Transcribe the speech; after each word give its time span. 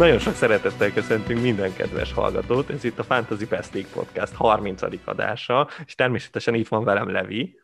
Nagyon 0.00 0.18
sok 0.18 0.34
szeretettel 0.34 0.92
köszöntünk 0.92 1.40
minden 1.40 1.74
kedves 1.74 2.12
hallgatót. 2.12 2.70
Ez 2.70 2.84
itt 2.84 2.98
a 2.98 3.02
Fantasy 3.02 3.44
Best 3.44 3.74
League 3.74 3.90
Podcast 3.92 4.34
30. 4.34 4.82
adása, 5.04 5.68
és 5.84 5.94
természetesen 5.94 6.54
itt 6.54 6.68
van 6.68 6.84
velem 6.84 7.10
Levi. 7.10 7.60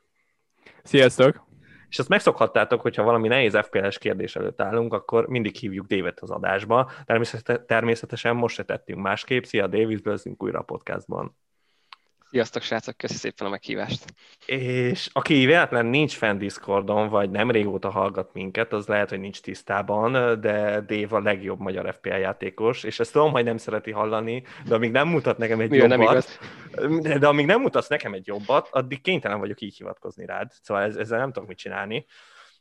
Sziasztok! 0.82 1.46
És 1.88 1.98
azt 1.98 2.08
megszokhattátok, 2.08 2.80
hogyha 2.80 3.02
valami 3.02 3.28
nehéz 3.28 3.58
FPL-es 3.62 3.98
kérdés 3.98 4.36
előtt 4.36 4.60
állunk, 4.60 4.92
akkor 4.92 5.28
mindig 5.28 5.56
hívjuk 5.56 5.86
David 5.86 6.14
az 6.20 6.30
adásba. 6.30 6.90
Természetesen 7.66 8.36
most 8.36 8.54
se 8.54 8.62
tettünk 8.62 9.00
másképp. 9.00 9.42
Szia, 9.42 9.66
David, 9.66 9.90
üdvözlünk 9.90 10.42
újra 10.42 10.58
a 10.58 10.62
podcastban. 10.62 11.36
Sziasztok, 12.30 12.62
srácok, 12.62 12.96
köszi 12.96 13.14
szépen 13.14 13.46
a 13.46 13.50
meghívást. 13.50 14.04
És 14.46 15.08
aki 15.12 15.44
véletlen 15.44 15.86
nincs 15.86 16.16
fenn 16.16 16.38
Discordon, 16.38 17.08
vagy 17.08 17.30
nem 17.30 17.50
régóta 17.50 17.90
hallgat 17.90 18.32
minket, 18.32 18.72
az 18.72 18.86
lehet, 18.86 19.08
hogy 19.08 19.20
nincs 19.20 19.40
tisztában, 19.40 20.40
de 20.40 20.80
Dave 20.80 21.16
a 21.16 21.20
legjobb 21.20 21.60
magyar 21.60 21.94
FPL 21.94 22.14
játékos, 22.14 22.84
és 22.84 23.00
ezt 23.00 23.12
tudom, 23.12 23.32
hogy 23.32 23.44
nem 23.44 23.56
szereti 23.56 23.90
hallani, 23.90 24.42
de 24.64 24.74
amíg 24.74 24.90
nem 24.90 25.08
mutat 25.08 25.38
nekem 25.38 25.60
egy 25.60 25.70
Milyen 25.70 25.90
jobbat, 25.90 26.38
nem 26.74 27.00
de, 27.00 27.18
de 27.18 27.26
amíg 27.26 27.46
nem 27.46 27.60
mutatsz 27.60 27.88
nekem 27.88 28.14
egy 28.14 28.26
jobbat, 28.26 28.68
addig 28.70 29.00
kénytelen 29.00 29.38
vagyok 29.38 29.60
így 29.60 29.76
hivatkozni 29.76 30.26
rád, 30.26 30.50
szóval 30.62 30.82
ez, 30.82 30.96
ezzel 30.96 31.18
nem 31.18 31.32
tudok 31.32 31.48
mit 31.48 31.58
csinálni. 31.58 32.06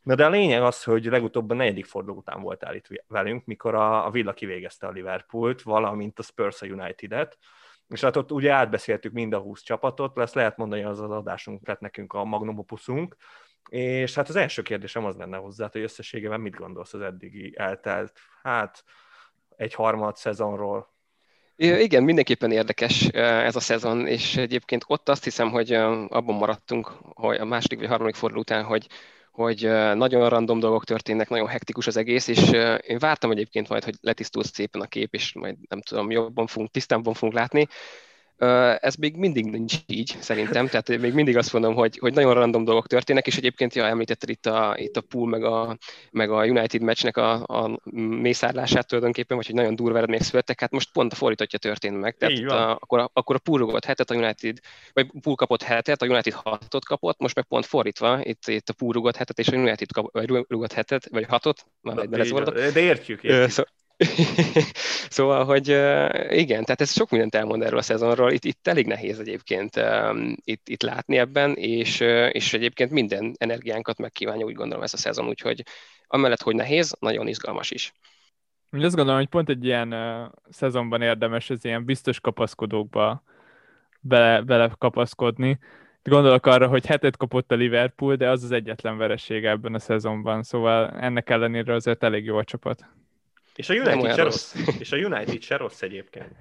Na 0.02 0.14
de 0.14 0.24
a 0.24 0.30
lényeg 0.30 0.62
az, 0.62 0.82
hogy 0.82 1.04
legutóbb 1.04 1.50
a 1.50 1.54
negyedik 1.54 1.86
forduló 1.86 2.16
után 2.16 2.42
voltál 2.42 2.74
itt 2.74 2.88
velünk, 3.08 3.44
mikor 3.44 3.74
a, 3.74 4.06
a 4.06 4.10
Villa 4.10 4.32
kivégezte 4.32 4.86
a 4.86 4.90
Liverpoolt, 4.90 5.62
valamint 5.62 6.18
a 6.18 6.22
Spurs 6.22 6.62
a 6.62 6.66
United-et, 6.66 7.38
és 7.88 8.00
hát 8.00 8.16
ott 8.16 8.32
ugye 8.32 8.52
átbeszéltük 8.52 9.12
mind 9.12 9.32
a 9.32 9.38
20 9.38 9.62
csapatot, 9.62 10.16
lesz 10.16 10.34
lehet 10.34 10.56
mondani, 10.56 10.82
az 10.82 11.00
az 11.00 11.10
adásunk 11.10 11.66
lett 11.66 11.80
nekünk 11.80 12.12
a 12.12 12.24
magnum 12.24 12.58
opuszunk, 12.58 13.16
és 13.68 14.14
hát 14.14 14.28
az 14.28 14.36
első 14.36 14.62
kérdésem 14.62 15.04
az 15.04 15.16
lenne 15.16 15.36
hozzá, 15.36 15.68
hogy 15.72 15.80
összességében 15.82 16.40
mit 16.40 16.54
gondolsz 16.54 16.94
az 16.94 17.00
eddigi 17.00 17.54
eltelt, 17.56 18.12
hát 18.42 18.84
egy 19.56 19.74
harmad 19.74 20.16
szezonról? 20.16 20.94
Igen, 21.56 22.02
mindenképpen 22.02 22.52
érdekes 22.52 23.06
ez 23.12 23.56
a 23.56 23.60
szezon, 23.60 24.06
és 24.06 24.36
egyébként 24.36 24.84
ott 24.86 25.08
azt 25.08 25.24
hiszem, 25.24 25.50
hogy 25.50 25.72
abban 25.72 26.34
maradtunk, 26.34 26.86
hogy 27.14 27.36
a 27.36 27.44
második 27.44 27.78
vagy 27.78 27.88
harmadik 27.88 28.14
forduló 28.14 28.40
után, 28.40 28.64
hogy 28.64 28.86
hogy 29.36 29.68
nagyon 29.94 30.28
random 30.28 30.58
dolgok 30.58 30.84
történnek, 30.84 31.28
nagyon 31.28 31.48
hektikus 31.48 31.86
az 31.86 31.96
egész, 31.96 32.28
és 32.28 32.50
én 32.86 32.98
vártam 32.98 33.30
egyébként 33.30 33.68
majd, 33.68 33.84
hogy 33.84 33.94
letisztul 34.00 34.44
szépen 34.44 34.80
a 34.80 34.86
kép, 34.86 35.14
és 35.14 35.32
majd 35.34 35.56
nem 35.68 35.80
tudom, 35.80 36.10
jobban 36.10 36.46
fogunk, 36.46 36.70
tisztában 36.70 37.14
fogunk 37.14 37.36
látni, 37.38 37.66
ez 38.80 38.94
még 38.94 39.16
mindig 39.16 39.44
nincs 39.44 39.74
így, 39.86 40.16
szerintem, 40.20 40.66
tehát 40.66 40.88
még 40.88 41.12
mindig 41.12 41.36
azt 41.36 41.52
mondom, 41.52 41.74
hogy, 41.74 41.98
hogy 41.98 42.14
nagyon 42.14 42.34
random 42.34 42.64
dolgok 42.64 42.86
történnek, 42.86 43.26
és 43.26 43.36
egyébként, 43.36 43.74
ja, 43.74 43.86
említetted 43.86 44.28
itt 44.28 44.46
a, 44.46 44.74
itt 44.78 44.96
a 44.96 45.00
pool, 45.00 45.28
meg 45.28 45.44
a, 45.44 45.78
meg 46.10 46.30
a 46.30 46.44
United 46.44 46.82
matchnek 46.82 47.16
a, 47.16 47.32
a 47.32 47.80
mészárlását 48.00 48.86
tulajdonképpen, 48.86 49.36
vagy 49.36 49.46
hogy 49.46 49.54
nagyon 49.54 49.74
durva 49.74 49.96
eredmények 49.96 50.24
születtek, 50.24 50.60
hát 50.60 50.70
most 50.70 50.92
pont 50.92 51.12
a 51.12 51.16
fordítottja 51.16 51.58
történt 51.58 52.00
meg. 52.00 52.16
Tehát 52.16 52.38
a, 52.38 52.70
akkor, 52.70 52.98
a, 52.98 53.10
akkor 53.12 53.36
a 53.36 53.38
pool 53.38 53.58
rugott 53.58 53.84
hetet, 53.84 54.10
a 54.10 54.14
United, 54.14 54.58
vagy 54.92 55.10
pool 55.20 55.34
kapott 55.34 55.62
hetet, 55.62 56.02
a 56.02 56.06
United 56.06 56.32
hatot 56.32 56.84
kapott, 56.84 57.18
most 57.18 57.34
meg 57.34 57.44
pont 57.44 57.66
fordítva, 57.66 58.20
itt, 58.22 58.46
itt 58.46 58.68
a 58.68 58.72
pool 58.72 58.92
rugott 58.92 59.16
hetet, 59.16 59.38
és 59.38 59.48
a 59.48 59.56
United 59.56 59.92
kap, 59.92 60.12
vagy 60.12 60.28
rugott 60.48 60.72
hetet, 60.72 61.08
vagy 61.10 61.24
hatot, 61.28 61.66
már 61.80 61.98
egy 61.98 62.08
De 62.72 62.80
értjük, 62.80 63.22
értjük. 63.22 63.50
Szóval, 63.50 63.72
szóval, 65.16 65.44
hogy 65.44 65.68
igen, 66.30 66.64
tehát 66.64 66.80
ez 66.80 66.92
sok 66.92 67.10
mindent 67.10 67.34
elmond 67.34 67.62
erről 67.62 67.78
a 67.78 67.82
szezonról, 67.82 68.32
itt, 68.32 68.44
itt 68.44 68.66
elég 68.66 68.86
nehéz 68.86 69.18
egyébként 69.18 69.80
itt, 70.44 70.68
itt 70.68 70.82
látni 70.82 71.18
ebben, 71.18 71.54
és, 71.54 72.00
és 72.30 72.52
egyébként 72.52 72.90
minden 72.90 73.34
energiánkat 73.38 73.98
megkívánja 73.98 74.46
úgy 74.46 74.54
gondolom 74.54 74.82
ez 74.82 74.94
a 74.94 74.96
szezon, 74.96 75.28
úgyhogy 75.28 75.62
amellett, 76.06 76.42
hogy 76.42 76.54
nehéz, 76.54 76.96
nagyon 77.00 77.28
izgalmas 77.28 77.70
is. 77.70 77.92
Én 78.70 78.84
azt 78.84 78.94
gondolom, 78.94 79.20
hogy 79.20 79.28
pont 79.28 79.48
egy 79.48 79.64
ilyen 79.64 79.94
szezonban 80.50 81.02
érdemes 81.02 81.50
az 81.50 81.64
ilyen 81.64 81.84
biztos 81.84 82.20
kapaszkodókba 82.20 83.22
bele, 84.00 84.40
bele 84.40 84.72
kapaszkodni. 84.78 85.58
Gondolok 86.02 86.46
arra, 86.46 86.68
hogy 86.68 86.86
hetet 86.86 87.16
kapott 87.16 87.52
a 87.52 87.54
Liverpool, 87.54 88.14
de 88.14 88.30
az 88.30 88.42
az 88.42 88.50
egyetlen 88.50 88.96
veresége 88.96 89.50
ebben 89.50 89.74
a 89.74 89.78
szezonban, 89.78 90.42
szóval 90.42 90.90
ennek 90.90 91.30
ellenére 91.30 91.74
azért 91.74 92.02
elég 92.02 92.24
jó 92.24 92.36
a 92.36 92.44
csapat. 92.44 92.84
És 93.56 93.68
a 93.68 93.74
United 93.74 94.14
se 94.14 94.22
rossz. 94.22 94.54
rossz. 94.54 94.78
És 94.78 94.92
a 94.92 94.96
United 94.96 95.42
se 95.42 95.56
rossz 95.56 95.82
egyébként. 95.82 96.32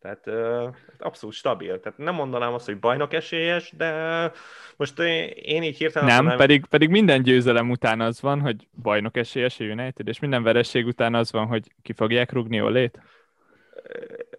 Tehát 0.00 0.26
uh, 0.26 0.74
abszolút 0.98 1.34
stabil. 1.34 1.80
Tehát 1.80 1.98
nem 1.98 2.14
mondanám 2.14 2.52
azt, 2.52 2.66
hogy 2.66 2.78
bajnok 2.78 3.12
esélyes, 3.12 3.72
de 3.76 4.32
most 4.76 4.98
én 5.34 5.62
így 5.62 5.76
hirtelen... 5.76 6.08
Nem, 6.08 6.16
mondanám... 6.16 6.38
pedig, 6.38 6.66
pedig 6.66 6.88
minden 6.88 7.22
győzelem 7.22 7.70
után 7.70 8.00
az 8.00 8.20
van, 8.20 8.40
hogy 8.40 8.68
bajnok 8.82 9.16
esélyes 9.16 9.60
a 9.60 9.64
United, 9.64 10.08
és 10.08 10.18
minden 10.18 10.42
vereség 10.42 10.86
után 10.86 11.14
az 11.14 11.32
van, 11.32 11.46
hogy 11.46 11.72
ki 11.82 11.92
fogják 11.92 12.32
rugni 12.32 12.60
Olét. 12.60 12.98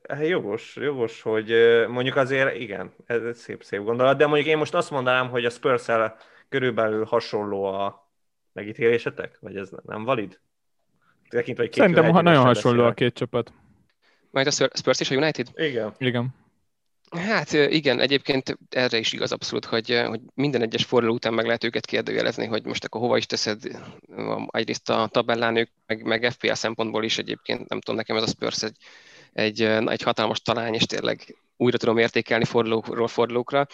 Hát 0.09 0.27
jogos, 0.27 0.75
jogos, 0.75 1.21
hogy 1.21 1.53
mondjuk 1.87 2.15
azért 2.15 2.55
igen, 2.55 2.93
ez 3.05 3.37
szép-szép 3.37 3.83
gondolat, 3.83 4.17
de 4.17 4.25
mondjuk 4.25 4.47
én 4.47 4.57
most 4.57 4.73
azt 4.73 4.91
mondanám, 4.91 5.29
hogy 5.29 5.45
a 5.45 5.49
spurs 5.49 5.85
körülbelül 6.49 7.05
hasonló 7.05 7.63
a 7.63 8.11
megítélésetek, 8.53 9.37
vagy 9.39 9.57
ez 9.57 9.69
nem 9.85 10.03
valid? 10.03 10.39
Tekintve, 11.31 11.63
hogy 11.63 11.73
Szerintem 11.73 12.11
ha 12.11 12.21
nagyon 12.21 12.43
hasonló 12.43 12.83
a 12.83 12.93
két 12.93 13.13
csapat. 13.13 13.53
Majd 14.29 14.47
a 14.47 14.51
Spurs 14.51 14.99
és 14.99 15.11
a 15.11 15.15
United? 15.15 15.47
Igen. 15.55 15.93
Igen. 15.97 16.39
Hát 17.19 17.53
igen, 17.53 17.99
egyébként 17.99 18.57
erre 18.69 18.97
is 18.97 19.13
igaz 19.13 19.31
abszolút, 19.31 19.65
hogy, 19.65 20.01
hogy 20.07 20.19
minden 20.33 20.61
egyes 20.61 20.83
forduló 20.83 21.13
után 21.13 21.33
meg 21.33 21.45
lehet 21.45 21.63
őket 21.63 21.85
kérdőjelezni, 21.85 22.45
hogy 22.45 22.65
most 22.65 22.85
akkor 22.85 23.01
hova 23.01 23.17
is 23.17 23.25
teszed 23.25 23.61
egyrészt 24.47 24.89
a 24.89 25.07
tabellán 25.11 25.55
ők, 25.55 25.69
meg, 25.85 26.03
meg 26.03 26.31
FPL 26.31 26.51
szempontból 26.51 27.03
is 27.03 27.17
egyébként, 27.17 27.69
nem 27.69 27.79
tudom, 27.79 27.95
nekem 27.95 28.15
ez 28.15 28.23
a 28.23 28.27
Spurs 28.27 28.63
egy, 28.63 28.77
egy, 29.33 29.61
egy 29.61 30.01
hatalmas 30.01 30.41
talány, 30.41 30.73
és 30.73 30.83
tényleg 30.85 31.35
újra 31.57 31.77
tudom 31.77 31.97
értékelni 31.97 32.45
fordulókról 32.45 33.07
fordulókra. 33.07 33.67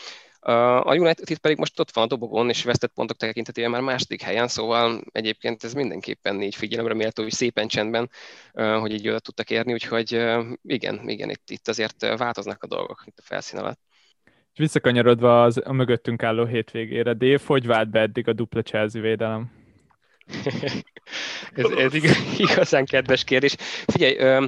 A 0.48 0.96
United 0.96 1.38
pedig 1.38 1.58
most 1.58 1.80
ott 1.80 1.92
van 1.92 2.04
a 2.04 2.08
dobogon, 2.08 2.50
és 2.50 2.64
vesztett 2.64 2.94
pontok 2.94 3.18
tekintetében 3.18 3.72
már 3.72 3.82
második 3.82 4.22
helyen, 4.22 4.48
szóval 4.48 5.02
egyébként 5.12 5.64
ez 5.64 5.74
mindenképpen 5.74 6.42
így 6.42 6.56
figyelemre 6.56 6.94
méltó, 6.94 7.24
hogy 7.24 7.32
szépen 7.32 7.68
csendben, 7.68 8.10
hogy 8.54 8.94
így 8.94 9.08
oda 9.08 9.20
tudtak 9.20 9.50
érni, 9.50 9.74
úgyhogy 9.74 10.12
igen, 10.64 11.10
igen, 11.10 11.30
itt, 11.30 11.50
itt 11.50 11.68
azért 11.68 12.18
változnak 12.18 12.64
a 12.64 12.68
dolgok 12.68 13.04
itt 13.06 13.18
a 13.18 13.24
felszín 13.24 13.60
alatt. 13.60 13.80
Visszakanyarodva 14.56 15.44
az, 15.44 15.62
a 15.66 15.74
mögöttünk 15.74 16.24
álló 16.24 16.46
hétvégére, 16.46 17.14
Dave, 17.14 17.40
hogy 17.46 17.66
vált 17.66 17.90
be 17.90 18.00
eddig 18.00 18.28
a 18.28 18.34
dupla 18.34 18.62
Chelsea 18.62 19.02
védelem? 19.02 19.57
Ez, 21.54 21.70
ez 21.70 21.94
igazán 22.38 22.86
kedves 22.86 23.24
kérdés. 23.24 23.56
Figyelj, 23.86 24.48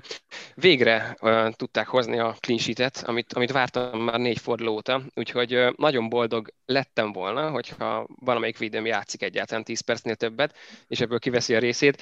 végre 0.56 1.18
tudták 1.52 1.88
hozni 1.88 2.20
a 2.20 2.36
clean 2.40 2.60
sheet-et, 2.60 3.04
amit, 3.06 3.34
amit 3.34 3.52
vártam 3.52 4.02
már 4.02 4.20
négy 4.20 4.40
forduló 4.40 4.74
óta, 4.74 5.02
úgyhogy 5.16 5.68
nagyon 5.76 6.10
boldog 6.10 6.54
lettem 6.66 7.12
volna, 7.12 7.50
hogyha 7.50 8.08
valamelyik 8.20 8.58
védőm 8.58 8.86
játszik 8.86 9.24
egyáltalán 9.24 9.64
10 9.64 9.82
percnél 9.82 10.16
többet, 10.16 10.56
és 10.88 11.00
ebből 11.00 11.20
kiveszi 11.20 11.56
a 11.56 11.60
részét. 11.60 12.02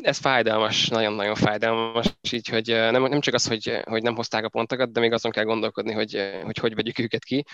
Ez 0.00 0.18
fájdalmas, 0.18 0.88
nagyon-nagyon 0.88 1.34
fájdalmas, 1.34 2.06
így 2.30 2.48
hogy 2.48 2.66
nem, 2.66 3.02
nem 3.02 3.20
csak 3.20 3.34
az, 3.34 3.46
hogy, 3.46 3.80
hogy 3.84 4.02
nem 4.02 4.14
hozták 4.14 4.44
a 4.44 4.48
pontokat, 4.48 4.92
de 4.92 5.00
még 5.00 5.12
azon 5.12 5.32
kell 5.32 5.44
gondolkodni, 5.44 5.92
hogy 5.92 6.30
hogy, 6.42 6.58
hogy 6.58 6.74
vegyük 6.74 6.98
őket 6.98 7.24
ki. 7.24 7.44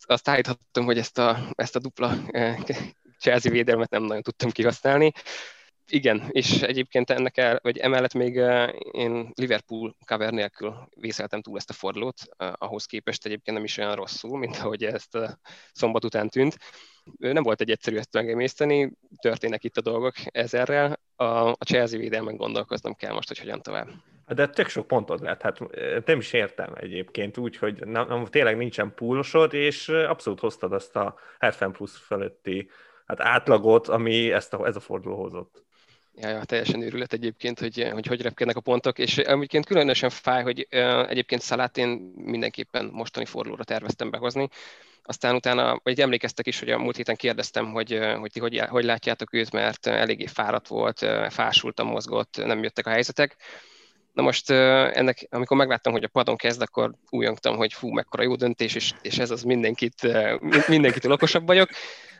Azt 0.00 0.28
állíthatom, 0.28 0.84
hogy 0.84 0.98
ezt 0.98 1.18
a, 1.18 1.38
ezt 1.54 1.76
a 1.76 1.78
dupla 1.78 2.16
Chelsea 3.26 3.52
védelmet 3.52 3.90
nem 3.90 4.02
nagyon 4.02 4.22
tudtam 4.22 4.50
kihasználni. 4.50 5.12
Igen, 5.88 6.28
és 6.30 6.62
egyébként 6.62 7.10
ennek 7.10 7.36
el, 7.36 7.58
vagy 7.62 7.78
emellett 7.78 8.14
még 8.14 8.34
én 8.90 9.32
Liverpool 9.34 9.96
cover 10.04 10.32
nélkül 10.32 10.88
vészeltem 11.00 11.42
túl 11.42 11.56
ezt 11.56 11.70
a 11.70 11.72
fordulót, 11.72 12.14
ahhoz 12.36 12.84
képest 12.84 13.26
egyébként 13.26 13.56
nem 13.56 13.66
is 13.66 13.76
olyan 13.76 13.94
rosszul, 13.94 14.38
mint 14.38 14.56
ahogy 14.56 14.84
ezt 14.84 15.14
a 15.14 15.38
szombat 15.72 16.04
után 16.04 16.28
tűnt. 16.28 16.56
Nem 17.18 17.42
volt 17.42 17.60
egy 17.60 17.70
egyszerű 17.70 17.96
ezt 17.96 18.12
megemészteni, 18.12 18.92
történnek 19.20 19.64
itt 19.64 19.76
a 19.76 19.80
dolgok 19.80 20.14
ezerrel. 20.24 21.00
A, 21.16 21.24
a 21.24 21.64
Chelsea 21.64 21.98
védelmen 21.98 22.36
gondolkoznom 22.36 22.94
kell 22.94 23.12
most, 23.12 23.28
hogy 23.28 23.38
hogyan 23.38 23.62
tovább. 23.62 23.88
De 24.26 24.48
tök 24.48 24.68
sok 24.68 24.86
pontod 24.86 25.22
lett, 25.22 25.42
hát 25.42 25.58
nem 26.04 26.18
is 26.18 26.32
értem 26.32 26.72
egyébként 26.74 27.38
úgy, 27.38 27.56
hogy 27.56 27.86
nem, 27.86 28.06
nem, 28.08 28.24
tényleg 28.24 28.56
nincsen 28.56 28.94
púlosod, 28.94 29.54
és 29.54 29.88
abszolút 29.88 30.40
hoztad 30.40 30.72
azt 30.72 30.96
a 30.96 31.18
70 31.38 31.72
plusz 31.72 31.96
fölötti 31.96 32.70
hát 33.06 33.20
átlagot, 33.20 33.88
ami 33.88 34.32
ezt 34.32 34.54
a, 34.54 34.66
ez 34.66 34.76
a 34.76 34.80
forduló 34.80 35.16
hozott. 35.16 35.64
Ja, 36.14 36.28
ja, 36.28 36.44
teljesen 36.44 36.82
őrület 36.82 37.12
egyébként, 37.12 37.58
hogy, 37.58 37.88
hogy 37.92 38.06
hogy 38.06 38.22
repkednek 38.22 38.56
a 38.56 38.60
pontok, 38.60 38.98
és 38.98 39.18
egyébként 39.18 39.66
különösen 39.66 40.10
fáj, 40.10 40.42
hogy 40.42 40.68
uh, 40.72 41.10
egyébként 41.10 41.42
Szalát 41.42 41.76
én 41.76 41.88
mindenképpen 42.16 42.84
mostani 42.92 43.24
fordulóra 43.24 43.64
terveztem 43.64 44.10
behozni. 44.10 44.48
Aztán 45.02 45.34
utána, 45.34 45.80
vagy 45.82 46.00
emlékeztek 46.00 46.46
is, 46.46 46.58
hogy 46.58 46.70
a 46.70 46.78
múlt 46.78 46.96
héten 46.96 47.16
kérdeztem, 47.16 47.72
hogy, 47.72 47.98
hogy 48.18 48.30
ti 48.32 48.40
hogy, 48.40 48.58
hogy 48.58 48.84
látjátok 48.84 49.32
őt, 49.32 49.52
mert 49.52 49.86
eléggé 49.86 50.26
fáradt 50.26 50.68
volt, 50.68 51.06
fásultan 51.28 51.86
mozgott, 51.86 52.36
nem 52.36 52.62
jöttek 52.62 52.86
a 52.86 52.90
helyzetek 52.90 53.36
Na 54.16 54.22
most 54.22 54.50
ennek, 54.50 55.26
amikor 55.30 55.56
megláttam, 55.56 55.92
hogy 55.92 56.04
a 56.04 56.08
padon 56.08 56.36
kezd, 56.36 56.62
akkor 56.62 56.94
újongtam, 57.10 57.56
hogy 57.56 57.72
fú, 57.72 57.88
mekkora 57.88 58.22
jó 58.22 58.34
döntés, 58.34 58.74
és, 58.74 58.92
és 59.02 59.18
ez 59.18 59.30
az 59.30 59.42
mindenkit, 59.42 60.08
mindenkitől 60.68 61.12
okosabb 61.12 61.46
vagyok. 61.46 61.68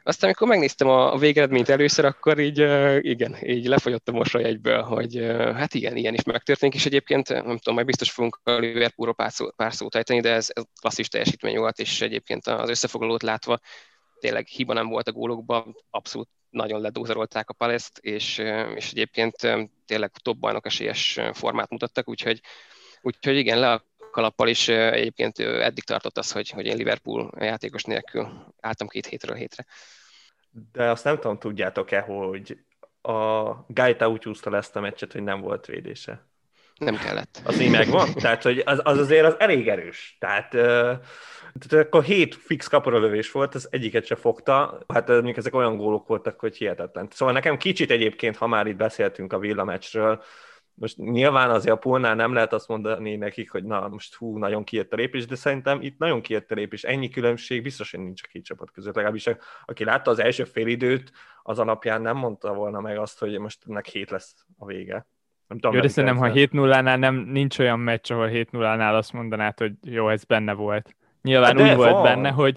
Aztán, 0.03 0.29
amikor 0.29 0.49
megnéztem 0.49 0.89
a 0.89 1.17
végeredményt 1.17 1.69
először, 1.69 2.05
akkor 2.05 2.39
így, 2.39 2.59
igen, 3.05 3.37
így 3.43 3.67
lefogyott 3.67 4.09
a 4.09 4.13
mosoly 4.13 4.45
egyből, 4.45 4.83
hogy 4.83 5.17
hát 5.55 5.75
igen, 5.75 5.97
ilyen 5.97 6.15
is 6.15 6.23
megtörténik, 6.23 6.75
és 6.75 6.87
egyébként, 6.87 7.29
nem 7.29 7.59
tudom, 7.59 7.75
majd 7.75 7.87
biztos 7.87 8.11
fogunk 8.11 8.41
a 8.43 8.51
Liverpoolról 8.51 9.15
pár, 9.15 9.33
szó, 9.33 9.51
pár 9.51 9.75
szót 9.75 9.95
ejteni, 9.95 10.21
de 10.21 10.33
ez, 10.33 10.49
ez 10.53 10.63
klasszis 10.81 11.09
teljesítmény 11.09 11.59
volt, 11.59 11.79
és 11.79 12.01
egyébként 12.01 12.47
az 12.47 12.69
összefoglalót 12.69 13.23
látva 13.23 13.59
tényleg 14.21 14.47
hiba 14.47 14.73
nem 14.73 14.89
volt 14.89 15.09
a 15.09 15.13
gólokban, 15.13 15.77
abszolút 15.91 16.29
nagyon 16.51 16.81
ledózerolták 16.81 17.51
a 17.51 17.55
paleszt, 17.55 17.99
és, 17.99 18.39
és 18.75 18.91
egyébként 18.91 19.37
tényleg 19.87 20.11
top 20.23 20.39
bajnok 20.39 20.67
esélyes 20.67 21.21
formát 21.33 21.71
mutattak, 21.71 22.09
úgyhogy, 22.09 22.41
úgyhogy 23.03 23.37
igen, 23.37 23.59
le 23.59 23.73
a 23.73 23.85
kalappal 24.11 24.49
is 24.49 24.69
egyébként 24.69 25.39
eddig 25.39 25.85
tartott 25.85 26.19
az, 26.19 26.33
hogy, 26.33 26.51
hogy 26.51 26.67
én 26.67 26.77
Liverpool 26.77 27.33
játékos 27.39 27.85
nélkül 27.85 28.55
álltam 28.61 28.89
két 28.89 29.07
hétről 29.07 29.37
hétre. 29.37 29.67
De 30.73 30.91
azt 30.91 31.05
nem 31.05 31.15
tudom, 31.15 31.39
tudjátok-e, 31.39 32.01
hogy 32.01 32.59
a 33.01 33.53
Gaita 33.69 34.09
úgy 34.09 34.25
húzta 34.25 34.51
le 34.51 34.57
ezt 34.57 34.77
a 34.77 34.81
meccset, 34.81 35.13
hogy 35.13 35.23
nem 35.23 35.41
volt 35.41 35.67
védése. 35.67 36.27
Nem 36.79 36.97
kellett. 36.97 37.41
Az 37.45 37.61
így 37.61 37.71
megvan? 37.71 38.13
Tehát, 38.15 38.43
hogy 38.43 38.63
az, 38.65 38.81
az 38.83 38.99
azért 38.99 39.27
az 39.27 39.35
elég 39.39 39.69
erős. 39.69 40.17
Tehát, 40.21 40.51
tehát 40.51 41.87
akkor 41.87 42.03
hét 42.03 42.35
fix 42.35 42.67
kaparalövés 42.67 43.31
volt, 43.33 43.55
az 43.55 43.69
egyiket 43.71 44.05
se 44.05 44.15
fogta. 44.15 44.79
Hát 44.89 45.09
mondjuk 45.09 45.37
ezek 45.37 45.55
olyan 45.55 45.77
gólok 45.77 46.07
voltak, 46.07 46.41
hogy 46.41 46.57
hihetetlen. 46.57 47.09
Szóval 47.11 47.35
nekem 47.35 47.57
kicsit 47.57 47.91
egyébként, 47.91 48.37
ha 48.37 48.47
már 48.47 48.67
itt 48.67 48.77
beszéltünk 48.77 49.33
a 49.33 49.39
villamecsről, 49.39 50.23
most 50.79 50.97
nyilván 50.97 51.51
azért 51.51 51.75
a 51.75 51.79
Pólnál 51.79 52.15
nem 52.15 52.33
lehet 52.33 52.53
azt 52.53 52.69
mondani 52.69 53.17
nekik, 53.17 53.51
hogy 53.51 53.65
na, 53.65 53.89
most 53.89 54.15
hú, 54.15 54.39
nagyon 54.39 54.65
kijött 54.65 54.93
a 54.93 54.97
lépés, 54.97 55.27
de 55.27 55.35
szerintem 55.35 55.83
itt 55.83 55.99
nagyon 55.99 56.21
kijött 56.21 56.51
a 56.51 56.55
lépés. 56.55 56.85
Ennyi 56.85 57.09
különbség 57.09 57.63
biztos, 57.63 57.91
hogy 57.91 58.01
nincs 58.01 58.23
a 58.23 58.29
két 58.33 58.45
csapat 58.45 58.71
között. 58.71 58.95
Legalábbis 58.95 59.31
aki 59.65 59.85
látta 59.85 60.11
az 60.11 60.19
első 60.19 60.45
félidőt, 60.45 61.13
az 61.43 61.59
alapján 61.59 62.03
nem 62.03 62.17
mondta 62.17 62.55
volna 62.55 62.81
meg 62.81 62.99
azt, 62.99 63.19
hogy 63.19 63.39
most 63.39 63.63
ennek 63.69 63.87
hét 63.87 64.11
lesz 64.11 64.35
a 64.59 64.67
vége. 64.67 65.07
Nem 65.49 65.59
tudom, 65.59 65.75
jó, 65.77 65.81
de 65.81 65.89
szerintem, 65.89 66.19
ha 66.19 66.31
7-0-nál 66.35 66.99
nem, 66.99 67.15
nincs 67.15 67.59
olyan 67.59 67.81
meccs, 67.81 68.11
ahol 68.13 68.29
7-0-nál 68.33 68.95
azt 68.95 69.13
mondanád, 69.13 69.59
hogy 69.59 69.73
jó, 69.83 70.09
ez 70.09 70.25
benne 70.25 70.53
volt. 70.53 70.97
Nyilván 71.23 71.57
de 71.57 71.63
úgy 71.63 71.77
van. 71.77 71.91
volt 71.91 72.03
benne, 72.03 72.31
hogy, 72.31 72.57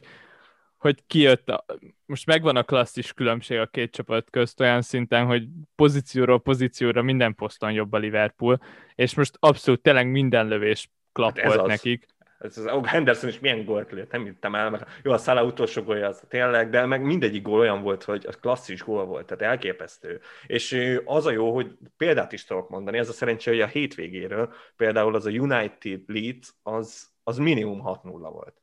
hogy 0.77 1.03
kijött, 1.07 1.49
a, 1.49 1.65
most 2.05 2.25
megvan 2.25 2.55
a 2.55 2.63
klasszis 2.63 3.13
különbség 3.13 3.59
a 3.59 3.65
két 3.65 3.91
csapat 3.91 4.29
közt 4.29 4.59
olyan 4.59 4.81
szinten, 4.81 5.25
hogy 5.25 5.47
pozícióról 5.75 6.41
pozícióra 6.41 7.01
minden 7.01 7.35
poszton 7.35 7.71
jobb 7.71 7.93
a 7.93 7.97
Liverpool, 7.97 8.59
és 8.95 9.15
most 9.15 9.37
abszolút 9.39 9.81
tényleg 9.81 10.11
minden 10.11 10.47
lövés 10.47 10.89
klappolt 11.11 11.55
hát 11.55 11.65
nekik. 11.65 12.05
Ez 12.39 12.57
az, 12.57 12.85
Henderson 12.85 13.29
is 13.29 13.39
milyen 13.39 13.65
gólt 13.65 13.91
lőtt, 13.91 14.11
nem 14.11 14.23
hittem 14.23 14.55
el, 14.55 14.69
mert 14.69 14.89
jó, 15.03 15.11
a 15.11 15.17
Salah 15.17 15.45
utolsó 15.45 15.81
gólja 15.81 16.07
az 16.07 16.23
tényleg, 16.27 16.69
de 16.69 16.85
meg 16.85 17.01
mindegyik 17.01 17.41
gól 17.41 17.59
olyan 17.59 17.81
volt, 17.81 18.03
hogy 18.03 18.25
az 18.27 18.37
klasszis 18.39 18.83
gól 18.83 19.05
volt, 19.05 19.25
tehát 19.25 19.53
elképesztő. 19.53 20.21
És 20.47 20.99
az 21.05 21.25
a 21.25 21.31
jó, 21.31 21.53
hogy 21.53 21.77
példát 21.97 22.31
is 22.31 22.45
tudok 22.45 22.69
mondani, 22.69 22.97
ez 22.97 23.09
a 23.09 23.13
szerencsé, 23.13 23.51
hogy 23.51 23.61
a 23.61 23.67
hétvégéről 23.67 24.53
például 24.75 25.15
az 25.15 25.25
a 25.25 25.29
United 25.29 26.01
Leeds, 26.07 26.53
az, 26.63 27.09
az 27.23 27.37
minimum 27.37 27.81
6-0 27.85 28.01
volt. 28.03 28.61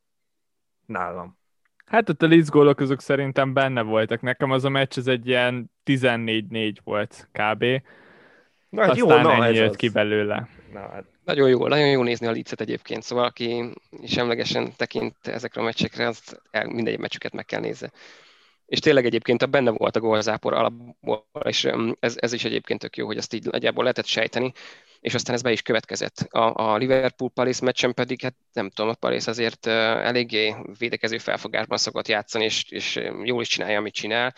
Nálam. 0.86 1.38
Hát 1.86 2.08
ott 2.08 2.22
a 2.22 2.28
Leeds 2.28 2.48
gólok 2.48 2.80
azok 2.80 3.00
szerintem 3.00 3.52
benne 3.52 3.82
voltak. 3.82 4.20
Nekem 4.20 4.50
az 4.50 4.64
a 4.64 4.68
meccs 4.68 4.98
az 4.98 5.08
egy 5.08 5.26
ilyen 5.26 5.70
14-4 5.84 6.76
volt 6.84 7.28
kb. 7.32 7.64
Na, 8.68 8.80
hát 8.82 8.90
Aztán 8.90 8.96
jó, 8.96 9.22
na, 9.22 9.44
ennyi 9.44 9.56
jött 9.56 9.68
az. 9.68 9.76
ki 9.76 9.88
belőle. 9.88 10.48
Na, 10.76 10.88
hát. 10.88 11.04
Nagyon 11.24 11.48
jó, 11.48 11.66
nagyon 11.66 11.88
jó 11.88 12.02
nézni 12.02 12.26
a 12.26 12.30
Leedset 12.30 12.60
egyébként, 12.60 13.02
szóval 13.02 13.24
aki 13.24 13.64
semlegesen 14.06 14.72
tekint 14.76 15.26
ezekre 15.26 15.60
a 15.60 15.64
meccsekre, 15.64 16.06
az 16.06 16.40
el, 16.50 16.66
mindegy 16.66 16.98
meccsüket 16.98 17.32
meg 17.32 17.44
kell 17.44 17.60
nézze. 17.60 17.92
És 18.66 18.78
tényleg 18.78 19.04
egyébként 19.04 19.42
a 19.42 19.46
benne 19.46 19.70
volt 19.70 19.96
a 19.96 20.00
gólzápor 20.00 20.52
alapból, 20.52 21.26
és 21.42 21.68
ez, 22.00 22.14
ez 22.16 22.32
is 22.32 22.44
egyébként 22.44 22.80
tök 22.80 22.96
jó, 22.96 23.06
hogy 23.06 23.16
azt 23.16 23.34
így 23.34 23.44
nagyjából 23.44 23.82
lehetett 23.82 24.06
sejteni, 24.06 24.52
és 25.00 25.14
aztán 25.14 25.34
ez 25.34 25.42
be 25.42 25.52
is 25.52 25.62
következett. 25.62 26.18
A, 26.18 26.72
a 26.72 26.76
Liverpool-Palace 26.76 27.64
meccsen 27.64 27.94
pedig, 27.94 28.20
hát 28.20 28.36
nem 28.52 28.70
tudom, 28.70 28.90
a 28.90 28.94
Palace 28.94 29.30
azért 29.30 29.66
eléggé 29.66 30.54
védekező 30.78 31.18
felfogásban 31.18 31.78
szokott 31.78 32.08
játszani, 32.08 32.44
és, 32.44 32.64
és 32.68 33.00
jól 33.22 33.40
is 33.40 33.48
csinálja, 33.48 33.78
amit 33.78 33.94
csinál. 33.94 34.34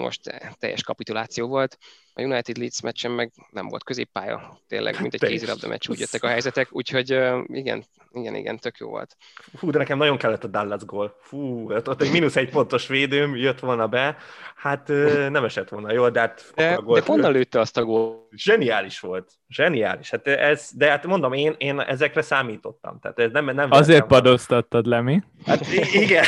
Na 0.00 0.06
most 0.06 0.20
teljes 0.58 0.82
kapituláció 0.82 1.46
volt. 1.48 1.78
A 2.14 2.22
United 2.22 2.56
Leeds 2.56 2.80
meccsen 2.80 3.10
meg 3.10 3.32
nem 3.50 3.68
volt 3.68 3.84
középpálya, 3.84 4.58
tényleg, 4.68 5.00
mint 5.00 5.14
egy 5.14 5.20
kézilabda 5.20 5.68
meccs, 5.68 5.88
úgy 5.88 5.98
jöttek 5.98 6.22
a 6.22 6.28
helyzetek, 6.28 6.68
úgyhogy 6.70 7.10
igen, 7.46 7.84
igen, 8.12 8.34
igen, 8.34 8.58
tök 8.58 8.78
jó 8.78 8.88
volt. 8.88 9.16
Fú, 9.56 9.70
de 9.70 9.78
nekem 9.78 9.98
nagyon 9.98 10.16
kellett 10.16 10.44
a 10.44 10.48
Dallas 10.48 10.84
gól. 10.84 11.16
Fú, 11.20 11.72
ott 11.72 12.02
egy 12.02 12.12
mínusz 12.12 12.36
egy 12.36 12.50
pontos 12.50 12.86
védőm 12.86 13.36
jött 13.36 13.58
volna 13.58 13.86
be, 13.86 14.16
hát 14.56 14.88
nem 15.28 15.44
esett 15.44 15.68
volna 15.68 15.92
jól, 15.92 16.10
de 16.10 16.20
hát... 16.20 16.52
De, 16.54 16.78
de 16.86 17.02
honnan 17.04 17.32
lőtte 17.32 17.60
azt 17.60 17.76
a 17.76 17.84
gól? 17.84 18.28
Zseniális 18.30 19.00
volt. 19.00 19.30
Zseniális. 19.48 20.10
Hát 20.10 20.26
ez, 20.26 20.70
de 20.74 20.90
hát 20.90 21.06
mondom, 21.06 21.32
én, 21.32 21.54
én 21.58 21.80
ezekre 21.80 22.22
számítottam. 22.22 22.98
Tehát 23.00 23.18
ez 23.18 23.30
nem, 23.32 23.44
nem 23.44 23.70
Azért 23.70 24.06
padoztattad 24.06 24.86
le, 24.86 25.00
mi? 25.00 25.22
Hát 25.46 25.66
igen. 25.92 26.24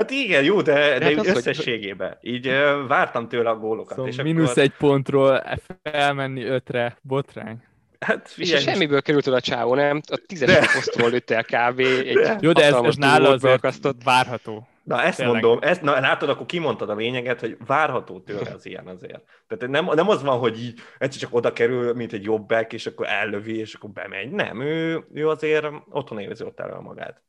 Hát 0.00 0.10
igen, 0.10 0.44
jó, 0.44 0.62
de, 0.62 0.98
de, 0.98 1.04
hát 1.04 1.26
összességében. 1.26 2.16
Hogy... 2.20 2.30
Így 2.30 2.46
vártam 2.88 3.28
tőle 3.28 3.50
a 3.50 3.56
gólokat. 3.56 3.96
Szóval 3.96 4.10
és 4.10 4.22
mínusz 4.22 4.50
akkor... 4.50 4.62
egy 4.62 4.72
pontról 4.78 5.42
felmenni 5.82 6.44
ötre, 6.44 6.98
botrány. 7.02 7.62
Hát, 7.98 8.28
figyelj, 8.28 8.58
és 8.58 8.64
semmiből 8.64 9.02
került 9.02 9.26
oda 9.26 9.36
a 9.36 9.40
csávó, 9.40 9.74
nem? 9.74 10.00
A 10.10 10.20
tízes 10.26 10.72
posztról 10.72 11.10
lőtte 11.10 11.34
el 11.36 11.44
kb. 11.44 11.78
Egy 11.78 12.14
de. 12.14 12.38
Jó, 12.40 12.52
de 12.52 12.64
ez, 12.64 12.74
ez 12.74 12.96
nála 12.96 13.28
azért 13.28 14.04
várható. 14.04 14.68
Na 14.82 15.02
ezt 15.02 15.16
Tényleg. 15.16 15.42
mondom, 15.42 15.58
ezt, 15.62 15.82
na, 15.82 16.00
látod, 16.00 16.28
akkor 16.28 16.46
kimondtad 16.46 16.90
a 16.90 16.94
lényeget, 16.94 17.40
hogy 17.40 17.56
várható 17.66 18.20
tőle 18.20 18.50
az 18.54 18.66
ilyen 18.66 18.86
azért. 18.86 19.22
Tehát 19.48 19.68
nem, 19.72 19.84
nem 19.94 20.08
az 20.08 20.22
van, 20.22 20.38
hogy 20.38 20.62
így 20.62 20.80
egyszer 20.98 21.20
csak 21.20 21.34
oda 21.34 21.52
kerül, 21.52 21.94
mint 21.94 22.12
egy 22.12 22.22
jobbek, 22.22 22.72
és 22.72 22.86
akkor 22.86 23.06
ellövi, 23.06 23.58
és 23.58 23.74
akkor 23.74 23.90
bemegy. 23.90 24.30
Nem, 24.30 24.60
ő, 24.60 25.04
ő 25.14 25.28
azért 25.28 25.66
otthon 25.90 26.18
érzi 26.18 26.44
ott 26.44 26.60
el 26.60 26.80
magát. 26.80 27.22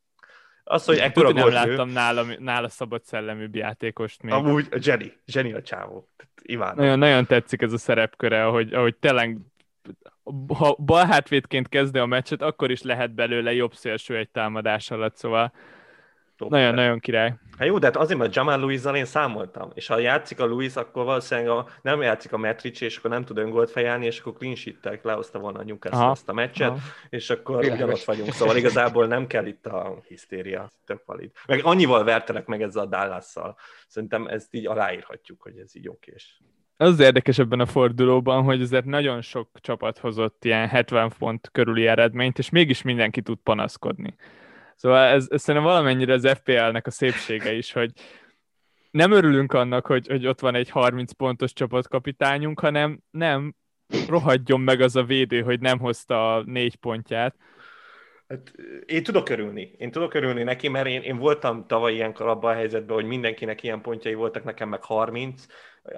Az, 0.63 0.85
hogy 0.85 0.97
ekkora 0.97 1.31
nem 1.31 1.49
láttam 1.49 1.89
nála, 1.89 2.25
nála 2.39 2.69
szabad 2.69 3.03
szelleműbb 3.03 3.55
játékost 3.55 4.21
még. 4.21 4.33
Amúgy 4.33 4.67
a 4.71 4.77
Jenny, 4.81 5.11
Jenny 5.25 5.53
a 5.53 5.61
csávó. 5.61 6.07
Imádom. 6.43 6.75
Nagyon, 6.75 6.99
nagyon 6.99 7.25
tetszik 7.25 7.61
ez 7.61 7.73
a 7.73 7.77
szerepköre, 7.77 8.45
ahogy, 8.45 8.73
ahogy 8.73 8.95
tényleg 8.95 9.37
ha 10.57 10.75
bal 10.79 11.05
hátvédként 11.05 11.69
kezdi 11.69 11.99
a 11.99 12.05
meccset, 12.05 12.41
akkor 12.41 12.71
is 12.71 12.81
lehet 12.81 13.13
belőle 13.13 13.53
jobb 13.53 13.73
szélső 13.73 14.17
egy 14.17 14.29
támadás 14.29 14.91
alatt, 14.91 15.15
szóval 15.15 15.53
nagyon-nagyon 16.37 16.99
király. 16.99 17.33
Hát 17.61 17.69
jó, 17.69 17.77
de 17.77 17.85
hát 17.85 17.97
azért, 17.97 18.19
mert 18.19 18.35
Jamal 18.35 18.59
louis 18.59 18.81
én 18.93 19.05
számoltam, 19.05 19.69
és 19.73 19.87
ha 19.87 19.97
játszik 19.97 20.39
a 20.39 20.45
Louis, 20.45 20.75
akkor 20.75 21.05
valószínűleg 21.05 21.49
a, 21.49 21.67
nem 21.81 22.01
játszik 22.01 22.33
a 22.33 22.37
Metric, 22.37 22.81
és 22.81 22.97
akkor 22.97 23.09
nem 23.09 23.23
tud 23.23 23.37
öngolt 23.37 23.71
fejelni, 23.71 24.05
és 24.05 24.19
akkor 24.19 24.33
clean 24.33 24.55
sheet 24.55 24.99
lehozta 25.03 25.39
volna 25.39 25.59
a 25.59 25.63
Newcastle 25.63 26.09
azt 26.09 26.29
a 26.29 26.33
meccset, 26.33 26.69
Aha. 26.69 26.79
és 27.09 27.29
akkor 27.29 27.65
ugyanott 27.65 28.03
vagyunk. 28.03 28.31
Szóval 28.31 28.57
igazából 28.57 29.07
nem 29.07 29.27
kell 29.27 29.45
itt 29.45 29.65
a 29.65 30.01
hisztéria, 30.07 30.69
tök 30.85 31.01
valid. 31.05 31.31
Meg 31.47 31.61
annyival 31.63 32.03
vertelek 32.03 32.45
meg 32.45 32.61
ezzel 32.61 32.83
a 32.83 32.85
dallas 32.85 33.25
-szal. 33.25 33.55
Szerintem 33.87 34.27
ezt 34.27 34.53
így 34.53 34.67
aláírhatjuk, 34.67 35.41
hogy 35.41 35.57
ez 35.57 35.75
így 35.75 35.87
okés. 35.87 36.41
Az, 36.77 36.91
az 36.91 36.99
érdekes 36.99 37.39
ebben 37.39 37.59
a 37.59 37.65
fordulóban, 37.65 38.43
hogy 38.43 38.61
azért 38.61 38.85
nagyon 38.85 39.21
sok 39.21 39.49
csapat 39.53 39.97
hozott 39.97 40.45
ilyen 40.45 40.67
70 40.67 41.09
font 41.09 41.49
körüli 41.51 41.87
eredményt, 41.87 42.37
és 42.37 42.49
mégis 42.49 42.81
mindenki 42.81 43.21
tud 43.21 43.37
panaszkodni. 43.43 44.15
Szóval 44.81 45.07
ez, 45.07 45.27
ez 45.29 45.41
szerintem 45.41 45.71
valamennyire 45.71 46.13
az 46.13 46.27
FPL-nek 46.27 46.87
a 46.87 46.91
szépsége 46.91 47.53
is, 47.53 47.71
hogy 47.71 47.91
nem 48.91 49.11
örülünk 49.11 49.53
annak, 49.53 49.85
hogy, 49.85 50.07
hogy 50.07 50.27
ott 50.27 50.39
van 50.39 50.55
egy 50.55 50.69
30 50.69 51.11
pontos 51.11 51.53
csapatkapitányunk, 51.53 52.59
hanem 52.59 52.99
nem, 53.11 53.55
rohadjon 54.07 54.61
meg 54.61 54.81
az 54.81 54.95
a 54.95 55.03
védő, 55.03 55.41
hogy 55.41 55.59
nem 55.59 55.79
hozta 55.79 56.35
a 56.35 56.43
négy 56.45 56.75
pontját. 56.75 57.35
Hát, 58.27 58.51
én 58.85 59.03
tudok 59.03 59.29
örülni. 59.29 59.75
Én 59.77 59.91
tudok 59.91 60.13
örülni 60.13 60.43
neki, 60.43 60.67
mert 60.67 60.87
én, 60.87 61.01
én 61.01 61.17
voltam 61.17 61.67
tavaly 61.67 61.93
ilyenkor 61.93 62.27
abban 62.27 62.51
a 62.51 62.55
helyzetben, 62.55 62.95
hogy 62.95 63.05
mindenkinek 63.05 63.63
ilyen 63.63 63.81
pontjai 63.81 64.13
voltak, 64.13 64.43
nekem 64.43 64.69
meg 64.69 64.83
30. 64.83 65.45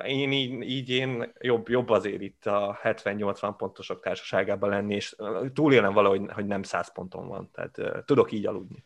Én 0.06 0.32
így, 0.32 0.62
így 0.62 0.90
én 0.90 1.34
jobb, 1.40 1.70
jobb 1.70 1.90
azért 1.90 2.22
itt 2.22 2.46
a 2.46 2.80
70-80 2.84 3.54
pontosok 3.58 4.02
társaságában 4.02 4.70
lenni, 4.70 4.96
és 4.96 5.16
túlélem 5.54 5.94
valahogy, 5.94 6.22
hogy 6.32 6.46
nem 6.46 6.64
100 6.64 6.92
ponton 6.92 7.28
van. 7.28 7.50
Tehát 7.52 8.06
tudok 8.06 8.32
így 8.32 8.46
aludni. 8.46 8.84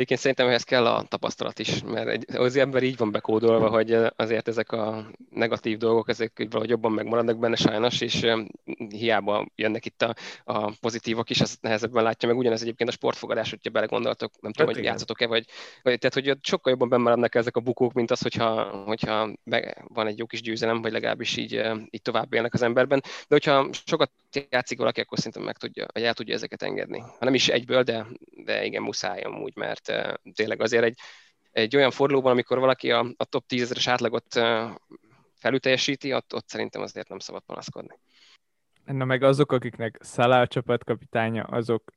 Egyébként 0.00 0.24
szerintem 0.24 0.48
ehhez 0.48 0.64
kell 0.64 0.86
a 0.86 1.02
tapasztalat 1.02 1.58
is, 1.58 1.82
mert 1.82 2.08
egy, 2.08 2.24
az 2.36 2.56
ember 2.56 2.82
így 2.82 2.96
van 2.96 3.10
bekódolva, 3.10 3.68
hogy 3.68 3.96
azért 4.16 4.48
ezek 4.48 4.72
a 4.72 5.10
negatív 5.30 5.78
dolgok, 5.78 6.08
ezek 6.08 6.46
valahogy 6.50 6.68
jobban 6.68 6.92
megmaradnak 6.92 7.38
benne 7.38 7.56
sajnos, 7.56 8.00
és 8.00 8.26
hiába 8.88 9.46
jönnek 9.54 9.86
itt 9.86 10.02
a, 10.02 10.14
a 10.44 10.72
pozitívok 10.80 11.30
is, 11.30 11.40
azt 11.40 11.62
nehezebben 11.62 12.02
látja 12.02 12.28
meg. 12.28 12.38
Ugyanez 12.38 12.62
egyébként 12.62 12.88
a 12.90 12.92
sportfogadás, 12.92 13.50
hogyha 13.50 13.70
belegondoltok, 13.70 14.32
nem 14.40 14.52
tudom, 14.52 14.66
hát 14.66 14.76
hogy 14.76 14.84
játszotok-e, 14.84 15.26
vagy, 15.26 15.44
vagy 15.82 15.98
tehát, 15.98 16.14
hogy 16.14 16.38
sokkal 16.42 16.72
jobban 16.72 16.88
bemaradnak 16.88 17.34
ezek 17.34 17.56
a 17.56 17.60
bukók, 17.60 17.92
mint 17.92 18.10
az, 18.10 18.20
hogyha, 18.20 18.62
hogyha 18.86 19.30
van 19.88 20.06
egy 20.06 20.18
jó 20.18 20.26
kis 20.26 20.42
győzelem, 20.42 20.82
vagy 20.82 20.92
legalábbis 20.92 21.36
így, 21.36 21.62
így 21.90 22.02
tovább 22.02 22.32
élnek 22.32 22.54
az 22.54 22.62
emberben. 22.62 23.00
De 23.02 23.26
hogyha 23.28 23.68
sokat 23.86 24.10
játszik 24.50 24.78
valaki, 24.78 25.00
akkor 25.00 25.18
szerintem 25.18 25.42
meg 25.42 25.56
tudja, 25.56 25.86
vagy 25.92 26.02
el 26.02 26.14
tudja 26.14 26.34
ezeket 26.34 26.62
engedni. 26.62 26.98
Ha 26.98 27.24
nem 27.24 27.34
is 27.34 27.48
egyből, 27.48 27.82
de, 27.82 28.06
de 28.44 28.64
igen, 28.64 28.82
muszáj 28.82 29.20
amúgy, 29.20 29.52
mert 29.56 29.89
tényleg 30.34 30.60
azért 30.60 30.84
egy, 30.84 30.98
egy 31.50 31.76
olyan 31.76 31.90
fordulóban, 31.90 32.32
amikor 32.32 32.58
valaki 32.58 32.90
a, 32.90 33.06
a 33.16 33.24
top 33.24 33.46
10 33.46 33.62
ezeres 33.62 33.86
átlagot 33.86 34.40
felüteljesíti, 35.34 36.14
ott, 36.14 36.34
ott 36.34 36.48
szerintem 36.48 36.82
azért 36.82 37.08
nem 37.08 37.18
szabad 37.18 37.42
panaszkodni. 37.46 37.98
Na 38.84 39.04
meg 39.04 39.22
azok, 39.22 39.52
akiknek 39.52 39.98
Szalá 40.00 40.44
csapatkapitánya, 40.44 41.42
azok 41.42 41.92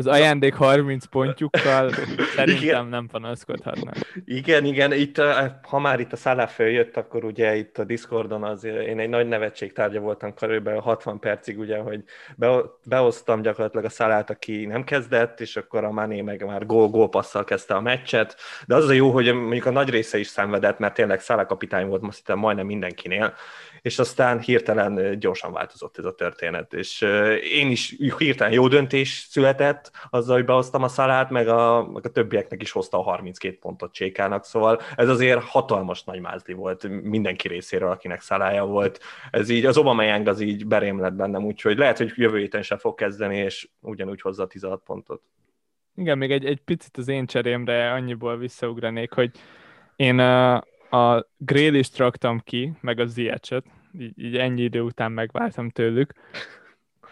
az 0.00 0.06
ajándék 0.06 0.54
30 0.54 1.04
pontjukkal 1.04 1.90
szerintem 2.36 2.48
igen. 2.48 2.86
nem 2.86 3.06
panaszkodhatnak. 3.06 3.96
Igen, 4.24 4.64
igen, 4.64 4.92
itt, 4.92 5.20
ha 5.62 5.78
már 5.78 6.00
itt 6.00 6.12
a 6.12 6.16
szállá 6.16 6.46
följött, 6.46 6.96
akkor 6.96 7.24
ugye 7.24 7.56
itt 7.56 7.78
a 7.78 7.84
Discordon 7.84 8.44
az, 8.44 8.64
én 8.64 8.98
egy 8.98 9.08
nagy 9.08 9.28
nevetség 9.28 9.72
tárgya 9.72 10.00
voltam 10.00 10.34
körülbelül 10.34 10.80
60 10.80 11.18
percig, 11.18 11.58
ugye, 11.58 11.78
hogy 11.78 12.04
be, 12.36 12.60
behoztam 12.84 13.42
gyakorlatilag 13.42 13.84
a 13.84 13.88
szállát, 13.88 14.30
aki 14.30 14.66
nem 14.66 14.84
kezdett, 14.84 15.40
és 15.40 15.56
akkor 15.56 15.84
a 15.84 15.90
Mané 15.90 16.20
meg 16.20 16.44
már 16.46 16.66
gól-gól 16.66 17.08
passzal 17.08 17.44
kezdte 17.44 17.74
a 17.74 17.80
meccset, 17.80 18.36
de 18.66 18.74
az 18.74 18.88
a 18.88 18.92
jó, 18.92 19.10
hogy 19.10 19.34
mondjuk 19.34 19.66
a 19.66 19.70
nagy 19.70 19.90
része 19.90 20.18
is 20.18 20.26
szenvedett, 20.26 20.78
mert 20.78 20.94
tényleg 20.94 21.20
szállá 21.20 21.46
kapitány 21.46 21.86
volt 21.86 22.02
most 22.02 22.18
itt 22.18 22.34
majdnem 22.34 22.66
mindenkinél, 22.66 23.34
és 23.82 23.98
aztán 23.98 24.40
hirtelen 24.40 25.18
gyorsan 25.18 25.52
változott 25.52 25.98
ez 25.98 26.04
a 26.04 26.14
történet, 26.14 26.74
és 26.74 27.00
én 27.52 27.70
is 27.70 27.96
hirtelen 28.18 28.52
jó 28.52 28.68
döntés 28.68 29.26
született, 29.30 29.90
azzal, 30.10 30.36
hogy 30.36 30.44
behoztam 30.44 30.82
a 30.82 30.88
szalát, 30.88 31.30
meg 31.30 31.48
a, 31.48 31.90
meg 31.92 32.06
a 32.06 32.10
többieknek 32.10 32.62
is 32.62 32.70
hozta 32.70 32.98
a 32.98 33.02
32 33.02 33.58
pontot 33.60 33.92
Csékának, 33.92 34.44
szóval 34.44 34.80
ez 34.96 35.08
azért 35.08 35.42
hatalmas 35.42 36.04
nagy 36.04 36.20
mázli 36.20 36.52
volt 36.52 36.88
mindenki 37.02 37.48
részéről, 37.48 37.90
akinek 37.90 38.20
szalája 38.20 38.64
volt. 38.64 39.00
Ez 39.30 39.48
így, 39.48 39.64
az 39.64 39.76
Obama 39.76 40.18
az 40.24 40.40
így 40.40 40.66
berém 40.66 41.00
lett 41.00 41.14
bennem, 41.14 41.44
úgyhogy 41.44 41.78
lehet, 41.78 41.98
hogy 41.98 42.12
jövő 42.14 42.38
héten 42.38 42.62
sem 42.62 42.78
fog 42.78 42.94
kezdeni, 42.94 43.36
és 43.36 43.68
ugyanúgy 43.80 44.20
hozza 44.20 44.42
a 44.42 44.46
16 44.46 44.82
pontot. 44.84 45.22
Igen, 45.94 46.18
még 46.18 46.30
egy, 46.30 46.44
egy 46.44 46.60
picit 46.60 46.96
az 46.96 47.08
én 47.08 47.26
cserémre 47.26 47.92
annyiból 47.92 48.36
visszaugranék, 48.36 49.12
hogy 49.12 49.30
én 49.96 50.18
a, 50.18 50.62
a 50.90 51.26
Grélist 51.36 51.96
raktam 51.96 52.38
ki, 52.38 52.72
meg 52.80 52.98
a 52.98 53.06
Ziecset, 53.06 53.64
így, 53.98 54.18
így 54.18 54.36
ennyi 54.36 54.62
idő 54.62 54.80
után 54.80 55.12
megváltam 55.12 55.70
tőlük, 55.70 56.12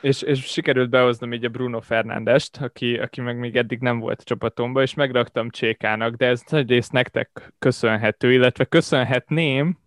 és, 0.00 0.22
és 0.22 0.44
sikerült 0.44 0.90
behoznom 0.90 1.32
így 1.32 1.44
a 1.44 1.48
Bruno 1.48 1.80
Fernándest, 1.80 2.56
aki, 2.56 2.98
aki 2.98 3.20
meg 3.20 3.38
még 3.38 3.56
eddig 3.56 3.80
nem 3.80 3.98
volt 3.98 4.20
a 4.20 4.24
csapatomban, 4.24 4.82
és 4.82 4.94
megraktam 4.94 5.50
Csékának, 5.50 6.14
de 6.14 6.26
ez 6.26 6.42
nagy 6.48 6.68
rész 6.68 6.88
nektek 6.88 7.52
köszönhető, 7.58 8.32
illetve 8.32 8.64
köszönhetném, 8.64 9.78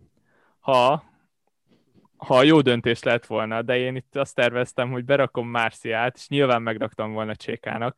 ha, 0.60 1.04
ha 2.16 2.42
jó 2.42 2.60
döntés 2.60 3.02
lett 3.02 3.26
volna, 3.26 3.62
de 3.62 3.76
én 3.76 3.96
itt 3.96 4.16
azt 4.16 4.34
terveztem, 4.34 4.90
hogy 4.90 5.04
berakom 5.04 5.48
Márciát, 5.48 6.16
és 6.16 6.28
nyilván 6.28 6.62
megraktam 6.62 7.12
volna 7.12 7.36
Csékának, 7.36 7.96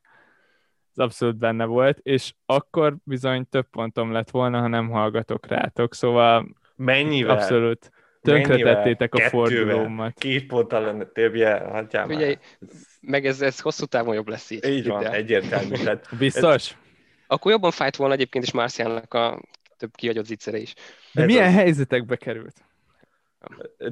ez 0.96 1.04
abszolút 1.04 1.36
benne 1.36 1.64
volt, 1.64 1.98
és 2.02 2.32
akkor 2.46 2.96
bizony 3.04 3.48
több 3.48 3.66
pontom 3.70 4.12
lett 4.12 4.30
volna, 4.30 4.60
ha 4.60 4.66
nem 4.66 4.90
hallgatok 4.90 5.46
rátok, 5.46 5.94
szóval 5.94 6.46
Mennyivel? 6.76 7.36
Abszolút. 7.36 7.90
Tönkretettétek 8.22 9.14
a 9.14 9.20
fordulómat. 9.20 10.18
Két 10.18 10.46
ponttal 10.46 10.82
lenne 10.82 11.04
többje, 11.04 11.58
hagyjál 11.58 12.06
Figyelj, 12.06 12.38
meg 13.00 13.26
ez, 13.26 13.40
ez 13.40 13.60
hosszú 13.60 13.84
távon 13.84 14.14
jobb 14.14 14.28
lesz 14.28 14.50
így. 14.50 14.64
Így 14.66 14.86
van, 14.86 15.06
egyértelmű. 15.06 15.74
Tehát 15.74 16.06
Biztos? 16.18 16.70
Ez... 16.70 16.76
Akkor 17.26 17.52
jobban 17.52 17.70
fájt 17.70 17.96
volna 17.96 18.14
egyébként 18.14 18.44
is 18.44 18.52
Marciának 18.52 19.14
a 19.14 19.40
több 19.76 19.94
kihagyott 19.94 20.24
zicsere 20.24 20.58
is. 20.58 20.74
De 21.12 21.20
ez 21.20 21.26
milyen 21.26 21.46
az... 21.46 21.54
helyzetekbe 21.54 22.16
került? 22.16 22.64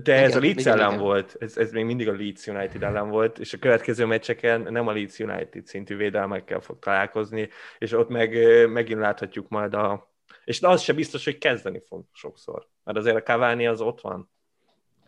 De 0.02 0.14
ez 0.14 0.28
igen, 0.28 0.38
a 0.38 0.40
Leeds 0.40 0.60
igen, 0.60 0.78
ellen 0.78 0.92
igen. 0.92 1.02
volt, 1.02 1.36
ez, 1.38 1.56
ez 1.56 1.72
még 1.72 1.84
mindig 1.84 2.08
a 2.08 2.12
Leeds 2.12 2.46
United 2.46 2.82
ellen 2.82 3.08
volt, 3.08 3.38
és 3.38 3.52
a 3.52 3.58
következő 3.58 4.04
meccseken 4.04 4.60
nem 4.60 4.86
a 4.86 4.92
Leeds 4.92 5.18
United 5.18 5.66
szintű 5.66 5.96
védelmekkel 5.96 6.60
fog 6.60 6.78
találkozni, 6.78 7.48
és 7.78 7.92
ott 7.92 8.08
meg 8.08 8.36
megint 8.68 9.00
láthatjuk 9.00 9.48
majd 9.48 9.74
a... 9.74 10.10
És 10.44 10.62
az 10.62 10.82
se 10.82 10.92
biztos, 10.92 11.24
hogy 11.24 11.38
kezdeni 11.38 11.82
fog 11.86 12.04
sokszor, 12.12 12.68
mert 12.84 12.98
azért 12.98 13.16
a 13.16 13.22
Cavani 13.22 13.66
az 13.66 13.80
ott 13.80 14.00
van. 14.00 14.30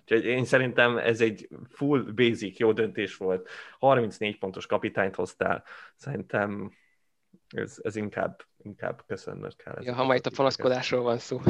Úgyhogy 0.00 0.24
én 0.24 0.44
szerintem 0.44 0.98
ez 0.98 1.20
egy 1.20 1.48
full 1.68 2.02
basic, 2.14 2.58
jó 2.58 2.72
döntés 2.72 3.16
volt. 3.16 3.48
34 3.78 4.38
pontos 4.38 4.66
kapitányt 4.66 5.14
hoztál. 5.14 5.64
Szerintem 5.96 6.72
ez, 7.48 7.78
ez 7.82 7.96
inkább, 7.96 8.40
inkább 8.62 9.02
köszönnöd 9.06 9.56
kell. 9.56 9.78
Ja, 9.80 9.94
ha 9.94 10.04
majd 10.04 10.26
a 10.26 10.30
panaszkodásról 10.36 11.02
van 11.02 11.18
szó. 11.18 11.40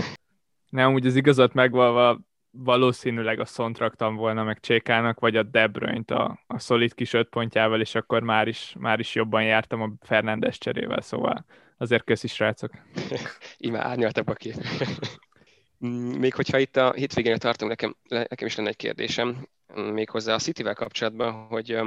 Nem, 0.70 0.92
úgy 0.92 1.06
az 1.06 1.16
igazat 1.16 1.52
megvalva 1.52 2.20
valószínűleg 2.56 3.40
a 3.40 3.44
szont 3.44 3.78
raktam 3.78 4.16
volna 4.16 4.42
meg 4.44 4.60
Csékának, 4.60 5.20
vagy 5.20 5.36
a 5.36 5.42
De 5.42 5.66
Bruyne-t 5.66 6.10
a, 6.10 6.40
a 6.46 6.58
szolid 6.58 6.94
kis 6.94 7.12
öt 7.12 7.28
pontjával, 7.28 7.80
és 7.80 7.94
akkor 7.94 8.22
már 8.22 8.48
is, 8.48 8.74
már 8.78 8.98
is 8.98 9.14
jobban 9.14 9.44
jártam 9.44 9.82
a 9.82 9.92
Fernándes 10.00 10.58
cserével, 10.58 11.00
szóval 11.00 11.44
azért 11.76 12.04
köszi 12.04 12.28
srácok. 12.28 12.70
Íme 13.58 13.84
árnyaltabb 13.84 14.28
a. 14.28 14.36
Még 16.18 16.34
hogyha 16.34 16.58
itt 16.58 16.76
a 16.76 16.92
hétvégén 16.92 17.38
tartunk, 17.38 17.70
nekem, 17.70 17.96
nekem 18.08 18.46
is 18.46 18.56
lenne 18.56 18.68
egy 18.68 18.76
kérdésem, 18.76 19.48
méghozzá 19.74 20.34
a 20.34 20.38
City-vel 20.38 20.74
kapcsolatban, 20.74 21.32
hogy 21.32 21.78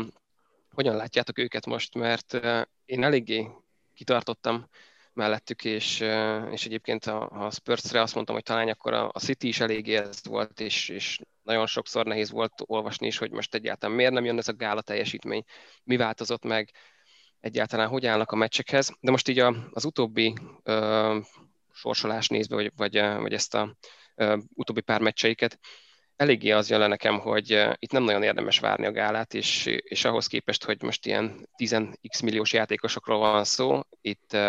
hogyan 0.70 0.96
látjátok 0.96 1.38
őket 1.38 1.66
most, 1.66 1.96
mert 1.96 2.40
én 2.86 3.04
eléggé 3.04 3.48
kitartottam 3.94 4.68
mellettük, 5.18 5.64
és, 5.64 6.00
és 6.52 6.66
egyébként 6.66 7.06
a, 7.06 7.30
a 7.30 7.52
Spurs-re 7.52 8.02
azt 8.02 8.14
mondtam, 8.14 8.36
hogy 8.36 8.44
talán 8.44 8.70
akkor 8.70 8.94
a, 8.94 9.10
a 9.14 9.20
City 9.20 9.48
is 9.48 9.60
eléggé 9.60 9.96
ez 9.96 10.20
volt, 10.24 10.60
és, 10.60 10.90
és 10.90 11.20
nagyon 11.44 11.66
sokszor 11.66 12.06
nehéz 12.06 12.32
volt 12.32 12.54
olvasni 12.66 13.08
is, 13.08 13.18
hogy 13.18 13.32
most 13.32 13.56
egyáltalán 13.56 13.96
miért 13.96 14.12
nem 14.12 14.26
jön 14.26 14.38
ez 14.38 14.48
a 14.48 14.54
gála 14.54 14.82
teljesítmény, 14.82 15.44
mi 15.84 15.98
változott 15.98 16.44
meg, 16.44 16.72
egyáltalán 17.40 17.88
hogy 17.88 18.06
állnak 18.06 18.32
a 18.32 18.36
meccsekhez. 18.36 18.92
De 19.00 19.12
most 19.12 19.28
így 19.28 19.40
a, 19.40 19.70
az 19.72 19.86
utóbbi 19.86 20.34
ö, 20.64 21.20
sorsolás 21.74 22.28
nézve, 22.28 22.56
vagy, 22.56 22.72
vagy, 22.76 23.00
vagy 23.00 23.34
ezt 23.34 23.56
a 23.56 23.76
ö, 24.16 24.38
utóbbi 24.54 24.82
pár 24.82 25.02
meccseiket, 25.02 25.60
eléggé 26.18 26.52
az 26.52 26.70
jön 26.70 26.80
le 26.80 26.88
nekem, 26.88 27.20
hogy 27.20 27.54
uh, 27.54 27.74
itt 27.80 27.92
nem 27.92 28.04
nagyon 28.04 28.24
érdemes 28.24 28.60
várni 28.60 28.86
a 28.86 28.92
gálát, 28.92 29.34
és, 29.34 29.66
és 29.66 30.06
ahhoz 30.06 30.28
képest, 30.28 30.64
hogy 30.64 30.82
most 30.82 31.06
ilyen 31.06 31.50
10x 31.58 32.24
milliós 32.24 32.54
játékosokról 32.54 33.18
van 33.18 33.44
szó, 33.44 33.80
itt 34.02 34.30
uh, 34.34 34.40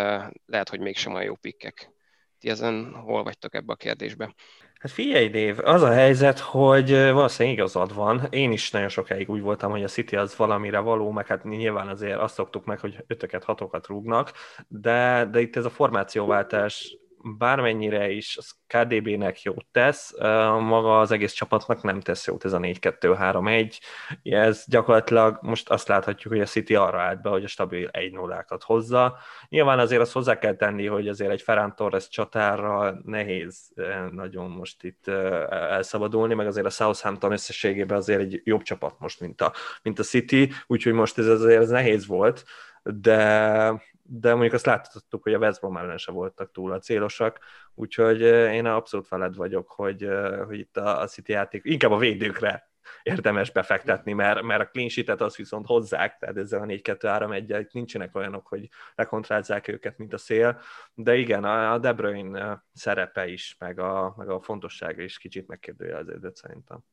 lehet, 0.47 0.69
hogy 0.69 0.81
mégsem 0.81 1.13
olyan 1.13 1.27
jó 1.27 1.35
pikkek. 1.35 1.91
Ti 2.39 2.49
ezen 2.49 2.93
hol 2.95 3.23
vagytok 3.23 3.55
ebbe 3.55 3.73
a 3.73 3.77
kérdésbe? 3.77 4.35
Hát 4.79 4.93
figyelj, 4.93 5.29
Dév, 5.29 5.59
az 5.65 5.83
a 5.83 5.93
helyzet, 5.93 6.39
hogy 6.39 6.91
valószínűleg 6.91 7.59
igazad 7.59 7.95
van. 7.95 8.27
Én 8.31 8.53
is 8.53 8.71
nagyon 8.71 8.89
sokáig 8.89 9.31
úgy 9.31 9.41
voltam, 9.41 9.71
hogy 9.71 9.83
a 9.83 9.89
City 9.89 10.17
az 10.17 10.37
valamire 10.37 10.79
való, 10.79 11.11
meg 11.11 11.27
hát 11.27 11.45
nyilván 11.45 11.89
azért 11.89 12.19
azt 12.19 12.35
szoktuk 12.35 12.65
meg, 12.65 12.79
hogy 12.79 13.05
ötöket, 13.07 13.45
hatokat 13.45 13.87
rúgnak, 13.87 14.33
de, 14.69 15.29
de 15.31 15.41
itt 15.41 15.57
ez 15.57 15.65
a 15.65 15.71
formációváltás 15.71 16.97
bármennyire 17.23 18.11
is 18.11 18.37
az 18.37 18.51
KDB-nek 18.67 19.43
jót 19.43 19.67
tesz, 19.73 20.15
maga 20.61 21.01
az 21.01 21.11
egész 21.11 21.33
csapatnak 21.33 21.83
nem 21.83 22.01
tesz 22.01 22.27
jót 22.27 22.45
ez 22.45 22.53
a 22.53 22.59
4-2-3-1. 22.59 23.79
Ez 24.23 24.65
gyakorlatilag 24.67 25.39
most 25.41 25.69
azt 25.71 25.89
láthatjuk, 25.89 26.33
hogy 26.33 26.43
a 26.43 26.47
City 26.47 26.75
arra 26.75 27.01
állt 27.01 27.23
be, 27.23 27.29
hogy 27.29 27.45
a 27.45 27.49
stabil 27.49 27.89
1 27.89 28.13
0 28.13 28.45
hozza. 28.65 29.17
Nyilván 29.49 29.79
azért 29.79 30.01
azt 30.01 30.13
hozzá 30.13 30.39
kell 30.39 30.55
tenni, 30.55 30.87
hogy 30.87 31.09
azért 31.09 31.31
egy 31.31 31.43
Ferran 31.43 31.75
Torres 31.75 32.09
csatárra 32.09 33.01
nehéz 33.05 33.73
nagyon 34.11 34.51
most 34.51 34.85
itt 34.85 35.09
elszabadulni, 35.49 36.35
meg 36.35 36.47
azért 36.47 36.67
a 36.67 36.71
Southampton 36.71 37.33
összességében 37.33 37.97
azért 37.97 38.21
egy 38.21 38.41
jobb 38.45 38.63
csapat 38.63 38.95
most, 38.99 39.21
mint 39.21 39.41
a, 39.41 39.53
mint 39.83 39.99
a 39.99 40.03
City, 40.03 40.53
úgyhogy 40.67 40.93
most 40.93 41.19
ez 41.19 41.27
azért 41.27 41.63
ez 41.63 41.69
nehéz 41.69 42.07
volt, 42.07 42.45
de 42.83 43.83
de 44.11 44.31
mondjuk 44.33 44.53
azt 44.53 44.67
láthattuk, 44.67 45.23
hogy 45.23 45.35
a 45.35 45.39
West 45.39 45.61
Brom 45.61 45.77
ellen 45.77 45.99
se 45.99 46.13
voltak 46.13 46.51
túl 46.51 46.73
a 46.73 46.79
célosak, 46.79 47.39
úgyhogy 47.75 48.21
én 48.21 48.67
abszolút 48.67 49.09
veled 49.09 49.37
vagyok, 49.37 49.71
hogy, 49.71 50.09
hogy 50.47 50.59
itt 50.59 50.77
a, 50.77 51.01
a 51.01 51.07
City 51.07 51.33
játék 51.33 51.61
inkább 51.65 51.91
a 51.91 51.99
védőkre 51.99 52.71
érdemes 53.03 53.51
befektetni, 53.51 54.13
mert, 54.13 54.43
mert 54.43 54.61
a 54.61 54.69
clean 54.69 54.89
sheet-et 54.89 55.21
azt 55.21 55.37
viszont 55.37 55.67
hozzák, 55.67 56.17
tehát 56.19 56.37
ezzel 56.37 56.63
a 56.63 56.65
4-2-3-1 56.65 57.73
nincsenek 57.73 58.17
olyanok, 58.17 58.47
hogy 58.47 58.69
lekontrázzák 58.95 59.69
őket, 59.69 59.99
mint 59.99 60.13
a 60.13 60.19
szél, 60.19 60.61
de 60.95 61.17
igen, 61.17 61.45
a 61.45 61.79
De 61.79 61.93
Bruyne 61.93 62.65
szerepe 62.73 63.27
is, 63.27 63.57
meg 63.59 63.79
a, 63.79 64.15
meg 64.17 64.29
a 64.29 64.41
fontossága 64.41 65.03
is 65.03 65.19
kicsit 65.19 65.47
megkérdőjeleződött 65.47 66.37
szerintem. 66.37 66.85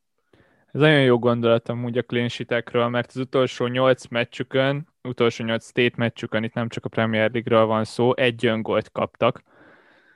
Ez 0.75 0.81
nagyon 0.81 1.01
jó 1.01 1.19
gondolatom 1.19 1.83
úgy 1.83 1.97
a 1.97 2.01
clean 2.01 2.27
sheetekről, 2.27 2.87
mert 2.87 3.09
az 3.09 3.17
utolsó 3.17 3.67
nyolc 3.67 4.07
meccsükön, 4.07 4.87
utolsó 5.03 5.43
nyolc 5.45 5.65
state 5.65 5.93
meccsükön, 5.97 6.43
itt 6.43 6.53
nem 6.53 6.69
csak 6.69 6.85
a 6.85 6.89
Premier 6.89 7.31
League-ről 7.31 7.65
van 7.65 7.83
szó, 7.83 8.15
egy 8.15 8.45
öngolt 8.45 8.91
kaptak 8.91 9.43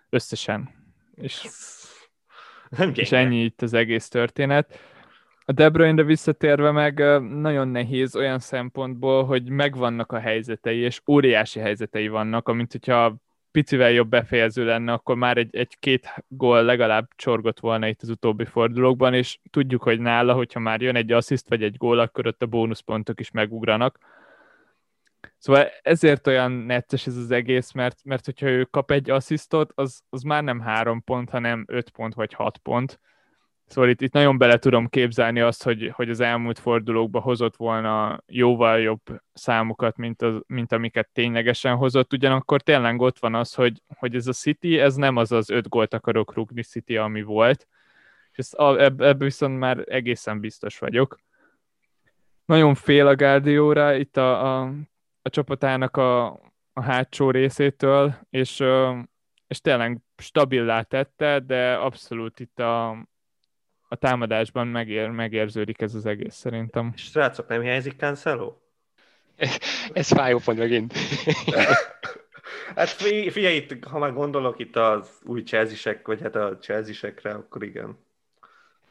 összesen. 0.10 0.70
És, 1.16 1.48
Nem 2.78 2.92
és 2.96 3.12
ennyi 3.12 3.44
itt 3.44 3.62
az 3.62 3.74
egész 3.74 4.08
történet. 4.08 4.80
A 5.46 5.52
De 5.52 5.70
Bruyne-re 5.70 6.04
visszatérve 6.04 6.72
meg 6.72 7.00
nagyon 7.20 7.68
nehéz 7.68 8.16
olyan 8.16 8.40
szempontból, 8.40 9.26
hogy 9.26 9.50
megvannak 9.50 10.12
a 10.12 10.20
helyzetei, 10.20 10.80
és 10.80 11.02
óriási 11.08 11.60
helyzetei 11.60 12.08
vannak, 12.08 12.48
amint 12.48 12.72
hogyha 12.72 13.16
picivel 13.52 13.92
jobb 13.92 14.10
befejező 14.10 14.66
lenne, 14.66 14.94
akkor 14.94 15.16
már 15.16 15.38
egy, 15.38 15.56
egy 15.56 15.78
két 15.80 16.14
gól 16.28 16.64
legalább 16.64 17.08
csorgott 17.16 17.60
volna 17.60 17.88
itt 17.88 18.02
az 18.02 18.10
utóbbi 18.10 18.46
fordulókban, 18.46 19.14
és 19.14 19.40
tudjuk, 19.50 19.84
hogy 19.84 20.00
nála, 20.00 20.34
hogyha 20.34 20.60
már 20.60 20.82
jön 20.82 20.96
egy 20.96 21.12
assziszt 21.12 21.50
vagy 21.50 21.64
egy 21.64 21.78
gól, 21.78 22.00
akkor 22.00 22.28
ott 22.28 22.42
a 22.42 22.46
bónuszpontok 22.46 23.20
is 23.20 23.32
megugranak. 23.32 23.98
Szóval 25.38 25.68
ezért 25.82 26.28
olyan 26.28 26.52
necces 26.52 27.08
ez 27.08 27.16
az 27.16 27.32
egész, 27.32 27.72
mert, 27.72 28.04
mert 28.04 28.26
hogyha 28.26 28.48
ő 28.48 28.64
kap 28.64 28.92
egy 28.92 29.10
asszisztot, 29.10 29.72
az, 29.76 30.02
az 30.10 30.22
már 30.22 30.44
nem 30.44 30.60
három 30.60 31.04
pont, 31.04 31.30
hanem 31.30 31.64
öt 31.68 31.90
pont 31.90 32.14
vagy 32.14 32.34
hat 32.34 32.58
pont. 32.58 33.00
Szóval 33.70 33.90
itt, 33.90 34.02
itt 34.02 34.14
nagyon 34.14 34.38
bele 34.38 34.58
tudom 34.58 34.88
képzelni 34.88 35.40
azt, 35.40 35.64
hogy, 35.64 35.92
hogy 35.94 36.10
az 36.10 36.20
elmúlt 36.20 36.60
fordulókban 36.60 37.22
hozott 37.22 37.56
volna 37.56 38.24
jóval 38.28 38.80
jobb 38.80 39.02
számokat, 39.34 39.98
mint, 39.98 40.22
az, 40.22 40.42
mint 40.48 40.72
amiket 40.72 41.10
ténylegesen 41.14 41.76
hozott. 41.76 42.14
Ugyanakkor 42.14 42.62
tényleg 42.62 43.02
ott 43.02 43.20
van 43.20 43.36
az, 43.36 43.54
hogy, 43.54 43.82
hogy 43.88 44.16
ez 44.16 44.28
a 44.28 44.32
City, 44.32 44.80
ez 44.80 44.96
nem 44.96 45.16
az 45.16 45.32
az 45.32 45.50
öt 45.50 45.70
gólt 45.70 45.94
akarok 45.94 46.34
rúgni 46.34 46.64
City, 46.64 46.98
ami 46.98 47.22
volt. 47.22 47.68
És 48.32 48.38
ezt, 48.38 48.56
ebb, 48.60 49.02
ebb 49.02 49.20
viszont 49.24 49.60
már 49.60 49.84
egészen 49.86 50.40
biztos 50.40 50.80
vagyok. 50.80 51.20
Nagyon 52.46 52.76
fél 52.76 53.08
a 53.08 53.16
Guardiola 53.16 53.94
itt 53.94 54.18
a, 54.18 54.62
a, 54.62 54.74
a 55.22 55.30
csapatának 55.30 55.98
a, 55.98 56.26
a 56.74 56.82
hátsó 56.82 57.32
részétől, 57.32 58.16
és, 58.30 58.64
és 59.48 59.62
tényleg 59.62 60.00
stabilá 60.18 60.82
tette, 60.82 61.40
de 61.40 61.74
abszolút 61.74 62.40
itt 62.40 62.60
a, 62.60 63.08
a 63.92 63.96
támadásban 63.96 64.68
megér, 64.68 65.10
megérződik 65.10 65.82
ez 65.82 65.96
az 65.96 66.06
egész 66.06 66.36
szerintem. 66.36 66.94
Srácok, 66.96 67.48
nem 67.48 67.62
hiányzik 67.62 67.98
Cancelo? 67.98 68.54
Ez 69.94 70.08
fájó 70.08 70.40
pont 70.46 70.58
megint. 70.58 70.94
Hát 72.76 72.90
fi- 72.90 73.32
figyelj, 73.32 73.56
itt, 73.56 73.84
ha 73.84 74.00
már 74.00 74.14
gondolok 74.14 74.60
itt 74.60 74.76
az 74.76 75.10
új 75.26 75.44
chelsea 75.44 75.96
vagy 76.04 76.22
hát 76.22 76.36
a 76.36 76.58
chelsea 76.58 77.12
akkor 77.24 77.64
igen. 77.64 77.98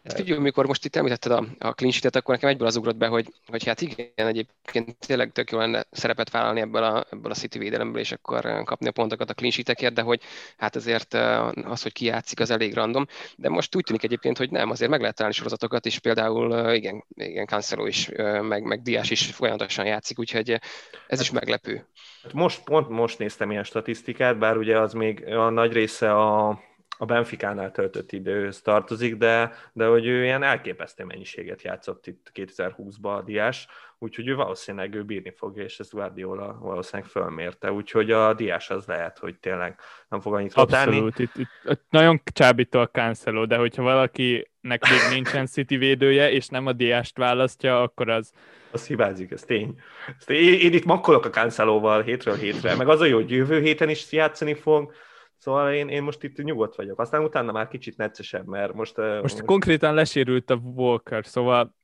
Hát 0.04 0.16
figyelj, 0.16 0.38
amikor 0.38 0.66
most 0.66 0.84
itt 0.84 0.96
említetted 0.96 1.32
a, 1.32 1.44
a 1.58 1.72
clean 1.72 1.92
sheet-et, 1.92 2.16
akkor 2.16 2.34
nekem 2.34 2.48
egyből 2.48 2.66
az 2.66 2.76
ugrott 2.76 2.96
be, 2.96 3.06
hogy, 3.06 3.26
hogy 3.46 3.64
hát 3.64 3.80
igen, 3.80 4.08
egyébként 4.16 4.96
tényleg 5.06 5.32
tök 5.32 5.50
jó 5.50 5.58
lenne 5.58 5.84
szerepet 5.90 6.30
vállalni 6.30 6.60
ebből 6.60 6.82
a, 6.82 7.06
ebből 7.10 7.30
a 7.30 7.34
City 7.34 7.58
védelemből, 7.58 8.00
és 8.00 8.12
akkor 8.12 8.46
eh, 8.46 8.64
kapni 8.64 8.88
a 8.88 8.92
pontokat 8.92 9.30
a 9.30 9.34
clean 9.34 9.52
sheet-ekért, 9.52 9.94
de 9.94 10.02
hogy 10.02 10.22
hát 10.56 10.76
azért 10.76 11.14
eh, 11.14 11.70
az, 11.70 11.82
hogy 11.82 11.92
ki 11.92 12.04
játszik, 12.04 12.40
az 12.40 12.50
elég 12.50 12.74
random. 12.74 13.06
De 13.36 13.48
most 13.48 13.76
úgy 13.76 13.84
tűnik 13.84 14.02
egyébként, 14.02 14.38
hogy 14.38 14.50
nem, 14.50 14.70
azért 14.70 14.90
meg 14.90 15.00
lehet 15.00 15.14
találni 15.14 15.36
sorozatokat 15.36 15.86
is, 15.86 15.98
például 15.98 16.56
eh, 16.56 16.74
igen, 16.74 17.04
igen 17.14 17.46
Cancelo 17.46 17.86
is, 17.86 18.10
meg, 18.42 18.62
meg 18.62 18.82
Diás 18.82 19.10
is 19.10 19.26
folyamatosan 19.26 19.86
játszik, 19.86 20.18
úgyhogy 20.18 20.60
ez 21.06 21.20
is 21.20 21.30
meglepő. 21.30 21.86
Hát 22.22 22.32
most, 22.32 22.64
pont 22.64 22.88
most 22.88 23.18
néztem 23.18 23.50
ilyen 23.50 23.64
statisztikát, 23.64 24.38
bár 24.38 24.56
ugye 24.56 24.78
az 24.78 24.92
még 24.92 25.26
a 25.26 25.50
nagy 25.50 25.72
része 25.72 26.14
a, 26.14 26.60
a 26.98 27.04
Benficánál 27.04 27.70
töltött 27.70 28.12
időhöz 28.12 28.62
tartozik, 28.62 29.16
de, 29.16 29.52
de 29.72 29.86
hogy 29.86 30.06
ő 30.06 30.24
ilyen 30.24 30.42
elképesztő 30.42 31.04
mennyiséget 31.04 31.62
játszott 31.62 32.06
itt 32.06 32.30
2020-ban 32.34 33.16
a 33.16 33.22
Diás, 33.22 33.66
úgyhogy 33.98 34.28
ő 34.28 34.34
valószínűleg 34.34 34.94
ő 34.94 35.02
bírni 35.02 35.32
fogja, 35.36 35.62
és 35.62 35.78
ezt 35.78 35.92
Guardiola 35.92 36.58
valószínűleg 36.60 37.10
fölmérte, 37.10 37.72
úgyhogy 37.72 38.10
a 38.10 38.34
Diás 38.34 38.70
az 38.70 38.86
lehet, 38.86 39.18
hogy 39.18 39.36
tényleg 39.36 39.78
nem 40.08 40.20
fog 40.20 40.34
annyit 40.34 40.54
rotálni. 40.54 40.90
Abszolút, 40.90 41.18
itt, 41.18 41.36
itt, 41.36 41.70
itt 41.70 41.84
nagyon 41.90 42.22
csábító 42.32 42.80
a 42.80 42.88
Cancelo, 42.88 43.46
de 43.46 43.56
hogyha 43.56 43.82
valakinek 43.82 44.50
még 44.62 45.12
nincsen 45.12 45.46
City 45.54 45.76
védője, 45.76 46.30
és 46.30 46.48
nem 46.48 46.66
a 46.66 46.72
Diást 46.72 47.16
választja, 47.16 47.82
akkor 47.82 48.08
az, 48.08 48.32
Az 48.70 48.86
hibázik, 48.86 49.30
ez 49.30 49.42
tény. 49.42 49.80
Ezt 50.18 50.30
én, 50.30 50.60
én 50.60 50.72
itt 50.72 50.84
makkolok 50.84 51.24
a 51.24 51.30
Cancelóval 51.30 52.02
hétről 52.02 52.36
hétre, 52.36 52.74
meg 52.74 52.88
az 52.88 53.00
a 53.00 53.04
jó, 53.04 53.16
hogy 53.16 53.30
jövő 53.30 53.60
héten 53.60 53.88
is 53.88 54.12
játszani 54.12 54.54
fog, 54.54 54.92
Szóval 55.38 55.72
én, 55.72 55.88
én 55.88 56.02
most 56.02 56.22
itt 56.22 56.42
nyugodt 56.44 56.76
vagyok. 56.76 57.00
Aztán 57.00 57.24
utána 57.24 57.52
már 57.52 57.68
kicsit 57.68 57.96
neccesebb, 57.96 58.46
mert 58.46 58.72
most... 58.74 58.96
Most, 58.96 59.20
most 59.20 59.44
konkrétan 59.44 59.94
lesérült 59.94 60.50
a 60.50 60.54
Walker, 60.54 61.26
szóval... 61.26 61.76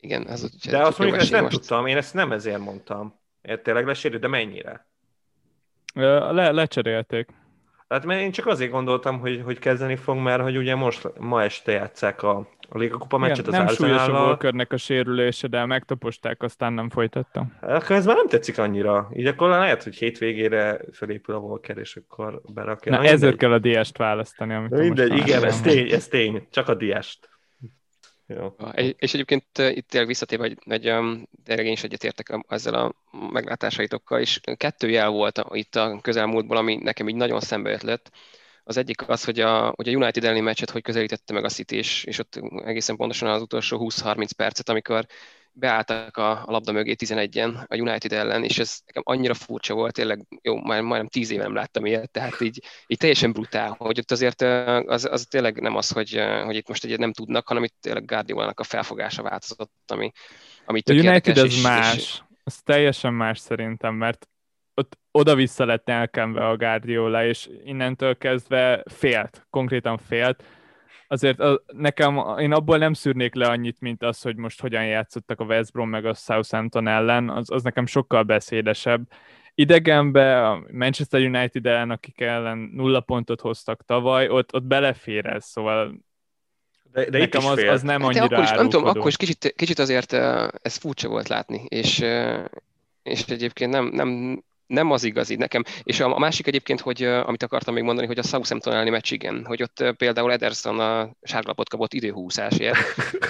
Igen, 0.00 0.28
ez 0.28 0.50
De 0.70 0.82
azt 0.86 0.98
mondjuk, 0.98 1.20
ezt 1.20 1.30
nem 1.30 1.42
most. 1.42 1.56
tudtam, 1.56 1.86
én 1.86 1.96
ezt 1.96 2.14
nem 2.14 2.32
ezért 2.32 2.58
mondtam. 2.58 3.20
Én 3.42 3.62
tényleg 3.62 3.86
lesérült, 3.86 4.20
de 4.20 4.28
mennyire? 4.28 4.86
Le, 5.94 6.50
lecserélték. 6.50 7.28
Hát 7.88 8.04
mert 8.04 8.20
én 8.20 8.30
csak 8.30 8.46
azért 8.46 8.70
gondoltam, 8.70 9.18
hogy, 9.18 9.40
hogy 9.44 9.58
kezdeni 9.58 9.96
fog, 9.96 10.16
mert 10.16 10.42
hogy 10.42 10.56
ugye 10.56 10.74
most 10.74 11.10
ma 11.18 11.42
este 11.42 11.72
játszák 11.72 12.22
a, 12.22 12.48
a 12.68 12.78
Liga 12.78 12.98
Kupa 12.98 13.18
meccset 13.18 13.46
az 13.46 13.52
Nem 13.52 13.68
súlyos 13.68 14.08
a 14.08 14.12
Walkernek 14.12 14.72
a 14.72 14.76
sérülése, 14.76 15.46
de 15.46 15.66
megtaposták, 15.66 16.42
aztán 16.42 16.72
nem 16.72 16.90
folytattam. 16.90 17.52
Akkor 17.60 17.96
ez 17.96 18.06
már 18.06 18.16
nem 18.16 18.28
tetszik 18.28 18.58
annyira. 18.58 19.08
Így 19.14 19.26
akkor 19.26 19.48
lehet, 19.48 19.82
hogy 19.82 19.96
hétvégére 19.96 20.80
felépül 20.92 21.34
a 21.34 21.38
Walker, 21.38 21.78
és 21.78 21.96
akkor 21.96 22.40
berakja. 22.54 22.92
Na, 22.92 22.98
Na 22.98 23.04
ezért 23.04 23.36
kell 23.36 23.52
a 23.52 23.58
diást 23.58 23.96
választani. 23.96 24.54
Amit 24.54 24.70
mindegy, 24.70 25.16
igen, 25.16 25.44
ez 25.44 25.60
tény, 25.60 25.90
ez 25.90 26.08
tény. 26.08 26.46
Csak 26.50 26.68
a 26.68 26.74
diást. 26.74 27.35
Jó. 28.26 28.54
És 28.96 29.14
egyébként 29.14 29.44
itt 29.58 29.88
tényleg 29.88 30.08
visszatérve, 30.08 30.46
hogy, 30.46 30.58
hogy 30.64 30.80
tényleg 31.44 31.66
én 31.66 31.72
is 31.72 31.82
egyetértek 31.82 32.38
ezzel 32.48 32.74
a 32.74 32.94
meglátásaitokkal, 33.32 34.20
és 34.20 34.40
kettő 34.56 34.90
jel 34.90 35.08
volt 35.08 35.42
itt 35.50 35.76
a 35.76 35.98
közelmúltból, 36.02 36.56
ami 36.56 36.76
nekem 36.76 37.08
így 37.08 37.14
nagyon 37.14 37.40
szembe 37.40 37.72
ötlött. 37.72 38.10
Az 38.64 38.76
egyik 38.76 39.08
az, 39.08 39.24
hogy 39.24 39.40
a, 39.40 39.72
hogy 39.76 39.88
a 39.88 39.92
United 39.92 40.24
elleni 40.24 40.40
meccset 40.40 40.70
hogy 40.70 40.82
közelítette 40.82 41.32
meg 41.32 41.44
a 41.44 41.48
City, 41.48 41.76
és, 41.76 42.04
és 42.04 42.18
ott 42.18 42.40
egészen 42.64 42.96
pontosan 42.96 43.28
az 43.28 43.42
utolsó 43.42 43.90
20-30 43.90 44.28
percet, 44.36 44.68
amikor 44.68 45.06
beálltak 45.58 46.16
a, 46.16 46.30
a 46.30 46.50
labda 46.50 46.72
mögé 46.72 46.94
11-en 46.98 47.68
a 47.68 47.76
United 47.76 48.12
ellen, 48.12 48.44
és 48.44 48.58
ez 48.58 48.78
nekem 48.86 49.02
annyira 49.06 49.34
furcsa 49.34 49.74
volt, 49.74 49.92
tényleg 49.92 50.26
jó, 50.42 50.56
már 50.56 50.80
majdnem 50.80 51.08
10 51.08 51.30
éve 51.30 51.42
nem 51.42 51.54
láttam 51.54 51.86
ilyet, 51.86 52.10
tehát 52.10 52.40
így, 52.40 52.62
így 52.86 52.98
teljesen 52.98 53.32
brutál, 53.32 53.74
hogy 53.78 53.98
ott 53.98 54.10
azért 54.10 54.42
az, 54.86 55.04
az 55.04 55.26
tényleg 55.30 55.60
nem 55.60 55.76
az, 55.76 55.90
hogy, 55.90 56.20
hogy 56.44 56.56
itt 56.56 56.68
most 56.68 56.84
egyet 56.84 56.98
nem 56.98 57.12
tudnak, 57.12 57.48
hanem 57.48 57.64
itt 57.64 57.74
tényleg 57.80 58.04
Guardiola-nak 58.04 58.60
a 58.60 58.64
felfogása 58.64 59.22
változott, 59.22 59.72
ami, 59.86 60.12
ami 60.64 60.82
tök 60.82 61.04
A 61.04 61.08
United 61.08 61.36
és, 61.36 61.62
más, 61.62 61.96
és... 61.96 62.20
az 62.44 62.62
teljesen 62.62 63.14
más 63.14 63.38
szerintem, 63.38 63.94
mert 63.94 64.28
ott 64.74 64.98
oda-vissza 65.10 65.64
lett 65.64 65.88
elkenve 65.88 66.48
a 66.48 66.56
Guardiola, 66.56 67.24
és 67.24 67.48
innentől 67.64 68.18
kezdve 68.18 68.82
félt, 68.92 69.46
konkrétan 69.50 69.98
félt, 69.98 70.42
azért 71.08 71.40
a, 71.40 71.62
nekem, 71.66 72.22
én 72.38 72.52
abból 72.52 72.78
nem 72.78 72.92
szűrnék 72.92 73.34
le 73.34 73.48
annyit, 73.48 73.80
mint 73.80 74.02
az, 74.02 74.22
hogy 74.22 74.36
most 74.36 74.60
hogyan 74.60 74.86
játszottak 74.86 75.40
a 75.40 75.44
West 75.44 75.72
Brom 75.72 75.88
meg 75.88 76.04
a 76.06 76.14
Southampton 76.14 76.86
ellen, 76.86 77.30
az, 77.30 77.50
az 77.50 77.62
nekem 77.62 77.86
sokkal 77.86 78.22
beszédesebb. 78.22 79.02
Idegenbe 79.54 80.48
a 80.48 80.64
Manchester 80.72 81.20
United 81.20 81.66
ellen, 81.66 81.90
akik 81.90 82.20
ellen 82.20 82.58
nulla 82.58 83.00
pontot 83.00 83.40
hoztak 83.40 83.84
tavaly, 83.84 84.28
ott, 84.28 84.54
ott 84.54 84.64
belefér 84.64 85.26
ez, 85.26 85.44
szóval 85.44 86.04
de, 86.92 87.10
de 87.10 87.18
nekem 87.18 87.46
az, 87.46 87.58
az 87.58 87.82
nem 87.82 88.02
annyira 88.02 88.20
hát 88.22 88.32
akkor 88.32 88.44
is, 88.44 88.50
nem 88.50 88.68
tudom, 88.68 88.86
akkor 88.86 89.06
is 89.06 89.16
kicsit, 89.16 89.54
kicsit 89.56 89.78
azért 89.78 90.12
ez 90.62 90.76
furcsa 90.76 91.08
volt 91.08 91.28
látni, 91.28 91.64
és, 91.68 92.04
és 93.02 93.24
egyébként 93.26 93.70
nem, 93.70 93.84
nem 93.86 94.42
nem 94.66 94.90
az 94.90 95.04
igazi 95.04 95.34
nekem. 95.34 95.62
És 95.82 96.00
a, 96.00 96.18
másik 96.18 96.46
egyébként, 96.46 96.80
hogy 96.80 97.02
amit 97.02 97.42
akartam 97.42 97.74
még 97.74 97.82
mondani, 97.82 98.06
hogy 98.06 98.18
a 98.18 98.22
Southampton 98.22 98.72
elleni 98.72 98.90
meccs 98.90 99.12
igen, 99.12 99.44
hogy 99.44 99.62
ott 99.62 99.94
például 99.96 100.32
Ederson 100.32 100.80
a 100.80 101.10
sárgalapot 101.22 101.68
kapott 101.68 101.92
időhúzásért. 101.92 102.78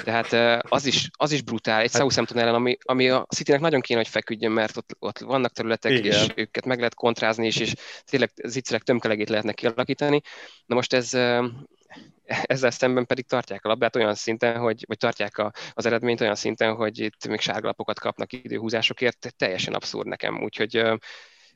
Tehát 0.04 0.62
az 0.68 0.86
is, 0.86 1.10
az 1.12 1.32
is 1.32 1.42
brutál, 1.42 1.80
egy 1.80 1.92
hát- 1.92 2.00
Southampton 2.00 2.38
ellen, 2.38 2.54
ami, 2.54 2.76
ami 2.82 3.08
a 3.08 3.26
Citynek 3.34 3.60
nagyon 3.60 3.80
kéne, 3.80 3.98
hogy 3.98 4.08
feküdjön, 4.08 4.52
mert 4.52 4.76
ott, 4.76 4.96
ott 4.98 5.18
vannak 5.18 5.52
területek, 5.52 5.92
igen. 5.92 6.12
és 6.12 6.26
őket 6.34 6.64
meg 6.64 6.76
lehet 6.76 6.94
kontrázni, 6.94 7.46
és, 7.46 7.56
és 7.56 7.74
tényleg 8.04 8.30
zicserek 8.44 8.82
tömkelegét 8.82 9.28
lehetne 9.28 9.52
kialakítani. 9.52 10.20
Na 10.66 10.74
most 10.74 10.92
ez, 10.92 11.12
ezzel 12.24 12.70
szemben 12.70 13.06
pedig 13.06 13.26
tartják 13.26 13.64
a 13.64 13.68
labdát 13.68 13.96
olyan 13.96 14.14
szinten, 14.14 14.58
hogy, 14.58 14.84
vagy 14.86 14.96
tartják 14.96 15.38
a, 15.38 15.52
az 15.72 15.86
eredményt 15.86 16.20
olyan 16.20 16.34
szinten, 16.34 16.74
hogy 16.74 16.98
itt 16.98 17.28
még 17.28 17.40
sárgalapokat 17.40 17.98
kapnak 17.98 18.32
időhúzásokért, 18.32 19.34
teljesen 19.36 19.74
abszurd 19.74 20.06
nekem, 20.06 20.42
úgyhogy 20.42 20.98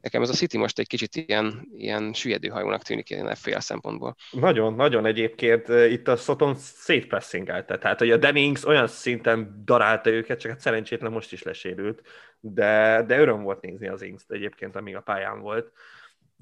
nekem 0.00 0.22
ez 0.22 0.28
a 0.28 0.32
City 0.32 0.58
most 0.58 0.78
egy 0.78 0.86
kicsit 0.86 1.16
ilyen, 1.16 1.68
ilyen 1.76 2.12
süllyedő 2.12 2.48
hajónak 2.48 2.82
tűnik 2.82 3.10
ilyen 3.10 3.34
fél 3.34 3.60
szempontból. 3.60 4.14
Nagyon, 4.30 4.74
nagyon 4.74 5.06
egyébként 5.06 5.68
itt 5.68 6.08
a 6.08 6.16
Soton 6.16 6.54
szétpressingelte, 6.56 7.78
tehát 7.78 7.98
hogy 7.98 8.10
a 8.10 8.16
Dennings 8.16 8.66
olyan 8.66 8.86
szinten 8.86 9.62
darálta 9.64 10.10
őket, 10.10 10.40
csak 10.40 10.50
hát 10.50 10.60
szerencsétlen 10.60 11.12
most 11.12 11.32
is 11.32 11.42
lesérült, 11.42 12.02
de, 12.40 13.04
de 13.06 13.18
öröm 13.18 13.42
volt 13.42 13.60
nézni 13.60 13.88
az 13.88 14.02
Ings 14.02 14.22
egyébként, 14.28 14.76
amíg 14.76 14.96
a 14.96 15.00
pályán 15.00 15.40
volt. 15.40 15.72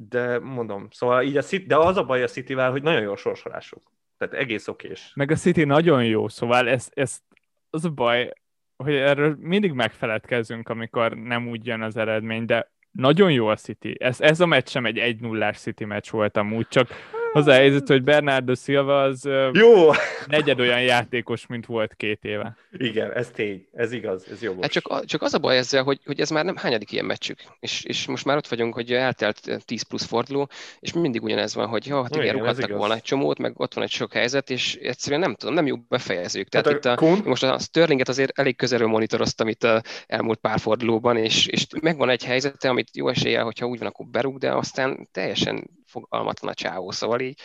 De 0.01 0.39
mondom, 0.39 0.89
szóval 0.91 1.23
így 1.23 1.37
a 1.37 1.43
City, 1.43 1.67
de 1.67 1.77
az 1.77 1.97
a 1.97 2.05
baj 2.05 2.23
a 2.23 2.27
Cityvel, 2.27 2.71
hogy 2.71 2.83
nagyon 2.83 3.03
jó 3.03 3.17
sorsolásuk. 3.17 3.93
Tehát 4.19 4.35
egész 4.35 4.69
okés. 4.69 5.13
Meg 5.15 5.31
a 5.31 5.35
City 5.35 5.65
nagyon 5.65 6.05
jó, 6.05 6.29
szóval 6.29 6.69
ezt, 6.69 6.91
ezt 6.95 7.23
az 7.71 7.85
a 7.85 7.91
baj, 7.91 8.33
hogy 8.77 8.95
erről 8.95 9.37
mindig 9.41 9.73
megfeledkezünk, 9.73 10.69
amikor 10.69 11.17
nem 11.17 11.49
úgy 11.49 11.67
jön 11.67 11.83
az 11.83 11.97
eredmény, 11.97 12.45
de 12.45 12.73
nagyon 12.91 13.33
jó 13.33 13.47
a 13.47 13.57
City. 13.57 13.97
Ez, 13.99 14.21
ez 14.21 14.41
a 14.41 14.47
meccs 14.47 14.69
sem 14.69 14.87
egy 14.87 14.99
1 14.99 15.21
0 15.21 15.53
City 15.53 15.85
meccs 15.85 16.11
volt 16.11 16.37
amúgy, 16.37 16.69
csak 16.69 16.89
az 17.33 17.47
a 17.47 17.53
helyzet, 17.53 17.89
hogy 17.89 18.03
Bernardo 18.03 18.55
Silva 18.55 19.03
az 19.03 19.25
Jó! 19.53 19.91
negyed 20.27 20.61
olyan 20.61 20.83
játékos, 20.83 21.47
mint 21.47 21.67
volt 21.67 21.95
két 21.95 22.25
éve. 22.25 22.57
Igen, 22.73 23.13
ez 23.13 23.31
tény, 23.31 23.67
ez 23.73 23.93
igaz, 23.93 24.27
ez 24.31 24.43
jó. 24.43 24.55
Hát 24.61 24.71
csak, 24.71 25.05
csak 25.05 25.23
az 25.23 25.35
a 25.35 25.39
baj 25.39 25.57
ezzel, 25.57 25.83
hogy, 25.83 26.01
hogy 26.05 26.21
ez 26.21 26.31
már 26.31 26.45
nem 26.45 26.57
hányadik 26.57 26.93
ilyen 26.93 27.05
meccsük, 27.05 27.39
és, 27.61 27.85
és 27.85 28.07
most 28.07 28.25
már 28.25 28.37
ott 28.37 28.49
vagyunk, 28.49 28.75
hogy 28.75 28.93
eltelt 28.93 29.63
10 29.65 29.83
plusz 29.83 30.07
forduló, 30.07 30.49
és 30.81 30.93
mindig 30.93 31.23
ugyanez 31.23 31.55
van, 31.55 31.67
hogy 31.67 31.87
jó, 31.87 32.03
hát 32.03 32.11
igen, 32.11 32.23
igen 32.23 32.37
rúghattak 32.37 32.77
volna 32.77 32.95
egy 32.95 33.03
csomót, 33.03 33.39
meg 33.39 33.61
ott 33.61 33.75
van 33.75 33.85
egy 33.85 33.91
sok 33.91 34.13
helyzet, 34.13 34.51
és 34.51 34.75
egyszerűen 34.75 35.21
nem 35.21 35.35
tudom, 35.35 35.55
nem 35.55 35.67
jó 35.67 35.77
befejezők. 35.89 36.49
Tehát 36.49 36.67
hát 36.67 36.77
itt 36.77 36.85
a, 36.85 36.95
Kun... 36.95 37.21
most 37.25 37.43
a 37.43 37.59
Sterlinget 37.59 38.09
azért 38.09 38.39
elég 38.39 38.57
közelről 38.57 38.89
monitoroztam 38.89 39.49
itt 39.49 39.65
a 39.65 39.83
elmúlt 40.07 40.39
pár 40.39 40.59
fordulóban, 40.59 41.17
és, 41.17 41.47
és 41.47 41.67
megvan 41.81 42.09
egy 42.09 42.25
helyzete, 42.25 42.69
amit 42.69 42.97
jó 42.97 43.09
eséllyel, 43.09 43.45
hogyha 43.45 43.67
úgy 43.67 43.79
van, 43.79 43.89
akkor 43.89 44.07
berúg, 44.07 44.39
de 44.39 44.53
aztán 44.53 45.09
teljesen 45.13 45.78
fogalmatlan 45.89 46.51
a 46.51 46.55
csávó, 46.55 46.91
szóval 46.91 47.21
így 47.21 47.41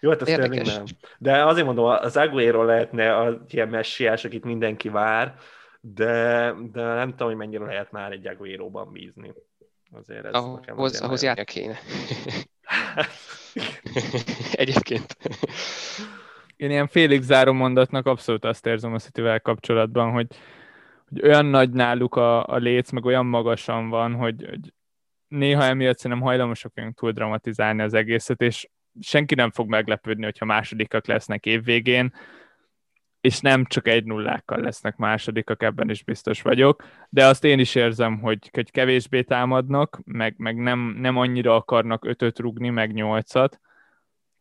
jó, 0.00 0.10
hát 0.10 0.22
azt 0.22 0.36
nem. 0.36 0.84
De 1.18 1.44
azért 1.44 1.66
mondom, 1.66 1.84
az 1.84 2.16
Aguero 2.16 2.64
lehetne 2.64 3.16
az 3.18 3.34
ilyen 3.48 3.68
messiás, 3.68 4.24
akit 4.24 4.44
mindenki 4.44 4.88
vár, 4.88 5.34
de, 5.80 6.52
de 6.72 6.82
nem 6.82 7.10
tudom, 7.10 7.28
hogy 7.28 7.36
mennyire 7.36 7.64
lehet 7.64 7.92
már 7.92 8.12
egy 8.12 8.26
Aguero-ban 8.26 8.92
bízni. 8.92 9.32
Azért 9.92 10.24
ez 10.24 10.32
ahhoz, 10.32 10.60
azért 10.76 11.02
ahhoz 11.02 11.22
járnia 11.22 11.44
kéne. 11.44 11.78
Egyébként. 14.52 15.16
Én 16.56 16.70
ilyen 16.70 16.86
félig 16.86 17.22
záró 17.22 17.52
mondatnak 17.52 18.06
abszolút 18.06 18.44
azt 18.44 18.66
érzem 18.66 18.94
a 18.94 18.98
city 18.98 19.22
kapcsolatban, 19.42 20.12
hogy, 20.12 20.26
hogy 21.08 21.22
olyan 21.22 21.46
nagy 21.46 21.70
náluk 21.70 22.14
a, 22.14 22.46
a 22.46 22.56
léc, 22.56 22.90
meg 22.90 23.04
olyan 23.04 23.26
magasan 23.26 23.88
van, 23.88 24.14
hogy, 24.14 24.46
hogy 24.48 24.72
néha 25.36 25.64
emiatt 25.64 25.98
szerintem 25.98 26.26
hajlamosak 26.26 26.72
vagyunk 26.74 26.94
túl 26.94 27.12
dramatizálni 27.12 27.82
az 27.82 27.94
egészet, 27.94 28.40
és 28.40 28.68
senki 29.00 29.34
nem 29.34 29.50
fog 29.50 29.68
meglepődni, 29.68 30.24
hogyha 30.24 30.44
másodikak 30.44 31.06
lesznek 31.06 31.46
évvégén, 31.46 32.12
és 33.20 33.40
nem 33.40 33.64
csak 33.64 33.88
egy 33.88 34.04
nullákkal 34.04 34.60
lesznek 34.60 34.96
másodikak, 34.96 35.62
ebben 35.62 35.90
is 35.90 36.04
biztos 36.04 36.42
vagyok, 36.42 36.84
de 37.08 37.26
azt 37.26 37.44
én 37.44 37.58
is 37.58 37.74
érzem, 37.74 38.20
hogy, 38.20 38.50
hogy 38.52 38.70
kevésbé 38.70 39.22
támadnak, 39.22 40.00
meg, 40.04 40.34
meg 40.36 40.56
nem, 40.56 40.96
nem 40.98 41.16
annyira 41.16 41.54
akarnak 41.54 42.04
ötöt 42.04 42.38
rugni, 42.38 42.68
meg 42.68 42.92
nyolcat, 42.92 43.60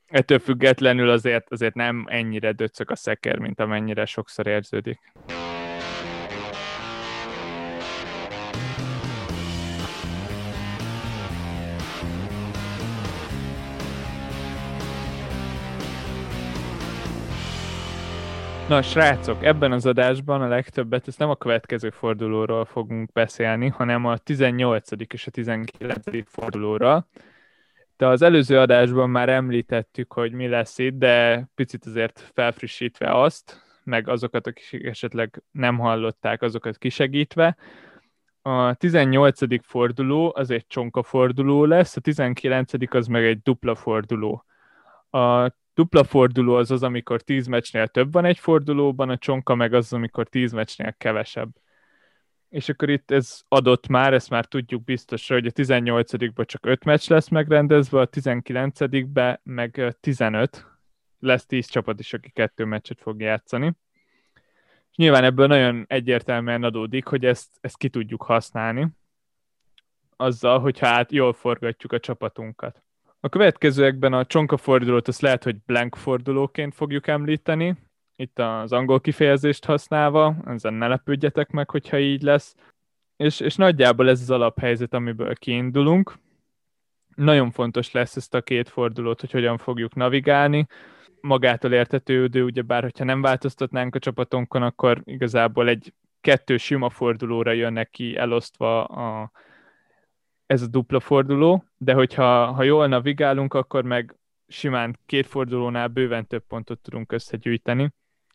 ettől 0.06 0.40
függetlenül 0.40 1.10
azért, 1.10 1.52
azért 1.52 1.74
nem 1.74 2.06
ennyire 2.08 2.52
döcög 2.52 2.92
a 2.92 2.96
szeker, 2.96 3.40
mint 3.40 3.60
amennyire 3.60 4.06
sokszor 4.06 4.48
érződik. 4.48 5.00
Na, 18.74 18.82
srácok, 18.82 19.44
ebben 19.44 19.72
az 19.72 19.86
adásban 19.86 20.42
a 20.42 20.48
legtöbbet, 20.48 21.08
ezt 21.08 21.20
nem 21.20 21.30
a 21.30 21.36
következő 21.36 21.90
fordulóról 21.90 22.66
fogunk 22.66 23.12
beszélni, 23.12 23.68
hanem 23.68 24.06
a 24.06 24.18
18. 24.18 24.90
és 25.14 25.28
a 25.28 25.32
19. 25.32 26.30
fordulóra. 26.30 27.08
De 27.98 28.08
az 28.08 28.22
előző 28.22 28.60
adásban 28.60 29.10
már 29.10 29.30
említettük, 29.30 30.14
hogy 30.14 30.32
mi 30.32 30.48
lesz 30.48 30.78
itt, 30.78 30.98
de 30.98 31.48
picit 31.56 31.86
azért 31.86 32.32
felfrissítve 32.34 33.22
azt, 33.22 33.62
meg 33.84 34.08
azokat, 34.08 34.48
akik 34.48 34.86
esetleg 34.86 35.44
nem 35.52 35.78
hallották, 35.78 36.42
azokat 36.42 36.78
kisegítve. 36.78 37.58
A 38.42 38.74
18. 38.74 39.66
forduló 39.66 40.32
az 40.36 40.50
egy 40.50 40.68
csonka 40.68 41.04
forduló 41.04 41.66
lesz, 41.66 41.96
a 41.96 42.02
19. 42.02 42.96
az 42.96 43.08
meg 43.08 43.26
egy 43.26 43.42
dupla 43.42 43.76
forduló. 43.76 44.46
A 45.10 45.52
dupla 45.74 46.04
forduló 46.04 46.56
az 46.56 46.72
az, 46.72 46.84
amikor 46.84 47.22
10 47.22 47.48
meccsnél 47.48 47.88
több 47.88 48.12
van 48.12 48.26
egy 48.26 48.40
fordulóban, 48.40 49.10
a 49.10 49.18
csonka 49.18 49.56
meg 49.56 49.74
az, 49.74 49.94
amikor 49.94 50.28
10 50.28 50.52
meccsnél 50.52 50.96
kevesebb. 50.98 51.50
És 52.50 52.70
akkor 52.70 52.90
itt 52.90 53.12
ez 53.12 53.42
adott 53.48 53.88
már, 53.88 54.14
ezt 54.14 54.30
már 54.30 54.46
tudjuk 54.46 54.84
biztosra, 54.84 55.36
hogy 55.36 55.46
a 55.46 55.52
18-ban 55.52 56.46
csak 56.46 56.66
5 56.66 56.84
meccs 56.84 57.10
lesz 57.10 57.28
megrendezve, 57.28 58.00
a 58.00 58.10
19-ben 58.10 59.40
meg 59.44 59.96
15. 60.00 60.68
Lesz 61.20 61.46
10 61.46 61.68
csapat 61.68 62.00
is, 62.00 62.14
aki 62.14 62.30
kettő 62.30 62.66
meccset 62.66 63.02
fog 63.02 63.22
játszani. 63.22 63.74
És 64.90 64.96
nyilván 64.96 65.24
ebből 65.24 65.48
nagyon 65.48 65.86
egyértelműen 65.88 66.64
adódik, 66.64 67.06
hogy 67.06 67.26
ezt, 67.26 67.58
ezt 67.62 67.78
ki 67.78 67.90
tudjuk 67.90 68.24
használni, 68.24 68.88
azzal, 70.16 70.60
hogyha 70.60 70.88
át 70.88 71.12
jól 71.12 71.34
forgatjuk 71.34 71.92
a 71.92 72.00
csapatunkat. 72.00 72.84
A 73.26 73.30
következőekben 73.30 74.14
a 74.14 74.26
csonka 74.26 74.58
fordulót 74.58 75.08
azt 75.08 75.22
lehet, 75.22 75.44
hogy 75.44 75.56
blank 75.66 75.96
fordulóként 75.96 76.76
fogjuk 76.76 77.08
említeni, 77.08 77.76
itt 78.16 78.40
az 78.40 78.72
angol 78.72 79.02
kifejezést 79.02 79.66
használva, 79.66 80.36
ezen 80.46 80.74
ne 80.74 80.88
lepődjetek 80.88 81.50
meg, 81.52 81.70
hogyha 81.70 82.00
így 82.00 82.22
lesz. 82.22 82.56
És, 83.18 83.40
és 83.40 83.56
nagyjából 83.56 84.10
ez 84.10 84.22
az 84.22 84.30
alaphelyzet, 84.30 84.94
amiből 84.94 85.36
kiindulunk. 85.36 86.14
Nagyon 87.16 87.52
fontos 87.52 87.92
lesz 87.92 88.16
ezt 88.16 88.34
a 88.34 88.42
két 88.42 88.70
fordulót, 88.70 89.20
hogy 89.20 89.32
hogyan 89.32 89.58
fogjuk 89.58 89.96
navigálni. 89.96 90.68
Magától 91.22 91.74
értetődő, 91.74 92.44
ugye 92.44 92.62
bár 92.62 92.84
hogyha 92.84 93.04
nem 93.04 93.22
változtatnánk 93.22 93.96
a 93.96 94.00
csapatonkon, 94.00 94.62
akkor 94.62 95.02
igazából 95.06 95.68
egy 95.68 95.94
kettő 96.22 96.58
sima 96.58 96.90
fordulóra 96.90 97.52
jönnek 97.52 97.90
ki 97.90 98.18
elosztva 98.18 98.84
a, 98.84 99.32
ez 100.46 100.62
a 100.62 100.68
dupla 100.68 101.00
forduló, 101.00 101.64
de 101.78 101.94
hogyha 101.94 102.52
ha 102.52 102.64
jól 102.64 102.88
navigálunk, 102.88 103.54
akkor 103.54 103.84
meg 103.84 104.16
simán 104.48 105.00
két 105.06 105.28
fordulónál 105.28 105.88
bőven 105.88 106.28
több 106.28 106.44
pontot 106.48 106.80
tudunk 106.80 107.12
összegyűjteni. 107.12 107.94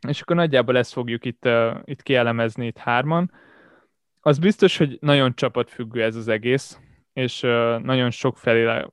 És 0.09 0.21
akkor 0.21 0.37
nagyjából 0.37 0.77
ezt 0.77 0.93
fogjuk 0.93 1.25
itt, 1.25 1.45
uh, 1.45 1.77
itt 1.85 2.03
kielemezni 2.03 2.67
itt 2.67 2.79
hárman. 2.79 3.33
Az 4.21 4.39
biztos, 4.39 4.77
hogy 4.77 4.99
nagyon 5.01 5.35
csapatfüggő 5.35 6.03
ez 6.03 6.17
az 6.17 6.29
egész, 6.29 6.79
és 7.13 7.43
uh, 7.43 7.79
nagyon 7.79 8.11
sok 8.11 8.39
felé 8.39 8.85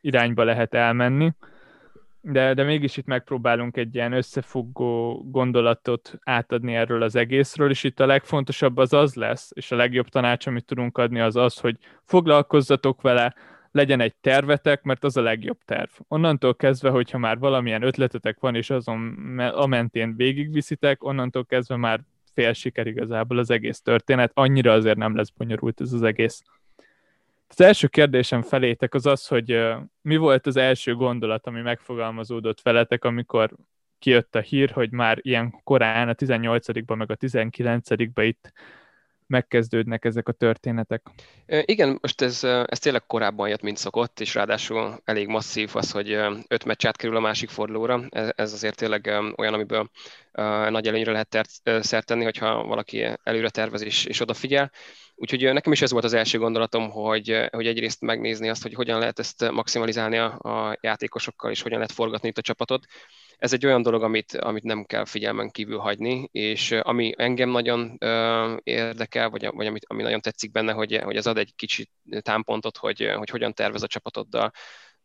irányba 0.00 0.44
lehet 0.44 0.74
elmenni 0.74 1.32
de, 2.28 2.54
de 2.54 2.62
mégis 2.62 2.96
itt 2.96 3.06
megpróbálunk 3.06 3.76
egy 3.76 3.94
ilyen 3.94 4.12
összefogó 4.12 5.24
gondolatot 5.30 6.18
átadni 6.22 6.74
erről 6.74 7.02
az 7.02 7.16
egészről, 7.16 7.70
és 7.70 7.84
itt 7.84 8.00
a 8.00 8.06
legfontosabb 8.06 8.76
az 8.76 8.92
az 8.92 9.14
lesz, 9.14 9.50
és 9.54 9.72
a 9.72 9.76
legjobb 9.76 10.08
tanács, 10.08 10.46
amit 10.46 10.64
tudunk 10.64 10.98
adni, 10.98 11.20
az 11.20 11.36
az, 11.36 11.58
hogy 11.58 11.76
foglalkozzatok 12.04 13.00
vele, 13.00 13.34
legyen 13.70 14.00
egy 14.00 14.14
tervetek, 14.16 14.82
mert 14.82 15.04
az 15.04 15.16
a 15.16 15.22
legjobb 15.22 15.58
terv. 15.64 15.90
Onnantól 16.08 16.54
kezdve, 16.54 16.90
hogyha 16.90 17.18
már 17.18 17.38
valamilyen 17.38 17.82
ötletetek 17.82 18.40
van, 18.40 18.54
és 18.54 18.70
azon 18.70 19.38
a 19.54 19.66
mentén 19.66 20.16
végigviszitek, 20.16 21.04
onnantól 21.04 21.44
kezdve 21.44 21.76
már 21.76 22.00
fél 22.34 22.52
siker 22.52 22.86
igazából 22.86 23.38
az 23.38 23.50
egész 23.50 23.80
történet, 23.80 24.30
annyira 24.34 24.72
azért 24.72 24.96
nem 24.96 25.16
lesz 25.16 25.30
bonyolult 25.30 25.80
ez 25.80 25.92
az 25.92 26.02
egész. 26.02 26.42
Az 27.48 27.60
első 27.60 27.86
kérdésem 27.86 28.42
felétek 28.42 28.94
az 28.94 29.06
az, 29.06 29.26
hogy 29.26 29.58
mi 30.02 30.16
volt 30.16 30.46
az 30.46 30.56
első 30.56 30.94
gondolat, 30.94 31.46
ami 31.46 31.60
megfogalmazódott 31.60 32.60
veletek, 32.60 33.04
amikor 33.04 33.50
kijött 33.98 34.34
a 34.34 34.40
hír, 34.40 34.70
hogy 34.70 34.90
már 34.90 35.18
ilyen 35.20 35.60
korán, 35.64 36.08
a 36.08 36.14
18-ban, 36.14 36.96
meg 36.96 37.10
a 37.10 37.16
19-ben 37.16 38.24
itt 38.24 38.52
megkezdődnek 39.26 40.04
ezek 40.04 40.28
a 40.28 40.32
történetek. 40.32 41.06
Igen, 41.46 41.98
most 42.00 42.20
ez, 42.20 42.44
ez 42.44 42.78
tényleg 42.78 43.06
korábban 43.06 43.48
jött, 43.48 43.62
mint 43.62 43.76
szokott, 43.76 44.20
és 44.20 44.34
ráadásul 44.34 45.00
elég 45.04 45.28
masszív 45.28 45.70
az, 45.72 45.90
hogy 45.90 46.10
öt 46.48 46.64
meccs 46.64 46.86
átkerül 46.86 47.16
a 47.16 47.20
másik 47.20 47.48
fordulóra. 47.48 48.02
Ez 48.10 48.52
azért 48.52 48.76
tényleg 48.76 49.06
olyan, 49.36 49.54
amiből 49.54 49.90
nagy 50.70 50.86
előnyre 50.86 51.12
lehet 51.12 51.48
szert 51.64 52.06
tenni, 52.06 52.24
hogyha 52.24 52.64
valaki 52.64 53.08
előre 53.22 53.50
tervez 53.50 53.82
és, 53.82 54.04
és 54.04 54.20
odafigyel. 54.20 54.70
Úgyhogy 55.18 55.52
nekem 55.52 55.72
is 55.72 55.82
ez 55.82 55.90
volt 55.90 56.04
az 56.04 56.12
első 56.12 56.38
gondolatom, 56.38 56.90
hogy, 56.90 57.48
hogy 57.50 57.66
egyrészt 57.66 58.00
megnézni 58.00 58.48
azt, 58.48 58.62
hogy 58.62 58.74
hogyan 58.74 58.98
lehet 58.98 59.18
ezt 59.18 59.50
maximalizálni 59.50 60.18
a, 60.18 60.38
a 60.38 60.78
játékosokkal, 60.80 61.50
és 61.50 61.62
hogyan 61.62 61.78
lehet 61.78 61.92
forgatni 61.92 62.28
itt 62.28 62.38
a 62.38 62.42
csapatot. 62.42 62.84
Ez 63.38 63.52
egy 63.52 63.66
olyan 63.66 63.82
dolog, 63.82 64.02
amit, 64.02 64.32
amit 64.32 64.62
nem 64.62 64.84
kell 64.84 65.04
figyelmen 65.04 65.50
kívül 65.50 65.78
hagyni, 65.78 66.28
és 66.32 66.70
ami 66.72 67.14
engem 67.16 67.48
nagyon 67.48 67.96
ö, 67.98 68.56
érdekel, 68.62 69.30
vagy, 69.30 69.48
vagy 69.52 69.66
amit, 69.66 69.84
ami 69.86 70.02
nagyon 70.02 70.20
tetszik 70.20 70.50
benne, 70.50 70.72
hogy, 70.72 71.00
hogy 71.02 71.16
ez 71.16 71.26
ad 71.26 71.38
egy 71.38 71.52
kicsit 71.54 71.90
támpontot, 72.20 72.76
hogy, 72.76 73.12
hogy 73.16 73.30
hogyan 73.30 73.54
tervez 73.54 73.82
a 73.82 73.86
csapatoddal, 73.86 74.52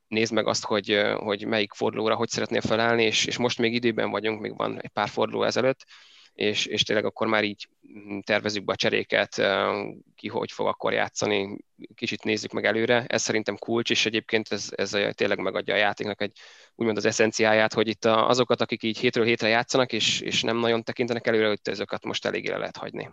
nézd 0.08 0.34
meg 0.34 0.47
azt, 0.47 0.65
hogy, 0.65 1.02
hogy 1.15 1.45
melyik 1.45 1.74
fordulóra 1.74 2.15
hogy 2.15 2.30
szeretnél 2.30 2.62
felállni, 2.62 3.04
és, 3.04 3.26
és 3.26 3.38
most 3.38 3.58
még 3.58 3.74
időben 3.74 4.10
vagyunk, 4.10 4.41
még 4.41 4.58
van 4.58 4.82
egy 4.82 4.89
pár 4.89 5.10
forduló 5.10 5.43
ezelőtt, 5.43 5.86
és, 6.34 6.65
és 6.65 6.84
tényleg 6.84 7.06
akkor 7.06 7.28
már 7.28 7.44
így 7.44 7.67
tervezzük 8.24 8.63
be 8.63 8.74
a 8.74 8.76
cseréket, 8.76 9.41
ki 10.15 10.28
hogy 10.28 10.52
fog 10.52 10.67
akkor 10.67 10.94
játszani, 10.94 11.58
kicsit 11.96 12.24
nézzük 12.24 12.52
meg 12.52 12.65
előre. 12.65 13.06
Ez 13.08 13.22
szerintem 13.22 13.58
kulcs, 13.58 13.89
és 13.89 14.06
egyébként 14.06 14.52
ez, 14.52 14.70
ez 14.76 14.89
tényleg 15.12 15.39
megadja 15.39 15.74
a 15.74 15.78
játéknak 15.78 16.22
egy 16.22 16.39
úgymond 16.76 16.98
az 16.98 17.06
eszenciáját, 17.06 17.74
hogy 17.74 17.88
itt 17.88 18.06
azokat, 18.06 18.62
akik 18.62 18.84
így 18.84 18.98
hétről 18.98 19.26
hétre 19.26 19.48
játszanak, 19.48 19.94
és, 19.94 20.22
és 20.22 20.41
nem 20.41 20.58
nagyon 20.58 20.84
tekintenek 20.84 21.28
előre, 21.28 21.48
hogy 21.48 21.60
ezeket 21.63 22.06
most 22.06 22.26
eléggé 22.26 22.50
le 22.50 22.58
lehet 22.58 22.78
hagyni. 22.78 23.10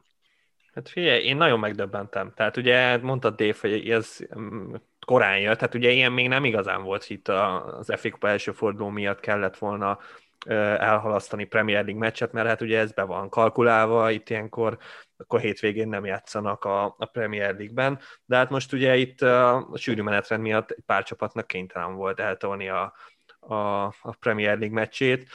Hát 0.74 0.88
figyelj, 0.88 1.24
én 1.24 1.36
nagyon 1.36 1.58
megdöbbentem. 1.58 2.32
Tehát 2.36 2.56
ugye 2.56 2.96
mondtad 2.96 3.36
Dave, 3.36 3.54
hogy 3.60 3.90
ez 3.90 4.18
mm, 4.38 4.74
korán 5.06 5.38
jött, 5.38 5.58
tehát 5.58 5.74
ugye 5.74 5.90
ilyen 5.90 6.12
még 6.12 6.28
nem 6.28 6.44
igazán 6.44 6.82
volt 6.82 7.10
itt 7.10 7.28
az 7.28 7.92
FA 7.96 8.28
első 8.28 8.52
forduló 8.52 8.88
miatt 8.88 9.20
kellett 9.20 9.56
volna 9.56 9.98
elhalasztani 10.46 11.44
Premier 11.44 11.84
League 11.84 12.00
meccset, 12.00 12.32
mert 12.32 12.48
hát 12.48 12.60
ugye 12.60 12.78
ez 12.78 12.92
be 12.92 13.02
van 13.02 13.28
kalkulálva, 13.28 14.10
itt 14.10 14.30
ilyenkor 14.30 14.78
akkor 15.16 15.40
hétvégén 15.40 15.88
nem 15.88 16.04
játszanak 16.04 16.64
a, 16.64 16.84
a 16.84 17.04
Premier 17.04 17.54
League-ben, 17.54 17.98
de 18.24 18.36
hát 18.36 18.50
most 18.50 18.72
ugye 18.72 18.96
itt 18.96 19.22
a 19.22 19.68
sűrű 19.74 20.02
menetrend 20.02 20.42
miatt 20.42 20.70
egy 20.70 20.82
pár 20.86 21.02
csapatnak 21.02 21.46
kénytelen 21.46 21.94
volt 21.94 22.20
eltolni 22.20 22.68
a, 22.68 22.94
a, 23.38 23.54
a 23.84 24.16
Premier 24.20 24.58
League 24.58 24.80
meccsét. 24.80 25.28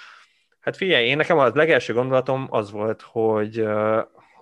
Hát 0.59 0.77
figyelj, 0.77 1.07
én 1.07 1.17
nekem 1.17 1.37
a 1.37 1.51
legelső 1.53 1.93
gondolatom 1.93 2.47
az 2.49 2.71
volt, 2.71 3.01
hogy 3.01 3.67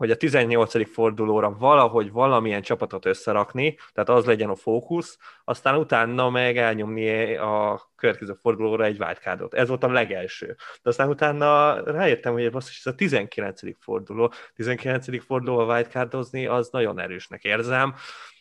hogy 0.02 0.12
a 0.12 0.16
18. 0.16 0.92
fordulóra 0.92 1.56
valahogy 1.58 2.12
valamilyen 2.12 2.62
csapatot 2.62 3.06
összerakni, 3.06 3.78
tehát 3.94 4.10
az 4.10 4.26
legyen 4.26 4.50
a 4.50 4.56
fókusz, 4.56 5.18
aztán 5.44 5.76
utána 5.76 6.30
meg 6.30 6.58
elnyomni 6.58 7.36
a 7.36 7.82
következő 7.96 8.34
fordulóra 8.34 8.84
egy 8.84 9.00
wildcardot. 9.00 9.54
Ez 9.54 9.68
volt 9.68 9.84
a 9.84 9.92
legelső. 9.92 10.48
De 10.82 10.90
aztán 10.90 11.10
utána 11.10 11.82
rájöttem, 11.84 12.34
hogy 12.34 12.44
ez 12.44 12.70
a 12.84 12.96
19. 12.96 13.62
forduló. 13.80 14.34
19. 14.56 15.24
forduló 15.24 15.58
a 15.58 15.74
wildcardozni, 15.74 16.46
az 16.46 16.70
nagyon 16.70 17.00
erősnek 17.00 17.44
érzem, 17.44 17.94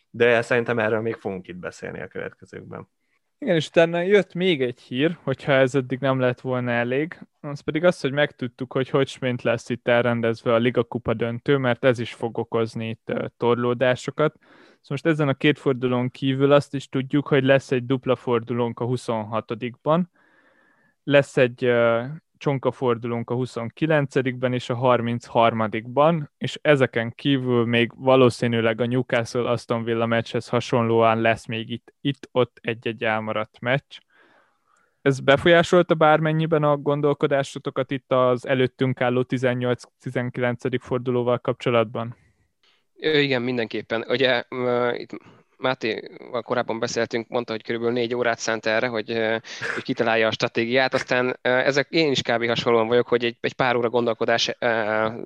de 0.09 0.41
szerintem 0.41 0.79
erről 0.79 1.01
még 1.01 1.15
fogunk 1.15 1.47
itt 1.47 1.57
beszélni 1.57 2.01
a 2.01 2.07
következőkben. 2.07 2.89
Igen, 3.41 3.55
és 3.55 3.67
utána 3.67 4.01
jött 4.01 4.33
még 4.33 4.61
egy 4.61 4.79
hír, 4.79 5.17
hogyha 5.23 5.51
ez 5.51 5.75
eddig 5.75 5.99
nem 5.99 6.19
lett 6.19 6.41
volna 6.41 6.71
elég, 6.71 7.19
az 7.39 7.59
pedig 7.59 7.83
az, 7.83 8.01
hogy 8.01 8.11
megtudtuk, 8.11 8.73
hogy 8.73 8.89
hogy 8.89 9.17
mint 9.19 9.41
lesz 9.41 9.69
itt 9.69 9.87
elrendezve 9.87 10.53
a 10.53 10.57
Liga 10.57 10.83
Kupa 10.83 11.13
döntő, 11.13 11.57
mert 11.57 11.83
ez 11.83 11.99
is 11.99 12.13
fog 12.13 12.37
okozni 12.37 12.89
itt 12.89 13.13
torlódásokat. 13.37 14.33
Szóval 14.39 14.81
most 14.87 15.05
ezen 15.05 15.27
a 15.27 15.33
két 15.33 15.59
fordulón 15.59 16.09
kívül 16.09 16.51
azt 16.51 16.73
is 16.73 16.89
tudjuk, 16.89 17.27
hogy 17.27 17.43
lesz 17.43 17.71
egy 17.71 17.85
dupla 17.85 18.15
fordulónk 18.15 18.79
a 18.79 18.85
26-ban, 18.85 20.03
lesz 21.03 21.37
egy 21.37 21.71
csonka 22.41 22.71
fordulunk 22.71 23.29
a 23.29 23.35
29-ben 23.35 24.53
és 24.53 24.69
a 24.69 24.75
33-ban, 24.75 26.23
és 26.37 26.59
ezeken 26.61 27.11
kívül 27.15 27.65
még 27.65 27.91
valószínűleg 27.95 28.81
a 28.81 28.85
Newcastle 28.85 29.49
Aston 29.49 29.83
Villa 29.83 30.05
meccshez 30.05 30.47
hasonlóan 30.47 31.21
lesz 31.21 31.45
még 31.45 31.69
itt, 31.69 31.93
itt-ott 32.01 32.59
egy-egy 32.61 33.03
elmaradt 33.03 33.59
meccs. 33.59 33.97
Ez 35.01 35.19
befolyásolta 35.19 35.95
bármennyiben 35.95 36.63
a 36.63 36.77
gondolkodásotokat 36.77 37.91
itt 37.91 38.11
az 38.11 38.45
előttünk 38.45 39.01
álló 39.01 39.25
18-19. 39.29 40.77
fordulóval 40.81 41.39
kapcsolatban? 41.39 42.15
Igen, 42.93 43.41
mindenképpen. 43.41 44.05
Ugye 44.07 44.43
itt 44.93 45.17
Mátéval 45.61 46.41
korábban 46.41 46.79
beszéltünk, 46.79 47.27
mondta, 47.27 47.51
hogy 47.51 47.63
körülbelül 47.63 47.95
négy 47.95 48.15
órát 48.15 48.39
szánt 48.39 48.65
erre, 48.65 48.87
hogy, 48.87 49.17
hogy 49.73 49.83
kitalálja 49.83 50.27
a 50.27 50.31
stratégiát, 50.31 50.93
aztán 50.93 51.37
ezek 51.41 51.87
én 51.89 52.11
is 52.11 52.21
kb. 52.21 52.45
hasonlóan 52.45 52.87
vagyok, 52.87 53.07
hogy 53.07 53.25
egy, 53.25 53.37
egy 53.39 53.53
pár 53.53 53.75
óra 53.75 53.89
gondolkodás 53.89 54.51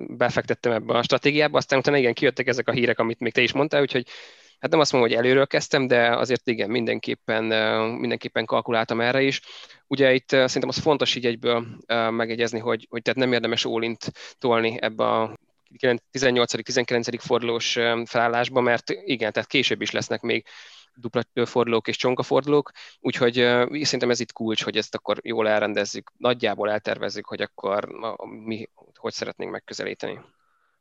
befektettem 0.08 0.72
ebbe 0.72 0.94
a 0.94 1.02
stratégiába, 1.02 1.56
aztán 1.56 1.78
utána 1.78 1.96
igen, 1.96 2.14
kijöttek 2.14 2.46
ezek 2.46 2.68
a 2.68 2.72
hírek, 2.72 2.98
amit 2.98 3.20
még 3.20 3.32
te 3.32 3.40
is 3.40 3.52
mondtál, 3.52 3.80
úgyhogy 3.80 4.06
hát 4.58 4.70
nem 4.70 4.80
azt 4.80 4.92
mondom, 4.92 5.10
hogy 5.10 5.18
előről 5.18 5.46
kezdtem, 5.46 5.86
de 5.86 6.16
azért 6.16 6.48
igen, 6.48 6.70
mindenképpen, 6.70 7.44
mindenképpen 7.92 8.44
kalkuláltam 8.44 9.00
erre 9.00 9.22
is. 9.22 9.40
Ugye 9.86 10.14
itt 10.14 10.28
szerintem 10.28 10.68
az 10.68 10.78
fontos 10.78 11.14
így 11.14 11.26
egyből 11.26 11.66
megegyezni, 12.10 12.58
hogy, 12.58 12.86
hogy 12.90 13.02
tehát 13.02 13.18
nem 13.18 13.32
érdemes 13.32 13.64
ólint 13.64 14.12
tolni 14.38 14.78
ebbe 14.80 15.04
a 15.04 15.36
18.-19. 15.78 17.18
fordulós 17.18 17.78
felállásba, 18.04 18.60
mert 18.60 18.90
igen, 18.90 19.32
tehát 19.32 19.48
később 19.48 19.80
is 19.80 19.90
lesznek 19.90 20.20
még 20.20 20.44
dupla 20.94 21.22
fordulók 21.46 21.88
és 21.88 22.06
fordulók, 22.22 22.70
úgyhogy 23.00 23.34
szerintem 23.34 24.10
ez 24.10 24.20
itt 24.20 24.32
kulcs, 24.32 24.64
hogy 24.64 24.76
ezt 24.76 24.94
akkor 24.94 25.18
jól 25.22 25.48
elrendezzük, 25.48 26.12
nagyjából 26.16 26.70
eltervezzük, 26.70 27.26
hogy 27.26 27.40
akkor 27.40 27.88
mi 28.44 28.68
hogy 28.94 29.12
szeretnénk 29.12 29.50
megközelíteni. 29.50 30.20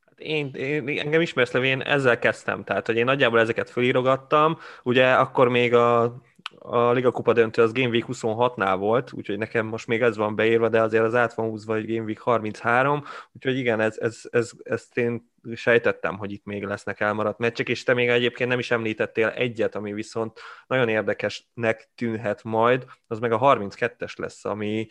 Hát 0.05 0.19
én, 0.19 0.53
én, 0.53 0.99
engem 0.99 1.21
ismersz, 1.21 1.53
én 1.53 1.81
ezzel 1.81 2.19
kezdtem, 2.19 2.63
tehát 2.63 2.85
hogy 2.85 2.95
én 2.95 3.05
nagyjából 3.05 3.39
ezeket 3.39 3.69
fölírogattam, 3.69 4.57
ugye 4.83 5.13
akkor 5.13 5.49
még 5.49 5.73
a 5.73 6.21
a 6.59 6.91
Liga 6.91 7.11
Kupa 7.11 7.33
döntő 7.33 7.61
az 7.61 7.71
Game 7.71 7.87
Week 7.87 8.05
26-nál 8.07 8.75
volt, 8.79 9.13
úgyhogy 9.13 9.37
nekem 9.37 9.65
most 9.65 9.87
még 9.87 10.01
ez 10.01 10.17
van 10.17 10.35
beírva, 10.35 10.69
de 10.69 10.81
azért 10.81 11.03
az 11.03 11.15
át 11.15 11.33
van 11.33 11.49
húzva, 11.49 11.73
hogy 11.73 11.93
Game 11.93 12.05
Week 12.05 12.19
33, 12.19 13.03
úgyhogy 13.31 13.57
igen, 13.57 13.79
ez, 13.79 13.97
ez, 13.97 14.21
ez, 14.31 14.51
ezt 14.63 14.97
én 14.97 15.31
sejtettem, 15.53 16.17
hogy 16.17 16.31
itt 16.31 16.45
még 16.45 16.63
lesznek 16.63 16.99
elmaradt 16.99 17.39
meccsek, 17.39 17.69
és 17.69 17.83
te 17.83 17.93
még 17.93 18.09
egyébként 18.09 18.49
nem 18.49 18.59
is 18.59 18.71
említettél 18.71 19.27
egyet, 19.27 19.75
ami 19.75 19.93
viszont 19.93 20.39
nagyon 20.67 20.89
érdekesnek 20.89 21.89
tűnhet 21.95 22.43
majd, 22.43 22.85
az 23.07 23.19
meg 23.19 23.31
a 23.31 23.39
32-es 23.39 24.17
lesz, 24.17 24.45
ami 24.45 24.87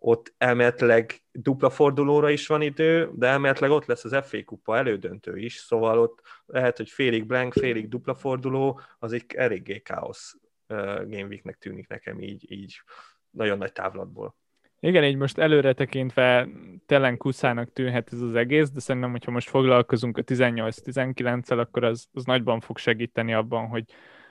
ott 0.00 0.34
elméletileg 0.38 1.22
dupla 1.32 1.70
fordulóra 1.70 2.30
is 2.30 2.46
van 2.46 2.62
idő, 2.62 3.10
de 3.14 3.26
elméletileg 3.26 3.70
ott 3.70 3.86
lesz 3.86 4.04
az 4.04 4.16
FA 4.24 4.44
kupa 4.44 4.76
elődöntő 4.76 5.36
is, 5.36 5.54
szóval 5.54 5.98
ott 5.98 6.20
lehet, 6.46 6.76
hogy 6.76 6.90
félig 6.90 7.26
blank, 7.26 7.52
félig 7.52 7.88
dupla 7.88 8.14
forduló, 8.14 8.80
az 8.98 9.12
egy 9.12 9.24
eléggé 9.34 9.78
káosz 9.78 10.36
Game 10.68 11.26
Weeknek 11.26 11.56
tűnik 11.56 11.88
nekem 11.88 12.20
így, 12.20 12.52
így 12.52 12.80
nagyon 13.30 13.58
nagy 13.58 13.72
távlatból. 13.72 14.36
Igen, 14.80 15.04
így 15.04 15.16
most 15.16 15.38
előre 15.38 15.72
tekintve 15.72 16.48
telen 16.86 17.16
kuszának 17.16 17.72
tűnhet 17.72 18.12
ez 18.12 18.20
az 18.20 18.34
egész, 18.34 18.70
de 18.70 18.80
szerintem, 18.80 19.10
hogyha 19.10 19.30
most 19.30 19.48
foglalkozunk 19.48 20.18
a 20.18 20.22
18-19-el, 20.22 21.58
akkor 21.58 21.84
az, 21.84 22.06
az 22.12 22.24
nagyban 22.24 22.60
fog 22.60 22.78
segíteni 22.78 23.34
abban, 23.34 23.66
hogy, 23.66 23.84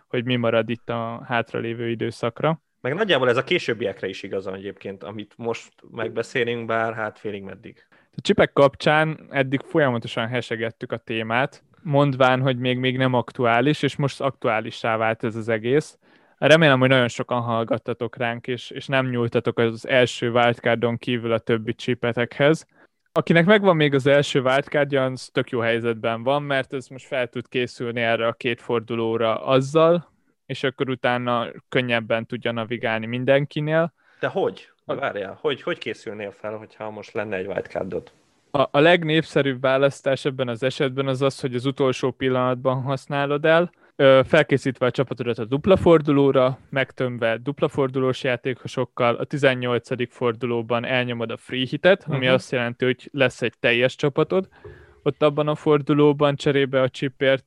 hogy 0.08 0.26
mi 0.26 0.36
marad 0.36 0.70
itt 0.70 0.90
a 0.90 1.24
hátralévő 1.26 1.90
időszakra. 1.90 2.62
Meg 2.82 2.94
nagyjából 2.94 3.30
ez 3.30 3.38
a 3.38 3.44
későbbiekre 3.44 4.08
is 4.08 4.24
igaz 4.24 4.48
egyébként, 4.48 5.04
amit 5.04 5.34
most 5.38 5.74
megbeszélünk, 5.92 6.66
bár 6.66 6.94
hát 6.94 7.20
félig 7.20 7.44
meddig. 7.44 7.88
A 8.16 8.22
csipek 8.22 8.54
kapcsán 8.54 9.28
eddig 9.30 9.62
folyamatosan 9.62 10.28
hesegettük 10.28 10.92
a 10.92 10.98
témát, 10.98 11.64
mondván, 11.82 12.42
hogy 12.42 12.58
még, 12.58 12.78
még 12.78 12.98
nem 12.98 13.14
aktuális, 13.14 13.82
és 13.82 13.96
most 13.96 14.22
aktuálissá 14.22 14.98
vált 14.98 15.24
ez 15.24 15.36
az 15.36 15.50
egész. 15.50 15.98
Remélem, 16.38 16.80
hogy 16.80 16.90
nagyon 16.90 17.08
sokan 17.08 17.42
hallgattatok 17.42 18.18
ránk, 18.18 18.48
és, 18.48 18.70
és 18.70 18.86
nem 18.88 19.10
nyúltatok 19.10 19.60
az 19.60 19.88
első 19.88 20.32
wildcardon 20.32 20.98
kívül 20.98 21.32
a 21.32 21.40
többi 21.40 21.76
csipetekhez. 21.76 22.66
Akinek 23.12 23.46
megvan 23.46 23.76
még 23.76 23.94
az 23.94 24.08
első 24.08 24.42
wildcardja, 24.42 25.04
az 25.04 25.30
tök 25.32 25.50
jó 25.50 25.60
helyzetben 25.60 26.24
van, 26.24 26.44
mert 26.44 26.74
ez 26.74 26.88
most 26.88 27.06
fel 27.06 27.28
tud 27.28 27.48
készülni 27.48 28.02
erre 28.02 28.28
a 28.28 28.34
két 28.34 28.62
fordulóra 28.62 29.46
azzal, 29.46 30.12
és 30.46 30.64
akkor 30.64 30.90
utána 30.90 31.48
könnyebben 31.70 32.26
tudja 32.26 32.52
navigálni 32.52 33.06
mindenkinél. 33.06 33.94
De 34.20 34.28
hogy? 34.28 34.70
Várjál, 34.86 35.38
hogy, 35.42 35.62
hogy 35.62 35.78
készülnél 35.78 36.32
fel, 36.32 36.58
hogyha 36.58 36.90
most 36.90 37.14
lenne 37.14 37.36
egy 37.36 37.48
wildcardod? 37.48 38.12
A, 38.52 38.62
a 38.72 38.80
legnépszerűbb 38.80 39.62
választás 39.62 40.26
ebben 40.26 40.48
az 40.48 40.64
esetben 40.64 41.08
az 41.08 41.22
az, 41.22 41.40
hogy 41.40 41.56
az 41.56 41.66
utolsó 41.66 42.12
pillanatban 42.12 42.82
használod 42.82 43.46
el, 43.46 43.72
felkészítve 44.24 44.86
a 44.86 44.92
csapatodat 44.92 45.38
a 45.38 45.46
dupla 45.46 45.78
fordulóra, 45.78 46.60
megtömve 46.70 47.38
dupla 47.38 47.68
fordulós 47.68 48.24
játékosokkal, 48.24 49.16
a 49.16 49.24
18. 49.24 50.12
fordulóban 50.14 50.86
elnyomod 50.86 51.32
a 51.32 51.38
free 51.38 51.66
hitet, 51.66 52.04
ami 52.08 52.18
uh-huh. 52.18 52.34
azt 52.34 52.52
jelenti, 52.52 52.86
hogy 52.86 53.10
lesz 53.12 53.42
egy 53.42 53.54
teljes 53.60 53.96
csapatod, 53.96 54.48
ott 55.04 55.22
abban 55.22 55.48
a 55.48 55.56
fordulóban 55.56 56.36
cserébe 56.36 56.82
a 56.82 56.90
chipért, 56.90 57.46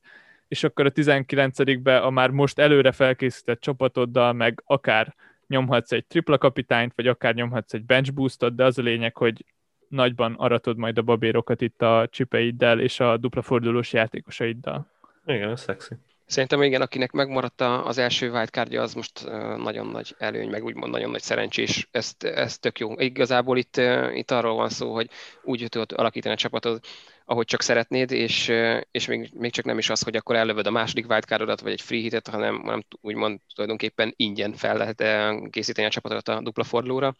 és 0.49 0.65
akkor 0.65 0.87
a 0.87 0.91
19-be 0.91 1.99
a 1.99 2.11
már 2.11 2.31
most 2.31 2.59
előre 2.59 2.93
felkészített 2.93 3.61
csapatoddal 3.61 4.33
meg 4.33 4.63
akár 4.67 5.15
nyomhatsz 5.47 5.93
egy 5.93 6.07
tripla 6.07 6.39
kapitányt, 6.39 6.93
vagy 6.97 7.07
akár 7.07 7.35
nyomhatsz 7.35 7.75
egy 7.75 7.85
bench 7.85 8.13
boostot, 8.13 8.55
de 8.55 8.65
az 8.65 8.79
a 8.79 8.83
lényeg, 8.83 9.17
hogy 9.17 9.45
nagyban 9.89 10.35
aratod 10.35 10.77
majd 10.77 10.99
a 10.99 11.03
babérokat 11.03 11.61
itt 11.61 11.83
a 11.83 12.09
csipeiddel 12.11 12.81
és 12.81 13.01
a 13.01 13.17
dupla 13.17 13.43
fordulós 13.43 13.93
játékosaiddal. 13.93 14.87
Igen, 15.27 15.57
szexi. 15.57 15.95
Szerintem 16.31 16.63
igen, 16.63 16.81
akinek 16.81 17.13
megmaradt 17.13 17.61
az 17.61 17.99
első 17.99 18.31
wildcardja, 18.31 18.83
az 18.83 18.95
most 18.95 19.25
nagyon 19.57 19.87
nagy 19.87 20.15
előny, 20.19 20.49
meg 20.49 20.65
úgymond 20.65 20.93
nagyon 20.93 21.11
nagy 21.11 21.23
szerencsés. 21.23 21.89
Ez, 21.91 22.13
ez 22.19 22.59
tök 22.59 22.79
jó. 22.79 22.95
Igazából 22.99 23.59
itt, 23.59 23.81
itt 24.13 24.31
arról 24.31 24.55
van 24.55 24.69
szó, 24.69 24.95
hogy 24.95 25.11
úgy 25.43 25.67
tudod 25.69 25.93
alakítani 25.93 26.35
a 26.35 26.37
csapatod, 26.37 26.81
ahogy 27.25 27.45
csak 27.45 27.63
szeretnéd, 27.63 28.11
és, 28.11 28.53
és 28.91 29.07
még, 29.07 29.31
még 29.35 29.53
csak 29.53 29.65
nem 29.65 29.79
is 29.79 29.91
az, 29.91 30.03
hogy 30.03 30.17
akkor 30.17 30.37
ellövöd 30.37 30.67
a 30.67 30.71
második 30.71 31.09
wildcardodat, 31.09 31.61
vagy 31.61 31.73
egy 31.73 31.81
free 31.81 32.01
hitet, 32.01 32.29
hanem, 32.29 32.61
hanem 32.61 32.83
úgymond 33.01 33.41
tulajdonképpen 33.55 34.13
ingyen 34.17 34.53
fel 34.53 34.77
lehet 34.77 35.05
készíteni 35.51 35.87
a 35.87 35.91
csapatodat 35.91 36.29
a 36.29 36.41
dupla 36.41 36.65
fordulóra. 36.65 37.17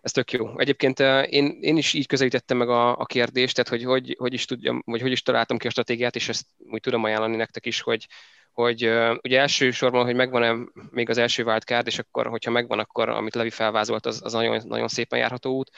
ez 0.00 0.12
tök 0.12 0.32
jó. 0.32 0.58
Egyébként 0.58 1.00
én, 1.28 1.58
én 1.60 1.76
is 1.76 1.92
így 1.92 2.06
közelítettem 2.06 2.56
meg 2.56 2.68
a, 2.68 2.98
a 2.98 3.04
kérdést, 3.04 3.54
tehát 3.54 3.70
hogy, 3.70 3.84
hogy 3.84 4.16
hogy 4.18 4.32
is 4.32 4.44
tudjam, 4.44 4.82
vagy 4.86 5.00
hogy 5.00 5.12
is 5.12 5.22
találtam 5.22 5.58
ki 5.58 5.66
a 5.66 5.70
stratégiát, 5.70 6.16
és 6.16 6.28
ezt 6.28 6.46
úgy 6.58 6.80
tudom 6.80 7.04
ajánlani 7.04 7.36
nektek 7.36 7.66
is, 7.66 7.80
hogy, 7.80 8.06
hogy 8.52 8.90
ugye 9.22 9.40
elsősorban, 9.40 10.04
hogy 10.04 10.14
megvan-e 10.14 10.54
még 10.90 11.10
az 11.10 11.18
első 11.18 11.44
wildcard, 11.44 11.86
és 11.86 11.98
akkor, 11.98 12.26
hogyha 12.26 12.50
megvan, 12.50 12.78
akkor 12.78 13.08
amit 13.08 13.34
Levi 13.34 13.50
felvázolt, 13.50 14.06
az, 14.06 14.20
az 14.24 14.32
nagyon, 14.32 14.62
nagyon 14.64 14.88
szépen 14.88 15.18
járható 15.18 15.56
út. 15.56 15.70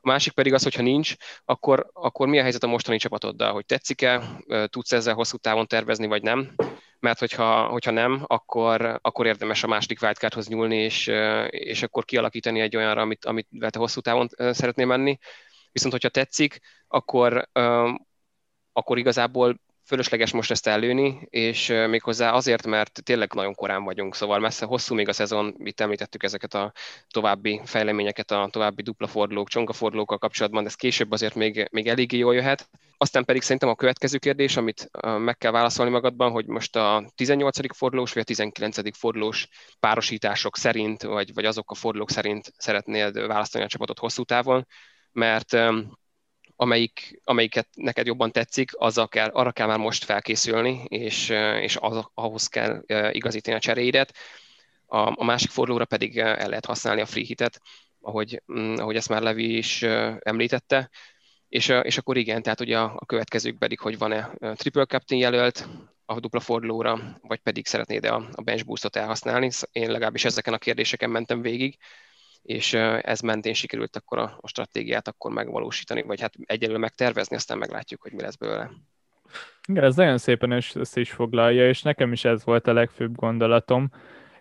A 0.00 0.08
másik 0.08 0.32
pedig 0.32 0.52
az, 0.52 0.62
hogyha 0.62 0.82
nincs, 0.82 1.14
akkor, 1.44 1.90
akkor 1.92 2.28
mi 2.28 2.38
a 2.38 2.42
helyzet 2.42 2.62
a 2.62 2.66
mostani 2.66 2.98
csapatoddal, 2.98 3.52
hogy 3.52 3.66
tetszik-e, 3.66 4.22
tudsz 4.66 4.92
ezzel 4.92 5.14
hosszú 5.14 5.36
távon 5.36 5.66
tervezni, 5.66 6.06
vagy 6.06 6.22
nem, 6.22 6.54
mert 6.98 7.18
hogyha, 7.18 7.66
hogyha 7.66 7.90
nem, 7.90 8.24
akkor, 8.26 8.98
akkor 9.02 9.26
érdemes 9.26 9.62
a 9.62 9.66
második 9.66 10.02
wildcardhoz 10.02 10.48
nyúlni, 10.48 10.76
és, 10.76 11.06
és 11.48 11.82
akkor 11.82 12.04
kialakítani 12.04 12.60
egy 12.60 12.76
olyanra, 12.76 13.00
amit, 13.00 13.24
amit 13.24 13.48
te 13.70 13.78
hosszú 13.78 14.00
távon 14.00 14.28
szeretnél 14.36 14.86
menni. 14.86 15.18
Viszont, 15.72 15.92
hogyha 15.92 16.08
tetszik, 16.08 16.58
akkor, 16.88 17.48
akkor 18.72 18.98
igazából 18.98 19.60
fölösleges 19.84 20.32
most 20.32 20.50
ezt 20.50 20.66
előni, 20.66 21.26
és 21.30 21.66
méghozzá 21.68 22.32
azért, 22.32 22.66
mert 22.66 23.02
tényleg 23.02 23.32
nagyon 23.34 23.54
korán 23.54 23.84
vagyunk, 23.84 24.14
szóval 24.14 24.38
messze 24.38 24.66
hosszú 24.66 24.94
még 24.94 25.08
a 25.08 25.12
szezon, 25.12 25.54
itt 25.58 25.80
említettük 25.80 26.22
ezeket 26.22 26.54
a 26.54 26.72
további 27.08 27.60
fejleményeket, 27.64 28.30
a 28.30 28.48
további 28.50 28.82
dupla 28.82 29.06
fordulók, 29.06 29.48
fordulókkal 29.72 30.18
kapcsolatban, 30.18 30.62
de 30.62 30.68
ez 30.68 30.74
később 30.74 31.10
azért 31.10 31.34
még, 31.34 31.68
még 31.70 31.88
eléggé 31.88 32.16
jól 32.16 32.34
jöhet. 32.34 32.68
Aztán 32.96 33.24
pedig 33.24 33.42
szerintem 33.42 33.68
a 33.68 33.74
következő 33.74 34.18
kérdés, 34.18 34.56
amit 34.56 34.90
meg 35.18 35.36
kell 35.36 35.50
válaszolni 35.50 35.90
magadban, 35.90 36.30
hogy 36.30 36.46
most 36.46 36.76
a 36.76 37.10
18. 37.14 37.76
fordulós 37.76 38.12
vagy 38.12 38.22
a 38.22 38.26
19. 38.26 38.96
fordulós 38.96 39.48
párosítások 39.80 40.56
szerint, 40.56 41.02
vagy, 41.02 41.34
vagy 41.34 41.44
azok 41.44 41.70
a 41.70 41.74
fordulók 41.74 42.10
szerint 42.10 42.52
szeretnél 42.56 43.26
választani 43.26 43.64
a 43.64 43.68
csapatot 43.68 43.98
hosszú 43.98 44.22
távon, 44.22 44.66
mert 45.12 45.56
amelyik, 46.56 47.20
amelyiket 47.24 47.68
neked 47.74 48.06
jobban 48.06 48.32
tetszik, 48.32 48.70
azzal 48.76 49.08
kell, 49.08 49.28
arra 49.28 49.52
kell 49.52 49.66
már 49.66 49.78
most 49.78 50.04
felkészülni, 50.04 50.84
és, 50.88 51.28
és 51.60 51.76
az, 51.80 52.04
ahhoz 52.14 52.46
kell 52.46 52.82
igazítani 53.10 53.56
a 53.56 53.60
cseréidet. 53.60 54.14
A, 54.86 55.20
a 55.20 55.24
másik 55.24 55.50
fordulóra 55.50 55.84
pedig 55.84 56.18
el 56.18 56.48
lehet 56.48 56.66
használni 56.66 57.00
a 57.00 57.06
free 57.06 57.24
hitet, 57.24 57.60
ahogy, 58.00 58.42
mm, 58.52 58.74
ahogy 58.74 58.96
ezt 58.96 59.08
már 59.08 59.22
Levi 59.22 59.56
is 59.56 59.82
említette. 60.18 60.90
És, 61.48 61.68
és 61.82 61.98
akkor 61.98 62.16
igen, 62.16 62.42
tehát 62.42 62.60
ugye 62.60 62.78
a, 62.78 62.92
a 62.96 63.06
következők 63.06 63.58
pedig, 63.58 63.78
hogy 63.78 63.98
van-e 63.98 64.30
triple 64.54 64.84
captain 64.84 65.20
jelölt 65.20 65.68
a 66.06 66.20
dupla 66.20 66.40
fordulóra, 66.40 67.18
vagy 67.22 67.40
pedig 67.40 67.66
szeretnéd-e 67.66 68.14
a, 68.14 68.28
a 68.32 68.42
bench 68.42 68.64
boostot 68.64 68.96
elhasználni. 68.96 69.50
Én 69.72 69.90
legalábbis 69.90 70.24
ezeken 70.24 70.54
a 70.54 70.58
kérdéseken 70.58 71.10
mentem 71.10 71.40
végig 71.40 71.78
és 72.44 72.72
ez 73.00 73.20
mentén 73.20 73.54
sikerült 73.54 73.96
akkor 73.96 74.18
a, 74.18 74.38
a 74.40 74.48
stratégiát 74.48 75.08
akkor 75.08 75.32
megvalósítani, 75.32 76.02
vagy 76.02 76.20
hát 76.20 76.34
egyelőre 76.44 76.78
megtervezni, 76.78 77.36
aztán 77.36 77.58
meglátjuk, 77.58 78.02
hogy 78.02 78.12
mi 78.12 78.22
lesz 78.22 78.36
belőle. 78.36 78.70
Igen, 79.68 79.84
ez 79.84 79.96
nagyon 79.96 80.18
szépen 80.18 80.52
össze 80.74 81.00
is 81.00 81.10
foglalja, 81.10 81.68
és 81.68 81.82
nekem 81.82 82.12
is 82.12 82.24
ez 82.24 82.44
volt 82.44 82.66
a 82.66 82.72
legfőbb 82.72 83.16
gondolatom. 83.16 83.90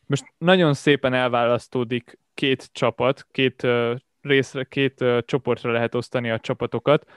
Most 0.05 0.33
nagyon 0.37 0.73
szépen 0.73 1.13
elválasztódik 1.13 2.19
két 2.33 2.69
csapat, 2.71 3.27
két 3.31 3.67
részre, 4.21 4.63
két 4.63 5.05
csoportra 5.25 5.71
lehet 5.71 5.95
osztani 5.95 6.29
a 6.29 6.39
csapatokat. 6.39 7.11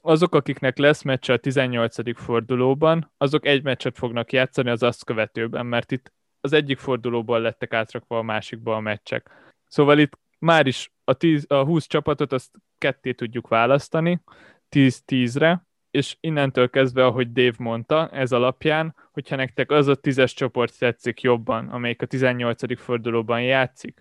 Azok, 0.00 0.34
akiknek 0.34 0.78
lesz 0.78 1.02
meccs 1.02 1.30
a 1.30 1.36
18. 1.36 2.18
fordulóban, 2.18 3.12
azok 3.16 3.46
egy 3.46 3.62
meccset 3.62 3.98
fognak 3.98 4.32
játszani 4.32 4.70
az 4.70 4.82
azt 4.82 5.04
követőben, 5.04 5.66
mert 5.66 5.92
itt 5.92 6.12
az 6.40 6.52
egyik 6.52 6.78
fordulóból 6.78 7.40
lettek 7.40 7.72
átrakva 7.72 8.18
a 8.18 8.22
másikba 8.22 8.76
a 8.76 8.80
meccsek. 8.80 9.30
Szóval 9.66 9.98
itt 9.98 10.18
már 10.42 10.66
is 10.66 10.92
a, 11.04 11.12
10, 11.12 11.44
a 11.48 11.64
20 11.64 11.86
csapatot 11.86 12.32
azt 12.32 12.50
ketté 12.78 13.12
tudjuk 13.12 13.48
választani, 13.48 14.22
10-10-re, 14.70 15.66
és 15.90 16.16
innentől 16.20 16.70
kezdve, 16.70 17.04
ahogy 17.04 17.32
Dave 17.32 17.56
mondta, 17.58 18.08
ez 18.08 18.32
alapján, 18.32 18.94
hogyha 19.12 19.36
nektek 19.36 19.70
az 19.70 19.86
a 19.86 19.94
tízes 19.94 20.34
csoport 20.34 20.78
tetszik 20.78 21.20
jobban, 21.20 21.68
amelyik 21.68 22.02
a 22.02 22.06
18. 22.06 22.78
fordulóban 22.78 23.42
játszik, 23.42 24.00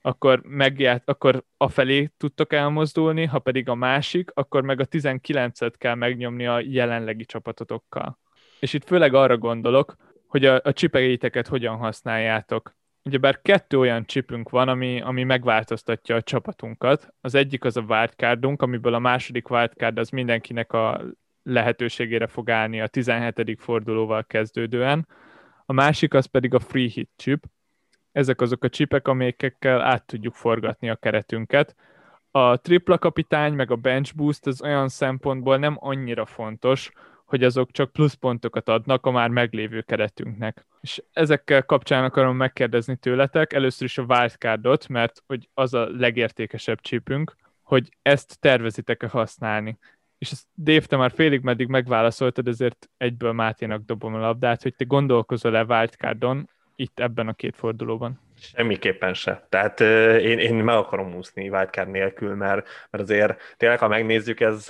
akkor, 0.00 0.40
megját, 0.44 1.08
akkor 1.08 1.44
afelé 1.56 2.10
tudtok 2.16 2.52
elmozdulni, 2.52 3.24
ha 3.24 3.38
pedig 3.38 3.68
a 3.68 3.74
másik, 3.74 4.30
akkor 4.34 4.62
meg 4.62 4.80
a 4.80 4.86
19-et 4.86 5.72
kell 5.78 5.94
megnyomni 5.94 6.46
a 6.46 6.60
jelenlegi 6.60 7.24
csapatotokkal. 7.24 8.18
És 8.60 8.72
itt 8.72 8.84
főleg 8.84 9.14
arra 9.14 9.38
gondolok, 9.38 9.96
hogy 10.26 10.44
a, 10.44 10.60
a 10.64 10.72
csipegeiteket 10.72 11.46
hogyan 11.46 11.76
használjátok 11.76 12.74
ugyebár 13.06 13.42
kettő 13.42 13.78
olyan 13.78 14.04
csipünk 14.04 14.48
van, 14.50 14.68
ami, 14.68 15.00
ami 15.00 15.24
megváltoztatja 15.24 16.14
a 16.14 16.22
csapatunkat. 16.22 17.14
Az 17.20 17.34
egyik 17.34 17.64
az 17.64 17.76
a 17.76 17.84
wildcardunk, 17.88 18.62
amiből 18.62 18.94
a 18.94 18.98
második 18.98 19.50
wildcard 19.50 19.98
az 19.98 20.08
mindenkinek 20.08 20.72
a 20.72 21.02
lehetőségére 21.42 22.26
fog 22.26 22.50
állni 22.50 22.80
a 22.80 22.86
17. 22.86 23.56
fordulóval 23.58 24.24
kezdődően. 24.24 25.08
A 25.64 25.72
másik 25.72 26.14
az 26.14 26.26
pedig 26.26 26.54
a 26.54 26.58
free 26.58 26.88
hit 26.88 27.10
chip. 27.16 27.44
Ezek 28.12 28.40
azok 28.40 28.64
a 28.64 28.68
csipek, 28.68 29.08
amelyekkel 29.08 29.80
át 29.80 30.06
tudjuk 30.06 30.34
forgatni 30.34 30.90
a 30.90 30.96
keretünket. 30.96 31.74
A 32.30 32.56
tripla 32.56 32.98
kapitány 32.98 33.52
meg 33.52 33.70
a 33.70 33.76
bench 33.76 34.14
boost 34.14 34.46
az 34.46 34.62
olyan 34.62 34.88
szempontból 34.88 35.56
nem 35.56 35.76
annyira 35.80 36.24
fontos, 36.24 36.90
hogy 37.26 37.44
azok 37.44 37.70
csak 37.70 37.92
pluszpontokat 37.92 38.68
adnak 38.68 39.06
a 39.06 39.10
már 39.10 39.28
meglévő 39.28 39.80
keretünknek. 39.80 40.66
És 40.80 41.02
ezekkel 41.12 41.62
kapcsán 41.62 42.04
akarom 42.04 42.36
megkérdezni 42.36 42.96
tőletek, 42.96 43.52
először 43.52 43.86
is 43.86 43.98
a 43.98 44.04
wildcardot, 44.08 44.88
mert 44.88 45.22
hogy 45.26 45.48
az 45.54 45.74
a 45.74 45.88
legértékesebb 45.90 46.80
csípünk, 46.80 47.36
hogy 47.62 47.88
ezt 48.02 48.40
tervezitek-e 48.40 49.08
használni. 49.08 49.78
És 50.18 50.30
ezt 50.30 50.46
Dave, 50.56 50.86
te 50.86 50.96
már 50.96 51.10
félig 51.10 51.40
meddig 51.40 51.68
megválaszoltad, 51.68 52.48
ezért 52.48 52.88
egyből 52.96 53.32
Máténak 53.32 53.84
dobom 53.84 54.14
a 54.14 54.18
labdát, 54.18 54.62
hogy 54.62 54.74
te 54.76 54.84
gondolkozol-e 54.84 55.64
wildcardon 55.64 56.48
itt 56.76 57.00
ebben 57.00 57.28
a 57.28 57.32
két 57.32 57.56
fordulóban? 57.56 58.20
Semmiképpen 58.38 59.14
se. 59.14 59.46
Tehát 59.48 59.80
euh, 59.80 60.22
én, 60.22 60.38
én 60.38 60.54
meg 60.54 60.76
akarom 60.76 61.14
úszni 61.14 61.48
wildcard 61.48 61.90
nélkül, 61.90 62.34
mert, 62.34 62.66
mert 62.90 63.04
azért 63.04 63.54
tényleg, 63.56 63.78
ha 63.78 63.88
megnézzük, 63.88 64.40
ez 64.40 64.66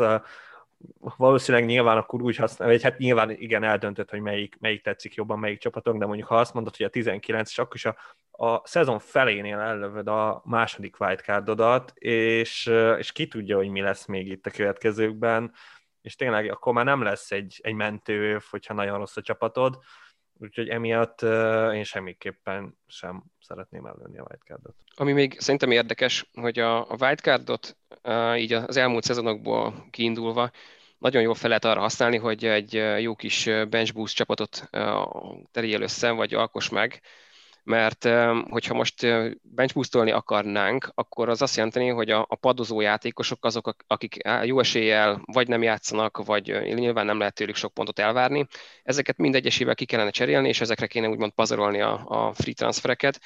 valószínűleg 1.17 1.67
nyilván 1.67 1.97
akkor 1.97 2.23
úgy 2.23 2.37
használ, 2.37 2.69
vagy 2.69 2.83
hát 2.83 2.99
nyilván 2.99 3.31
igen 3.31 3.63
eldöntött, 3.63 4.11
hogy 4.11 4.21
melyik, 4.21 4.57
melyik 4.61 4.83
tetszik 4.83 5.15
jobban, 5.15 5.39
melyik 5.39 5.59
csapatok, 5.59 5.97
de 5.99 6.07
mondjuk 6.07 6.29
ha 6.29 6.37
azt 6.37 6.55
mondod, 6.55 6.77
hogy 6.77 6.87
a 6.87 6.91
19, 6.91 7.51
és 7.51 7.59
akkor 7.59 7.75
is 7.75 7.85
a, 7.85 7.97
a 8.31 8.67
szezon 8.67 8.99
felénél 8.99 9.59
ellövöd 9.59 10.09
a 10.09 10.43
második 10.45 11.01
wildcardodat, 11.01 11.93
és, 11.95 12.67
és 12.99 13.13
ki 13.13 13.29
tudja, 13.29 13.57
hogy 13.57 13.69
mi 13.69 13.81
lesz 13.81 14.07
még 14.07 14.29
itt 14.29 14.47
a 14.47 14.51
következőkben, 14.51 15.53
és 16.01 16.17
tényleg 16.17 16.51
akkor 16.51 16.73
már 16.73 16.85
nem 16.85 17.03
lesz 17.03 17.31
egy, 17.31 17.61
egy 17.63 17.75
mentő, 17.75 18.41
hogyha 18.51 18.75
nagyon 18.75 18.99
rossz 18.99 19.17
a 19.17 19.23
csapatod, 19.23 19.79
úgyhogy 20.39 20.69
emiatt 20.69 21.23
én 21.73 21.85
semmiképpen 21.85 22.79
sem 22.87 23.25
szeretném 23.41 23.87
előni 23.87 24.19
a 24.19 24.27
wildcardot. 24.29 24.75
Ami 24.95 25.13
még 25.13 25.41
szerintem 25.41 25.71
érdekes, 25.71 26.31
hogy 26.33 26.59
a, 26.59 26.91
a 26.91 26.97
wildcardot 27.01 27.77
így 28.37 28.53
az 28.53 28.77
elmúlt 28.77 29.05
szezonokból 29.05 29.87
kiindulva 29.91 30.51
nagyon 30.99 31.23
jól 31.23 31.35
fel 31.35 31.49
lehet 31.49 31.65
arra 31.65 31.81
használni, 31.81 32.17
hogy 32.17 32.45
egy 32.45 32.73
jó 32.99 33.15
kis 33.15 33.45
bench 33.45 33.95
boost 33.95 34.17
csapatot 34.17 34.69
terjél 35.51 35.83
össze, 35.83 36.11
vagy 36.11 36.35
alkos 36.35 36.69
meg, 36.69 37.01
mert 37.67 38.09
hogyha 38.51 38.75
most 38.75 39.07
benchboostolni 39.43 40.11
akarnánk, 40.11 40.91
akkor 40.95 41.29
az 41.29 41.43
azt 41.43 41.57
jelenteni, 41.57 41.89
hogy 41.89 42.11
a, 42.11 42.27
a 42.29 42.37
padozó 42.37 42.81
játékosok 42.81 43.45
azok, 43.45 43.77
akik 43.87 44.17
jó 44.43 44.61
eséllyel 44.61 45.21
vagy 45.25 45.49
nem 45.49 45.63
játszanak, 45.63 46.25
vagy 46.25 46.75
nyilván 46.75 47.07
nem 47.07 47.19
lehet 47.19 47.35
tőlük 47.35 47.57
sok 47.57 47.75
pontot 47.75 47.99
elvárni, 47.99 48.47
ezeket 48.83 49.17
mindegyesével 49.17 49.75
ki 49.75 49.85
kellene 49.85 50.11
cserélni, 50.11 50.49
és 50.49 50.61
ezekre 50.61 50.87
kéne 50.87 51.09
úgymond 51.09 51.33
pazarolni 51.33 51.81
a, 51.81 52.05
a 52.07 52.33
free 52.33 52.55
transfereket, 52.55 53.21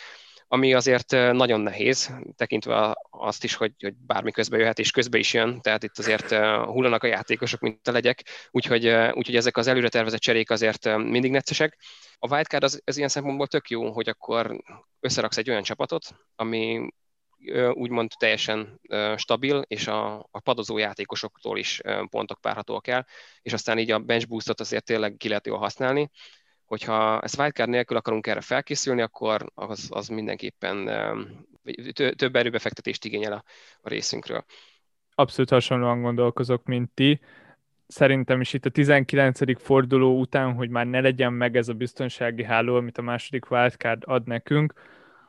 ami 0.53 0.75
azért 0.75 1.11
nagyon 1.11 1.61
nehéz, 1.61 2.15
tekintve 2.37 2.97
azt 3.11 3.45
is, 3.45 3.55
hogy, 3.55 3.73
hogy 3.79 3.95
bármi 3.95 4.31
közbe 4.31 4.59
jöhet, 4.59 4.79
és 4.79 4.91
közbe 4.91 5.19
is 5.19 5.35
jön, 5.35 5.61
tehát 5.61 5.83
itt 5.83 5.99
azért 5.99 6.35
hullanak 6.65 7.03
a 7.03 7.07
játékosok, 7.07 7.61
mint 7.61 7.89
a 7.89 7.93
legyek, 7.93 8.25
úgyhogy, 8.51 8.87
úgyhogy 9.13 9.37
ezek 9.37 9.57
az 9.57 9.67
előre 9.67 9.89
tervezett 9.89 10.21
cserék 10.21 10.51
azért 10.51 10.97
mindig 10.97 11.31
neccesek. 11.31 11.79
A 12.19 12.35
wildcard 12.35 12.63
az, 12.63 12.83
ez 12.85 12.97
ilyen 12.97 13.09
szempontból 13.09 13.47
tök 13.47 13.69
jó, 13.69 13.93
hogy 13.93 14.09
akkor 14.09 14.63
összeraksz 15.01 15.37
egy 15.37 15.51
olyan 15.51 15.63
csapatot, 15.63 16.07
ami 16.35 16.89
úgymond 17.73 18.11
teljesen 18.19 18.81
stabil, 19.17 19.63
és 19.67 19.87
a, 19.87 20.19
a 20.31 20.41
padozó 20.41 20.79
játékosoktól 20.79 21.59
is 21.59 21.81
pontok 22.09 22.41
párhatóak 22.41 22.87
el, 22.87 23.07
és 23.43 23.53
aztán 23.53 23.79
így 23.79 23.91
a 23.91 23.99
bench 23.99 24.29
boostot 24.29 24.61
azért 24.61 24.85
tényleg 24.85 25.17
ki 25.17 25.29
lehet 25.29 25.47
jól 25.47 25.59
használni 25.59 26.11
hogyha 26.71 27.21
ezt 27.21 27.39
wildcard 27.39 27.69
nélkül 27.69 27.97
akarunk 27.97 28.27
erre 28.27 28.41
felkészülni, 28.41 29.01
akkor 29.01 29.51
az, 29.55 29.89
az 29.93 30.09
mindenképpen 30.09 30.85
több 32.17 32.37
erőbefektetést 32.37 33.05
igényel 33.05 33.33
a, 33.33 33.45
a 33.81 33.89
részünkről. 33.89 34.45
Abszolút 35.15 35.51
hasonlóan 35.51 36.03
gondolkozok, 36.03 36.65
mint 36.65 36.91
ti. 36.95 37.21
Szerintem 37.87 38.41
is 38.41 38.53
itt 38.53 38.65
a 38.65 38.71
19. 38.71 39.61
forduló 39.63 40.21
után, 40.21 40.55
hogy 40.55 40.69
már 40.69 40.87
ne 40.87 41.01
legyen 41.01 41.33
meg 41.33 41.57
ez 41.57 41.69
a 41.69 41.75
biztonsági 41.75 42.45
háló, 42.45 42.77
amit 42.77 42.99
a 42.99 43.03
második 43.03 43.51
wildcard 43.51 44.03
ad 44.07 44.27
nekünk, 44.27 44.73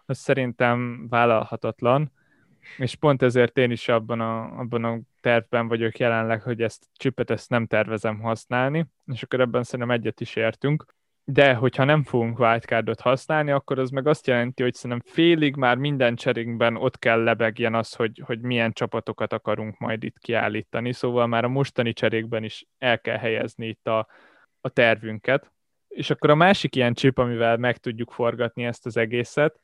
az 0.05 0.17
szerintem 0.17 1.07
vállalhatatlan. 1.09 2.11
és 2.77 2.95
pont 2.95 3.21
ezért 3.21 3.57
én 3.57 3.71
is 3.71 3.87
abban 3.87 4.19
a, 4.19 4.59
abban 4.59 4.83
a 4.83 4.99
tervben 5.21 5.67
vagyok 5.67 5.97
jelenleg, 5.97 6.41
hogy 6.41 6.61
ezt 6.61 6.85
csipet 6.93 7.29
ezt 7.29 7.49
nem 7.49 7.65
tervezem 7.65 8.19
használni, 8.19 8.87
és 9.05 9.23
akkor 9.23 9.39
ebben 9.39 9.63
szerintem 9.63 9.95
egyet 9.95 10.21
is 10.21 10.35
értünk. 10.35 10.99
De 11.23 11.53
hogyha 11.53 11.83
nem 11.83 12.03
fogunk 12.03 12.39
wildcardot 12.39 12.99
használni, 12.99 13.51
akkor 13.51 13.79
az 13.79 13.89
meg 13.89 14.07
azt 14.07 14.27
jelenti, 14.27 14.63
hogy 14.63 14.73
szerintem 14.73 15.13
félig 15.13 15.55
már 15.55 15.77
minden 15.77 16.15
cserénkben 16.15 16.75
ott 16.75 16.99
kell 16.99 17.23
lebegjen 17.23 17.75
az, 17.75 17.93
hogy, 17.93 18.21
hogy 18.25 18.41
milyen 18.41 18.73
csapatokat 18.73 19.33
akarunk 19.33 19.77
majd 19.77 20.03
itt 20.03 20.17
kiállítani, 20.17 20.93
szóval 20.93 21.27
már 21.27 21.43
a 21.43 21.47
mostani 21.47 21.93
cserékben 21.93 22.43
is 22.43 22.65
el 22.77 22.99
kell 22.99 23.17
helyezni 23.17 23.67
itt 23.67 23.87
a, 23.87 24.07
a 24.61 24.69
tervünket. 24.69 25.51
És 25.87 26.09
akkor 26.09 26.29
a 26.29 26.35
másik 26.35 26.75
ilyen 26.75 26.93
chip, 26.93 27.17
amivel 27.17 27.57
meg 27.57 27.77
tudjuk 27.77 28.11
forgatni 28.11 28.65
ezt 28.65 28.85
az 28.85 28.97
egészet, 28.97 29.59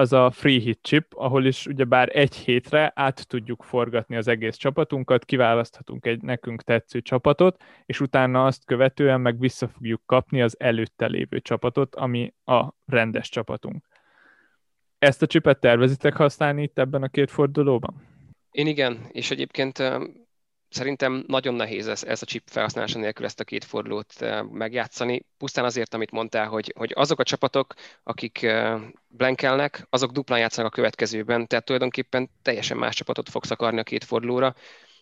az 0.00 0.12
a 0.12 0.30
free 0.30 0.60
hit 0.60 0.78
chip, 0.82 1.06
ahol 1.14 1.44
is 1.44 1.66
ugyebár 1.66 2.16
egy 2.16 2.34
hétre 2.34 2.92
át 2.94 3.28
tudjuk 3.28 3.62
forgatni 3.62 4.16
az 4.16 4.28
egész 4.28 4.56
csapatunkat, 4.56 5.24
kiválaszthatunk 5.24 6.06
egy 6.06 6.22
nekünk 6.22 6.62
tetsző 6.62 7.00
csapatot, 7.00 7.62
és 7.86 8.00
utána 8.00 8.44
azt 8.44 8.64
követően 8.64 9.20
meg 9.20 9.38
vissza 9.38 9.68
fogjuk 9.68 10.02
kapni 10.06 10.42
az 10.42 10.56
előtte 10.60 11.06
lévő 11.06 11.40
csapatot, 11.40 11.94
ami 11.94 12.34
a 12.44 12.68
rendes 12.86 13.28
csapatunk. 13.28 13.84
Ezt 14.98 15.22
a 15.22 15.26
chipet 15.26 15.60
tervezitek 15.60 16.16
használni 16.16 16.62
itt 16.62 16.78
ebben 16.78 17.02
a 17.02 17.08
két 17.08 17.30
fordulóban? 17.30 18.08
Én 18.50 18.66
igen, 18.66 19.08
és 19.12 19.30
egyébként 19.30 19.78
szerintem 20.70 21.24
nagyon 21.26 21.54
nehéz 21.54 21.88
ez, 21.88 22.02
ez 22.04 22.22
a 22.22 22.26
chip 22.26 22.42
felhasználása 22.46 22.98
nélkül 22.98 23.24
ezt 23.24 23.40
a 23.40 23.44
két 23.44 23.64
fordulót 23.64 24.14
megjátszani. 24.52 25.24
Pusztán 25.38 25.64
azért, 25.64 25.94
amit 25.94 26.10
mondtál, 26.10 26.46
hogy, 26.46 26.72
hogy 26.76 26.92
azok 26.94 27.20
a 27.20 27.24
csapatok, 27.24 27.74
akik 28.02 28.46
blankelnek, 29.08 29.86
azok 29.90 30.10
duplán 30.10 30.38
játszanak 30.38 30.72
a 30.72 30.74
következőben, 30.74 31.46
tehát 31.46 31.64
tulajdonképpen 31.64 32.30
teljesen 32.42 32.76
más 32.76 32.94
csapatot 32.94 33.28
fogsz 33.28 33.50
akarni 33.50 33.80
a 33.80 33.82
két 33.82 34.04
fordulóra. 34.04 34.54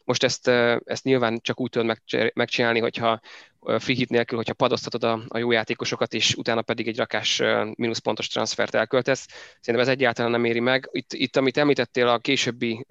Most 0.04 0.24
ezt, 0.24 0.48
ezt 0.84 1.04
nyilván 1.04 1.38
csak 1.42 1.60
úgy 1.60 1.70
tudod 1.70 1.98
megcsinálni, 2.34 2.78
hogyha 2.78 3.20
free 3.60 3.96
hit 3.96 4.08
nélkül, 4.08 4.36
hogyha 4.36 4.54
padoztatod 4.54 5.04
a, 5.04 5.20
a 5.28 5.38
jó 5.38 5.50
játékosokat, 5.50 6.14
és 6.14 6.34
utána 6.34 6.62
pedig 6.62 6.88
egy 6.88 6.96
rakás 6.96 7.42
mínuszpontos 7.74 8.28
transfert 8.28 8.74
elköltesz. 8.74 9.26
Szerintem 9.60 9.88
ez 9.88 9.88
egyáltalán 9.88 10.30
nem 10.30 10.44
éri 10.44 10.60
meg. 10.60 10.88
Itt, 10.92 11.12
itt 11.12 11.36
amit 11.36 11.56
említettél, 11.56 12.08
a 12.08 12.18
későbbi 12.18 12.84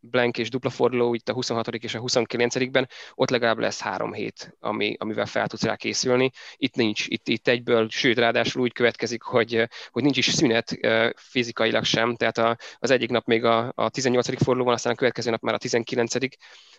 blank 0.00 0.38
és 0.38 0.50
dupla 0.50 0.70
forduló, 0.70 1.14
itt 1.14 1.28
a 1.28 1.32
26. 1.32 1.68
és 1.68 1.94
a 1.94 2.00
29-ben, 2.00 2.88
ott 3.14 3.30
legalább 3.30 3.58
lesz 3.58 3.80
három 3.80 4.12
hét, 4.12 4.56
ami, 4.60 4.96
amivel 4.98 5.26
fel 5.26 5.46
tudsz 5.46 5.62
rá 5.62 5.76
készülni. 5.76 6.30
Itt 6.56 6.74
nincs, 6.74 7.06
itt, 7.06 7.28
itt 7.28 7.48
egyből, 7.48 7.88
sőt, 7.90 8.18
ráadásul 8.18 8.62
úgy 8.62 8.72
következik, 8.72 9.22
hogy, 9.22 9.68
hogy 9.90 10.02
nincs 10.02 10.16
is 10.16 10.30
szünet 10.30 10.78
fizikailag 11.16 11.84
sem, 11.84 12.16
tehát 12.16 12.38
a, 12.38 12.56
az 12.78 12.90
egyik 12.90 13.10
nap 13.10 13.26
még 13.26 13.44
a, 13.44 13.72
a 13.74 13.90
18. 13.90 14.42
forduló 14.42 14.64
van, 14.64 14.74
aztán 14.74 14.92
a 14.92 14.96
következő 14.96 15.30
nap 15.30 15.42
már 15.42 15.54
a 15.54 15.58
19. 15.58 16.14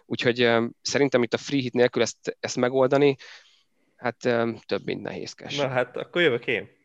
Úgyhogy 0.05 0.49
szerintem 0.82 1.24
itt 1.24 1.34
a 1.34 1.38
free 1.38 1.61
hit 1.61 1.74
nélkül 1.74 2.01
ezt, 2.01 2.38
ezt 2.39 2.55
megoldani, 2.55 3.15
hát 3.95 4.17
több, 4.65 4.86
mint 4.86 5.01
nehézkes. 5.01 5.57
Na 5.57 5.67
hát 5.67 5.97
akkor 5.97 6.22
jövök 6.22 6.47
én 6.47 6.80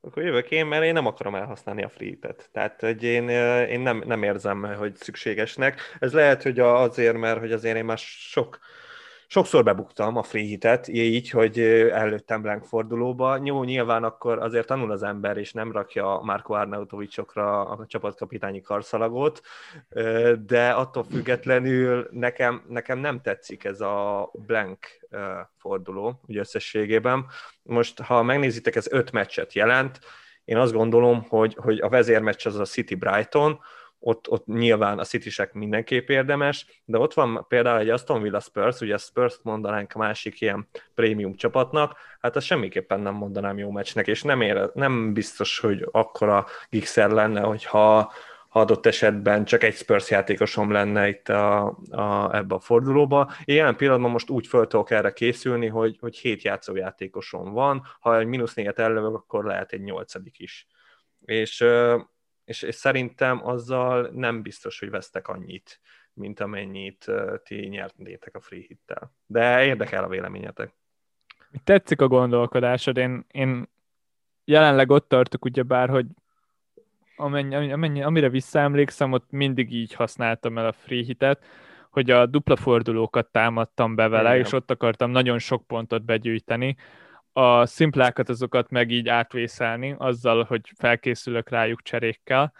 akkor 0.00 0.22
jövök 0.22 0.50
én, 0.50 0.66
mert 0.66 0.84
én 0.84 0.92
nem 0.92 1.06
akarom 1.06 1.34
elhasználni 1.34 1.82
a 1.82 1.88
free-et. 1.88 2.48
Tehát, 2.52 2.80
hogy 2.80 3.02
én, 3.02 3.28
én 3.68 3.80
nem, 3.80 4.02
nem 4.06 4.22
érzem, 4.22 4.74
hogy 4.74 4.96
szükségesnek. 4.96 5.80
Ez 5.98 6.12
lehet, 6.12 6.42
hogy 6.42 6.58
azért, 6.58 7.16
mert 7.16 7.38
hogy 7.38 7.52
azért 7.52 7.76
én 7.76 7.84
már 7.84 7.98
sok, 7.98 8.58
sokszor 9.32 9.64
bebuktam 9.64 10.16
a 10.16 10.22
free 10.22 10.44
hitet, 10.44 10.88
így, 10.88 11.30
hogy 11.30 11.60
előttem 11.90 12.42
blank 12.42 12.64
fordulóba. 12.64 13.40
Jó, 13.44 13.64
nyilván 13.64 14.04
akkor 14.04 14.38
azért 14.38 14.66
tanul 14.66 14.90
az 14.90 15.02
ember, 15.02 15.36
és 15.36 15.52
nem 15.52 15.72
rakja 15.72 16.20
Marko 16.22 16.54
Arnautovicsokra 16.54 17.60
a 17.60 17.86
csapatkapitányi 17.86 18.60
karszalagot, 18.60 19.40
de 20.46 20.70
attól 20.70 21.04
függetlenül 21.04 22.08
nekem, 22.10 22.62
nekem 22.68 22.98
nem 22.98 23.20
tetszik 23.20 23.64
ez 23.64 23.80
a 23.80 24.30
blank 24.46 24.86
forduló, 25.56 26.20
ugye 26.26 26.40
összességében. 26.40 27.26
Most, 27.62 28.00
ha 28.00 28.22
megnézitek, 28.22 28.76
ez 28.76 28.92
öt 28.92 29.12
meccset 29.12 29.52
jelent, 29.52 29.98
én 30.44 30.56
azt 30.56 30.72
gondolom, 30.72 31.26
hogy, 31.28 31.56
hogy 31.60 31.80
a 31.80 31.88
vezérmeccs 31.88 32.46
az 32.46 32.58
a 32.58 32.64
City 32.64 32.94
Brighton, 32.94 33.60
ott, 34.00 34.30
ott 34.30 34.46
nyilván 34.46 34.98
a 34.98 35.04
city 35.04 35.30
mindenképp 35.52 36.08
érdemes, 36.08 36.82
de 36.84 36.98
ott 36.98 37.14
van 37.14 37.44
például 37.48 37.78
egy 37.78 37.88
Aston 37.88 38.22
Villa 38.22 38.40
Spurs, 38.40 38.80
ugye 38.80 38.96
Spurs 38.96 39.38
mondanánk 39.42 39.92
másik 39.92 40.40
ilyen 40.40 40.68
prémium 40.94 41.34
csapatnak, 41.34 41.96
hát 42.20 42.36
azt 42.36 42.46
semmiképpen 42.46 43.00
nem 43.00 43.14
mondanám 43.14 43.58
jó 43.58 43.70
meccsnek, 43.70 44.06
és 44.06 44.22
nem, 44.22 44.40
ér, 44.40 44.70
nem 44.74 45.12
biztos, 45.12 45.58
hogy 45.58 45.88
akkora 45.90 46.46
gigszer 46.68 47.10
lenne, 47.10 47.40
hogyha 47.40 48.12
ha 48.50 48.60
adott 48.60 48.86
esetben 48.86 49.44
csak 49.44 49.62
egy 49.62 49.74
Spurs 49.74 50.10
játékosom 50.10 50.70
lenne 50.70 51.08
itt 51.08 51.28
a, 51.28 51.66
a, 51.90 52.34
ebbe 52.34 52.54
a 52.54 52.60
fordulóba. 52.60 53.32
Én 53.44 53.56
jelen 53.56 53.76
pillanatban 53.76 54.10
most 54.10 54.30
úgy 54.30 54.46
föl 54.46 54.66
tudok 54.66 54.90
erre 54.90 55.12
készülni, 55.12 55.66
hogy, 55.66 55.96
hogy 56.00 56.16
hét 56.16 56.42
játszójátékosom 56.42 57.52
van, 57.52 57.82
ha 58.00 58.18
egy 58.18 58.26
mínusz 58.26 58.54
négyet 58.54 58.78
ellövök, 58.78 59.14
akkor 59.14 59.44
lehet 59.44 59.72
egy 59.72 59.80
nyolcadik 59.80 60.38
is. 60.38 60.66
És, 61.24 61.64
és, 62.50 62.62
és 62.62 62.74
szerintem 62.74 63.46
azzal 63.46 64.10
nem 64.12 64.42
biztos, 64.42 64.78
hogy 64.78 64.90
vesztek 64.90 65.28
annyit, 65.28 65.80
mint 66.12 66.40
amennyit 66.40 67.06
ti 67.42 67.54
nyertétek 67.54 68.34
a 68.34 68.40
free 68.40 68.64
hittel. 68.66 69.14
De 69.26 69.64
érdekel 69.64 70.04
a 70.04 70.08
véleményetek. 70.08 70.74
Tetszik 71.64 72.00
a 72.00 72.08
gondolkodásod, 72.08 72.96
én, 72.96 73.24
én 73.32 73.68
jelenleg 74.44 74.90
ott 74.90 75.08
tartok 75.08 75.44
ugyebár, 75.44 75.88
hogy 75.88 76.06
amennyi, 77.16 77.72
amennyi, 77.72 78.02
amire 78.02 78.28
visszaemlékszem, 78.28 79.12
ott 79.12 79.30
mindig 79.30 79.72
így 79.72 79.94
használtam 79.94 80.58
el 80.58 80.66
a 80.66 80.72
free 80.72 81.04
hitet, 81.04 81.44
hogy 81.90 82.10
a 82.10 82.26
dupla 82.26 82.56
fordulókat 82.56 83.26
támadtam 83.26 83.94
be 83.94 84.08
vele, 84.08 84.34
Igen. 84.34 84.46
és 84.46 84.52
ott 84.52 84.70
akartam 84.70 85.10
nagyon 85.10 85.38
sok 85.38 85.66
pontot 85.66 86.04
begyűjteni. 86.04 86.76
A 87.32 87.66
szimplákat 87.66 88.28
azokat 88.28 88.70
meg 88.70 88.90
így 88.90 89.08
átvészelni, 89.08 89.94
azzal, 89.98 90.44
hogy 90.44 90.72
felkészülök 90.76 91.48
rájuk 91.48 91.82
cserékkel. 91.82 92.52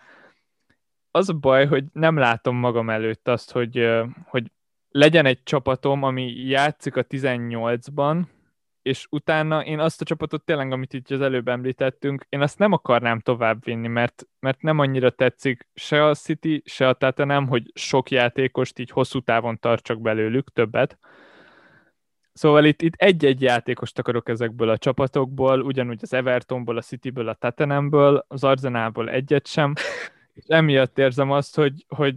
Az 1.11 1.29
a 1.29 1.33
baj, 1.33 1.66
hogy 1.66 1.85
nem 1.93 2.16
látom 2.16 2.57
magam 2.57 2.91
előtt 2.91 3.29
azt, 3.29 3.53
hogy, 3.53 3.91
hogy 4.25 4.51
legyen 4.89 5.27
egy 5.27 5.43
csapatom, 5.43 6.03
ami 6.03 6.33
játszik 6.33 6.97
a 6.97 7.05
18-ban, 7.05 8.23
és 8.83 9.07
utána 9.11 9.64
én 9.64 9.79
azt 9.79 10.01
a 10.01 10.05
csapatot 10.05 10.45
tényleg, 10.45 10.73
amit 10.73 10.93
itt 10.93 11.11
az 11.11 11.21
előbb 11.21 11.49
említettünk, 11.49 12.27
én 12.29 12.41
azt 12.41 12.59
nem 12.59 12.73
akarnám 12.73 13.21
továbbvinni, 13.21 13.89
mert, 13.89 14.27
mert 14.41 14.62
nem 14.62 14.79
annyira 14.79 15.11
tetszik 15.11 15.68
se 15.75 16.05
a 16.05 16.14
City, 16.14 16.62
se 16.64 16.89
a 16.89 16.93
Tottenham, 16.93 17.49
hogy 17.49 17.71
sok 17.75 18.11
játékost 18.11 18.79
így 18.79 18.91
hosszú 18.91 19.21
távon 19.21 19.59
tartsak 19.59 20.01
belőlük, 20.01 20.53
többet. 20.53 20.99
Szóval 22.41 22.64
itt, 22.64 22.82
itt 22.82 22.95
egy-egy 22.97 23.43
játékost 23.43 23.99
akarok 23.99 24.28
ezekből 24.28 24.68
a 24.68 24.78
csapatokból, 24.78 25.61
ugyanúgy 25.61 25.99
az 26.03 26.12
Evertonból, 26.12 26.76
a 26.76 26.80
Cityből, 26.80 27.28
a 27.28 27.34
Tottenhamből, 27.34 28.24
az 28.28 28.45
Arzenálból 28.45 29.11
egyet 29.11 29.47
sem, 29.47 29.74
és 30.38 30.45
emiatt 30.47 30.99
érzem 30.99 31.30
azt, 31.30 31.57
hogy, 31.57 31.84
hogy 31.88 32.14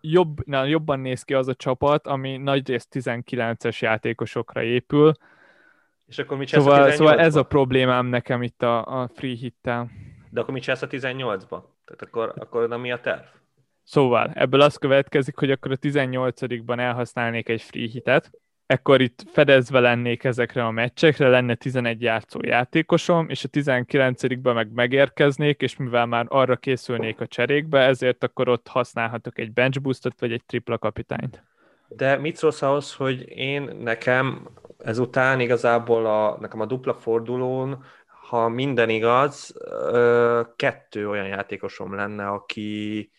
jobb, 0.00 0.46
na, 0.46 0.64
jobban 0.64 1.00
néz 1.00 1.22
ki 1.22 1.34
az 1.34 1.48
a 1.48 1.54
csapat, 1.54 2.06
ami 2.06 2.36
nagyrészt 2.36 2.88
19-es 2.92 3.78
játékosokra 3.78 4.62
épül, 4.62 5.12
és 6.06 6.18
akkor 6.18 6.36
mit 6.36 6.48
szóval, 6.48 6.82
a 6.82 6.90
szóval 6.90 7.20
ez 7.20 7.36
a 7.36 7.42
problémám 7.42 8.06
nekem 8.06 8.42
itt 8.42 8.62
a, 8.62 9.02
a 9.02 9.08
free 9.14 9.36
hittel. 9.36 9.90
De 10.30 10.40
akkor 10.40 10.54
mit 10.54 10.62
csinálsz 10.62 10.82
a 10.82 10.86
18-ba? 10.86 11.62
Tehát 11.84 12.02
akkor, 12.02 12.32
akkor 12.36 12.68
na 12.68 12.76
mi 12.76 12.92
a 12.92 13.00
terv? 13.00 13.22
Szóval 13.82 14.30
ebből 14.34 14.60
az 14.60 14.76
következik, 14.76 15.38
hogy 15.38 15.50
akkor 15.50 15.72
a 15.72 15.76
18-ban 15.76 16.78
elhasználnék 16.78 17.48
egy 17.48 17.62
free 17.62 17.88
hitet, 17.88 18.30
ekkor 18.66 19.00
itt 19.00 19.24
fedezve 19.32 19.80
lennék 19.80 20.24
ezekre 20.24 20.64
a 20.64 20.70
meccsekre, 20.70 21.28
lenne 21.28 21.54
11 21.54 22.02
játszó 22.02 22.40
játékosom, 22.42 23.28
és 23.28 23.44
a 23.44 23.48
19-ben 23.48 24.54
meg 24.54 24.72
megérkeznék, 24.72 25.60
és 25.60 25.76
mivel 25.76 26.06
már 26.06 26.26
arra 26.28 26.56
készülnék 26.56 27.20
a 27.20 27.26
cserékbe, 27.26 27.80
ezért 27.80 28.24
akkor 28.24 28.48
ott 28.48 28.68
használhatok 28.68 29.38
egy 29.38 29.52
bench 29.52 29.80
boostot, 29.80 30.20
vagy 30.20 30.32
egy 30.32 30.44
tripla 30.44 30.78
kapitányt. 30.78 31.42
De 31.88 32.16
mit 32.16 32.36
szólsz 32.36 32.62
ahhoz, 32.62 32.94
hogy 32.94 33.28
én 33.28 33.62
nekem 33.80 34.48
ezután 34.78 35.40
igazából 35.40 36.06
a, 36.06 36.36
nekem 36.40 36.60
a 36.60 36.66
dupla 36.66 36.94
fordulón, 36.94 37.84
ha 38.28 38.48
minden 38.48 38.88
igaz, 38.88 39.54
kettő 40.56 41.08
olyan 41.08 41.26
játékosom 41.26 41.94
lenne, 41.94 42.28
aki, 42.28 43.10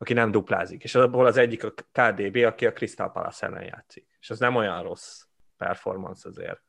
aki 0.00 0.12
nem 0.12 0.30
duplázik. 0.30 0.82
És 0.82 0.94
abból 0.94 1.26
az 1.26 1.36
egyik 1.36 1.64
a 1.64 1.72
KDB, 1.92 2.36
aki 2.36 2.66
a 2.66 2.72
Crystal 2.72 3.12
Palace 3.12 3.46
ellen 3.46 3.64
játszik. 3.64 4.06
És 4.20 4.30
ez 4.30 4.38
nem 4.38 4.56
olyan 4.56 4.82
rossz 4.82 5.22
performance 5.56 6.28
azért. 6.28 6.62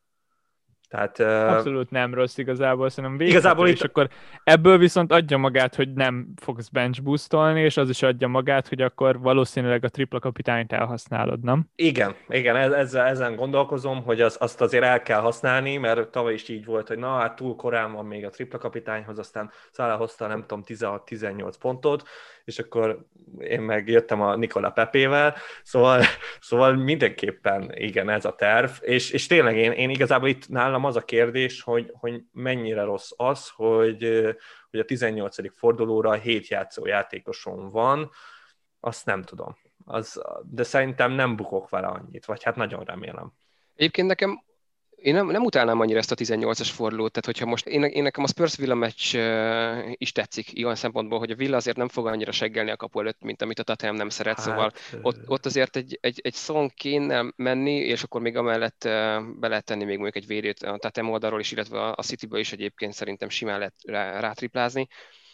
Tehát, 0.92 1.20
Abszolút 1.20 1.90
nem 1.90 2.14
rossz 2.14 2.38
igazából, 2.38 2.90
szerintem 2.90 3.28
igazából 3.28 3.68
itt... 3.68 3.74
és 3.74 3.82
akkor 3.82 4.10
ebből 4.44 4.78
viszont 4.78 5.12
adja 5.12 5.38
magát, 5.38 5.76
hogy 5.76 5.94
nem 5.94 6.34
fogsz 6.36 6.68
bench 6.68 7.02
boostolni, 7.02 7.62
és 7.62 7.78
az 7.78 7.90
is 7.90 8.02
adja 8.02 8.28
magát, 8.28 8.68
hogy 8.68 8.82
akkor 8.82 9.20
valószínűleg 9.20 9.84
a 9.84 9.90
tripla 9.90 10.20
kapitányt 10.20 10.72
elhasználod, 10.72 11.44
nem? 11.44 11.70
Igen, 11.76 12.16
igen, 12.28 12.56
ezzel, 12.56 13.06
ezen 13.06 13.36
gondolkozom, 13.36 14.04
hogy 14.04 14.22
az, 14.22 14.38
azt 14.40 14.62
azért 14.62 14.84
el 14.84 15.02
kell 15.02 15.20
használni, 15.20 15.78
mert 15.78 16.10
tavaly 16.10 16.34
is 16.34 16.50
így 16.50 16.66
volt, 16.66 16.88
hogy 16.88 16.98
na 16.98 17.18
hát 17.18 17.36
túl 17.36 17.56
korán 17.56 17.92
van 17.92 18.06
még 18.06 18.26
a 18.26 18.30
tripla 18.30 18.58
kapitányhoz, 18.58 19.20
aztán 19.20 19.52
Szála 19.72 19.96
hozta 19.96 20.28
nem 20.28 20.42
tudom 20.48 20.64
16-18 20.68 21.54
pontot, 21.60 22.04
és 22.44 22.60
akkor 22.60 23.06
én 23.40 23.62
meg 23.62 23.88
jöttem 23.88 24.22
a 24.22 24.36
Nikola 24.36 24.70
Pepével, 24.70 25.36
szóval, 25.64 26.04
szóval 26.40 26.74
mindenképpen 26.74 27.72
igen, 27.76 28.10
ez 28.10 28.26
a 28.26 28.36
terv, 28.36 28.70
és, 28.80 29.12
és 29.12 29.28
tényleg 29.28 29.58
én, 29.58 29.72
én 29.72 29.90
igazából 29.90 30.30
itt 30.30 30.50
nálam 30.50 30.86
az 30.86 30.96
a 30.96 31.02
kérdés, 31.02 31.62
hogy, 31.62 31.92
hogy 31.94 32.22
mennyire 32.32 32.84
rossz 32.84 33.12
az, 33.16 33.50
hogy, 33.50 34.36
hogy 34.70 34.80
a 34.80 34.86
18. 34.86 35.58
fordulóra 35.58 36.14
7 36.14 36.48
játszó 36.48 36.86
játékoson 36.86 37.70
van, 37.70 38.12
azt 38.80 39.06
nem 39.06 39.22
tudom. 39.22 39.58
Az, 39.86 40.22
de 40.44 40.64
szerintem 40.64 41.12
nem 41.12 41.36
bukok 41.36 41.70
vele 41.70 41.88
annyit, 41.88 42.26
vagy 42.26 42.44
hát 42.44 42.56
nagyon 42.56 42.84
remélem. 42.84 43.34
Egyébként 43.76 44.08
nekem 44.08 44.44
én 45.02 45.14
nem, 45.14 45.28
nem 45.28 45.44
utálnám 45.44 45.80
annyira 45.80 45.98
ezt 45.98 46.12
a 46.12 46.16
18-as 46.16 46.70
fordulót, 46.74 47.12
tehát 47.12 47.26
hogyha 47.26 47.46
most 47.46 47.68
én, 47.68 47.84
én 47.84 48.04
nekem 48.04 48.24
a 48.24 48.28
Spurs 48.28 48.56
Villa 48.56 48.76
meccs 48.76 49.16
is 49.94 50.12
tetszik 50.12 50.54
ilyen 50.54 50.76
szempontból, 50.76 51.20
hogy 51.20 51.32
a 51.32 51.36
Villa 51.36 51.56
azért 51.56 51.78
nem 51.78 51.88
fog 51.88 52.08
annyira 52.08 52.32
seggelni 52.32 52.72
a 52.72 52.76
kapu 52.76 53.00
előtt, 53.00 53.22
mint 53.22 53.42
amit 53.42 53.60
a 53.60 53.64
Tottenham 53.64 53.98
nem 53.98 54.10
szeret, 54.10 54.36
hát, 54.36 54.46
szóval 54.46 54.72
ott, 55.02 55.18
ott 55.26 55.46
azért 55.46 55.76
egy, 55.76 55.98
egy, 56.02 56.20
egy 56.24 56.34
szong 56.34 56.74
kéne 56.74 57.26
menni, 57.36 57.76
és 57.76 58.04
akkor 58.04 58.22
még 58.22 58.38
amellett 58.38 58.82
be 59.40 59.48
lehet 59.48 59.66
tenni 59.66 59.84
még 59.84 59.98
mondjuk 59.98 60.24
egy 60.24 60.28
védőt 60.28 60.64
a 60.64 60.78
Tottenham 60.78 61.14
oldalról 61.14 61.40
is, 61.40 61.52
illetve 61.52 61.88
a 61.90 62.04
Cityből 62.04 62.40
is 62.40 62.52
egyébként 62.52 62.94
szerintem 62.94 63.30
simán 63.30 63.58
lehet 63.58 63.74
rá, 63.86 64.20
rátriplázni 64.20 64.88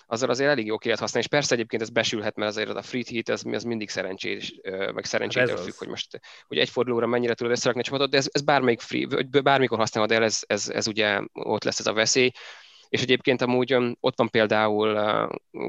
azzal 0.10 0.30
azért 0.30 0.50
elég 0.50 0.66
jó 0.66 0.78
ki 0.78 0.86
lehet 0.86 1.02
használni, 1.02 1.28
és 1.28 1.38
persze 1.38 1.54
egyébként 1.54 1.82
ez 1.82 1.90
besülhet, 1.90 2.36
mert 2.36 2.52
azért 2.52 2.70
a 2.70 2.82
free 2.82 3.04
hit 3.08 3.30
az, 3.30 3.44
az 3.52 3.64
mindig 3.64 3.90
szerencsés, 3.90 4.60
meg 4.94 5.06
szerencsétől 5.06 5.56
hát 5.56 5.66
függ, 5.66 5.78
hogy 5.78 5.88
most 5.88 6.20
hogy 6.48 6.58
egy 6.58 6.70
fordulóra 6.70 7.08
mennyire 7.08 7.34
tudod 7.34 7.52
összerakni 7.52 7.82
a 7.82 7.84
csapatot, 7.84 8.10
de 8.10 8.18
ez, 8.18 8.30
ez 8.32 8.42
bármelyik 8.42 8.80
free, 8.80 9.08
vagy 9.08 9.28
bármikor 9.30 9.78
használod 9.78 10.12
el, 10.12 10.24
ez, 10.24 10.40
ez, 10.48 10.70
ez 10.70 10.88
ugye 10.88 11.22
ott 11.34 11.64
lesz 11.64 11.80
ez 11.80 11.88
a 11.88 11.94
veszély. 11.94 12.32
És 12.90 13.02
egyébként 13.02 13.42
amúgy 13.42 13.74
ott 14.00 14.18
van 14.18 14.30
például 14.30 14.98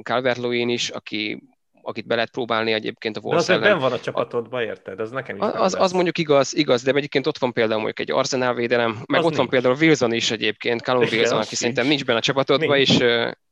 calvert 0.03 0.43
is, 0.53 0.89
aki 0.89 1.49
akit 1.89 2.07
be 2.07 2.15
lehet 2.15 2.31
próbálni 2.31 2.73
egyébként 2.73 3.17
a 3.17 3.21
Wolves 3.23 3.47
De 3.47 3.55
az 3.55 3.63
ellen. 3.63 3.79
van 3.79 3.93
a 3.93 4.01
csapatodban, 4.01 4.63
érted? 4.63 5.01
Ez 5.01 5.11
nekem 5.11 5.37
is 5.37 5.43
az, 5.43 5.75
az, 5.75 5.93
mondjuk 5.93 6.19
igaz, 6.19 6.57
igaz, 6.57 6.83
de 6.83 6.93
egyébként 6.93 7.27
ott 7.27 7.39
van 7.39 7.53
például 7.53 7.81
mondjuk 7.81 8.09
egy 8.09 8.17
Arsenal 8.17 8.55
védelem, 8.55 8.91
meg 8.91 9.01
az 9.09 9.17
ott 9.17 9.23
nincs. 9.23 9.37
van 9.37 9.49
például 9.49 9.77
Wilson 9.81 10.13
is 10.13 10.31
egyébként, 10.31 10.81
Callum 10.81 11.03
Igen, 11.03 11.19
Wilson, 11.19 11.39
aki 11.39 11.55
szerintem 11.55 11.87
nincs 11.87 12.05
benne 12.05 12.19
a 12.19 12.23
csapatodban, 12.23 12.79
és, 12.79 12.99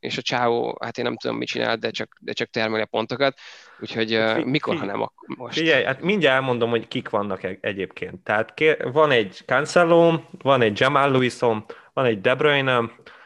és 0.01 0.17
a 0.19 0.23
Csávó, 0.23 0.79
hát 0.81 0.99
én 0.99 1.05
nem 1.05 1.17
tudom, 1.17 1.37
mit 1.37 1.49
csinál, 1.49 1.77
de 1.77 1.91
csak, 1.91 2.17
de 2.21 2.33
csak 2.33 2.51
termeli 2.51 2.83
a 2.83 2.87
pontokat, 2.87 3.39
úgyhogy 3.81 4.09
fi, 4.35 4.45
mikor, 4.45 4.75
fi, 4.75 4.81
ha 4.81 4.87
nem, 4.87 5.01
akkor 5.03 5.37
most. 5.37 5.59
Figyelj, 5.59 5.85
hát 5.85 6.03
mindjárt 6.03 6.37
elmondom, 6.37 6.71
hogy 6.71 6.89
kik 6.89 7.09
vannak 7.09 7.41
egyébként. 7.61 8.25
Tehát 8.25 8.55
van 8.93 9.11
egy 9.11 9.43
Cancelo, 9.47 10.19
van 10.43 10.63
egy 10.63 10.81
Jamal 10.81 11.11
Lewisom, 11.11 11.65
van 11.93 12.05
egy 12.05 12.21
De 12.21 12.35
Bruyne, 12.35 12.81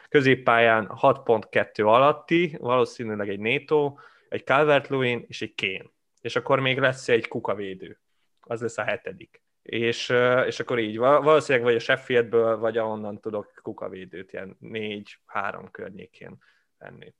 középpályán 0.09 0.91
6.2 1.01 1.85
alatti, 1.85 2.57
valószínűleg 2.59 3.29
egy 3.29 3.39
Neto, 3.39 3.93
egy 4.31 4.45
calvert 4.45 4.87
lewin 4.87 5.25
és 5.27 5.41
egy 5.41 5.55
Kén. 5.55 5.91
És 6.21 6.35
akkor 6.35 6.59
még 6.59 6.79
lesz 6.79 7.09
egy 7.09 7.27
kukavédő. 7.27 7.99
Az 8.39 8.61
lesz 8.61 8.77
a 8.77 8.83
hetedik. 8.83 9.41
És, 9.61 10.13
és 10.45 10.59
akkor 10.59 10.79
így, 10.79 10.97
valószínűleg 10.97 11.67
vagy 11.67 11.75
a 11.75 11.79
Sheffieldből, 11.79 12.57
vagy 12.57 12.77
ahonnan 12.77 13.19
tudok 13.19 13.51
kukavédőt, 13.61 14.33
ilyen 14.33 14.55
négy-három 14.59 15.71
környékén 15.71 16.37
venni. 16.77 17.13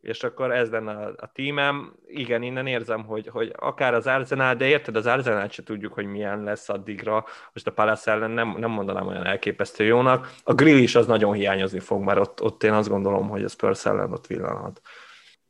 És 0.00 0.22
akkor 0.22 0.52
ez 0.52 0.70
lenne 0.70 0.92
a, 0.92 1.14
a 1.16 1.32
tímem. 1.32 1.96
Igen, 2.06 2.42
innen 2.42 2.66
érzem, 2.66 3.04
hogy, 3.04 3.26
hogy 3.28 3.52
akár 3.56 3.94
az 3.94 4.06
Arsenal, 4.06 4.54
de 4.54 4.66
érted, 4.66 4.96
az 4.96 5.06
Arsenal 5.06 5.48
se 5.48 5.62
tudjuk, 5.62 5.92
hogy 5.92 6.06
milyen 6.06 6.42
lesz 6.42 6.68
addigra. 6.68 7.24
Most 7.52 7.66
a 7.66 7.72
Palace 7.72 8.10
ellen 8.10 8.30
nem, 8.30 8.56
nem 8.58 8.70
mondanám 8.70 9.06
olyan 9.06 9.26
elképesztő 9.26 9.84
jónak. 9.84 10.34
A 10.42 10.54
grill 10.54 10.78
is 10.78 10.94
az 10.94 11.06
nagyon 11.06 11.32
hiányozni 11.32 11.80
fog, 11.80 12.02
mert 12.02 12.18
ott, 12.18 12.42
ott 12.42 12.62
én 12.62 12.72
azt 12.72 12.88
gondolom, 12.88 13.28
hogy 13.28 13.44
a 13.44 13.48
Spurs 13.48 13.86
ellen 13.86 14.12
ott 14.12 14.26
villanhat. 14.26 14.80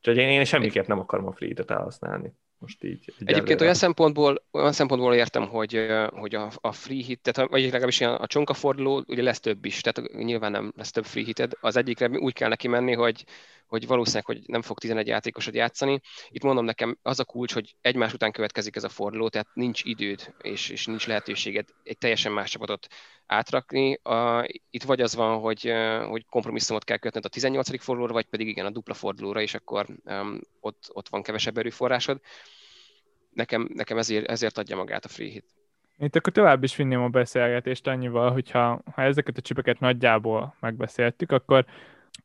Úgyhogy 0.08 0.24
én, 0.24 0.28
én 0.28 0.44
semmiképp 0.44 0.86
nem 0.86 0.98
akarom 0.98 1.26
a 1.26 1.32
free-t 1.32 1.70
elhasználni. 1.70 2.32
Most 2.58 2.84
így. 2.84 3.12
Egyébként 3.24 3.60
olyan 3.60 3.74
szempontból, 3.74 4.44
olyan 4.50 4.72
szempontból 4.72 5.14
értem, 5.14 5.48
hogy, 5.48 5.86
hogy 6.10 6.34
a, 6.34 6.50
a 6.60 6.72
free 6.72 7.02
hit, 7.02 7.20
tehát, 7.20 7.50
vagy 7.50 7.62
legalábbis 7.62 8.00
a 8.00 8.26
csonka 8.26 8.54
forduló, 8.54 9.04
ugye 9.06 9.22
lesz 9.22 9.40
több 9.40 9.64
is, 9.64 9.80
tehát 9.80 10.12
nyilván 10.12 10.50
nem 10.50 10.72
lesz 10.76 10.90
több 10.90 11.04
free 11.04 11.24
hited. 11.24 11.52
Az 11.60 11.76
egyikre 11.76 12.08
úgy 12.08 12.32
kell 12.32 12.48
neki 12.48 12.68
menni, 12.68 12.94
hogy, 12.94 13.24
hogy 13.68 13.86
valószínűleg 13.86 14.24
hogy 14.24 14.40
nem 14.46 14.62
fog 14.62 14.78
11 14.78 15.06
játékosod 15.06 15.54
játszani. 15.54 16.00
Itt 16.28 16.42
mondom 16.42 16.64
nekem, 16.64 16.98
az 17.02 17.20
a 17.20 17.24
kulcs, 17.24 17.54
hogy 17.54 17.76
egymás 17.80 18.12
után 18.12 18.32
következik 18.32 18.76
ez 18.76 18.84
a 18.84 18.88
forduló, 18.88 19.28
tehát 19.28 19.48
nincs 19.52 19.84
időd, 19.84 20.34
és, 20.42 20.68
és 20.68 20.86
nincs 20.86 21.06
lehetőséged 21.06 21.68
egy 21.82 21.98
teljesen 21.98 22.32
más 22.32 22.50
csapatot 22.50 22.86
átrakni. 23.26 23.94
A, 23.94 24.48
itt 24.70 24.82
vagy 24.82 25.00
az 25.00 25.14
van, 25.14 25.38
hogy, 25.38 25.72
hogy 26.08 26.26
kompromisszumot 26.26 26.84
kell 26.84 26.96
kötned 26.96 27.24
a 27.24 27.28
18. 27.28 27.82
fordulóra, 27.82 28.12
vagy 28.12 28.26
pedig 28.26 28.48
igen, 28.48 28.66
a 28.66 28.70
dupla 28.70 28.94
fordulóra, 28.94 29.40
és 29.40 29.54
akkor 29.54 29.86
um, 30.04 30.40
ott, 30.60 30.90
ott 30.92 31.08
van 31.08 31.22
kevesebb 31.22 31.58
erőforrásod. 31.58 32.20
Nekem, 33.32 33.68
nekem 33.74 33.98
ezért, 33.98 34.26
ezért 34.26 34.58
adja 34.58 34.76
magát 34.76 35.04
a 35.04 35.08
free 35.08 35.30
hit. 35.30 35.44
Itt 35.98 36.16
akkor 36.16 36.32
tovább 36.32 36.62
is 36.62 36.76
vinném 36.76 37.02
a 37.02 37.08
beszélgetést 37.08 37.86
annyival, 37.86 38.32
hogyha 38.32 38.82
ha 38.94 39.02
ezeket 39.02 39.36
a 39.36 39.40
csipeket 39.40 39.80
nagyjából 39.80 40.56
megbeszéltük, 40.60 41.32
akkor 41.32 41.66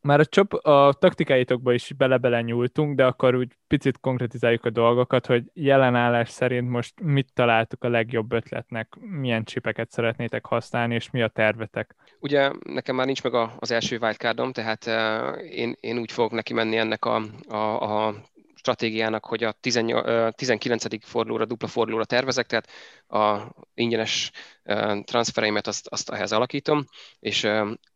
már 0.01 0.19
a, 0.19 0.25
csop, 0.25 0.53
a 0.53 0.93
taktikáitokba 0.99 1.73
is 1.73 1.93
bele-bele 1.97 2.41
nyúltunk, 2.41 2.95
de 2.95 3.05
akkor 3.05 3.35
úgy 3.35 3.57
picit 3.67 3.99
konkretizáljuk 3.99 4.65
a 4.65 4.69
dolgokat, 4.69 5.25
hogy 5.25 5.43
jelen 5.53 5.95
állás 5.95 6.29
szerint 6.29 6.69
most 6.69 7.01
mit 7.01 7.33
találtuk 7.33 7.83
a 7.83 7.89
legjobb 7.89 8.31
ötletnek, 8.31 8.95
milyen 8.99 9.43
csipeket 9.43 9.91
szeretnétek 9.91 10.45
használni, 10.45 10.95
és 10.95 11.09
mi 11.11 11.21
a 11.21 11.27
tervetek? 11.27 11.95
Ugye 12.19 12.51
nekem 12.63 12.95
már 12.95 13.05
nincs 13.05 13.23
meg 13.23 13.33
a, 13.33 13.53
az 13.59 13.71
első 13.71 13.97
wildcardom, 14.01 14.51
tehát 14.51 14.85
uh, 14.85 15.43
én, 15.51 15.75
én 15.79 15.97
úgy 15.97 16.11
fogok 16.11 16.31
neki 16.31 16.53
menni 16.53 16.77
ennek 16.77 17.05
a, 17.05 17.21
a, 17.47 18.07
a 18.07 18.15
stratégiának, 18.63 19.25
hogy 19.25 19.43
a 19.43 19.51
18, 19.51 20.35
19. 20.35 21.05
fordulóra, 21.05 21.45
dupla 21.45 21.67
fordulóra 21.67 22.05
tervezek, 22.05 22.45
tehát 22.45 22.69
a 23.07 23.51
ingyenes 23.73 24.31
transfereimet 25.03 25.67
azt, 25.67 25.87
azt 25.87 26.09
ehhez 26.09 26.31
alakítom, 26.31 26.85
és 27.19 27.47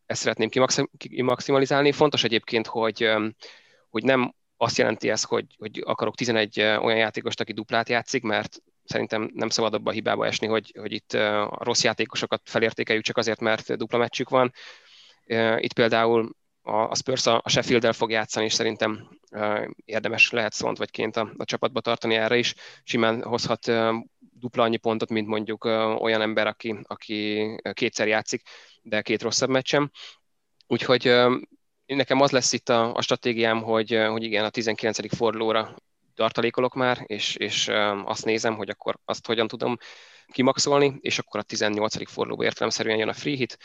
ezt 0.08 0.22
szeretném 0.22 0.49
kimaximalizálni. 0.97 1.91
Fontos 1.91 2.24
egyébként, 2.24 2.68
hogy, 2.68 3.10
hogy 3.89 4.03
nem 4.03 4.34
azt 4.58 4.78
jelenti 4.78 5.10
ez, 5.10 5.24
hogy, 5.24 5.45
hogy 5.58 5.84
akarok 5.86 6.16
11 6.16 6.60
olyan 6.60 6.97
játékost, 6.97 7.39
aki 7.39 7.53
duplát 7.53 7.89
játszik, 7.89 8.24
mert 8.24 8.62
szerintem 8.84 9.32
nem 9.34 9.49
szabad 9.49 9.74
abba 9.74 9.89
a 9.89 9.93
hibába 9.93 10.26
esni, 10.26 10.47
hogy, 10.47 10.74
hogy 10.80 10.91
itt 10.91 11.14
a 11.14 11.58
rossz 11.60 11.84
játékosokat 11.84 12.41
felértékeljük 12.45 13.03
csak 13.03 13.18
azért, 13.18 13.39
mert 13.39 13.78
dupla 13.78 13.97
meccsük 13.97 14.30
van. 14.30 14.53
Itt 15.58 15.74
például 15.74 16.36
a 16.62 16.95
Spurs 16.95 17.26
a 17.26 17.41
Sheffield-el 17.45 17.93
fog 17.93 18.12
játszani, 18.12 18.45
és 18.45 18.53
szerintem 18.53 19.10
érdemes 19.86 20.32
lehet 20.32 20.53
szont 20.53 20.78
vagy 20.78 20.91
ként 20.91 21.18
a, 21.18 21.34
a 21.38 21.45
csapatba 21.45 21.82
tartani 21.82 22.16
erre 22.16 22.38
is. 22.38 22.53
Simán 22.84 23.24
hozhat 23.24 23.72
dupla 24.20 24.64
annyi 24.64 24.78
pontot, 24.78 25.10
mint 25.10 25.28
mondjuk 25.28 25.64
olyan 25.99 26.22
ember, 26.22 26.47
aki, 26.47 26.80
aki 26.84 27.45
kétszer 27.74 28.08
játszik, 28.08 28.41
de 28.88 29.02
két 29.02 29.22
rosszabb 29.22 29.50
meccsem. 29.50 29.92
Úgyhogy 30.68 31.16
nekem 31.86 32.22
az 32.22 32.32
lesz 32.32 32.54
itt 32.54 32.70
a, 32.70 32.94
a 32.94 33.02
stratégiám, 33.02 33.62
hogy, 33.62 34.06
hogy 34.10 34.24
igen, 34.24 34.46
a 34.46 34.50
19. 34.50 35.16
fordulóra 35.16 35.76
tartalékolok 36.16 36.74
már, 36.74 37.04
és, 37.06 37.36
és 37.36 37.68
azt 38.04 38.26
nézem, 38.26 38.56
hogy 38.56 38.70
akkor 38.70 39.00
azt 39.06 39.26
hogyan 39.26 39.48
tudom 39.48 39.78
kimaxolni, 40.32 40.98
és 41.00 41.20
akkor 41.20 41.40
a 41.40 41.44
18. 41.44 42.10
fordulóba 42.10 42.44
értelemszerűen 42.44 42.98
jön 42.98 43.10
a 43.10 43.14
free 43.14 43.36
hit. 43.36 43.58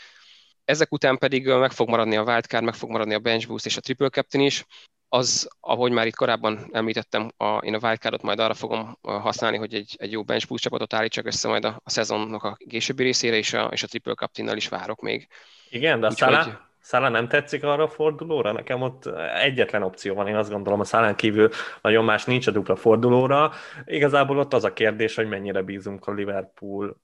Ezek 0.65 0.91
után 0.91 1.17
pedig 1.17 1.47
meg 1.47 1.71
fog 1.71 1.89
maradni 1.89 2.15
a 2.15 2.23
wildcard, 2.23 2.63
meg 2.63 2.73
fog 2.73 2.89
maradni 2.89 3.13
a 3.13 3.19
bench 3.19 3.47
boost 3.47 3.65
és 3.65 3.77
a 3.77 3.81
triple 3.81 4.09
captain 4.09 4.45
is. 4.45 4.65
Az, 5.13 5.49
ahogy 5.59 5.91
már 5.91 6.07
itt 6.07 6.15
korábban 6.15 6.69
említettem, 6.71 7.31
a, 7.37 7.57
én 7.57 7.73
a 7.73 7.79
wildcardot 7.81 8.21
majd 8.21 8.39
arra 8.39 8.53
fogom 8.53 8.97
használni, 9.01 9.57
hogy 9.57 9.73
egy, 9.73 9.95
egy 9.99 10.11
jó 10.11 10.23
bench 10.23 10.47
boost 10.47 10.63
csapatot 10.63 10.93
állítsak 10.93 11.25
össze 11.25 11.47
majd 11.47 11.65
a, 11.65 11.79
a 11.83 11.89
szezonnak 11.89 12.43
a 12.43 12.57
későbbi 12.69 13.03
részére, 13.03 13.35
és 13.35 13.53
a, 13.53 13.65
és 13.71 13.83
a 13.83 13.87
triple 13.87 14.13
captain 14.13 14.55
is 14.55 14.69
várok 14.69 15.01
még. 15.01 15.27
Igen, 15.69 15.99
de 15.99 16.07
a 16.07 16.11
Szala, 16.11 16.43
hogy... 16.43 16.53
Szala 16.79 17.09
nem 17.09 17.27
tetszik 17.27 17.63
arra 17.63 17.83
a 17.83 17.87
fordulóra? 17.87 18.51
Nekem 18.51 18.81
ott 18.81 19.05
egyetlen 19.33 19.83
opció 19.83 20.13
van, 20.15 20.27
én 20.27 20.35
azt 20.35 20.51
gondolom, 20.51 20.79
a 20.79 20.83
Szalán 20.83 21.15
kívül 21.15 21.49
nagyon 21.81 22.05
más 22.05 22.25
nincs 22.25 22.47
a 22.47 22.51
dupla 22.51 22.75
fordulóra. 22.75 23.51
Igazából 23.85 24.37
ott 24.37 24.53
az 24.53 24.63
a 24.63 24.73
kérdés, 24.73 25.15
hogy 25.15 25.27
mennyire 25.27 25.61
bízunk 25.61 26.07
a 26.07 26.11
Liverpoolban 26.11 26.97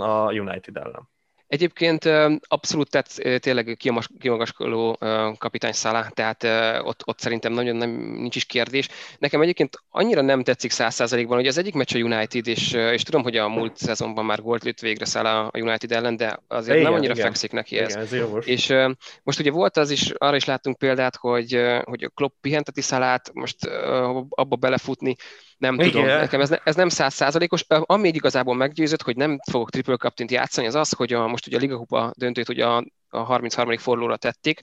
a 0.00 0.32
United 0.32 0.76
ellen. 0.76 1.08
Egyébként 1.50 2.04
abszolút 2.40 2.90
tetsz 2.90 3.16
tényleg 3.38 3.76
kimagaskoló 4.18 4.98
kapitány 5.38 5.72
Szala, 5.72 6.10
tehát 6.14 6.44
ott, 6.86 7.02
ott 7.04 7.18
szerintem 7.18 7.52
nagyon 7.52 7.76
nem, 7.76 7.90
nincs 7.90 8.36
is 8.36 8.44
kérdés. 8.44 8.88
Nekem 9.18 9.40
egyébként 9.40 9.82
annyira 9.90 10.20
nem 10.20 10.42
tetszik 10.42 10.70
száz 10.70 10.94
százalékban, 10.94 11.36
hogy 11.36 11.46
az 11.46 11.58
egyik 11.58 11.74
meccs 11.74 11.94
a 11.94 11.98
United, 11.98 12.46
és, 12.46 12.72
és 12.72 13.02
tudom, 13.02 13.22
hogy 13.22 13.36
a 13.36 13.48
múlt 13.48 13.76
szezonban 13.76 14.24
már 14.24 14.40
volt 14.40 14.64
lőtt 14.64 14.80
végre 14.80 15.04
Szala 15.04 15.48
a 15.48 15.58
United 15.58 15.92
ellen, 15.92 16.16
de 16.16 16.38
azért 16.48 16.76
igen, 16.78 16.90
nem 16.90 16.98
annyira 16.98 17.12
igen. 17.12 17.24
fekszik 17.24 17.52
neki 17.52 17.78
ez. 17.78 17.90
Igen, 17.90 18.02
ez 18.02 18.12
jó 18.12 18.36
és 18.38 18.74
most 19.22 19.38
ugye 19.38 19.50
volt 19.50 19.76
az 19.76 19.90
is, 19.90 20.10
arra 20.10 20.36
is 20.36 20.44
láttunk 20.44 20.78
példát, 20.78 21.16
hogy, 21.16 21.60
hogy 21.84 22.04
a 22.04 22.08
Klopp 22.08 22.32
pihenteti 22.40 22.80
Szalát, 22.80 23.30
most 23.32 23.66
abba 24.28 24.56
belefutni, 24.56 25.16
nem 25.60 25.74
Igen. 25.74 25.90
tudom, 25.90 26.06
nekem 26.06 26.40
ez, 26.40 26.48
ne, 26.48 26.56
ez 26.64 26.74
nem 26.74 26.88
százszázalékos. 26.88 27.64
Ami 27.68 28.08
igazából 28.08 28.54
meggyőzött, 28.54 29.02
hogy 29.02 29.16
nem 29.16 29.38
fogok 29.50 29.70
triple 29.70 29.96
captain 29.96 30.28
játszani, 30.32 30.66
az 30.66 30.74
az, 30.74 30.92
hogy 30.92 31.12
a, 31.12 31.26
most 31.26 31.46
ugye 31.46 31.56
a 31.56 31.60
Liga 31.60 31.76
Kupa 31.76 32.12
döntőt 32.16 32.48
ugye 32.48 32.66
a, 32.66 32.84
a 33.08 33.18
33. 33.18 33.76
fordulóra 33.76 34.16
tették, 34.16 34.60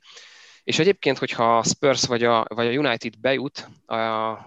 és 0.64 0.80
egyébként, 0.80 1.18
hogyha 1.18 1.58
a 1.58 1.64
Spurs 1.64 2.06
vagy 2.06 2.24
a, 2.24 2.46
vagy 2.48 2.68
a 2.68 2.80
United 2.80 3.20
bejut 3.20 3.70
a, 3.86 3.96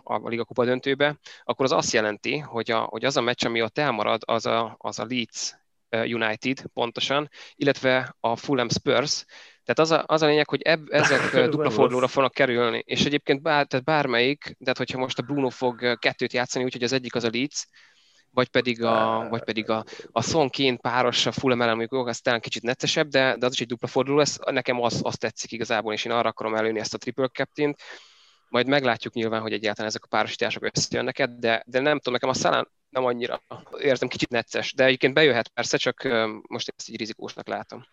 a 0.05 0.21
Liga 0.25 0.45
Kupa 0.45 0.65
döntőbe, 0.65 1.19
akkor 1.45 1.65
az 1.65 1.73
azt 1.73 1.93
jelenti, 1.93 2.39
hogy, 2.39 2.71
a, 2.71 2.79
hogy 2.79 3.05
az 3.05 3.17
a 3.17 3.21
meccs, 3.21 3.45
ami 3.45 3.63
ott 3.63 3.79
elmarad, 3.79 4.23
az 4.27 4.47
a, 4.47 4.75
az 4.79 4.99
a 4.99 5.07
Leeds 5.09 5.55
United 5.91 6.63
pontosan, 6.75 7.31
illetve 7.55 8.17
a 8.21 8.37
Fulham 8.37 8.69
Spurs, 8.69 9.25
tehát 9.75 9.79
az 9.79 9.91
a, 9.91 10.15
az 10.15 10.23
a 10.23 10.27
lényeg, 10.27 10.49
hogy 10.49 10.63
ebb, 10.63 10.89
ezek 10.89 11.21
dupla 11.51 11.71
fordulóra 11.71 12.09
fognak 12.09 12.33
kerülni, 12.33 12.83
és 12.87 13.05
egyébként 13.05 13.43
bár, 13.43 13.67
tehát 13.67 13.85
bármelyik, 13.85 14.57
tehát 14.59 14.79
hogyha 14.79 14.99
most 14.99 15.19
a 15.19 15.23
Bruno 15.23 15.51
fog 15.51 15.99
kettőt 15.99 16.33
játszani, 16.33 16.65
úgyhogy 16.65 16.83
az 16.83 16.93
egyik 16.93 17.15
az 17.15 17.25
a 17.25 17.31
Leeds, 17.33 17.67
vagy 18.31 18.49
pedig 18.49 18.83
a, 18.83 19.27
vagy 19.31 19.45
pedig 19.45 19.71
a, 19.71 19.85
a 20.13 20.23
Son 20.23 20.51
Kane 20.51 20.77
páros 20.77 21.27
a 21.27 21.33
Fulham 21.33 21.63
ellen, 21.63 21.77
mondjuk 21.77 22.07
az 22.07 22.21
talán 22.21 22.41
kicsit 22.41 22.63
neccesebb, 22.63 23.09
de, 23.09 23.37
de 23.37 23.47
az 23.47 23.53
is 23.53 23.61
egy 23.61 23.67
dupla 23.67 23.89
forduló 23.89 24.17
lesz. 24.17 24.39
Nekem 24.51 24.83
az, 24.83 25.01
az 25.03 25.17
tetszik 25.17 25.53
igazából, 25.53 25.93
és 25.93 26.05
én 26.05 26.13
arra 26.13 26.29
akarom 26.29 26.55
előni 26.55 26.79
ezt 26.79 26.95
a 26.95 26.99
triple 26.99 27.29
captain 27.29 27.75
majd 28.49 28.67
meglátjuk 28.67 29.15
nyilván, 29.15 29.41
hogy 29.41 29.53
egyáltalán 29.53 29.91
ezek 29.91 30.05
a 30.05 30.09
párosítások 30.09 30.65
összejönnek 30.65 31.25
de, 31.27 31.63
de 31.67 31.81
nem 31.81 31.97
tudom, 31.97 32.13
nekem 32.13 32.29
a 32.29 32.35
szalán 32.35 32.69
nem 32.89 33.05
annyira 33.05 33.43
értem, 33.79 34.09
kicsit 34.09 34.29
necces, 34.29 34.75
de 34.75 34.85
egyébként 34.85 35.15
bejöhet 35.15 35.49
persze, 35.49 35.77
csak 35.77 36.09
most 36.49 36.73
ezt 36.77 36.89
így 36.89 36.99
rizikósnak 36.99 37.47
látom. 37.49 37.85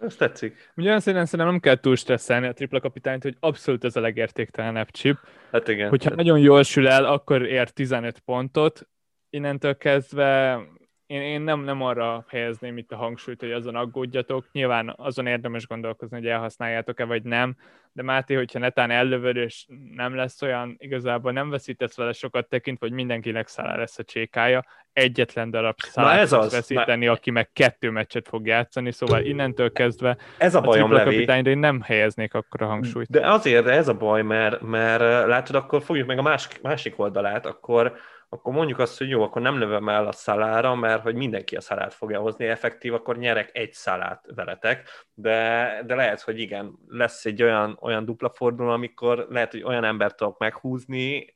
Ez 0.00 0.16
tetszik. 0.16 0.72
Ugye 0.76 0.94
azt 0.94 1.04
szerintem 1.04 1.46
nem 1.46 1.60
kell 1.60 1.76
túl 1.76 1.96
stresszelni 1.96 2.46
a 2.46 2.52
tripla 2.52 2.80
kapitányt, 2.80 3.22
hogy 3.22 3.36
abszolút 3.40 3.84
ez 3.84 3.96
a 3.96 4.00
legértéktelenebb 4.00 4.90
chip. 4.90 5.16
Hát 5.52 5.68
igen. 5.68 5.88
Hogyha 5.88 6.14
nagyon 6.14 6.38
jól 6.38 6.62
sül 6.62 6.88
el, 6.88 7.04
akkor 7.04 7.46
ér 7.46 7.70
15 7.70 8.18
pontot. 8.18 8.88
Innentől 9.30 9.76
kezdve 9.76 10.60
én, 11.06 11.22
én 11.22 11.40
nem, 11.40 11.60
nem 11.60 11.82
arra 11.82 12.24
helyezném 12.28 12.78
itt 12.78 12.92
a 12.92 12.96
hangsúlyt, 12.96 13.40
hogy 13.40 13.52
azon 13.52 13.76
aggódjatok. 13.76 14.46
Nyilván 14.52 14.94
azon 14.96 15.26
érdemes 15.26 15.66
gondolkozni, 15.66 16.16
hogy 16.16 16.26
elhasználjátok-e 16.26 17.04
vagy 17.04 17.22
nem, 17.22 17.56
de 17.92 18.02
Máté, 18.02 18.34
hogyha 18.34 18.58
netán 18.58 18.90
ellövöd, 18.90 19.36
és 19.36 19.66
nem 19.94 20.14
lesz 20.14 20.42
olyan, 20.42 20.74
igazából 20.78 21.32
nem 21.32 21.50
veszítesz 21.50 21.96
vele 21.96 22.12
sokat 22.12 22.48
tekintve, 22.48 22.86
hogy 22.86 22.94
mindenkinek 22.94 23.48
szállá 23.48 23.76
lesz 23.76 23.98
a 23.98 24.04
csékája, 24.04 24.64
egyetlen 24.92 25.50
darab 25.50 25.76
szállát 25.78 26.18
ez 26.18 26.32
az, 26.32 26.52
veszíteni, 26.52 27.04
Na... 27.04 27.12
aki 27.12 27.30
meg 27.30 27.52
kettő 27.52 27.90
meccset 27.90 28.28
fog 28.28 28.46
játszani, 28.46 28.92
szóval 28.92 29.22
innentől 29.22 29.72
kezdve 29.72 30.16
ez 30.38 30.54
a, 30.54 30.60
bajom, 30.60 30.92
a 30.92 31.02
kapitányra 31.02 31.50
én 31.50 31.58
nem 31.58 31.80
helyeznék 31.80 32.34
akkor 32.34 32.62
a 32.62 32.66
hangsúlyt. 32.66 33.10
De 33.10 33.30
azért 33.30 33.66
ez 33.66 33.88
a 33.88 33.94
baj, 33.94 34.22
mert, 34.22 34.60
mert 34.60 35.26
látod, 35.26 35.54
akkor 35.54 35.82
fogjuk 35.82 36.06
meg 36.06 36.18
a 36.18 36.22
másik, 36.22 36.62
másik 36.62 36.98
oldalát, 36.98 37.46
akkor 37.46 37.96
akkor 38.28 38.52
mondjuk 38.52 38.78
azt, 38.78 38.98
hogy 38.98 39.08
jó, 39.08 39.22
akkor 39.22 39.42
nem 39.42 39.58
lövöm 39.58 39.88
el 39.88 40.06
a 40.06 40.12
szalára, 40.12 40.74
mert 40.74 41.02
hogy 41.02 41.14
mindenki 41.14 41.56
a 41.56 41.60
szalát 41.60 41.94
fogja 41.94 42.20
hozni, 42.20 42.46
effektív, 42.46 42.94
akkor 42.94 43.18
nyerek 43.18 43.50
egy 43.52 43.72
szalát 43.72 44.24
veletek, 44.34 44.88
de, 45.14 45.82
de 45.86 45.94
lehet, 45.94 46.20
hogy 46.20 46.38
igen, 46.38 46.78
lesz 46.88 47.24
egy 47.24 47.42
olyan, 47.42 47.78
olyan 47.80 48.04
dupla 48.04 48.30
forduló, 48.30 48.70
amikor 48.70 49.26
lehet, 49.30 49.50
hogy 49.50 49.62
olyan 49.62 49.84
embert 49.84 50.16
tudok 50.16 50.38
meghúzni 50.38 51.34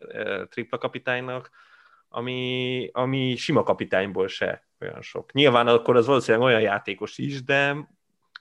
tripla 0.48 0.78
kapitánynak, 0.78 1.50
ami, 2.08 2.88
ami 2.92 3.36
sima 3.36 3.62
kapitányból 3.62 4.28
se 4.28 4.68
olyan 4.80 5.02
sok. 5.02 5.32
Nyilván 5.32 5.66
akkor 5.66 5.96
az 5.96 6.06
valószínűleg 6.06 6.46
olyan 6.46 6.60
játékos 6.60 7.18
is, 7.18 7.44
de 7.44 7.88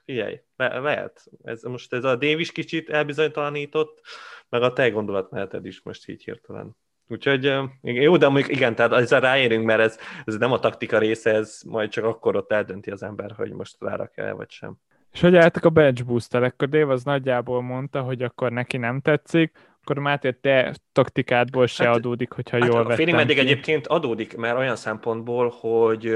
figyelj, 0.05 0.41
le, 0.55 0.79
lehet. 0.79 1.23
Ez, 1.43 1.63
most 1.63 1.93
ez 1.93 2.03
a 2.03 2.15
Davis 2.15 2.51
kicsit 2.51 2.89
elbizonytalanított, 2.89 4.01
meg 4.49 4.61
a 4.61 4.73
te 4.73 4.89
gondolatmeneted 4.89 5.65
is 5.65 5.81
most 5.81 6.07
így 6.07 6.23
hirtelen. 6.23 6.75
Úgyhogy 7.11 7.53
jó, 7.81 8.17
de 8.17 8.27
mondjuk 8.27 8.55
igen, 8.55 8.75
tehát 8.75 8.91
ezzel 8.91 9.19
ráérünk, 9.19 9.65
mert 9.65 9.79
ez, 9.79 9.97
ez 10.25 10.35
nem 10.35 10.51
a 10.51 10.59
taktika 10.59 10.97
része, 10.97 11.33
ez 11.33 11.61
majd 11.65 11.89
csak 11.89 12.05
akkor 12.05 12.35
ott 12.35 12.51
eldönti 12.51 12.91
az 12.91 13.03
ember, 13.03 13.31
hogy 13.37 13.51
most 13.51 13.75
rárak 13.79 14.17
el, 14.17 14.35
vagy 14.35 14.49
sem. 14.49 14.77
És 15.11 15.21
hogy 15.21 15.35
álltak 15.35 15.65
a 15.65 15.69
bench 15.69 16.05
booster, 16.05 16.43
akkor 16.43 16.69
Dave 16.69 16.93
az 16.93 17.03
nagyjából 17.03 17.61
mondta, 17.61 18.01
hogy 18.01 18.21
akkor 18.21 18.51
neki 18.51 18.77
nem 18.77 18.99
tetszik, 19.01 19.57
akkor 19.81 19.99
Máté, 19.99 20.31
te 20.31 20.75
taktikádból 20.91 21.67
se 21.67 21.85
hát, 21.85 21.95
adódik, 21.95 22.31
hogyha 22.31 22.57
hát 22.57 22.67
jól 22.67 22.77
vettem 22.77 22.95
Félig 22.95 23.13
meddig 23.13 23.37
egyébként 23.37 23.87
adódik, 23.87 24.37
mert 24.37 24.57
olyan 24.57 24.75
szempontból, 24.75 25.53
hogy, 25.59 26.15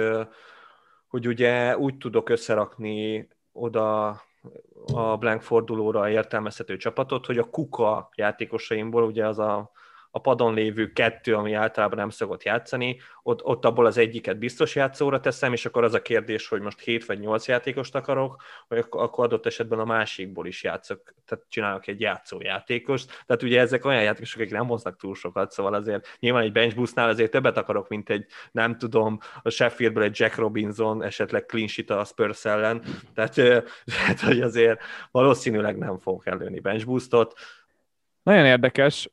hogy 1.08 1.28
ugye 1.28 1.78
úgy 1.78 1.98
tudok 1.98 2.30
összerakni 2.30 3.28
oda 3.52 4.08
a 4.94 5.18
blank 5.18 5.42
fordulóra 5.42 6.10
értelmezhető 6.10 6.78
csapatot, 6.78 7.26
hogy 7.26 7.38
a 7.38 7.50
kuka 7.50 8.10
játékosaimból 8.16 9.04
ugye 9.04 9.28
az 9.28 9.40
a 9.40 9.72
a 10.16 10.20
padon 10.20 10.54
lévő 10.54 10.92
kettő, 10.92 11.36
ami 11.36 11.54
általában 11.54 11.98
nem 11.98 12.10
szokott 12.10 12.44
játszani, 12.44 13.00
ott, 13.24 13.44
ott 13.44 13.66
abból 13.66 13.86
az 13.86 13.98
egyiket 13.98 14.38
biztos 14.38 14.76
játszóra 14.76 15.20
teszem, 15.20 15.54
és 15.54 15.66
akkor 15.66 15.84
az 15.84 15.94
a 15.94 16.02
kérdés, 16.02 16.48
hogy 16.48 16.62
most 16.62 16.80
7 16.80 17.06
vagy 17.06 17.20
8 17.20 17.48
játékost 17.48 17.96
akarok, 17.96 18.42
vagy 18.68 18.86
akkor 18.90 19.26
adott 19.26 19.46
esetben 19.46 19.80
a 19.80 19.86
másikból 19.86 20.48
is 20.48 20.64
játszok, 20.64 21.14
tehát 21.26 21.46
csinálok 21.50 21.88
egy 21.88 22.00
játszójátékost. 22.00 23.24
Tehát 23.26 23.44
ugye 23.44 23.60
ezek 23.60 23.86
olyan 23.86 24.04
játékosok, 24.04 24.42
akik 24.42 24.54
nem 24.54 24.68
hoznak 24.68 24.98
túl 24.98 25.16
sokat, 25.16 25.52
szóval 25.52 25.74
azért 25.74 26.18
nyilván 26.20 26.44
egy 26.44 26.52
bench 26.52 26.76
boostnál 26.76 27.10
azért 27.10 27.32
többet 27.32 27.58
akarok, 27.58 27.88
mint 27.88 28.10
egy, 28.10 28.26
nem 28.52 28.78
tudom, 28.78 29.20
a 29.42 29.50
Sheffieldből 29.50 30.04
egy 30.04 30.20
Jack 30.20 30.36
Robinson, 30.36 31.04
esetleg 31.04 31.46
clean 31.46 31.68
sheet 31.68 31.90
a 31.90 32.04
Spurs 32.04 32.46
ellen, 32.46 32.84
tehát, 33.14 33.34
tehát 33.86 34.20
hogy 34.20 34.42
azért 34.42 34.82
valószínűleg 35.12 35.78
nem 35.78 36.00
fogok 36.00 36.26
előni 36.26 36.60
bench 36.60 36.86
boostot. 36.86 37.34
Nagyon 38.24 38.46
érdekes 38.46 39.10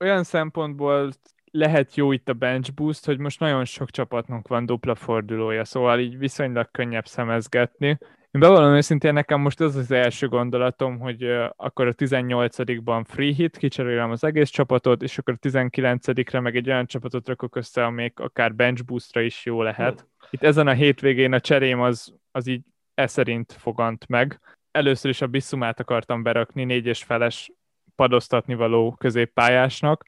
olyan 0.00 0.24
szempontból 0.24 1.12
lehet 1.50 1.94
jó 1.94 2.12
itt 2.12 2.28
a 2.28 2.32
bench 2.32 2.74
boost, 2.74 3.04
hogy 3.04 3.18
most 3.18 3.40
nagyon 3.40 3.64
sok 3.64 3.90
csapatnak 3.90 4.48
van 4.48 4.66
dupla 4.66 4.94
fordulója, 4.94 5.64
szóval 5.64 5.98
így 5.98 6.18
viszonylag 6.18 6.70
könnyebb 6.70 7.06
szemezgetni. 7.06 7.98
Én 8.30 8.40
bevallom 8.40 8.74
őszintén, 8.74 9.12
nekem 9.12 9.40
most 9.40 9.60
az 9.60 9.76
az 9.76 9.90
első 9.90 10.28
gondolatom, 10.28 10.98
hogy 10.98 11.24
uh, 11.24 11.44
akkor 11.56 11.86
a 11.86 11.94
18-ban 11.94 13.04
free 13.06 13.32
hit, 13.32 13.56
kicserélem 13.56 14.10
az 14.10 14.24
egész 14.24 14.48
csapatot, 14.48 15.02
és 15.02 15.18
akkor 15.18 15.34
a 15.40 15.46
19-re 15.48 16.40
meg 16.40 16.56
egy 16.56 16.68
olyan 16.68 16.86
csapatot 16.86 17.28
rakok 17.28 17.56
össze, 17.56 17.84
amelyik 17.84 18.20
akár 18.20 18.54
bench 18.54 18.84
boostra 18.84 19.20
is 19.20 19.44
jó 19.44 19.62
lehet. 19.62 20.06
Itt 20.30 20.42
ezen 20.42 20.66
a 20.66 20.72
hétvégén 20.72 21.32
a 21.32 21.40
cserém 21.40 21.80
az, 21.80 22.14
az 22.30 22.46
így 22.46 22.62
e 22.94 23.06
szerint 23.06 23.52
fogant 23.52 24.06
meg. 24.08 24.40
Először 24.70 25.10
is 25.10 25.20
a 25.20 25.26
Bissumát 25.26 25.80
akartam 25.80 26.22
berakni, 26.22 26.64
négyes 26.64 27.04
feles 27.04 27.50
padoztatni 27.96 28.54
való 28.54 28.94
középpályásnak, 28.98 30.04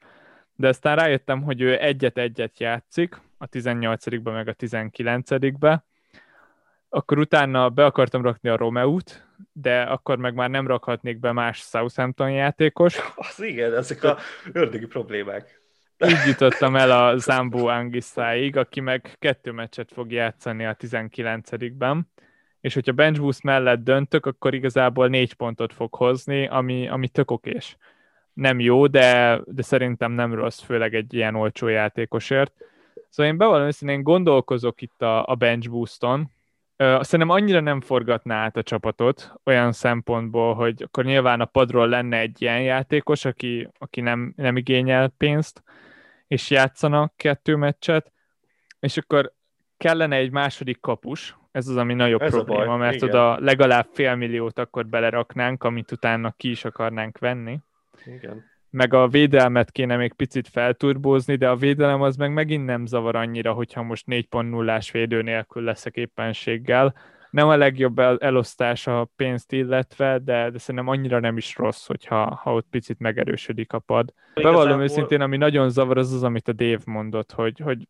de 0.55 0.67
aztán 0.67 0.95
rájöttem, 0.95 1.41
hogy 1.41 1.61
ő 1.61 1.79
egyet-egyet 1.79 2.59
játszik, 2.59 3.21
a 3.37 3.47
18-ba 3.47 4.31
meg 4.33 4.47
a 4.47 4.53
19-be, 4.53 5.83
akkor 6.89 7.19
utána 7.19 7.69
be 7.69 7.85
akartam 7.85 8.21
rakni 8.21 8.49
a 8.49 8.57
Romeut, 8.57 9.27
de 9.53 9.81
akkor 9.81 10.17
meg 10.17 10.33
már 10.33 10.49
nem 10.49 10.67
rakhatnék 10.67 11.19
be 11.19 11.31
más 11.31 11.57
Southampton 11.57 12.31
játékos. 12.31 12.97
Az 13.15 13.41
igen, 13.41 13.75
ezek 13.75 14.03
a 14.03 14.17
ördögi 14.53 14.85
problémák. 14.85 15.61
Így 16.05 16.27
jutottam 16.31 16.75
el 16.75 16.91
a 16.91 17.17
Zambo 17.17 17.67
Angiszáig, 17.67 18.57
aki 18.57 18.79
meg 18.79 19.15
kettő 19.19 19.51
meccset 19.51 19.91
fog 19.91 20.11
játszani 20.11 20.65
a 20.65 20.75
19-ben, 20.75 22.07
és 22.61 22.73
hogyha 22.73 22.91
bench 22.91 23.19
boost 23.19 23.43
mellett 23.43 23.83
döntök, 23.83 24.25
akkor 24.25 24.53
igazából 24.53 25.07
négy 25.07 25.33
pontot 25.33 25.73
fog 25.73 25.95
hozni, 25.95 26.47
ami, 26.47 26.87
ami 26.87 27.07
tök 27.07 27.31
okés. 27.31 27.77
Nem 28.33 28.59
jó, 28.59 28.87
de, 28.87 29.39
de 29.45 29.61
szerintem 29.61 30.11
nem 30.11 30.33
rossz, 30.33 30.59
főleg 30.61 30.93
egy 30.93 31.13
ilyen 31.13 31.35
olcsó 31.35 31.67
játékosért. 31.67 32.53
Szóval 33.09 33.31
én 33.31 33.37
bevallom 33.37 33.69
én 33.79 34.03
gondolkozok 34.03 34.81
itt 34.81 35.01
a, 35.01 35.27
a 35.27 35.35
bench 35.35 35.69
booston, 35.69 36.31
Szerintem 36.79 37.29
annyira 37.29 37.59
nem 37.59 37.81
forgatná 37.81 38.43
át 38.43 38.57
a 38.57 38.63
csapatot 38.63 39.33
olyan 39.43 39.71
szempontból, 39.71 40.53
hogy 40.53 40.83
akkor 40.83 41.05
nyilván 41.05 41.41
a 41.41 41.45
padról 41.45 41.87
lenne 41.87 42.17
egy 42.17 42.41
ilyen 42.41 42.61
játékos, 42.61 43.25
aki, 43.25 43.69
aki 43.77 44.01
nem, 44.01 44.33
nem 44.35 44.57
igényel 44.57 45.07
pénzt, 45.17 45.63
és 46.27 46.49
játszanak 46.49 47.13
kettő 47.15 47.55
meccset, 47.55 48.11
és 48.79 48.97
akkor 48.97 49.33
kellene 49.77 50.15
egy 50.15 50.31
második 50.31 50.79
kapus, 50.79 51.37
ez 51.51 51.67
az, 51.67 51.75
ami 51.75 51.93
nagyobb 51.93 52.21
ez 52.21 52.31
probléma, 52.31 52.65
baj, 52.65 52.77
mert 52.77 52.95
igen. 52.95 53.09
oda 53.09 53.39
legalább 53.39 53.87
fél 53.91 54.15
milliót 54.15 54.59
akkor 54.59 54.87
beleraknánk, 54.87 55.63
amit 55.63 55.91
utána 55.91 56.33
ki 56.37 56.49
is 56.49 56.65
akarnánk 56.65 57.17
venni. 57.17 57.59
Igen. 58.05 58.43
Meg 58.69 58.93
a 58.93 59.07
védelmet 59.07 59.71
kéne 59.71 59.95
még 59.95 60.13
picit 60.13 60.47
felturbózni, 60.47 61.35
de 61.35 61.49
a 61.49 61.55
védelem 61.55 62.01
az 62.01 62.15
meg 62.15 62.33
megint 62.33 62.65
nem 62.65 62.85
zavar 62.85 63.15
annyira, 63.15 63.53
hogyha 63.53 63.83
most 63.83 64.05
4.0-ás 64.07 64.91
védő 64.91 65.21
nélkül 65.21 65.63
leszek 65.63 65.95
éppenséggel, 65.95 66.93
nem 67.29 67.47
a 67.47 67.55
legjobb 67.55 67.99
el, 67.99 68.17
elosztás 68.17 68.87
a 68.87 69.09
pénzt 69.15 69.51
illetve, 69.51 70.19
de, 70.19 70.49
de 70.49 70.57
szerintem 70.57 70.87
annyira 70.87 71.19
nem 71.19 71.37
is 71.37 71.55
rossz, 71.55 71.87
hogyha 71.87 72.35
ha 72.35 72.53
ott 72.53 72.67
picit 72.69 72.99
megerősödik 72.99 73.73
a 73.73 73.79
pad. 73.79 74.13
Igazából... 74.33 74.59
Bevallom 74.59 74.81
őszintén, 74.81 75.21
ami 75.21 75.37
nagyon 75.37 75.69
zavar, 75.69 75.97
az 75.97 76.13
az, 76.13 76.23
amit 76.23 76.47
a 76.47 76.53
Dave 76.53 76.81
mondott, 76.85 77.31
hogy, 77.31 77.59
hogy 77.59 77.87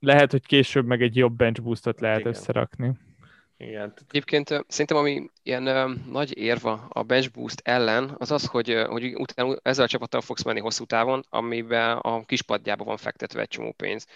lehet, 0.00 0.30
hogy 0.30 0.46
később 0.46 0.86
meg 0.86 1.02
egy 1.02 1.16
jobb 1.16 1.36
bench 1.36 1.62
boostot 1.62 2.00
lehet 2.00 2.20
Igen. 2.20 2.32
összerakni. 2.32 2.92
Igen. 3.56 3.94
Egyébként 4.08 4.64
szerintem 4.68 4.96
ami 4.96 5.30
ilyen 5.42 5.68
uh, 5.68 6.10
nagy 6.10 6.38
érva 6.38 6.86
a 6.88 7.02
bench 7.02 7.30
boost 7.32 7.60
ellen, 7.64 8.14
az 8.18 8.30
az, 8.30 8.46
hogy, 8.46 8.84
hogy 8.86 9.14
utána 9.14 9.56
ezzel 9.62 9.84
a 9.84 9.88
csapattal 9.88 10.20
fogsz 10.20 10.42
menni 10.42 10.60
hosszú 10.60 10.84
távon, 10.84 11.24
amiben 11.28 11.96
a 11.96 12.24
kispadjába 12.24 12.84
van 12.84 12.96
fektetve 12.96 13.40
egy 13.40 13.48
csomó 13.48 13.72
pénz. 13.72 14.06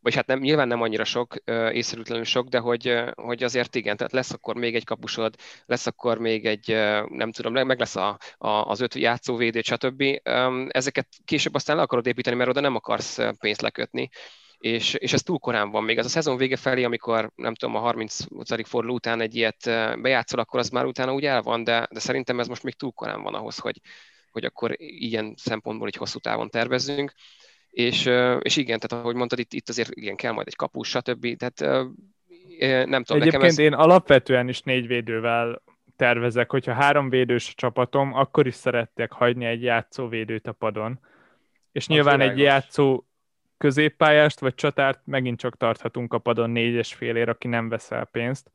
Vagy 0.00 0.14
hát 0.14 0.26
nem, 0.26 0.38
nyilván 0.38 0.68
nem 0.68 0.82
annyira 0.82 1.04
sok, 1.04 1.34
uh, 1.46 1.74
észszerűtlenül 1.74 2.24
sok, 2.24 2.48
de 2.48 2.58
hogy, 2.58 3.02
hogy 3.14 3.42
azért 3.42 3.74
igen, 3.74 3.96
tehát 3.96 4.12
lesz 4.12 4.32
akkor 4.32 4.54
még 4.56 4.74
egy 4.74 4.84
kapusod, 4.84 5.34
lesz 5.66 5.86
akkor 5.86 6.18
még 6.18 6.46
egy, 6.46 6.68
nem 7.08 7.32
tudom, 7.32 7.66
meg 7.66 7.78
lesz 7.78 7.96
a, 7.96 8.18
a, 8.38 8.48
az 8.48 8.80
öt 8.80 8.94
játszóvédő, 8.94 9.60
stb. 9.62 10.02
Ezeket 10.68 11.08
később 11.24 11.54
aztán 11.54 11.76
le 11.76 11.82
akarod 11.82 12.06
építeni, 12.06 12.36
mert 12.36 12.50
oda 12.50 12.60
nem 12.60 12.74
akarsz 12.74 13.18
pénzt 13.38 13.60
lekötni 13.60 14.10
és, 14.64 14.94
és 14.94 15.12
ez 15.12 15.22
túl 15.22 15.38
korán 15.38 15.70
van. 15.70 15.84
Még 15.84 15.98
az 15.98 16.06
a 16.06 16.08
szezon 16.08 16.36
vége 16.36 16.56
felé, 16.56 16.84
amikor 16.84 17.30
nem 17.34 17.54
tudom, 17.54 17.74
a 17.74 17.78
30. 17.78 18.16
forduló 18.62 18.94
után 18.94 19.20
egy 19.20 19.34
ilyet 19.34 19.64
bejátszol, 20.00 20.40
akkor 20.40 20.60
az 20.60 20.68
már 20.68 20.84
utána 20.84 21.14
úgy 21.14 21.24
el 21.24 21.42
van, 21.42 21.64
de, 21.64 21.88
de 21.90 22.00
szerintem 22.00 22.40
ez 22.40 22.48
most 22.48 22.62
még 22.62 22.74
túl 22.74 22.90
korán 22.90 23.22
van 23.22 23.34
ahhoz, 23.34 23.58
hogy, 23.58 23.80
hogy 24.30 24.44
akkor 24.44 24.74
ilyen 24.78 25.34
szempontból 25.36 25.86
egy 25.86 25.96
hosszú 25.96 26.18
távon 26.18 26.50
tervezzünk. 26.50 27.12
És, 27.70 28.10
és 28.40 28.56
igen, 28.56 28.78
tehát 28.80 29.04
ahogy 29.04 29.14
mondtad, 29.14 29.38
itt, 29.38 29.52
itt 29.52 29.68
azért 29.68 29.90
igen, 29.90 30.16
kell 30.16 30.32
majd 30.32 30.46
egy 30.46 30.56
kapus, 30.56 30.88
stb. 30.88 31.36
Tehát 31.36 31.86
nem 32.86 33.02
tudom, 33.04 33.22
Egyébként 33.22 33.32
nekem 33.32 33.42
ez... 33.42 33.58
én 33.58 33.72
alapvetően 33.72 34.48
is 34.48 34.60
négy 34.60 34.86
védővel 34.86 35.62
tervezek, 35.96 36.50
hogyha 36.50 36.72
három 36.72 37.08
védős 37.08 37.48
a 37.48 37.52
csapatom, 37.56 38.14
akkor 38.14 38.46
is 38.46 38.54
szerettek 38.54 39.12
hagyni 39.12 39.44
egy 39.44 39.62
játszóvédőt 39.62 40.46
a 40.46 40.52
padon. 40.52 41.00
És 41.72 41.86
nyilván 41.86 42.20
egy 42.20 42.38
játszó 42.38 43.04
középpályást 43.58 44.40
vagy 44.40 44.54
csatárt 44.54 45.00
megint 45.04 45.38
csak 45.38 45.56
tarthatunk 45.56 46.12
a 46.12 46.18
padon 46.18 46.50
négyes 46.50 46.94
félér, 46.94 47.28
aki 47.28 47.48
nem 47.48 47.68
veszel 47.68 48.04
pénzt. 48.04 48.50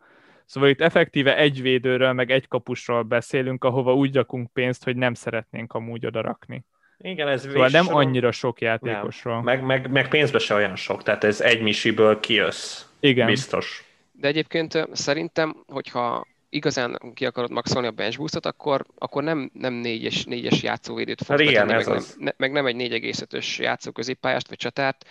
Szóval 0.45 0.69
itt 0.69 0.81
effektíve 0.81 1.37
egy 1.37 1.61
védőről, 1.61 2.13
meg 2.13 2.31
egy 2.31 2.47
kapusról 2.47 3.03
beszélünk, 3.03 3.63
ahova 3.63 3.93
úgy 3.93 4.15
rakunk 4.15 4.53
pénzt, 4.53 4.83
hogy 4.83 4.95
nem 4.95 5.13
szeretnénk 5.13 5.73
amúgy 5.73 6.05
oda 6.05 6.21
rakni. 6.21 6.65
Igen, 6.97 7.27
ez 7.27 7.41
szóval 7.41 7.67
nem 7.67 7.83
soron... 7.83 8.05
annyira 8.05 8.31
sok 8.31 8.61
játékosról. 8.61 9.35
Nem. 9.35 9.43
Meg, 9.43 9.63
meg, 9.63 9.91
meg 9.91 10.07
pénzbe 10.07 10.39
se 10.39 10.53
olyan 10.53 10.75
sok, 10.75 11.03
tehát 11.03 11.23
ez 11.23 11.41
egy 11.41 11.61
misiből 11.61 12.19
kijössz. 12.19 12.85
Igen. 12.99 13.25
Biztos. 13.25 13.83
De 14.11 14.27
egyébként 14.27 14.87
szerintem, 14.91 15.63
hogyha 15.67 16.27
igazán 16.49 16.99
ki 17.13 17.25
akarod 17.25 17.51
maxolni 17.51 17.87
a 17.87 17.91
bench 17.91 18.17
boostot, 18.17 18.45
akkor, 18.45 18.85
akkor 18.97 19.23
nem, 19.23 19.51
nem 19.53 19.73
négyes, 19.73 20.23
négyes 20.23 20.63
játszóvédőt 20.63 21.23
fogsz 21.23 21.29
hát 21.29 21.49
igen, 21.49 21.67
betenni, 21.67 21.85
meg, 21.85 21.97
az. 21.97 22.15
nem, 22.19 22.33
meg 22.37 22.51
nem 22.51 22.65
egy 22.65 22.75
4,5-ös 22.75 23.57
játszó 23.57 23.91
középpályást 23.91 24.47
vagy 24.47 24.57
csatárt, 24.57 25.05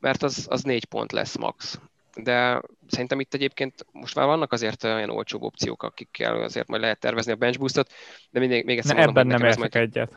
mert 0.00 0.22
az, 0.22 0.46
az 0.50 0.62
négy 0.62 0.84
pont 0.84 1.12
lesz 1.12 1.36
max. 1.36 1.80
De 2.16 2.62
szerintem 2.88 3.20
itt 3.20 3.34
egyébként 3.34 3.86
most 3.92 4.14
már 4.14 4.26
vannak 4.26 4.52
azért 4.52 4.84
olyan 4.84 5.10
olcsóbb 5.10 5.42
opciók, 5.42 5.82
akikkel 5.82 6.42
azért 6.42 6.68
majd 6.68 6.82
lehet 6.82 7.00
tervezni 7.00 7.32
a 7.32 7.36
bench 7.36 7.58
boostot, 7.58 7.92
de 8.30 8.40
mindig, 8.40 8.64
még 8.64 8.78
egyszer 8.78 8.96
ne, 8.96 9.04
mondom, 9.04 9.22
ebben 9.22 9.38
nem 9.38 9.46
értek 9.46 9.58
majd, 9.58 9.76
egyet. 9.76 10.16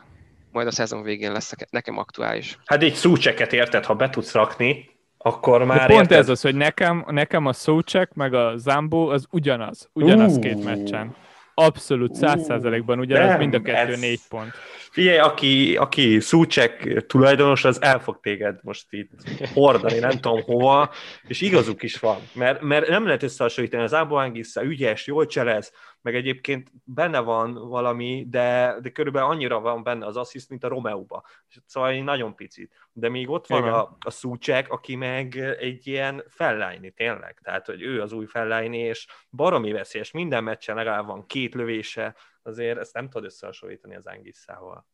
Majd 0.52 0.66
a 0.66 0.70
szezon 0.70 1.02
végén 1.02 1.32
lesz 1.32 1.52
nekem 1.70 1.98
aktuális. 1.98 2.58
Hát 2.64 2.82
így 2.82 2.94
szúcseket 2.94 3.52
érted, 3.52 3.84
ha 3.84 3.94
be 3.94 4.10
tudsz 4.10 4.32
rakni, 4.32 4.95
akkor 5.26 5.64
már 5.64 5.78
De 5.78 5.86
pont 5.86 6.00
érted? 6.00 6.18
ez 6.18 6.28
az, 6.28 6.40
hogy 6.40 6.54
nekem, 6.54 7.04
nekem 7.08 7.46
a 7.46 7.52
Szócsek 7.52 8.14
meg 8.14 8.34
a 8.34 8.52
Zambó 8.56 9.08
az 9.08 9.26
ugyanaz, 9.30 9.90
ugyanaz 9.92 10.36
uh, 10.36 10.42
két 10.42 10.64
meccsen. 10.64 11.14
Abszolút, 11.54 12.14
száz 12.14 12.44
százalékban 12.44 12.98
ugyanaz, 12.98 13.28
nem, 13.28 13.38
mind 13.38 13.54
a 13.54 13.60
kettő 13.60 13.92
ez... 13.92 14.00
négy 14.00 14.20
pont. 14.28 14.50
Figyelj, 14.90 15.18
aki, 15.18 15.76
aki 15.76 16.20
Szúcsek 16.20 17.04
tulajdonos, 17.06 17.64
az 17.64 17.82
el 17.82 17.98
fog 17.98 18.20
téged 18.20 18.58
most 18.62 18.86
itt 18.90 19.10
hordani, 19.54 19.98
nem 19.98 20.10
tudom 20.10 20.42
hova, 20.42 20.90
és 21.26 21.40
igazuk 21.40 21.82
is 21.82 21.98
van, 21.98 22.18
mert, 22.32 22.60
mert 22.60 22.88
nem 22.88 23.04
lehet 23.06 23.22
összehasonlítani, 23.22 23.82
az 23.82 23.94
Áboángissza 23.94 24.64
ügyes, 24.64 25.06
jól 25.06 25.26
cselez, 25.26 25.72
meg 26.06 26.14
egyébként 26.14 26.70
benne 26.84 27.18
van 27.18 27.68
valami, 27.68 28.26
de, 28.28 28.76
de 28.82 28.88
körülbelül 28.90 29.28
annyira 29.28 29.60
van 29.60 29.82
benne 29.82 30.06
az 30.06 30.16
assziszt, 30.16 30.50
mint 30.50 30.64
a 30.64 30.68
Romeo-ba. 30.68 31.24
Szóval 31.64 32.02
nagyon 32.02 32.34
picit. 32.34 32.72
De 32.92 33.08
még 33.08 33.30
ott 33.30 33.46
van 33.46 33.62
a, 33.62 33.96
a 33.98 34.10
Szúcsek, 34.10 34.70
aki 34.70 34.96
meg 34.96 35.36
egy 35.36 35.86
ilyen 35.86 36.24
fellájni, 36.28 36.90
tényleg. 36.90 37.38
Tehát, 37.42 37.66
hogy 37.66 37.82
ő 37.82 38.02
az 38.02 38.12
új 38.12 38.26
fellájni, 38.26 38.78
és 38.78 39.06
baromi 39.30 39.72
veszélyes. 39.72 40.10
Minden 40.10 40.44
meccsen 40.44 40.76
legalább 40.76 41.06
van 41.06 41.26
két 41.26 41.54
lövése, 41.54 42.16
azért 42.42 42.78
ezt 42.78 42.94
nem 42.94 43.08
tudod 43.08 43.26
összehasonlítani 43.26 43.94
az 43.94 44.06
Angisszával. 44.06 44.86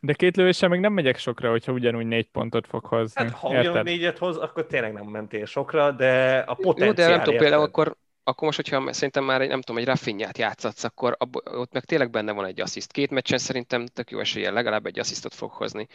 De 0.00 0.12
két 0.12 0.36
lövéssel 0.36 0.68
még 0.68 0.80
nem 0.80 0.92
megyek 0.92 1.18
sokra, 1.18 1.50
hogyha 1.50 1.72
ugyanúgy 1.72 2.06
négy 2.06 2.30
pontot 2.30 2.66
fog 2.66 2.84
hozni. 2.84 3.22
Hát 3.22 3.32
ha 3.32 3.48
ugyanúgy 3.48 3.84
négyet 3.84 4.18
hoz, 4.18 4.36
akkor 4.36 4.66
tényleg 4.66 4.92
nem 4.92 5.06
mentél 5.06 5.44
sokra, 5.44 5.90
de 5.90 6.38
a 6.38 6.54
potenciál... 6.54 6.88
Jó, 6.88 6.92
de 6.92 7.08
nem 7.08 7.24
tudom, 7.24 7.38
például 7.38 7.62
akkor 7.62 7.96
akkor 8.28 8.44
most, 8.44 8.56
hogyha 8.56 8.92
szerintem 8.92 9.24
már 9.24 9.40
egy, 9.40 9.48
nem 9.48 9.60
tudom, 9.60 9.80
egy 9.80 9.86
Rafinhát 9.86 10.38
játszatsz, 10.38 10.84
akkor 10.84 11.14
abba, 11.18 11.40
ott 11.44 11.72
meg 11.72 11.84
tényleg 11.84 12.10
benne 12.10 12.32
van 12.32 12.44
egy 12.44 12.60
assziszt. 12.60 12.92
Két 12.92 13.10
meccsen 13.10 13.38
szerintem 13.38 13.86
tök 13.86 14.10
jó 14.10 14.18
eséllyel 14.18 14.52
legalább 14.52 14.86
egy 14.86 14.98
asszisztot 14.98 15.34
fog 15.34 15.50
hozni. 15.50 15.86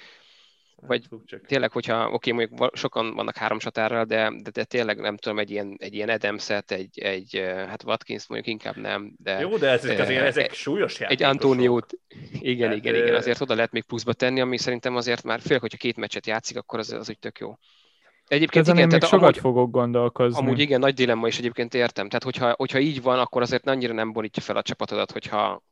Hát, 0.82 0.90
Vagy 0.90 1.08
csak. 1.26 1.46
tényleg, 1.46 1.72
hogyha, 1.72 2.10
oké, 2.10 2.32
mondjuk 2.32 2.78
sokan 2.78 3.14
vannak 3.14 3.38
három 3.38 3.60
csatárral, 3.60 4.06
de, 4.06 4.32
de, 4.42 4.50
de, 4.50 4.64
tényleg 4.64 5.00
nem 5.00 5.18
tudom, 5.18 5.40
egy 5.40 5.52
ilyen, 5.52 5.76
egy 5.80 5.94
ilyen 5.94 6.10
Edemszet, 6.10 6.72
egy, 6.72 7.00
egy, 7.00 7.42
hát 7.46 7.84
Watkins 7.84 8.28
mondjuk 8.28 8.54
inkább 8.54 8.78
nem, 8.78 9.14
de... 9.18 9.40
Jó, 9.40 9.58
de 9.58 9.70
ezek, 9.70 10.00
azért, 10.00 10.26
ezek 10.26 10.50
egy, 10.50 10.54
súlyos 10.54 11.00
játékosok. 11.00 11.30
Egy 11.30 11.36
Antoniót, 11.36 11.94
igen, 12.32 12.70
hát, 12.70 12.78
igen, 12.78 12.96
igen, 12.96 13.16
azért 13.16 13.42
oda 13.42 13.56
lehet 13.56 13.72
még 13.72 13.84
pluszba 13.84 14.14
tenni, 14.14 14.42
ami 14.42 14.58
szerintem 14.58 14.96
azért 14.96 15.24
már 15.24 15.40
fél, 15.40 15.60
hogyha 15.60 15.78
két 15.78 15.98
meccset 15.98 16.28
játszik, 16.28 16.58
akkor 16.58 16.80
az, 16.80 16.92
az 16.92 17.10
úgy 17.10 17.20
tök 17.20 17.40
jó. 17.40 17.56
Egyébként 18.32 18.66
Ezen 18.66 18.78
igen, 18.78 18.90
tehát 18.90 19.06
sokat 19.06 19.24
amúgy, 19.24 19.38
fogok 19.38 19.72
gondolkozni. 19.72 20.40
Amúgy 20.40 20.60
igen, 20.60 20.80
nagy 20.80 20.94
dilemma 20.94 21.28
is 21.28 21.38
egyébként 21.38 21.74
értem. 21.74 22.08
Tehát 22.08 22.24
hogyha, 22.24 22.54
hogyha 22.58 22.80
így 22.80 23.02
van, 23.02 23.20
akkor 23.20 23.42
azért 23.42 23.68
annyira 23.68 23.94
nem 23.94 24.12
borítja 24.12 24.42
fel 24.42 24.56
a 24.56 24.62
csapatodat, 24.62 25.12
hogyha, 25.12 25.64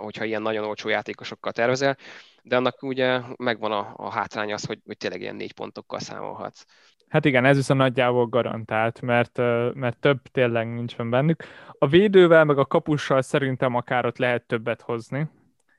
hogyha 0.00 0.24
ilyen 0.24 0.42
nagyon 0.42 0.64
olcsó 0.64 0.88
játékosokkal 0.88 1.52
tervezel, 1.52 1.96
de 2.42 2.56
annak 2.56 2.82
ugye 2.82 3.20
megvan 3.36 3.72
a, 3.72 3.92
a 3.96 4.10
hátránya 4.10 4.54
az, 4.54 4.64
hogy, 4.64 4.78
hogy 4.86 4.96
tényleg 4.96 5.20
ilyen 5.20 5.36
négy 5.36 5.52
pontokkal 5.52 5.98
számolhatsz. 5.98 6.64
Hát 7.08 7.24
igen, 7.24 7.44
ez 7.44 7.56
viszont 7.56 7.80
nagyjából 7.80 8.26
garantált, 8.26 9.00
mert, 9.00 9.38
mert 9.74 9.98
több 9.98 10.22
tényleg 10.32 10.74
nincs 10.74 10.96
bennük. 10.96 11.42
A 11.78 11.86
védővel, 11.86 12.44
meg 12.44 12.58
a 12.58 12.66
kapussal 12.66 13.22
szerintem 13.22 13.74
akár 13.74 14.06
ott 14.06 14.18
lehet 14.18 14.46
többet 14.46 14.80
hozni. 14.80 15.28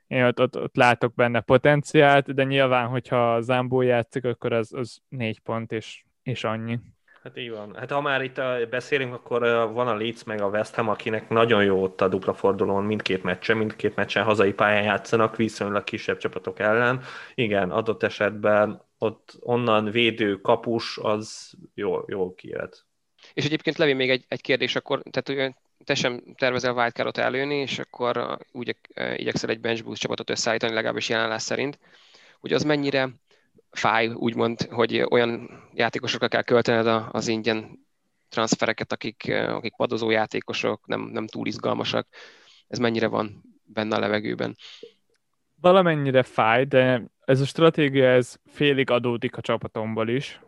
Én 0.06 0.24
ott, 0.24 0.40
ott, 0.40 0.56
ott 0.56 0.76
látok 0.76 1.14
benne 1.14 1.40
potenciált, 1.40 2.34
de 2.34 2.44
nyilván, 2.44 2.86
hogyha 2.86 3.40
Zambó 3.40 3.80
játszik, 3.80 4.24
akkor 4.24 4.52
az, 4.52 4.72
az 4.72 4.98
négy 5.08 5.40
pont, 5.40 5.72
és 5.72 6.04
és 6.26 6.44
annyi. 6.44 6.78
Hát 7.22 7.38
így 7.38 7.50
van. 7.50 7.74
Hát 7.74 7.90
ha 7.90 8.00
már 8.00 8.22
itt 8.22 8.40
beszélünk, 8.70 9.14
akkor 9.14 9.40
van 9.72 9.88
a 9.88 9.94
Leeds 9.94 10.24
meg 10.24 10.40
a 10.40 10.48
West 10.48 10.74
Ham, 10.74 10.88
akinek 10.88 11.28
nagyon 11.28 11.64
jó 11.64 11.82
ott 11.82 12.00
a 12.00 12.08
dupla 12.08 12.34
fordulón 12.34 12.84
mindkét 12.84 13.22
meccsen, 13.22 13.56
mindkét 13.56 13.94
meccsen 13.94 14.24
hazai 14.24 14.52
pályán 14.52 14.82
játszanak, 14.82 15.36
viszonylag 15.36 15.84
kisebb 15.84 16.16
csapatok 16.16 16.58
ellen. 16.58 17.02
Igen, 17.34 17.70
adott 17.70 18.02
esetben 18.02 18.82
ott 18.98 19.36
onnan 19.40 19.90
védő 19.90 20.40
kapus 20.40 20.98
az 21.02 21.54
jól, 21.74 22.04
jól 22.08 22.34
kijöhet. 22.34 22.84
És 23.34 23.44
egyébként 23.44 23.76
Levi 23.76 23.92
még 23.92 24.10
egy, 24.10 24.24
egy 24.28 24.40
kérdés, 24.40 24.76
akkor 24.76 25.02
tehát 25.10 25.54
te 25.84 25.94
sem 25.94 26.22
tervezel 26.36 26.74
wildcardot 26.74 27.18
előni, 27.18 27.56
és 27.56 27.78
akkor 27.78 28.38
úgy 28.52 28.76
igyekszel 29.16 29.50
egy 29.50 29.60
bench 29.60 29.84
boost 29.84 30.00
csapatot 30.00 30.30
összeállítani, 30.30 30.74
legalábbis 30.74 31.08
jelenlás 31.08 31.42
szerint, 31.42 31.78
hogy 32.40 32.52
az 32.52 32.62
mennyire 32.62 33.08
fáj, 33.76 34.08
úgymond, 34.08 34.62
hogy 34.62 35.06
olyan 35.10 35.62
játékosokra 35.74 36.28
kell 36.28 36.42
költened 36.42 37.06
az 37.10 37.28
ingyen 37.28 37.86
transfereket, 38.28 38.92
akik, 38.92 39.32
akik 39.48 39.76
padozó 39.76 40.10
játékosok, 40.10 40.86
nem, 40.86 41.00
nem 41.00 41.26
túl 41.26 41.46
izgalmasak. 41.46 42.08
Ez 42.68 42.78
mennyire 42.78 43.06
van 43.06 43.42
benne 43.64 43.96
a 43.96 43.98
levegőben? 43.98 44.56
Valamennyire 45.60 46.22
fáj, 46.22 46.64
de 46.64 47.02
ez 47.24 47.40
a 47.40 47.46
stratégia 47.46 48.10
ez 48.10 48.36
félig 48.46 48.90
adódik 48.90 49.36
a 49.36 49.40
csapatomból 49.40 50.08
is, 50.08 50.40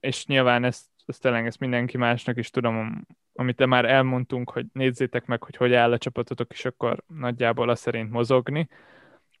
és 0.00 0.26
nyilván 0.26 0.64
ezt, 0.64 0.86
ezt 1.06 1.22
tényleg 1.22 1.46
ezt 1.46 1.60
mindenki 1.60 1.96
másnak 1.96 2.36
is 2.36 2.50
tudom, 2.50 3.06
amit 3.34 3.66
már 3.66 3.84
elmondtunk, 3.84 4.50
hogy 4.50 4.66
nézzétek 4.72 5.26
meg, 5.26 5.42
hogy 5.42 5.56
hogy 5.56 5.74
áll 5.74 5.92
a 5.92 5.98
csapatotok, 5.98 6.52
és 6.52 6.64
akkor 6.64 7.02
nagyjából 7.06 7.68
azt 7.68 7.82
szerint 7.82 8.10
mozogni. 8.10 8.68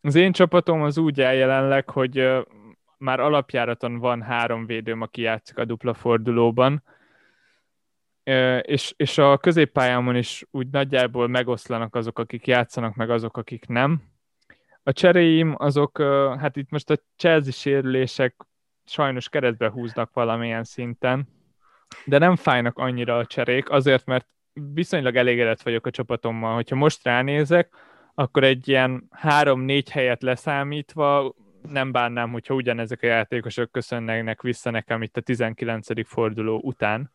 Az 0.00 0.14
én 0.14 0.32
csapatom 0.32 0.82
az 0.82 0.98
úgy 0.98 1.20
áll 1.20 1.34
jelenleg, 1.34 1.90
hogy 1.90 2.28
már 2.98 3.20
alapjáraton 3.20 3.98
van 3.98 4.22
három 4.22 4.66
védőm, 4.66 5.00
aki 5.00 5.20
játszik 5.20 5.58
a 5.58 5.64
dupla 5.64 5.94
fordulóban, 5.94 6.82
és, 8.60 8.94
és 8.96 9.18
a 9.18 9.38
középpályámon 9.38 10.16
is 10.16 10.44
úgy 10.50 10.68
nagyjából 10.68 11.28
megoszlanak 11.28 11.94
azok, 11.94 12.18
akik 12.18 12.46
játszanak, 12.46 12.94
meg 12.94 13.10
azok, 13.10 13.36
akik 13.36 13.66
nem. 13.66 14.02
A 14.82 14.92
cseréim 14.92 15.54
azok, 15.58 16.02
hát 16.38 16.56
itt 16.56 16.70
most 16.70 16.90
a 16.90 16.96
Chelsea 17.16 17.52
sérülések 17.52 18.36
sajnos 18.84 19.28
keresztbe 19.28 19.70
húznak 19.70 20.12
valamilyen 20.12 20.64
szinten, 20.64 21.28
de 22.04 22.18
nem 22.18 22.36
fájnak 22.36 22.78
annyira 22.78 23.16
a 23.16 23.26
cserék, 23.26 23.70
azért, 23.70 24.06
mert 24.06 24.26
viszonylag 24.74 25.16
elégedett 25.16 25.62
vagyok 25.62 25.86
a 25.86 25.90
csapatommal. 25.90 26.54
Hogyha 26.54 26.76
most 26.76 27.04
ránézek, 27.04 27.74
akkor 28.14 28.44
egy 28.44 28.68
ilyen 28.68 29.08
három-négy 29.10 29.90
helyet 29.90 30.22
leszámítva 30.22 31.34
nem 31.70 31.92
bánnám, 31.92 32.32
hogyha 32.32 32.54
ugyanezek 32.54 33.02
a 33.02 33.06
játékosok 33.06 33.72
köszönnek 33.72 34.42
vissza 34.42 34.70
nekem 34.70 35.02
itt 35.02 35.16
a 35.16 35.20
19. 35.20 36.06
forduló 36.06 36.60
után. 36.62 37.10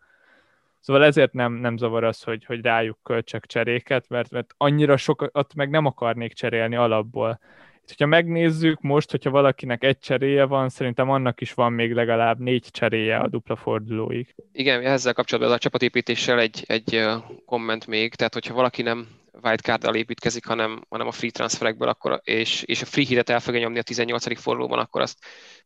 Szóval 0.79 1.03
ezért 1.03 1.33
nem, 1.33 1.53
nem 1.53 1.77
zavar 1.77 2.03
az, 2.03 2.23
hogy, 2.23 2.45
hogy 2.45 2.61
rájuk 2.61 2.97
költsek 3.03 3.45
cseréket, 3.45 4.09
mert, 4.09 4.31
mert 4.31 4.53
annyira 4.57 4.97
sokat 4.97 5.53
meg 5.55 5.69
nem 5.69 5.85
akarnék 5.85 6.33
cserélni 6.33 6.75
alapból. 6.75 7.39
Itt, 7.81 7.87
hogyha 7.87 8.05
megnézzük 8.05 8.81
most, 8.81 9.11
hogyha 9.11 9.29
valakinek 9.29 9.83
egy 9.83 9.99
cseréje 9.99 10.43
van, 10.43 10.69
szerintem 10.69 11.09
annak 11.09 11.41
is 11.41 11.53
van 11.53 11.73
még 11.73 11.93
legalább 11.93 12.39
négy 12.39 12.67
cseréje 12.71 13.17
a 13.17 13.27
dupla 13.27 13.55
fordulóig. 13.55 14.35
Igen, 14.51 14.85
ezzel 14.85 15.13
kapcsolatban 15.13 15.53
a 15.53 15.57
csapatépítéssel 15.57 16.39
egy, 16.39 16.63
egy 16.67 17.05
komment 17.45 17.87
még, 17.87 18.15
tehát 18.15 18.33
hogyha 18.33 18.53
valaki 18.53 18.81
nem 18.81 19.07
wildcard 19.41 19.95
építkezik, 19.95 20.45
hanem, 20.45 20.85
hanem 20.89 21.07
a 21.07 21.11
free 21.11 21.31
transferekből, 21.31 21.87
akkor, 21.87 22.21
és, 22.23 22.61
és 22.63 22.81
a 22.81 22.85
free 22.85 23.05
hitet 23.05 23.29
el 23.29 23.39
fogja 23.39 23.59
nyomni 23.59 23.79
a 23.79 23.83
18. 23.83 24.39
fordulóban, 24.39 24.79
akkor 24.79 25.01
azt 25.01 25.17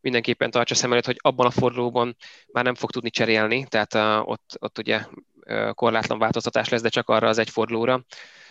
mindenképpen 0.01 0.51
tartsa 0.51 0.76
szem 0.76 0.91
előtt, 0.91 1.05
hogy 1.05 1.18
abban 1.22 1.45
a 1.45 1.51
fordulóban 1.51 2.15
már 2.51 2.63
nem 2.63 2.76
fog 2.76 2.91
tudni 2.91 3.09
cserélni, 3.09 3.65
tehát 3.70 3.93
uh, 3.93 4.30
ott, 4.30 4.57
ott 4.59 4.78
ugye 4.78 5.05
uh, 5.45 5.74
korlátlan 5.74 6.20
változtatás 6.20 6.70
lesz, 6.70 6.82
de 6.82 6.89
csak 6.89 7.09
arra 7.09 7.28
az 7.28 7.38
egy 7.38 7.49
fordulóra. 7.49 8.05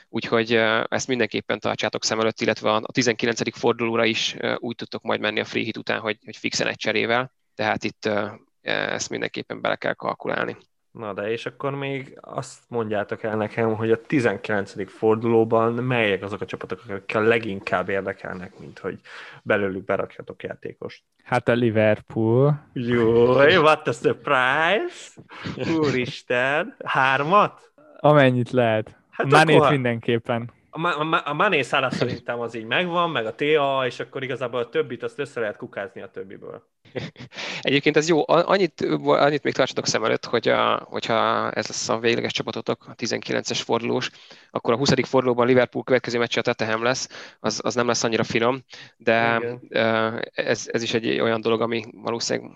Úgyhogy 0.09 0.55
uh, 0.55 0.85
ezt 0.89 1.09
mindenképpen 1.09 1.61
tartsátok 1.61 2.05
szem 2.05 2.21
előtt, 2.21 2.41
illetve 2.41 2.73
a 2.73 2.93
19. 2.93 3.59
fordulóra 3.59 4.05
is 4.05 4.35
uh, 4.39 4.55
úgy 4.59 4.75
tudtok 4.75 5.03
majd 5.03 5.21
menni 5.21 5.41
a 5.41 5.45
free 5.45 5.65
hit 5.65 5.77
után, 5.77 6.01
hogy, 6.01 6.19
hogy 6.25 6.37
fixen 6.37 6.67
egy 6.67 6.77
cserével, 6.77 7.33
tehát 7.55 7.85
itt 7.85 8.07
uh, 8.07 8.31
ezt 8.63 9.11
mindenképpen 9.11 9.61
bele 9.61 9.77
kell 9.77 9.95
kalkulálni. 9.95 10.57
Na 10.99 11.13
de, 11.13 11.31
és 11.31 11.47
akkor 11.47 11.75
még 11.75 12.19
azt 12.21 12.59
mondjátok 12.69 13.23
el 13.23 13.37
nekem, 13.37 13.75
hogy 13.75 13.91
a 13.91 14.01
19. 14.01 14.91
fordulóban 14.91 15.73
melyek 15.73 16.23
azok 16.23 16.41
a 16.41 16.47
csapatok, 16.47 16.83
akikkel 16.89 17.23
leginkább 17.23 17.89
érdekelnek, 17.89 18.59
mint 18.59 18.79
hogy 18.79 18.99
belőlük 19.43 19.85
berakjatok 19.85 20.43
játékost? 20.43 21.03
Hát 21.25 21.49
a 21.49 21.53
Liverpool. 21.53 22.61
Jó, 22.73 23.33
what 23.63 23.89
a 23.89 23.93
surprise! 23.93 25.21
Úristen, 25.79 26.77
hármat? 26.85 27.73
Amennyit 27.97 28.51
lehet. 28.51 28.97
Hát 29.11 29.31
Manét 29.31 29.57
akkor... 29.57 29.71
mindenképpen 29.71 30.51
a, 31.25 31.33
Mané 31.33 31.63
Salah 31.63 31.93
szerintem 31.93 32.41
az 32.41 32.55
így 32.55 32.65
megvan, 32.65 33.11
meg 33.11 33.27
a 33.27 33.35
TA, 33.35 33.87
és 33.87 34.01
akkor 34.01 34.23
igazából 34.23 34.61
a 34.61 34.69
többit 34.69 35.03
azt 35.03 35.19
össze 35.19 35.41
lehet 35.41 35.57
kukázni 35.57 36.03
a 36.03 36.11
többiből. 36.11 36.63
Egyébként 37.61 37.97
ez 37.97 38.09
jó. 38.09 38.23
Annyit, 38.27 38.81
annyit 39.03 39.43
még 39.43 39.55
tartsatok 39.55 39.87
szem 39.87 40.05
előtt, 40.05 40.25
hogy 40.25 40.49
a, 40.49 40.77
hogyha 40.77 41.51
ez 41.51 41.67
lesz 41.67 41.89
a 41.89 41.99
végleges 41.99 42.33
csapatotok, 42.33 42.85
a 42.89 42.95
19-es 42.95 43.61
fordulós, 43.65 44.11
akkor 44.51 44.75
a 44.75 44.77
20. 44.77 44.93
fordulóban 45.03 45.47
Liverpool 45.47 45.85
következő 45.85 46.19
meccse 46.19 46.41
a 46.41 46.43
Tetehem 46.43 46.83
lesz, 46.83 47.37
az, 47.41 47.61
az 47.65 47.75
nem 47.75 47.87
lesz 47.87 48.05
annyira 48.05 48.25
finom, 48.25 48.65
de 48.97 49.41
ez, 50.35 50.69
ez 50.73 50.83
is 50.83 50.95
egy 50.95 51.21
olyan 51.21 51.41
dolog, 51.41 51.61
ami 51.61 51.85
valószínűleg 51.93 52.51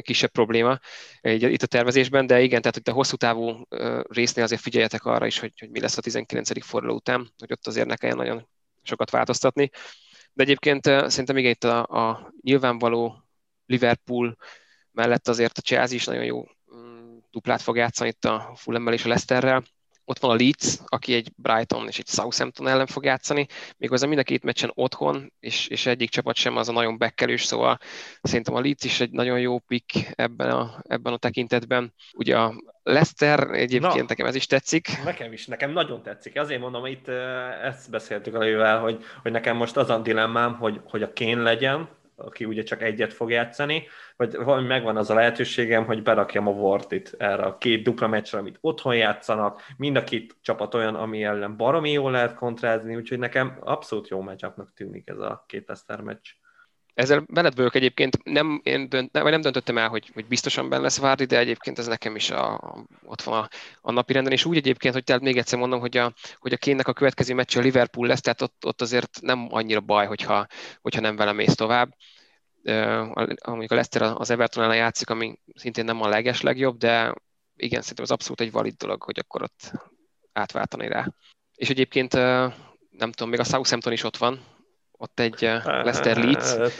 kisebb 0.00 0.30
probléma 0.30 0.78
itt 1.22 1.62
a 1.62 1.66
tervezésben, 1.66 2.26
de 2.26 2.40
igen, 2.40 2.60
tehát 2.60 2.76
hogy 2.76 2.92
a 2.92 2.96
hosszú 2.96 3.16
távú 3.16 3.66
résznél 4.08 4.44
azért 4.44 4.60
figyeljetek 4.60 5.04
arra 5.04 5.26
is, 5.26 5.38
hogy, 5.38 5.52
hogy 5.58 5.70
mi 5.70 5.80
lesz 5.80 5.96
a 5.96 6.00
19. 6.00 6.64
forduló 6.64 6.94
után, 6.94 7.32
hogy 7.38 7.52
ott 7.52 7.66
azért 7.66 7.86
ne 7.86 7.96
kelljen 7.96 8.18
nagyon 8.18 8.48
sokat 8.82 9.10
változtatni. 9.10 9.70
De 10.32 10.42
egyébként 10.42 10.84
szerintem 10.84 11.36
igen, 11.36 11.50
itt 11.50 11.64
a, 11.64 11.82
a 11.82 12.32
nyilvánvaló 12.40 13.24
Liverpool 13.66 14.36
mellett 14.90 15.28
azért 15.28 15.58
a 15.58 15.60
Chelsea 15.60 15.96
is 15.96 16.04
nagyon 16.04 16.24
jó 16.24 16.44
mm, 16.74 17.16
duplát 17.30 17.62
fog 17.62 17.76
játszani 17.76 18.08
itt 18.08 18.24
a 18.24 18.52
Fulham 18.56 18.92
és 18.92 19.04
a 19.04 19.08
Leicesterrel, 19.08 19.64
ott 20.08 20.18
van 20.18 20.30
a 20.30 20.34
Leeds, 20.34 20.78
aki 20.86 21.14
egy 21.14 21.32
Brighton 21.36 21.86
és 21.88 21.98
egy 21.98 22.06
Southampton 22.06 22.68
ellen 22.68 22.86
fog 22.86 23.04
játszani, 23.04 23.46
méghozzá 23.76 24.06
mind 24.06 24.18
a 24.18 24.22
két 24.22 24.44
meccsen 24.44 24.70
otthon, 24.74 25.32
és, 25.40 25.68
és 25.68 25.86
egyik 25.86 26.10
csapat 26.10 26.36
sem 26.36 26.56
az 26.56 26.68
a 26.68 26.72
nagyon 26.72 26.98
bekkelős, 26.98 27.44
szóval 27.44 27.78
szerintem 28.22 28.54
a 28.54 28.60
Leeds 28.60 28.84
is 28.84 29.00
egy 29.00 29.10
nagyon 29.10 29.40
jó 29.40 29.58
pick 29.58 30.12
ebben 30.14 30.50
a, 30.50 30.82
ebben 30.82 31.12
a 31.12 31.16
tekintetben. 31.16 31.94
Ugye 32.12 32.38
a 32.38 32.54
Leicester 32.82 33.50
egyébként 33.50 33.94
Na, 33.94 34.04
nekem 34.08 34.26
ez 34.26 34.34
is 34.34 34.46
tetszik. 34.46 34.88
Nekem 35.04 35.32
is, 35.32 35.46
nekem 35.46 35.70
nagyon 35.70 36.02
tetszik. 36.02 36.38
Azért 36.40 36.60
mondom, 36.60 36.86
itt 36.86 37.08
ezt 37.62 37.90
beszéltük 37.90 38.34
a 38.34 38.78
hogy, 38.78 39.04
hogy 39.22 39.32
nekem 39.32 39.56
most 39.56 39.76
az 39.76 39.90
a 39.90 39.98
dilemmám, 39.98 40.54
hogy, 40.56 40.80
hogy 40.84 41.02
a 41.02 41.12
Kén 41.12 41.38
legyen, 41.38 41.88
aki 42.16 42.44
ugye 42.44 42.62
csak 42.62 42.82
egyet 42.82 43.12
fog 43.12 43.30
játszani, 43.30 43.86
vagy 44.16 44.36
valami 44.36 44.66
megvan 44.66 44.96
az 44.96 45.10
a 45.10 45.14
lehetőségem, 45.14 45.84
hogy 45.84 46.02
berakjam 46.02 46.46
a 46.46 46.52
Vortit 46.52 47.14
erre 47.18 47.42
a 47.42 47.58
két 47.58 47.82
dupla 47.82 48.06
meccsre, 48.06 48.38
amit 48.38 48.58
otthon 48.60 48.96
játszanak, 48.96 49.62
mind 49.76 49.96
a 49.96 50.04
két 50.04 50.36
csapat 50.40 50.74
olyan, 50.74 50.94
ami 50.94 51.24
ellen 51.24 51.56
baromi 51.56 51.90
jól 51.90 52.10
lehet 52.10 52.34
kontrázni, 52.34 52.96
úgyhogy 52.96 53.18
nekem 53.18 53.56
abszolút 53.60 54.08
jó 54.08 54.20
matchupnak 54.20 54.72
tűnik 54.72 55.08
ez 55.08 55.18
a 55.18 55.44
két 55.46 55.70
Eszter 55.70 56.00
meccs. 56.00 56.28
Ezzel 56.96 57.24
veled 57.26 57.56
vagyok 57.56 57.74
egyébként, 57.74 58.24
nem, 58.24 58.60
én 58.64 58.88
dönt, 58.88 59.12
nem, 59.12 59.28
nem 59.28 59.40
döntöttem 59.40 59.78
el, 59.78 59.88
hogy, 59.88 60.10
hogy 60.14 60.26
biztosan 60.26 60.68
benne 60.68 60.82
lesz 60.82 60.98
Várdi, 60.98 61.24
de 61.24 61.38
egyébként 61.38 61.78
ez 61.78 61.86
nekem 61.86 62.16
is 62.16 62.30
a, 62.30 62.74
ott 63.04 63.22
van 63.22 63.42
a, 63.42 63.48
a 63.80 63.92
napi 63.92 64.12
renden, 64.12 64.32
és 64.32 64.44
úgy 64.44 64.56
egyébként, 64.56 64.94
hogy 64.94 65.04
tehát 65.04 65.22
még 65.22 65.36
egyszer 65.36 65.58
mondom, 65.58 65.80
hogy 65.80 65.96
a, 65.96 66.12
hogy 66.38 66.52
a 66.52 66.56
kénnek 66.56 66.88
a 66.88 66.92
következő 66.92 67.34
meccs 67.34 67.56
a 67.56 67.60
Liverpool 67.60 68.06
lesz, 68.06 68.20
tehát 68.20 68.42
ott, 68.42 68.64
ott 68.66 68.80
azért 68.80 69.18
nem 69.20 69.48
annyira 69.50 69.80
baj, 69.80 70.06
hogyha, 70.06 70.46
hogyha 70.80 71.00
nem 71.00 71.16
vele 71.16 71.32
mész 71.32 71.54
tovább. 71.54 71.94
Amikor 73.38 73.72
a 73.72 73.74
Leicester 73.74 74.02
az 74.02 74.30
Everton 74.30 74.64
ellen 74.64 74.76
játszik, 74.76 75.10
ami 75.10 75.38
szintén 75.54 75.84
nem 75.84 76.02
a 76.02 76.08
leges 76.08 76.40
legjobb, 76.40 76.76
de 76.78 77.14
igen, 77.56 77.80
szerintem 77.80 78.04
az 78.04 78.10
abszolút 78.10 78.40
egy 78.40 78.52
valid 78.52 78.74
dolog, 78.74 79.02
hogy 79.02 79.18
akkor 79.18 79.42
ott 79.42 79.72
átváltani 80.32 80.88
rá. 80.88 81.12
És 81.54 81.70
egyébként 81.70 82.12
nem 82.90 83.12
tudom, 83.12 83.28
még 83.28 83.40
a 83.40 83.44
Southampton 83.44 83.92
is 83.92 84.04
ott 84.04 84.16
van, 84.16 84.40
ott 84.96 85.20
egy 85.20 85.40
Leicester 85.64 86.16
Leeds, 86.16 86.56
hát- 86.56 86.72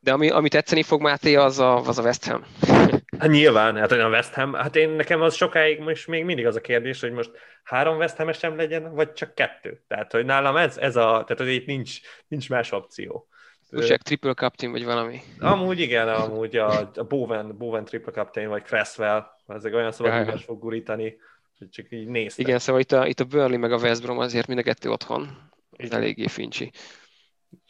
de 0.00 0.12
ami, 0.12 0.30
ami 0.30 0.48
tetszeni 0.48 0.82
fog 0.82 1.00
Máté, 1.00 1.34
az 1.34 1.58
a, 1.58 1.76
az 1.76 1.98
a 1.98 2.02
West 2.02 2.26
Ham. 2.26 2.44
Hát 3.18 3.30
nyilván, 3.30 3.76
hát 3.76 3.92
a 3.92 4.08
West 4.08 4.34
Ham, 4.34 4.52
hát 4.52 4.76
én 4.76 4.88
nekem 4.90 5.20
az 5.20 5.34
sokáig 5.34 5.78
most 5.78 6.06
még 6.06 6.24
mindig 6.24 6.46
az 6.46 6.56
a 6.56 6.60
kérdés, 6.60 7.00
hogy 7.00 7.12
most 7.12 7.30
három 7.62 7.96
West 7.96 8.16
ham 8.16 8.32
sem 8.32 8.56
legyen, 8.56 8.94
vagy 8.94 9.12
csak 9.12 9.34
kettő. 9.34 9.82
Tehát, 9.88 10.12
hogy 10.12 10.24
nálam 10.24 10.56
ez, 10.56 10.76
ez 10.76 10.96
a, 10.96 11.02
tehát 11.02 11.36
hogy 11.36 11.48
itt 11.52 11.66
nincs, 11.66 12.00
nincs 12.28 12.48
más 12.48 12.72
opció. 12.72 13.28
Usek 13.70 14.02
triple 14.02 14.34
captain, 14.34 14.72
vagy 14.72 14.84
valami. 14.84 15.20
Amúgy 15.38 15.80
igen, 15.80 16.08
amúgy 16.08 16.56
a, 16.56 16.90
a 16.94 17.04
Bowen, 17.04 17.56
Bowen 17.56 17.84
triple 17.84 18.12
captain, 18.12 18.48
vagy 18.48 18.62
Cresswell, 18.62 19.26
ezek 19.46 19.74
olyan 19.74 19.92
szabadulás 19.92 20.44
fog 20.44 20.58
gurítani, 20.60 21.16
hogy 21.58 21.68
csak 21.68 21.86
így 21.90 22.06
néztek. 22.06 22.46
Igen, 22.46 22.58
szóval 22.58 22.80
itt 22.80 22.92
a, 22.92 23.06
itt 23.06 23.20
a 23.20 23.24
Burnley 23.24 23.58
meg 23.58 23.72
a 23.72 23.76
West 23.76 24.02
Brom 24.02 24.18
azért 24.18 24.46
mind 24.46 24.58
a 24.58 24.62
kettő 24.62 24.90
otthon. 24.90 25.50
Ez 25.76 25.90
eléggé 25.90 26.26
fincsi. 26.26 26.72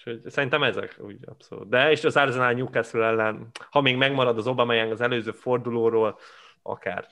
Úgyhogy 0.04 0.30
szerintem 0.30 0.62
ezek 0.62 0.96
úgy 0.98 1.16
abszolút. 1.24 1.68
De 1.68 1.90
és 1.90 2.04
az 2.04 2.16
Arsenal 2.16 2.52
Newcastle 2.52 3.06
ellen, 3.06 3.50
ha 3.70 3.80
még 3.80 3.96
megmarad 3.96 4.38
az 4.38 4.46
Obama 4.46 4.74
az 4.74 5.00
előző 5.00 5.30
fordulóról, 5.30 6.18
akár. 6.62 7.06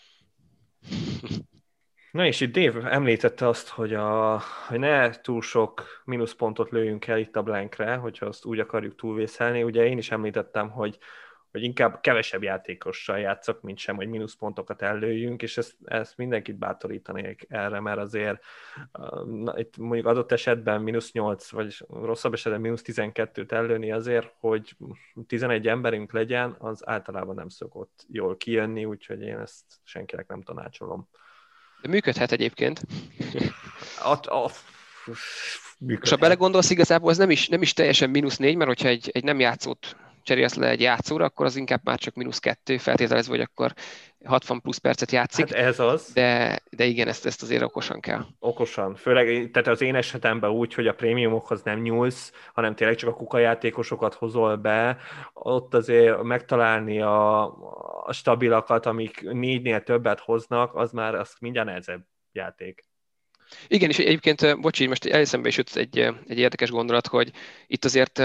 Na 2.13 2.27
és 2.27 2.41
itt 2.41 2.53
Dave 2.53 2.91
említette 2.91 3.49
azt, 3.49 3.69
hogy, 3.69 3.95
a, 3.95 4.41
hogy 4.69 4.79
ne 4.79 5.11
túl 5.11 5.43
sok 5.43 6.03
mínuszpontot 6.05 6.71
lőjünk 6.71 7.07
el 7.07 7.19
itt 7.19 7.37
a 7.37 7.43
blankre, 7.43 7.95
hogyha 7.95 8.27
azt 8.27 8.45
úgy 8.45 8.59
akarjuk 8.59 8.95
túlvészelni. 8.95 9.63
Ugye 9.63 9.87
én 9.87 9.99
is 9.99 10.11
említettem, 10.11 10.71
hogy 10.71 10.99
hogy 11.51 11.63
inkább 11.63 12.01
kevesebb 12.01 12.43
játékossal 12.43 13.19
játszok, 13.19 13.63
mint 13.63 13.79
sem, 13.79 13.97
hogy 13.97 14.09
mínuszpontokat 14.09 14.83
ellőjünk, 14.83 15.43
és 15.43 15.57
ezt, 15.57 15.75
ezt 15.85 16.17
mindenkit 16.17 16.57
bátorítanék 16.57 17.47
erre, 17.49 17.81
mert 17.81 17.99
azért 17.99 18.45
na, 19.27 19.59
itt 19.59 19.77
mondjuk 19.77 20.07
adott 20.07 20.33
esetben 20.33 20.83
mínusz 20.83 21.13
8, 21.13 21.51
vagy 21.51 21.87
rosszabb 21.89 22.33
esetben 22.33 22.61
mínusz 22.61 22.83
12-t 22.85 23.51
ellőni 23.51 23.93
azért, 23.93 24.33
hogy 24.39 24.77
11 25.27 25.69
emberünk 25.69 26.13
legyen, 26.13 26.57
az 26.59 26.89
általában 26.89 27.35
nem 27.35 27.49
szokott 27.49 28.07
jól 28.09 28.37
kijönni, 28.37 28.85
úgyhogy 28.85 29.23
én 29.23 29.39
ezt 29.39 29.65
senkinek 29.85 30.27
nem 30.27 30.43
tanácsolom. 30.43 31.09
De 31.83 31.89
működhet 31.89 32.33
egyébként. 32.33 32.81
A, 34.03 34.37
a, 34.37 34.51
működhet. 35.79 36.05
És 36.05 36.11
ha 36.11 36.17
belegondolsz, 36.17 36.71
igazából 36.71 37.11
ez 37.11 37.17
nem 37.17 37.31
is, 37.31 37.49
nem 37.49 37.63
is 37.63 37.73
teljesen 37.73 38.11
mínusz 38.11 38.37
négy, 38.37 38.57
mert 38.57 38.69
hogyha 38.69 38.89
egy, 38.89 39.11
egy 39.13 39.25
nem 39.25 39.41
játszott 39.41 39.97
cserélsz 40.29 40.55
le 40.55 40.69
egy 40.69 40.81
játszóra, 40.81 41.25
akkor 41.25 41.47
az 41.47 41.57
inkább 41.57 41.81
már 41.85 41.99
csak 41.99 42.15
mínusz 42.15 42.39
kettő, 42.39 42.77
feltételezve, 42.77 43.33
hogy 43.33 43.41
akkor 43.51 43.73
60 44.25 44.61
plusz 44.61 44.79
percet 44.79 45.11
játszik. 45.11 45.49
Hát 45.49 45.65
ez 45.65 45.81
az. 45.81 46.11
De, 46.15 46.59
de 46.71 46.85
igen, 46.85 47.09
ezt, 47.09 47.27
ezt 47.27 47.43
azért 47.43 47.63
okosan 47.63 48.01
kell. 48.01 48.25
Okosan. 48.39 48.95
Főleg, 48.95 49.51
tehát 49.51 49.69
az 49.69 49.81
én 49.81 49.95
esetemben 49.95 50.51
úgy, 50.51 50.75
hogy 50.75 50.87
a 50.87 50.95
prémiumokhoz 50.95 51.63
nem 51.63 51.81
nyúlsz, 51.81 52.33
hanem 52.53 52.75
tényleg 52.75 52.97
csak 52.97 53.11
a 53.11 53.15
kukajátékosokat 53.15 54.15
hozol 54.15 54.57
be, 54.57 54.97
ott 55.33 55.75
azért 55.75 56.23
megtalálni 56.23 57.01
a, 57.01 57.45
a 58.05 58.13
stabilakat, 58.13 58.87
amik 58.87 59.21
négynél 59.33 59.83
többet 59.83 60.21
hoznak, 60.21 60.75
az 60.75 60.93
már 60.93 61.15
az 61.15 61.35
mindjárt 61.41 61.69
nehezebb 61.69 62.07
játék. 62.33 62.88
Igen, 63.67 63.89
és 63.89 63.99
egyébként, 63.99 64.61
bocsi, 64.61 64.87
most 64.87 65.05
eszembe 65.05 65.49
is 65.49 65.57
jut 65.57 65.77
egy, 65.77 65.99
egy 66.27 66.39
érdekes 66.39 66.71
gondolat, 66.71 67.07
hogy 67.07 67.31
itt 67.67 67.85
azért 67.85 68.19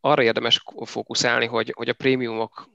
arra 0.00 0.22
érdemes 0.22 0.62
fókuszálni, 0.84 1.46
hogy, 1.46 1.72
hogy 1.76 1.88
a 1.88 1.94
prémiumok 1.94 2.68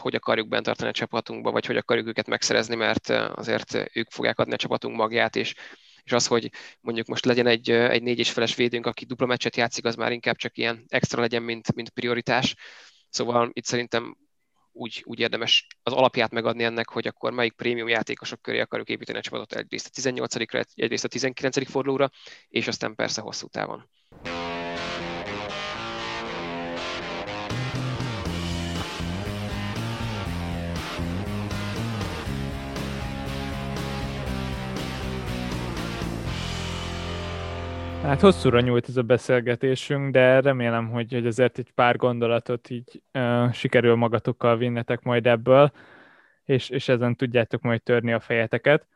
hogy 0.00 0.14
akarjuk 0.14 0.48
bent 0.48 0.64
tartani 0.64 0.88
a 0.88 0.92
csapatunkba, 0.92 1.50
vagy 1.50 1.66
hogy 1.66 1.76
akarjuk 1.76 2.06
őket 2.06 2.26
megszerezni, 2.26 2.74
mert 2.74 3.08
azért 3.34 3.90
ők 3.92 4.10
fogják 4.10 4.38
adni 4.38 4.52
a 4.52 4.56
csapatunk 4.56 4.96
magját, 4.96 5.36
és, 5.36 5.54
és 6.02 6.12
az, 6.12 6.26
hogy 6.26 6.50
mondjuk 6.80 7.06
most 7.06 7.24
legyen 7.24 7.46
egy, 7.46 7.70
egy 7.70 8.02
négy 8.02 8.18
és 8.18 8.30
feles 8.30 8.54
védőnk, 8.54 8.86
aki 8.86 9.04
dupla 9.04 9.26
meccset 9.26 9.56
játszik, 9.56 9.84
az 9.84 9.94
már 9.94 10.12
inkább 10.12 10.36
csak 10.36 10.58
ilyen 10.58 10.84
extra 10.88 11.20
legyen, 11.20 11.42
mint, 11.42 11.74
mint 11.74 11.90
prioritás. 11.90 12.54
Szóval 13.08 13.50
itt 13.52 13.64
szerintem 13.64 14.16
úgy, 14.78 15.02
úgy 15.06 15.20
érdemes 15.20 15.66
az 15.82 15.92
alapját 15.92 16.30
megadni 16.30 16.64
ennek, 16.64 16.88
hogy 16.88 17.06
akkor 17.06 17.32
melyik 17.32 17.52
prémium 17.52 17.88
játékosok 17.88 18.42
köré 18.42 18.60
akarjuk 18.60 18.88
építeni 18.88 19.18
a 19.18 19.20
csapatot 19.20 19.52
egyrészt 19.52 19.90
a 19.92 20.00
18-ra, 20.00 20.64
egyrészt 20.74 21.04
a 21.04 21.08
19. 21.08 21.68
fordulóra, 21.70 22.10
és 22.48 22.68
aztán 22.68 22.94
persze 22.94 23.20
hosszú 23.20 23.46
távon. 23.46 23.90
Hát 38.08 38.20
hosszúra 38.20 38.60
nyújt 38.60 38.88
ez 38.88 38.96
a 38.96 39.02
beszélgetésünk, 39.02 40.12
de 40.12 40.40
remélem, 40.40 40.90
hogy, 40.90 41.12
hogy 41.12 41.26
azért 41.26 41.58
egy 41.58 41.70
pár 41.74 41.96
gondolatot 41.96 42.70
így 42.70 43.02
uh, 43.14 43.52
sikerül 43.52 43.94
magatokkal 43.94 44.56
vinnetek 44.56 45.02
majd 45.02 45.26
ebből, 45.26 45.72
és, 46.44 46.68
és 46.68 46.88
ezen 46.88 47.14
tudjátok 47.14 47.62
majd 47.62 47.82
törni 47.82 48.12
a 48.12 48.20
fejeteket. 48.20 48.86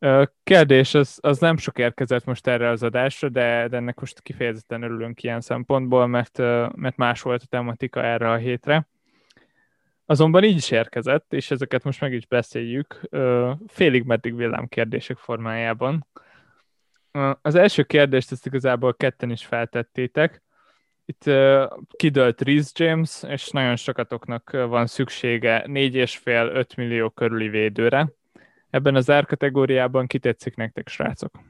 Uh, 0.00 0.26
kérdés, 0.42 0.94
az, 0.94 1.18
az 1.20 1.38
nem 1.38 1.56
sok 1.56 1.78
érkezett 1.78 2.24
most 2.24 2.46
erre 2.46 2.68
az 2.68 2.82
adásra, 2.82 3.28
de, 3.28 3.68
de 3.68 3.76
ennek 3.76 4.00
most 4.00 4.20
kifejezetten 4.20 4.82
örülünk 4.82 5.22
ilyen 5.22 5.40
szempontból, 5.40 6.06
mert, 6.06 6.38
uh, 6.38 6.72
mert 6.74 6.96
más 6.96 7.22
volt 7.22 7.42
a 7.42 7.46
tematika 7.48 8.02
erre 8.02 8.30
a 8.30 8.36
hétre. 8.36 8.86
Azonban 10.06 10.44
így 10.44 10.56
is 10.56 10.70
érkezett, 10.70 11.32
és 11.32 11.50
ezeket 11.50 11.84
most 11.84 12.00
meg 12.00 12.12
is 12.12 12.26
beszéljük, 12.26 13.00
uh, 13.10 13.50
félig 13.66 14.04
meddig 14.04 14.36
villámkérdések 14.36 15.16
formájában. 15.16 16.06
Az 17.42 17.54
első 17.54 17.82
kérdést 17.82 18.32
ezt 18.32 18.46
igazából 18.46 18.94
ketten 18.94 19.30
is 19.30 19.44
feltettétek. 19.44 20.42
Itt 21.04 21.26
uh, 21.26 21.70
kidőlt 21.96 22.40
Reese 22.40 22.84
James, 22.84 23.22
és 23.22 23.50
nagyon 23.50 23.76
sokatoknak 23.76 24.50
van 24.50 24.86
szüksége 24.86 25.64
4,5-5 25.66 26.76
millió 26.76 27.10
körüli 27.10 27.48
védőre. 27.48 28.12
Ebben 28.70 28.94
az 28.94 29.10
árkategóriában 29.10 30.06
kitetszik 30.06 30.56
nektek, 30.56 30.88
srácok? 30.88 31.40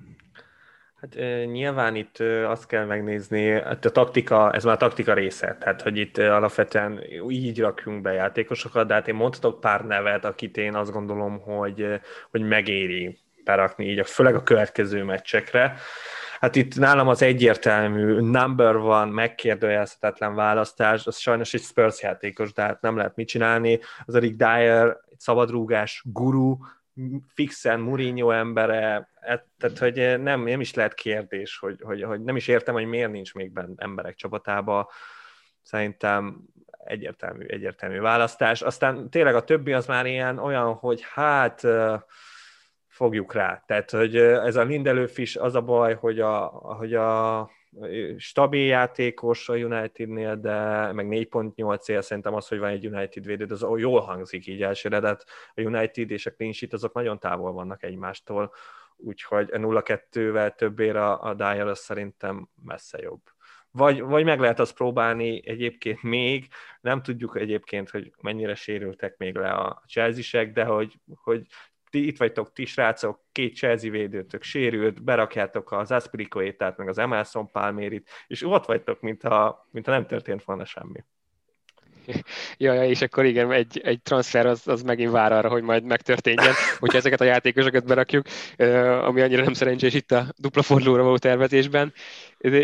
Hát 1.02 1.14
nyilván 1.46 1.94
itt 1.94 2.18
azt 2.46 2.66
kell 2.66 2.84
megnézni, 2.84 3.48
hát 3.48 3.84
a 3.84 3.90
taktika, 3.90 4.52
ez 4.52 4.64
már 4.64 4.74
a 4.74 4.76
taktika 4.76 5.14
része, 5.14 5.56
tehát 5.60 5.82
hogy 5.82 5.96
itt 5.96 6.18
alapvetően 6.18 7.00
így 7.28 7.60
rakjunk 7.60 8.02
be 8.02 8.12
játékosokat, 8.12 8.86
de 8.86 8.94
hát 8.94 9.08
én 9.08 9.14
mondhatok 9.14 9.60
pár 9.60 9.84
nevet, 9.84 10.24
akit 10.24 10.56
én 10.56 10.74
azt 10.74 10.92
gondolom, 10.92 11.40
hogy, 11.40 11.86
hogy 12.30 12.42
megéri 12.42 13.18
berakni 13.45 13.90
így, 13.90 14.07
főleg 14.07 14.34
a 14.34 14.43
következő 14.43 15.03
meccsekre. 15.03 15.76
Hát 16.40 16.57
itt 16.57 16.78
nálam 16.78 17.09
az 17.09 17.22
egyértelmű 17.22 18.20
number 18.20 18.76
van, 18.76 19.09
megkérdőjelezhetetlen 19.09 20.34
választás, 20.34 21.07
az 21.07 21.16
sajnos 21.16 21.55
egy 21.55 21.62
Spurs 21.62 22.03
játékos, 22.03 22.53
de 22.53 22.62
hát 22.62 22.80
nem 22.80 22.97
lehet 22.97 23.16
mit 23.16 23.28
csinálni. 23.28 23.80
Az 24.05 24.14
a 24.14 24.18
Rick 24.18 24.36
Dyer, 24.36 24.86
egy 25.11 25.20
szabadrúgás 25.20 26.03
guru, 26.05 26.57
fixen 27.34 27.80
Mourinho 27.80 28.30
embere, 28.30 29.09
e, 29.20 29.47
tehát 29.59 29.78
hogy 29.78 30.20
nem, 30.20 30.43
nem 30.43 30.61
is 30.61 30.74
lehet 30.74 30.95
kérdés, 30.95 31.59
hogy, 31.59 31.80
hogy, 31.82 32.03
hogy 32.03 32.22
nem 32.22 32.36
is 32.36 32.49
értem, 32.49 32.74
hogy 32.74 32.86
miért 32.86 33.11
nincs 33.11 33.34
még 33.34 33.53
benne 33.53 33.74
emberek 33.76 34.14
csapatába. 34.14 34.90
Szerintem 35.62 36.40
egyértelmű, 36.84 37.45
egyértelmű 37.47 38.01
választás. 38.01 38.62
Aztán 38.62 39.11
tényleg 39.11 39.34
a 39.34 39.45
többi 39.45 39.72
az 39.72 39.86
már 39.86 40.07
ilyen 40.07 40.38
olyan, 40.38 40.72
hogy 40.72 41.05
hát 41.12 41.66
fogjuk 43.03 43.32
rá. 43.32 43.62
Tehát, 43.66 43.90
hogy 43.90 44.16
ez 44.16 44.57
a 44.57 44.62
Lindelöf 44.62 45.18
is 45.18 45.36
az 45.36 45.55
a 45.55 45.61
baj, 45.61 45.94
hogy 45.94 46.20
a, 46.20 46.46
hogy 46.46 46.94
a 46.94 47.50
stabil 48.16 48.66
játékos 48.66 49.48
a 49.48 49.55
Unitednél, 49.55 50.36
de 50.36 50.92
meg 50.92 51.07
4.8 51.09 51.88
él, 51.88 52.00
szerintem 52.00 52.34
az, 52.34 52.48
hogy 52.48 52.59
van 52.59 52.70
egy 52.70 52.86
United 52.86 53.24
védő, 53.24 53.46
az 53.48 53.66
jól 53.76 54.00
hangzik 54.00 54.46
így 54.46 54.62
elsőre, 54.62 55.00
de 55.00 55.07
hát 55.07 55.24
a 55.55 55.61
United 55.61 56.11
és 56.11 56.26
a 56.26 56.30
clean 56.30 56.53
sheet 56.53 56.72
azok 56.72 56.92
nagyon 56.94 57.18
távol 57.18 57.53
vannak 57.53 57.82
egymástól, 57.82 58.53
úgyhogy 58.96 59.50
a 59.53 59.57
0-2-vel 59.57 60.55
többére 60.55 61.05
a, 61.05 61.28
a 61.28 61.34
Dyer 61.34 61.66
az 61.66 61.78
szerintem 61.78 62.48
messze 62.64 62.98
jobb. 62.98 63.22
Vagy, 63.70 64.00
vagy 64.00 64.24
meg 64.24 64.40
lehet 64.40 64.61
azt 64.61 64.74
próbálni 64.74 65.42
egyébként 65.48 66.03
még, 66.03 66.48
nem 66.80 67.03
tudjuk 67.03 67.36
egyébként, 67.36 67.90
hogy 67.90 68.12
mennyire 68.20 68.55
sérültek 68.55 69.16
még 69.16 69.34
le 69.34 69.50
a 69.50 69.82
chelsea 69.86 70.44
de 70.44 70.64
hogy, 70.64 70.98
hogy 71.14 71.46
ti 71.93 72.07
itt 72.07 72.18
vagytok, 72.18 72.53
ti 72.53 72.64
srácok, 72.64 73.20
két 73.32 73.57
Chelsea 73.57 73.90
védőtök 73.90 74.43
sérült, 74.43 75.03
berakjátok 75.03 75.72
az 75.72 75.90
Aspiricoétát, 75.90 76.76
meg 76.76 76.88
az 76.88 76.99
Emerson 76.99 77.51
Palmérit, 77.51 78.09
és 78.26 78.43
ott 78.43 78.66
vagytok, 78.66 79.01
mintha, 79.01 79.68
mintha 79.70 79.93
nem 79.93 80.07
történt 80.07 80.45
volna 80.45 80.64
semmi. 80.64 81.05
Ja, 82.57 82.72
ja, 82.72 82.84
és 82.84 83.03
akkor 83.03 83.24
igen, 83.24 83.53
egy, 83.53 83.80
egy 83.84 84.03
transfer 84.03 84.46
az, 84.46 84.68
az 84.68 84.82
megint 84.82 85.11
vár 85.11 85.32
arra, 85.32 85.48
hogy 85.48 85.62
majd 85.62 85.84
megtörténjen, 85.84 86.53
hogyha 86.78 86.98
ezeket 86.98 87.20
a 87.20 87.24
játékosokat 87.24 87.84
berakjuk, 87.84 88.26
ami 89.03 89.20
annyira 89.20 89.42
nem 89.42 89.53
szerencsés 89.53 89.94
itt 89.94 90.12
a 90.12 90.26
dupla 90.36 90.62
fordulóra 90.62 91.03
való 91.03 91.18
tervezésben. 91.18 91.92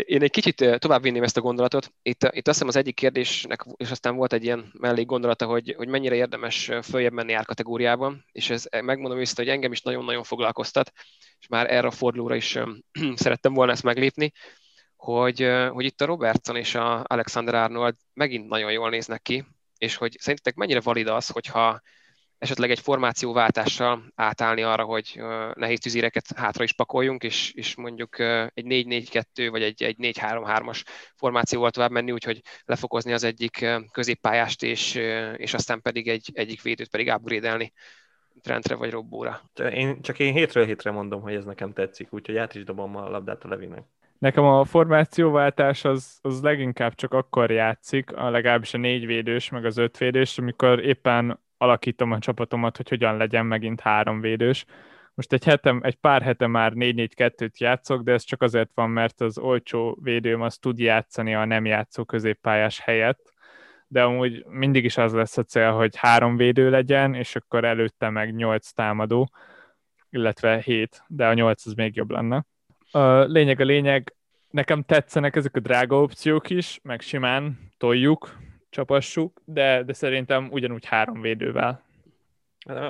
Én 0.05 0.21
egy 0.21 0.31
kicsit 0.31 0.77
tovább 0.77 1.01
vinném 1.01 1.23
ezt 1.23 1.37
a 1.37 1.41
gondolatot. 1.41 1.91
Itt, 2.01 2.23
itt 2.23 2.47
azt 2.47 2.57
hiszem 2.57 2.67
az 2.67 2.75
egyik 2.75 2.95
kérdésnek, 2.95 3.65
és 3.75 3.91
aztán 3.91 4.15
volt 4.15 4.33
egy 4.33 4.43
ilyen 4.43 4.71
mellék 4.79 5.05
gondolata, 5.05 5.45
hogy, 5.45 5.73
hogy 5.77 5.87
mennyire 5.87 6.15
érdemes 6.15 6.71
följebb 6.83 7.13
menni 7.13 7.33
árkategóriában, 7.33 8.25
és 8.31 8.49
ez 8.49 8.65
megmondom 8.81 9.17
vissza, 9.17 9.33
hogy 9.35 9.49
engem 9.49 9.71
is 9.71 9.81
nagyon-nagyon 9.81 10.23
foglalkoztat, 10.23 10.91
és 11.39 11.47
már 11.47 11.73
erre 11.73 11.87
a 11.87 11.91
fordulóra 11.91 12.35
is 12.35 12.57
szerettem 13.15 13.53
volna 13.53 13.71
ezt 13.71 13.83
meglépni, 13.83 14.31
hogy, 14.99 15.49
hogy 15.71 15.85
itt 15.85 16.01
a 16.01 16.05
Robertson 16.05 16.55
és 16.55 16.75
a 16.75 17.03
Alexander 17.07 17.55
Arnold 17.55 17.95
megint 18.13 18.47
nagyon 18.47 18.71
jól 18.71 18.89
néznek 18.89 19.21
ki, 19.21 19.45
és 19.77 19.95
hogy 19.95 20.15
szerintetek 20.19 20.55
mennyire 20.55 20.81
valid 20.81 21.07
az, 21.07 21.27
hogyha 21.27 21.81
esetleg 22.37 22.71
egy 22.71 22.79
formációváltással 22.79 24.03
átállni 24.15 24.61
arra, 24.61 24.83
hogy 24.83 25.21
nehéz 25.53 25.79
tüzéreket 25.79 26.25
hátra 26.35 26.63
is 26.63 26.73
pakoljunk, 26.73 27.23
és, 27.23 27.51
és 27.53 27.75
mondjuk 27.75 28.19
egy 28.53 28.65
4-4-2 28.65 29.47
vagy 29.51 29.61
egy, 29.61 29.83
egy 29.83 29.95
4-3-3-as 29.99 30.83
formációval 31.15 31.71
tovább 31.71 31.91
menni, 31.91 32.11
úgyhogy 32.11 32.41
lefokozni 32.65 33.13
az 33.13 33.23
egyik 33.23 33.65
középpályást, 33.91 34.63
és, 34.63 34.95
és 35.35 35.53
aztán 35.53 35.81
pedig 35.81 36.07
egy, 36.07 36.29
egyik 36.33 36.61
védőt 36.61 36.89
pedig 36.89 37.07
upgrade-elni 37.07 37.73
Trentre 38.41 38.75
vagy 38.75 38.91
Robbóra. 38.91 39.41
Én, 39.71 40.01
csak 40.01 40.19
én 40.19 40.33
hétről 40.33 40.65
hétre 40.65 40.91
mondom, 40.91 41.21
hogy 41.21 41.33
ez 41.33 41.45
nekem 41.45 41.73
tetszik, 41.73 42.13
úgyhogy 42.13 42.37
át 42.37 42.55
is 42.55 42.63
dobom 42.63 42.95
a 42.95 43.09
labdát 43.09 43.43
a 43.43 43.47
Levinek. 43.47 43.83
Nekem 44.19 44.43
a 44.43 44.65
formációváltás 44.65 45.85
az, 45.85 46.19
az 46.21 46.41
leginkább 46.41 46.93
csak 46.93 47.13
akkor 47.13 47.51
játszik, 47.51 48.15
a 48.15 48.29
legalábbis 48.29 48.73
a 48.73 48.77
négy 48.77 49.05
védős, 49.05 49.49
meg 49.49 49.65
az 49.65 49.77
öt 49.77 49.97
védős, 49.97 50.37
amikor 50.37 50.85
éppen 50.85 51.39
alakítom 51.57 52.11
a 52.11 52.19
csapatomat, 52.19 52.77
hogy 52.77 52.89
hogyan 52.89 53.17
legyen 53.17 53.45
megint 53.45 53.81
három 53.81 54.21
védős. 54.21 54.65
Most 55.13 55.33
egy, 55.33 55.43
hetem, 55.43 55.79
egy 55.83 55.95
pár 55.95 56.21
hete 56.21 56.47
már 56.47 56.71
4-4-2-t 56.75 57.57
játszok, 57.57 58.01
de 58.01 58.11
ez 58.11 58.23
csak 58.23 58.41
azért 58.41 58.71
van, 58.73 58.89
mert 58.89 59.21
az 59.21 59.37
olcsó 59.37 59.97
védőm 60.01 60.41
az 60.41 60.57
tud 60.57 60.79
játszani 60.79 61.35
a 61.35 61.45
nem 61.45 61.65
játszó 61.65 62.05
középpályás 62.05 62.79
helyett, 62.79 63.33
de 63.87 64.03
amúgy 64.03 64.45
mindig 64.45 64.83
is 64.83 64.97
az 64.97 65.13
lesz 65.13 65.37
a 65.37 65.43
cél, 65.43 65.71
hogy 65.71 65.95
három 65.95 66.37
védő 66.37 66.69
legyen, 66.69 67.13
és 67.13 67.35
akkor 67.35 67.63
előtte 67.63 68.09
meg 68.09 68.35
nyolc 68.35 68.71
támadó, 68.71 69.29
illetve 70.09 70.61
hét, 70.61 71.03
de 71.07 71.27
a 71.27 71.33
nyolc 71.33 71.65
az 71.65 71.73
még 71.73 71.95
jobb 71.95 72.09
lenne. 72.09 72.45
Lényeg 73.27 73.59
a 73.59 73.63
lényeg, 73.63 74.15
nekem 74.49 74.83
tetszenek 74.83 75.35
ezek 75.35 75.55
a 75.55 75.59
drága 75.59 76.01
opciók 76.01 76.49
is, 76.49 76.79
meg 76.83 77.01
simán 77.01 77.71
toljuk, 77.77 78.37
csapassuk, 78.69 79.41
de, 79.45 79.83
de 79.83 79.93
szerintem 79.93 80.47
ugyanúgy 80.51 80.85
három 80.85 81.21
védővel. 81.21 81.87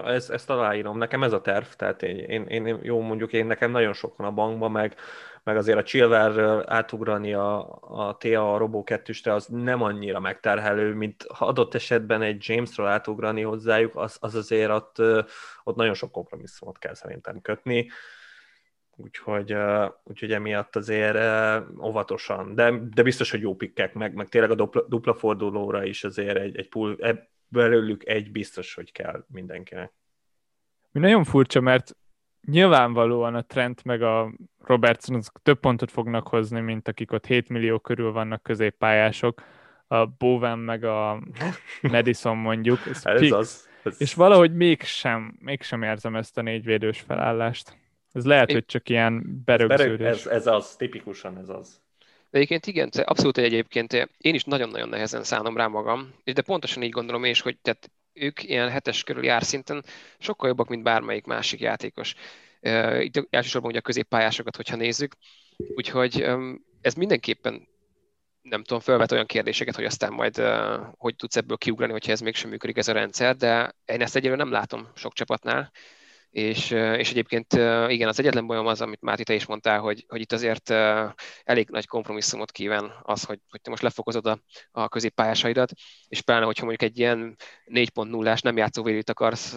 Ez, 0.06 0.30
ezt 0.30 0.50
aláírom, 0.50 0.98
nekem 0.98 1.24
ez 1.24 1.34
a 1.34 1.42
terv, 1.42 1.66
tehát 1.66 2.04
én, 2.04 2.44
én, 2.46 2.66
én 2.66 2.80
jó 2.82 3.02
mondjuk, 3.02 3.34
én 3.34 3.46
nekem 3.46 3.72
nagyon 3.72 3.94
sok 3.94 4.18
van 4.18 4.28
a 4.28 4.32
bankban, 4.32 4.72
meg, 4.72 4.96
meg 5.44 5.58
azért 5.58 5.78
a 5.78 5.84
Chilverről 5.84 6.64
átugrani 6.68 7.34
a, 7.34 7.80
a 7.82 8.18
TA 8.18 8.54
a 8.54 8.58
Robo 8.58 8.84
2 8.84 9.14
az 9.24 9.46
nem 9.46 9.82
annyira 9.82 10.20
megterhelő, 10.20 10.94
mint 10.94 11.26
ha 11.34 11.46
adott 11.46 11.74
esetben 11.74 12.22
egy 12.22 12.44
Jamesről 12.48 12.88
átugrani 12.88 13.42
hozzájuk, 13.42 13.96
az, 13.96 14.18
az 14.20 14.36
azért 14.36 14.72
ott, 14.72 14.96
ott 15.64 15.76
nagyon 15.76 15.94
sok 15.94 16.12
kompromisszumot 16.12 16.78
kell 16.78 16.94
szerintem 16.94 17.42
kötni 17.42 17.90
úgyhogy, 19.00 19.56
úgyhogy 20.04 20.32
emiatt 20.32 20.76
azért 20.76 21.18
óvatosan, 21.82 22.56
de, 22.56 22.72
de 22.94 23.04
biztos, 23.04 23.32
hogy 23.32 23.42
jó 23.42 23.56
pikkek, 23.56 23.94
meg, 23.94 24.14
meg 24.14 24.30
tényleg 24.30 24.52
a 24.52 24.56
dupla, 24.56 24.86
dupla 24.88 25.14
fordulóra 25.14 25.86
is 25.86 26.04
azért 26.04 26.38
egy, 26.38 26.58
egy 26.58 26.70
pool, 26.70 26.98
belőlük 27.48 28.08
egy 28.08 28.32
biztos, 28.32 28.74
hogy 28.74 28.92
kell 28.92 29.26
mindenkinek. 29.28 29.94
Mi 30.92 31.00
nagyon 31.00 31.24
furcsa, 31.24 31.62
mert 31.62 31.96
nyilvánvalóan 32.48 33.36
a 33.36 33.42
Trent 33.42 33.84
meg 33.84 34.02
a 34.02 34.34
Robertson 34.58 35.16
azok 35.16 35.40
több 35.44 35.60
pontot 35.60 35.92
fognak 35.92 36.28
hozni, 36.28 36.60
mint 36.60 36.88
akik 36.88 37.12
ott 37.12 37.26
7 37.26 37.50
millió 37.50 37.80
körül 37.80 38.12
vannak 38.12 38.44
középpályások. 38.44 39.44
a 39.88 40.06
Bowen 40.06 40.60
meg 40.60 40.84
a 40.84 41.22
Madison 41.82 42.38
mondjuk. 42.38 42.80
Ez, 42.86 43.06
ez 43.06 43.32
az. 43.32 43.70
Ez... 43.84 44.02
És 44.02 44.14
valahogy 44.14 44.54
mégsem, 44.54 45.38
mégsem 45.40 45.84
érzem 45.84 46.16
ezt 46.16 46.38
a 46.38 46.42
négyvédős 46.42 47.00
felállást. 47.00 47.78
Ez 48.20 48.26
lehet, 48.26 48.50
Én... 48.50 48.56
hogy 48.56 48.66
csak 48.66 48.90
ilyen 48.90 49.42
berögződés. 49.46 50.08
Ez, 50.08 50.26
ez 50.26 50.48
az, 50.48 50.76
tipikusan 50.76 51.38
ez 51.38 51.50
az. 51.50 51.82
De 52.30 52.38
egyébként 52.38 52.68
igen, 52.68 52.90
abszolút 53.04 53.38
egyébként 53.38 53.94
én 54.18 54.34
is 54.34 54.44
nagyon-nagyon 54.44 54.90
nehezen 54.90 55.24
szánom 55.24 55.58
rá 55.58 55.68
magam, 55.68 56.14
de 56.24 56.42
pontosan 56.42 56.84
így 56.84 56.92
gondolom 56.92 57.24
én 57.24 57.32
is, 57.32 57.42
hogy 57.42 57.58
tehát 57.58 57.92
ők 58.14 58.44
ilyen 58.44 58.70
hetes 58.70 59.04
körül 59.04 59.24
jár 59.24 59.44
szinten 59.44 59.84
sokkal 60.18 60.48
jobbak, 60.48 60.68
mint 60.68 60.84
bármelyik 60.84 61.26
másik 61.26 61.60
játékos. 61.60 62.16
Itt 63.00 63.28
elsősorban 63.30 63.70
ugye 63.70 63.80
a 63.80 63.82
középpályásokat, 63.82 64.56
hogyha 64.56 64.76
nézzük. 64.76 65.16
Úgyhogy 65.76 66.26
ez 66.82 66.94
mindenképpen 66.94 67.68
nem 68.42 68.64
tudom, 68.64 68.80
felvet 68.80 69.12
olyan 69.12 69.26
kérdéseket, 69.26 69.76
hogy 69.76 69.86
aztán 69.86 70.14
majd 70.14 70.42
hogy 70.98 71.16
tudsz 71.16 71.36
ebből 71.36 71.58
kiugrani, 71.58 71.92
hogyha 71.92 72.12
ez 72.12 72.20
mégsem 72.20 72.50
működik 72.50 72.78
ez 72.78 72.88
a 72.88 72.94
rendszer, 72.94 73.36
de 73.36 73.76
én 73.86 74.02
ezt 74.02 74.16
egyelőre 74.16 74.44
nem 74.44 74.52
látom 74.52 74.88
sok 74.96 75.14
csapatnál, 75.14 75.72
és, 76.30 76.72
és 76.72 77.10
egyébként 77.10 77.54
igen, 77.88 78.08
az 78.08 78.20
egyetlen 78.20 78.48
bajom 78.48 78.68
az, 78.68 78.82
amit 78.82 79.02
Máté 79.02 79.24
te 79.24 79.34
is 79.34 79.46
mondtál, 79.46 79.80
hogy, 79.80 80.06
hogy 80.08 80.22
itt 80.22 80.32
azért 80.32 80.70
elég 81.44 81.70
nagy 81.70 81.88
kompromisszumot 81.88 82.52
kíván 82.52 82.92
az, 83.02 83.24
hogy, 83.24 83.40
hogy 83.50 83.62
te 83.62 83.70
most 83.70 83.82
lefokozod 83.82 84.26
a, 84.26 84.40
a 84.72 84.88
középpályásaidat, 84.88 85.72
és 86.08 86.22
pláne, 86.22 86.46
hogyha 86.46 86.66
mondjuk 86.66 86.92
egy 86.92 87.00
ilyen 87.00 87.36
4.0-ás 87.66 88.42
nem 88.42 88.58
játszó 88.58 88.84
védőt 88.84 89.10
akarsz 89.10 89.56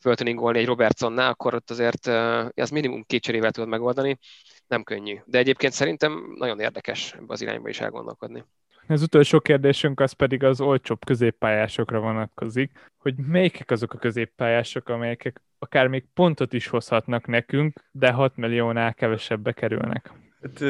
föltöningolni 0.00 0.58
egy 0.58 0.66
Robertsonnál, 0.66 1.30
akkor 1.30 1.54
ott 1.54 1.70
azért 1.70 2.06
az 2.54 2.70
minimum 2.70 3.02
két 3.02 3.22
cserével 3.22 3.50
tudod 3.50 3.68
megoldani, 3.68 4.18
nem 4.66 4.82
könnyű. 4.82 5.18
De 5.24 5.38
egyébként 5.38 5.72
szerintem 5.72 6.34
nagyon 6.34 6.60
érdekes 6.60 7.12
ebbe 7.12 7.32
az 7.32 7.40
irányba 7.40 7.68
is 7.68 7.80
elgondolkodni. 7.80 8.44
Az 8.86 9.02
utolsó 9.02 9.40
kérdésünk 9.40 10.00
az 10.00 10.12
pedig 10.12 10.44
az 10.44 10.60
olcsóbb 10.60 11.04
középpályásokra 11.04 12.00
vonatkozik, 12.00 12.90
hogy 12.98 13.14
melyikek 13.16 13.70
azok 13.70 13.92
a 13.92 13.98
középpályások, 13.98 14.88
amelyek 14.88 15.42
akár 15.58 15.86
még 15.86 16.04
pontot 16.14 16.52
is 16.52 16.66
hozhatnak 16.66 17.26
nekünk, 17.26 17.80
de 17.90 18.10
6 18.10 18.36
milliónál 18.36 18.94
kevesebbe 18.94 19.52
kerülnek. 19.52 20.12
Hát, 20.42 20.62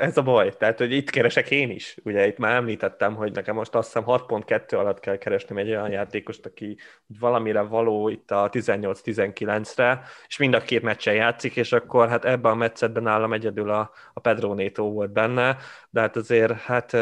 ez 0.00 0.16
a 0.16 0.22
baj, 0.22 0.56
tehát 0.56 0.78
hogy 0.78 0.92
itt 0.92 1.10
keresek 1.10 1.50
én 1.50 1.70
is. 1.70 1.96
Ugye 2.02 2.26
itt 2.26 2.38
már 2.38 2.54
említettem, 2.54 3.14
hogy 3.14 3.32
nekem 3.32 3.54
most 3.54 3.74
azt 3.74 3.86
hiszem 3.86 4.02
6.2 4.06 4.78
alatt 4.78 5.00
kell 5.00 5.16
keresni 5.16 5.60
egy 5.60 5.68
olyan 5.68 5.90
játékost, 5.90 6.46
aki 6.46 6.78
valamire 7.06 7.60
való 7.60 8.08
itt 8.08 8.30
a 8.30 8.48
18-19-re, 8.50 10.02
és 10.26 10.36
mind 10.36 10.54
a 10.54 10.60
két 10.60 10.82
meccsen 10.82 11.14
játszik, 11.14 11.56
és 11.56 11.72
akkor 11.72 12.08
hát 12.08 12.24
ebben 12.24 12.52
a 12.52 12.54
meccetben 12.54 13.02
nálam 13.02 13.32
egyedül 13.32 13.70
a, 13.70 13.90
a 14.12 14.20
Pedro 14.20 14.54
Neto 14.54 14.92
volt 14.92 15.12
benne, 15.12 15.56
de 15.90 16.00
hát 16.00 16.16
azért, 16.16 16.52
hát 16.52 16.96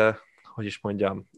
hogy 0.55 0.65
is 0.65 0.81
mondjam, 0.81 1.29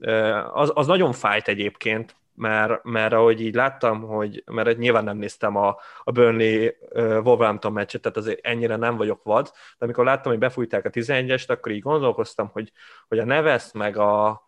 az, 0.52 0.72
az 0.74 0.86
nagyon 0.86 1.12
fájt 1.12 1.48
egyébként, 1.48 2.16
mert, 2.34 2.84
mert 2.84 3.12
ahogy 3.12 3.40
így 3.40 3.54
láttam, 3.54 4.02
hogy, 4.02 4.42
mert 4.46 4.78
nyilván 4.78 5.04
nem 5.04 5.16
néztem 5.16 5.56
a, 5.56 5.76
a 6.04 6.10
Burnley 6.10 6.68
Wolverhampton 6.94 7.72
meccset, 7.72 8.00
tehát 8.00 8.16
azért 8.16 8.46
ennyire 8.46 8.76
nem 8.76 8.96
vagyok 8.96 9.22
vad, 9.22 9.44
de 9.78 9.84
amikor 9.84 10.04
láttam, 10.04 10.32
hogy 10.32 10.40
befújták 10.40 10.84
a 10.84 10.90
11-est, 10.90 11.48
akkor 11.48 11.72
így 11.72 11.82
gondolkoztam, 11.82 12.50
hogy, 12.52 12.72
hogy 13.08 13.18
a 13.18 13.24
Neves 13.24 13.72
meg 13.72 13.96
a, 13.96 14.42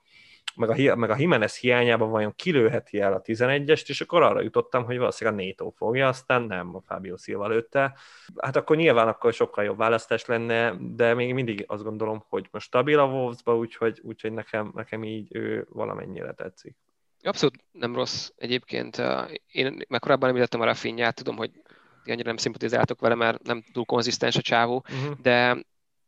meg 0.56 0.70
a, 0.70 0.96
meg 0.96 1.10
a 1.10 1.16
Jimenez 1.18 1.58
hiányában 1.58 2.10
vajon 2.10 2.34
kilőheti 2.36 3.00
el 3.00 3.12
a 3.12 3.22
11-est, 3.22 3.88
és 3.88 4.00
akkor 4.00 4.22
arra 4.22 4.40
jutottam, 4.40 4.84
hogy 4.84 4.98
valószínűleg 4.98 5.38
a 5.38 5.42
Néto 5.42 5.70
fogja, 5.70 6.08
aztán 6.08 6.42
nem 6.42 6.74
a 6.74 6.80
Fábio 6.80 7.16
Silva 7.16 7.48
lőtte. 7.48 7.94
Hát 8.36 8.56
akkor 8.56 8.76
nyilván 8.76 9.08
akkor 9.08 9.32
sokkal 9.32 9.64
jobb 9.64 9.78
választás 9.78 10.24
lenne, 10.24 10.74
de 10.80 11.14
még 11.14 11.34
mindig 11.34 11.64
azt 11.66 11.82
gondolom, 11.82 12.24
hogy 12.28 12.48
most 12.50 12.66
stabil 12.66 12.98
a 12.98 13.04
Wolvesba, 13.04 13.56
úgyhogy, 13.56 14.00
úgyhogy 14.02 14.32
nekem, 14.32 14.72
nekem 14.74 15.04
így 15.04 15.28
ő 15.30 15.66
valamennyire 15.70 16.32
tetszik. 16.32 16.76
Abszolút 17.22 17.64
nem 17.72 17.94
rossz 17.94 18.30
egyébként. 18.36 19.02
Én 19.46 19.82
meg 19.88 20.00
korábban 20.00 20.28
említettem 20.28 20.60
a 20.60 20.64
Rafinhát, 20.64 21.14
tudom, 21.14 21.36
hogy 21.36 21.50
annyira 22.04 22.28
nem 22.28 22.36
szimpatizáltok 22.36 23.00
vele, 23.00 23.14
mert 23.14 23.42
nem 23.42 23.64
túl 23.72 23.84
konzisztens 23.84 24.36
a 24.36 24.40
csávó, 24.40 24.84
uh-huh. 24.88 25.16
de 25.22 25.64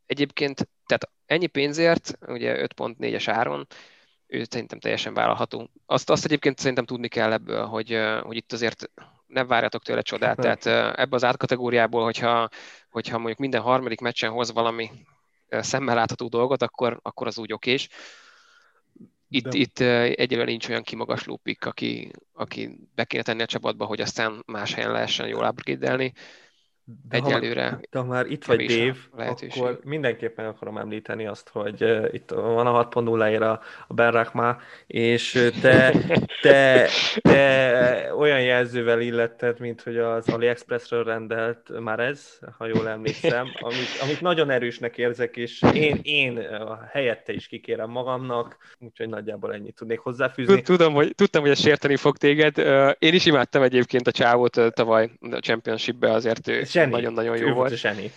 egyébként, 0.06 0.68
tehát 0.86 1.10
ennyi 1.26 1.46
pénzért, 1.46 2.18
ugye 2.26 2.66
5.4-es 2.76 3.24
áron, 3.26 3.66
ő 4.28 4.44
szerintem 4.50 4.78
teljesen 4.78 5.14
vállalható. 5.14 5.70
Azt, 5.86 6.10
azt 6.10 6.24
egyébként 6.24 6.58
szerintem 6.58 6.84
tudni 6.84 7.08
kell 7.08 7.32
ebből, 7.32 7.64
hogy, 7.64 7.98
hogy 8.22 8.36
itt 8.36 8.52
azért 8.52 8.90
ne 9.26 9.44
várjatok 9.44 9.82
tőle 9.82 10.02
csodát. 10.02 10.36
Tehát 10.36 10.66
ebbe 10.98 11.16
az 11.16 11.24
átkategóriából, 11.24 12.04
hogyha, 12.04 12.48
hogyha 12.90 13.16
mondjuk 13.16 13.38
minden 13.38 13.60
harmadik 13.60 14.00
meccsen 14.00 14.30
hoz 14.30 14.52
valami 14.52 14.90
szemmel 15.48 15.94
látható 15.94 16.28
dolgot, 16.28 16.62
akkor, 16.62 16.98
akkor 17.02 17.26
az 17.26 17.38
úgy 17.38 17.52
okés. 17.52 17.88
Itt, 19.28 19.48
De... 19.48 19.58
itt 19.58 19.78
egyelőre 20.18 20.50
nincs 20.50 20.68
olyan 20.68 20.82
kimagasló 20.82 21.36
pikk, 21.36 21.64
aki, 21.64 22.10
aki 22.32 22.88
be 22.94 23.04
kéne 23.04 23.22
tenni 23.22 23.42
a 23.42 23.46
csapatba, 23.46 23.84
hogy 23.84 24.00
aztán 24.00 24.42
más 24.46 24.74
helyen 24.74 24.92
lehessen 24.92 25.28
jól 25.28 25.48
upgrade 25.48 26.12
de 27.08 27.16
Egyelőre. 27.16 27.68
Ha, 27.68 27.80
de 27.90 27.98
ha 27.98 28.04
már 28.04 28.26
itt 28.26 28.44
vagy 28.44 28.66
Dave, 28.66 29.30
akkor 29.48 29.80
mindenképpen 29.84 30.46
akarom 30.46 30.78
említeni 30.78 31.26
azt, 31.26 31.48
hogy 31.48 31.82
uh, 31.82 32.08
itt 32.12 32.30
van 32.30 32.66
a 32.66 32.88
6.0-ér 32.88 33.42
a, 33.42 33.60
a 33.86 33.94
Berrakma, 33.94 34.58
és 34.86 35.50
te, 35.60 35.94
te, 36.42 36.88
te 37.20 38.14
olyan 38.14 38.42
jelzővel 38.42 39.00
illetted, 39.00 39.60
mint 39.60 39.82
hogy 39.82 39.96
az 39.96 40.28
AliExpressről 40.28 41.04
rendelt 41.04 41.80
már 41.80 42.00
ez, 42.00 42.38
ha 42.58 42.66
jól 42.66 42.88
emlékszem, 42.88 43.46
amit, 43.60 43.98
amit 44.02 44.20
nagyon 44.20 44.50
erősnek 44.50 44.98
érzek, 44.98 45.36
és 45.36 45.62
én, 45.74 46.00
én 46.02 46.46
helyette 46.92 47.32
is 47.32 47.46
kikérem 47.46 47.90
magamnak, 47.90 48.56
úgyhogy 48.78 49.08
nagyjából 49.08 49.54
ennyit 49.54 49.74
tudnék 49.74 49.98
hozzáfűzni. 49.98 50.62
Tudom, 50.62 50.94
hogy, 50.94 51.14
tudtam, 51.14 51.42
hogy 51.42 51.50
ez 51.50 51.60
sérteni 51.60 51.96
fog 51.96 52.16
téged. 52.16 52.58
Én 52.98 53.14
is 53.14 53.26
imádtam 53.26 53.62
egyébként 53.62 54.06
a 54.06 54.12
csávót 54.12 54.60
tavaly 54.74 55.10
a 55.30 55.38
Championship-be, 55.38 56.12
azért 56.12 56.48
ő 56.48 56.64
nagyon-nagyon 56.86 57.36
jó 57.36 57.52
volt. 57.52 57.76
Zseni. 57.76 58.12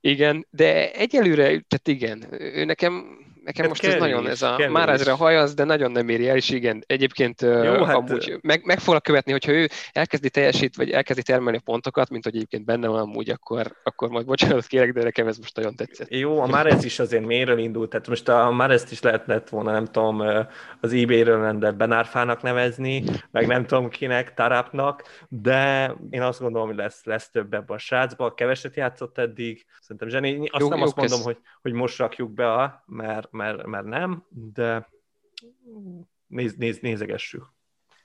Igen, 0.00 0.46
de 0.50 0.92
egyelőre, 0.92 1.44
tehát 1.44 1.88
igen, 1.88 2.26
ő 2.40 2.64
nekem 2.64 3.18
nekem 3.44 3.60
hát 3.60 3.68
most 3.68 3.80
kevés, 3.80 3.94
ez 3.96 4.00
nagyon, 4.02 4.28
ez 4.28 4.42
a, 4.42 4.68
már 4.70 4.88
ezre 4.88 5.12
hajaz, 5.12 5.54
de 5.54 5.64
nagyon 5.64 5.90
nem 5.90 6.08
éri 6.08 6.28
el, 6.28 6.36
és 6.36 6.50
igen, 6.50 6.84
egyébként 6.86 7.40
Jó, 7.40 7.82
hát, 7.84 7.96
amúgy 7.96 8.38
meg, 8.40 8.64
meg 8.64 8.78
fogla 8.78 9.00
követni, 9.00 9.32
hogyha 9.32 9.52
ő 9.52 9.68
elkezdi 9.92 10.30
teljesít, 10.30 10.76
vagy 10.76 10.90
elkezdi 10.90 11.22
termelni 11.22 11.58
a 11.58 11.62
pontokat, 11.64 12.10
mint 12.10 12.24
hogy 12.24 12.34
egyébként 12.34 12.64
benne 12.64 12.88
van 12.88 13.00
amúgy, 13.00 13.30
akkor, 13.30 13.76
akkor 13.82 14.08
majd 14.08 14.26
bocsánat 14.26 14.66
kérek, 14.66 14.92
de 14.92 15.02
nekem 15.02 15.26
ez 15.26 15.38
most 15.38 15.56
nagyon 15.56 15.76
tetszett. 15.76 16.14
Jó, 16.14 16.40
a 16.40 16.46
Márez 16.46 16.84
is 16.84 16.98
azért 16.98 17.26
mélyről 17.26 17.58
indult, 17.58 17.90
tehát 17.90 18.08
most 18.08 18.28
a 18.28 18.50
Márezt 18.50 18.92
is 18.92 19.00
lehetett 19.00 19.48
volna, 19.48 19.72
nem 19.72 19.84
tudom, 19.84 20.20
az 20.80 20.92
eBay-ről 20.92 21.40
rendelt 21.40 21.76
Benárfának 21.76 22.42
nevezni, 22.42 23.04
meg 23.30 23.46
nem 23.46 23.66
tudom 23.66 23.88
kinek, 23.88 24.34
Tarapnak, 24.34 25.02
de 25.28 25.94
én 26.10 26.22
azt 26.22 26.40
gondolom, 26.40 26.68
hogy 26.68 26.76
lesz, 26.76 27.04
lesz 27.04 27.30
több 27.30 27.54
ebben 27.54 27.76
a 27.76 27.78
srácban, 27.78 28.34
keveset 28.34 28.76
játszott 28.76 29.18
eddig, 29.18 29.66
szerintem 29.80 30.08
zseni, 30.08 30.48
azt 30.50 30.62
jó, 30.62 30.68
nem 30.68 30.78
jó, 30.78 30.84
azt 30.84 30.96
mondom, 30.96 31.22
hogy, 31.22 31.36
hogy 31.62 31.72
most 31.72 31.98
rakjuk 31.98 32.30
be, 32.30 32.52
a, 32.52 32.84
mert 32.86 33.31
mert, 33.32 33.66
mert 33.66 33.84
nem, 33.84 34.24
de 34.52 34.88
néz, 36.26 36.54
néz, 36.54 36.78
nézegessük. 36.78 37.52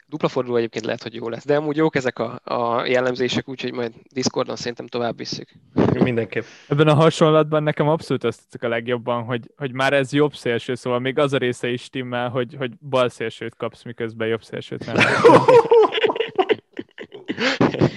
Dupla 0.10 0.28
forduló 0.28 0.56
egyébként 0.56 0.86
lehet, 0.86 1.04
hogy 1.04 1.14
jó 1.14 1.30
lesz, 1.30 1.46
de 1.46 1.56
amúgy 1.56 1.76
jók 1.76 1.96
ezek 1.96 2.20
a, 2.20 2.40
a 2.44 2.86
jellemzések, 2.86 3.50
úgyhogy 3.50 3.74
majd 3.74 3.94
Discordon 4.14 4.56
szerintem 4.56 4.88
tovább 4.88 5.18
visszük. 5.18 5.50
Mindenképp. 5.94 6.44
Ebben 6.68 6.88
a 6.88 6.94
hasonlatban 6.94 7.64
nekem 7.64 7.88
abszolút 7.88 8.24
azt 8.24 8.42
tetszik 8.42 8.64
a 8.64 8.68
legjobban, 8.68 9.24
hogy, 9.24 9.52
hogy 9.58 9.74
már 9.74 9.94
ez 9.94 10.14
jobb 10.14 10.34
szélső, 10.34 10.76
szóval 10.76 11.00
még 11.00 11.18
az 11.18 11.34
a 11.34 11.38
része 11.38 11.70
is 11.70 11.82
stimmel, 11.82 12.30
hogy, 12.30 12.56
hogy 12.58 12.78
bal 12.78 13.10
szélsőt 13.10 13.56
kapsz, 13.56 13.84
miközben 13.84 14.28
jobb 14.28 14.44
szélsőt 14.44 14.86
nem. 14.86 14.96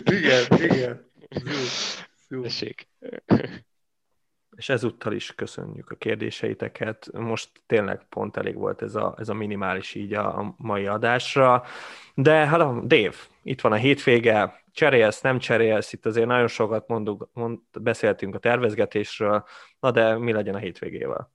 igen, 0.04 0.44
igen. 0.62 1.10
Jó. 1.28 1.58
Jó 2.28 2.42
és 4.56 4.68
ezúttal 4.68 5.12
is 5.12 5.34
köszönjük 5.34 5.90
a 5.90 5.94
kérdéseiteket. 5.94 7.10
Most 7.12 7.48
tényleg 7.66 8.06
pont 8.08 8.36
elég 8.36 8.54
volt 8.54 8.82
ez 8.82 8.94
a, 8.94 9.14
ez 9.18 9.28
a 9.28 9.34
minimális 9.34 9.94
így 9.94 10.12
a 10.12 10.54
mai 10.56 10.86
adásra. 10.86 11.64
De 12.14 12.46
hát 12.46 12.86
Dave, 12.86 13.14
itt 13.42 13.60
van 13.60 13.72
a 13.72 13.76
hétvége, 13.76 14.62
cserélsz, 14.72 15.20
nem 15.20 15.38
cserélsz, 15.38 15.92
itt 15.92 16.06
azért 16.06 16.26
nagyon 16.26 16.46
sokat 16.46 16.88
mondunk, 16.88 17.28
mond, 17.32 17.58
beszéltünk 17.80 18.34
a 18.34 18.38
tervezgetésről, 18.38 19.44
na 19.80 19.90
de 19.90 20.18
mi 20.18 20.32
legyen 20.32 20.54
a 20.54 20.58
hétvégével? 20.58 21.32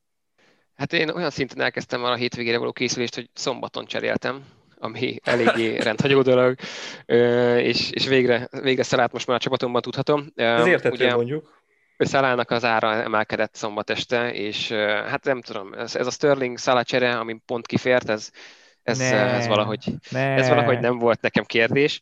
Hát 0.75 0.93
én 0.93 1.09
olyan 1.09 1.29
szinten 1.29 1.61
elkezdtem 1.61 2.01
már 2.01 2.11
a 2.11 2.15
hétvégére 2.15 2.57
való 2.57 2.71
készülést, 2.71 3.15
hogy 3.15 3.29
szombaton 3.33 3.85
cseréltem, 3.85 4.45
ami 4.77 5.19
eléggé 5.23 5.77
rendhagyó 5.89 6.21
dolog, 6.21 6.55
és, 7.57 7.91
és 7.91 8.07
végre, 8.07 8.47
végre 8.61 8.83
Szalát 8.83 9.11
most 9.11 9.27
már 9.27 9.35
a 9.35 9.39
csapatomban 9.39 9.81
tudhatom. 9.81 10.31
Ez 10.35 10.65
értető 10.65 10.95
Ugye, 10.95 11.15
mondjuk. 11.15 11.63
Szalának 11.97 12.51
az 12.51 12.63
ára 12.63 12.93
emelkedett 12.93 13.55
szombat 13.55 13.89
este, 13.89 14.33
és 14.33 14.71
hát 15.07 15.23
nem 15.23 15.41
tudom, 15.41 15.73
ez, 15.73 15.95
ez 15.95 16.07
a 16.07 16.11
Sterling 16.11 16.57
Szalá 16.57 16.81
csere, 16.81 17.17
ami 17.17 17.41
pont 17.45 17.67
kifért, 17.67 18.09
ez, 18.09 18.31
ez, 18.83 18.97
ne, 18.97 19.33
ez, 19.33 19.47
valahogy, 19.47 19.93
ne. 20.09 20.33
ez 20.33 20.47
valahogy 20.47 20.79
nem 20.79 20.97
volt 20.97 21.21
nekem 21.21 21.43
kérdés. 21.43 22.01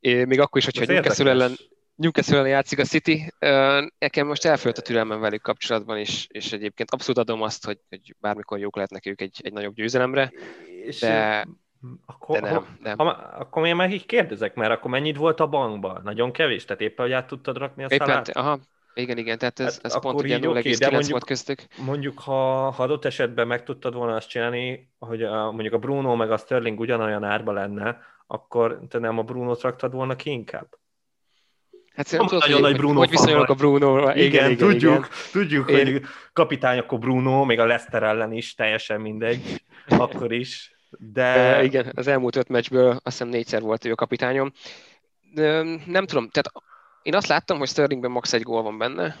Még 0.00 0.40
akkor 0.40 0.60
is, 0.60 0.64
hogyha 0.64 0.92
Newcastle 0.92 1.30
ellen, 1.30 1.52
Newcastle 1.94 2.48
játszik 2.48 2.78
a 2.78 2.84
City. 2.84 3.32
Nekem 3.98 4.26
most 4.26 4.44
elfölt 4.44 4.78
a 4.78 4.82
türelmem 4.82 5.20
velük 5.20 5.42
kapcsolatban, 5.42 5.98
és, 5.98 6.26
és 6.28 6.52
egyébként 6.52 6.90
abszolút 6.90 7.18
adom 7.18 7.42
azt, 7.42 7.64
hogy, 7.64 7.78
hogy 7.88 8.14
bármikor 8.20 8.58
jók 8.58 8.74
lehetnek 8.74 9.06
ők 9.06 9.20
egy, 9.20 9.40
egy 9.42 9.52
nagyobb 9.52 9.74
győzelemre, 9.74 10.32
de, 11.00 11.44
akkor, 12.06 12.40
de 12.40 12.50
nem, 12.50 12.78
nem. 12.82 12.98
Ha, 12.98 13.04
akkor 13.38 13.66
én 13.66 13.76
már 13.76 13.90
így 13.90 14.06
kérdezek, 14.06 14.54
mert 14.54 14.70
akkor 14.70 14.90
mennyit 14.90 15.16
volt 15.16 15.40
a 15.40 15.46
bankban? 15.46 16.00
Nagyon 16.04 16.32
kevés? 16.32 16.64
Tehát 16.64 16.82
éppen, 16.82 17.04
hogy 17.04 17.14
át 17.14 17.26
tudtad 17.26 17.56
rakni 17.56 17.84
a 17.84 17.86
éppen, 17.90 18.06
szalát? 18.06 18.28
Aha, 18.28 18.58
igen, 18.94 19.18
igen, 19.18 19.38
tehát 19.38 19.60
ez, 19.60 19.74
hát 19.74 19.84
ez 19.84 20.00
pont 20.00 20.20
ugye 20.20 20.38
0,9 20.38 21.06
volt 21.10 21.24
köztük. 21.24 21.64
Mondjuk, 21.84 22.18
ha, 22.18 22.70
ha 22.70 22.82
adott 22.82 23.04
esetben 23.04 23.46
meg 23.46 23.62
tudtad 23.62 23.94
volna 23.94 24.14
azt 24.14 24.28
csinálni, 24.28 24.90
hogy 24.98 25.22
a, 25.22 25.50
mondjuk 25.50 25.72
a 25.72 25.78
Bruno 25.78 26.16
meg 26.16 26.30
a 26.30 26.36
Sterling 26.36 26.80
ugyanolyan 26.80 27.24
árba 27.24 27.52
lenne, 27.52 27.98
akkor 28.26 28.80
te 28.88 28.98
nem 28.98 29.18
a 29.18 29.22
Bruno-t 29.22 29.60
raktad 29.60 29.92
volna 29.92 30.16
ki 30.16 30.30
inkább? 30.30 30.66
Hát 31.94 32.10
nem 32.10 32.26
tudod, 32.26 32.40
nagyon 32.40 32.60
hogy, 32.60 32.70
nagy 32.70 32.76
Bruno 32.76 32.98
hogy 32.98 33.10
viszonyulok 33.10 33.48
a 33.48 33.54
bruno 33.54 33.98
igen, 33.98 34.16
igen, 34.16 34.50
igen, 34.50 34.56
tudjuk, 34.56 34.92
igen. 34.92 35.08
tudjuk 35.32 35.70
Én... 35.70 35.92
hogy 35.92 36.02
kapitány 36.32 36.78
akkor 36.78 36.98
Bruno, 36.98 37.44
még 37.44 37.58
a 37.58 37.66
Leicester 37.66 38.02
ellen 38.02 38.32
is, 38.32 38.54
teljesen 38.54 39.00
mindegy, 39.00 39.62
akkor 39.88 40.32
is. 40.32 40.74
De... 40.98 41.56
Uh, 41.58 41.64
igen, 41.68 41.92
az 41.94 42.06
elmúlt 42.06 42.36
öt 42.36 42.48
meccsből 42.48 42.90
azt 42.90 43.02
hiszem 43.02 43.28
négyszer 43.28 43.60
volt 43.60 43.84
ő 43.84 43.90
a 43.90 43.94
kapitányom. 43.94 44.52
De, 45.34 45.62
nem 45.86 46.06
tudom, 46.06 46.28
tehát 46.28 46.52
én 47.02 47.14
azt 47.14 47.26
láttam, 47.26 47.58
hogy 47.58 47.68
Sterlingben 47.68 48.10
max 48.10 48.32
egy 48.32 48.42
gól 48.42 48.62
van 48.62 48.78
benne, 48.78 49.16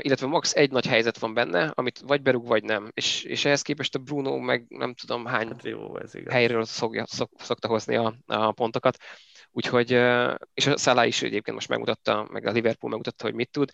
illetve 0.00 0.26
max 0.26 0.54
egy 0.54 0.70
nagy 0.70 0.86
helyzet 0.86 1.18
van 1.18 1.34
benne, 1.34 1.72
amit 1.74 2.00
vagy 2.06 2.22
berúg, 2.22 2.46
vagy 2.46 2.62
nem. 2.62 2.90
És, 2.94 3.22
és 3.22 3.44
ehhez 3.44 3.62
képest 3.62 3.94
a 3.94 3.98
Bruno 3.98 4.38
meg 4.38 4.64
nem 4.68 4.94
tudom 4.94 5.24
hány 5.24 5.48
hát 5.48 5.64
jó, 5.64 5.98
ez 5.98 6.14
igaz. 6.14 6.32
helyről 6.32 6.64
szokja, 6.64 7.04
szok, 7.06 7.30
szokta 7.38 7.68
hozni 7.68 7.96
a, 7.96 8.14
a 8.26 8.52
pontokat. 8.52 8.96
Úgyhogy, 9.50 9.90
és 10.54 10.66
a 10.66 10.76
Salah 10.76 11.06
is 11.06 11.22
egyébként 11.22 11.56
most 11.56 11.68
megmutatta, 11.68 12.28
meg 12.30 12.46
a 12.46 12.50
Liverpool 12.50 12.90
megmutatta, 12.90 13.24
hogy 13.24 13.34
mit 13.34 13.50
tud. 13.50 13.70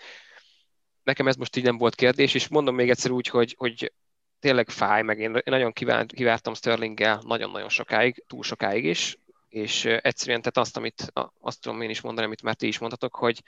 Nekem 1.03 1.29
ez 1.29 1.37
most 1.37 1.57
így 1.57 1.65
nem 1.65 1.79
volt 1.79 1.95
kérdés, 1.95 2.35
és 2.35 2.49
mondom 2.49 2.75
még 2.75 2.91
egyszer 2.91 3.11
úgy, 3.11 3.29
hogy, 3.29 3.55
hogy 3.59 3.93
tényleg 4.39 4.69
fáj, 4.69 5.03
meg 5.03 5.19
én, 5.19 5.35
én 5.35 5.43
nagyon 5.45 5.73
kívánt, 5.73 6.13
kivártam 6.13 6.55
Sterlinggel 6.55 7.23
nagyon-nagyon 7.27 7.69
sokáig, 7.69 8.25
túl 8.27 8.43
sokáig 8.43 8.85
is, 8.85 9.19
és 9.57 9.85
egyszerűen 9.85 10.41
tehát 10.41 10.57
azt, 10.57 10.77
amit 10.77 11.13
azt 11.41 11.61
tudom 11.61 11.81
én 11.81 11.91
is 11.91 12.01
mondani, 12.01 12.27
amit 12.27 12.43
már 12.43 12.55
ti 12.55 12.67
is 12.67 12.79
mondhatok, 12.79 13.15
hogy, 13.15 13.43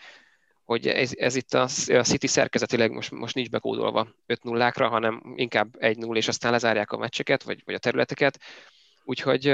hogy 0.65 0.87
ez, 0.89 1.13
ez 1.17 1.35
itt 1.35 1.55
a, 1.55 1.63
a 1.87 2.03
City 2.03 2.27
szerkezetileg 2.27 2.91
most, 2.91 3.11
most 3.11 3.35
nincs 3.35 3.51
bekódolva 3.51 4.09
5 4.27 4.43
0 4.43 4.73
hanem 4.75 5.33
inkább 5.35 5.77
1-0, 5.79 6.17
és 6.17 6.29
aztán 6.29 6.53
lezárják 6.53 6.93
a 6.93 6.99
meccseket, 6.99 7.43
vagy, 7.43 7.63
vagy 7.65 7.75
a 7.75 7.79
területeket. 7.79 8.41
Úgyhogy 9.05 9.45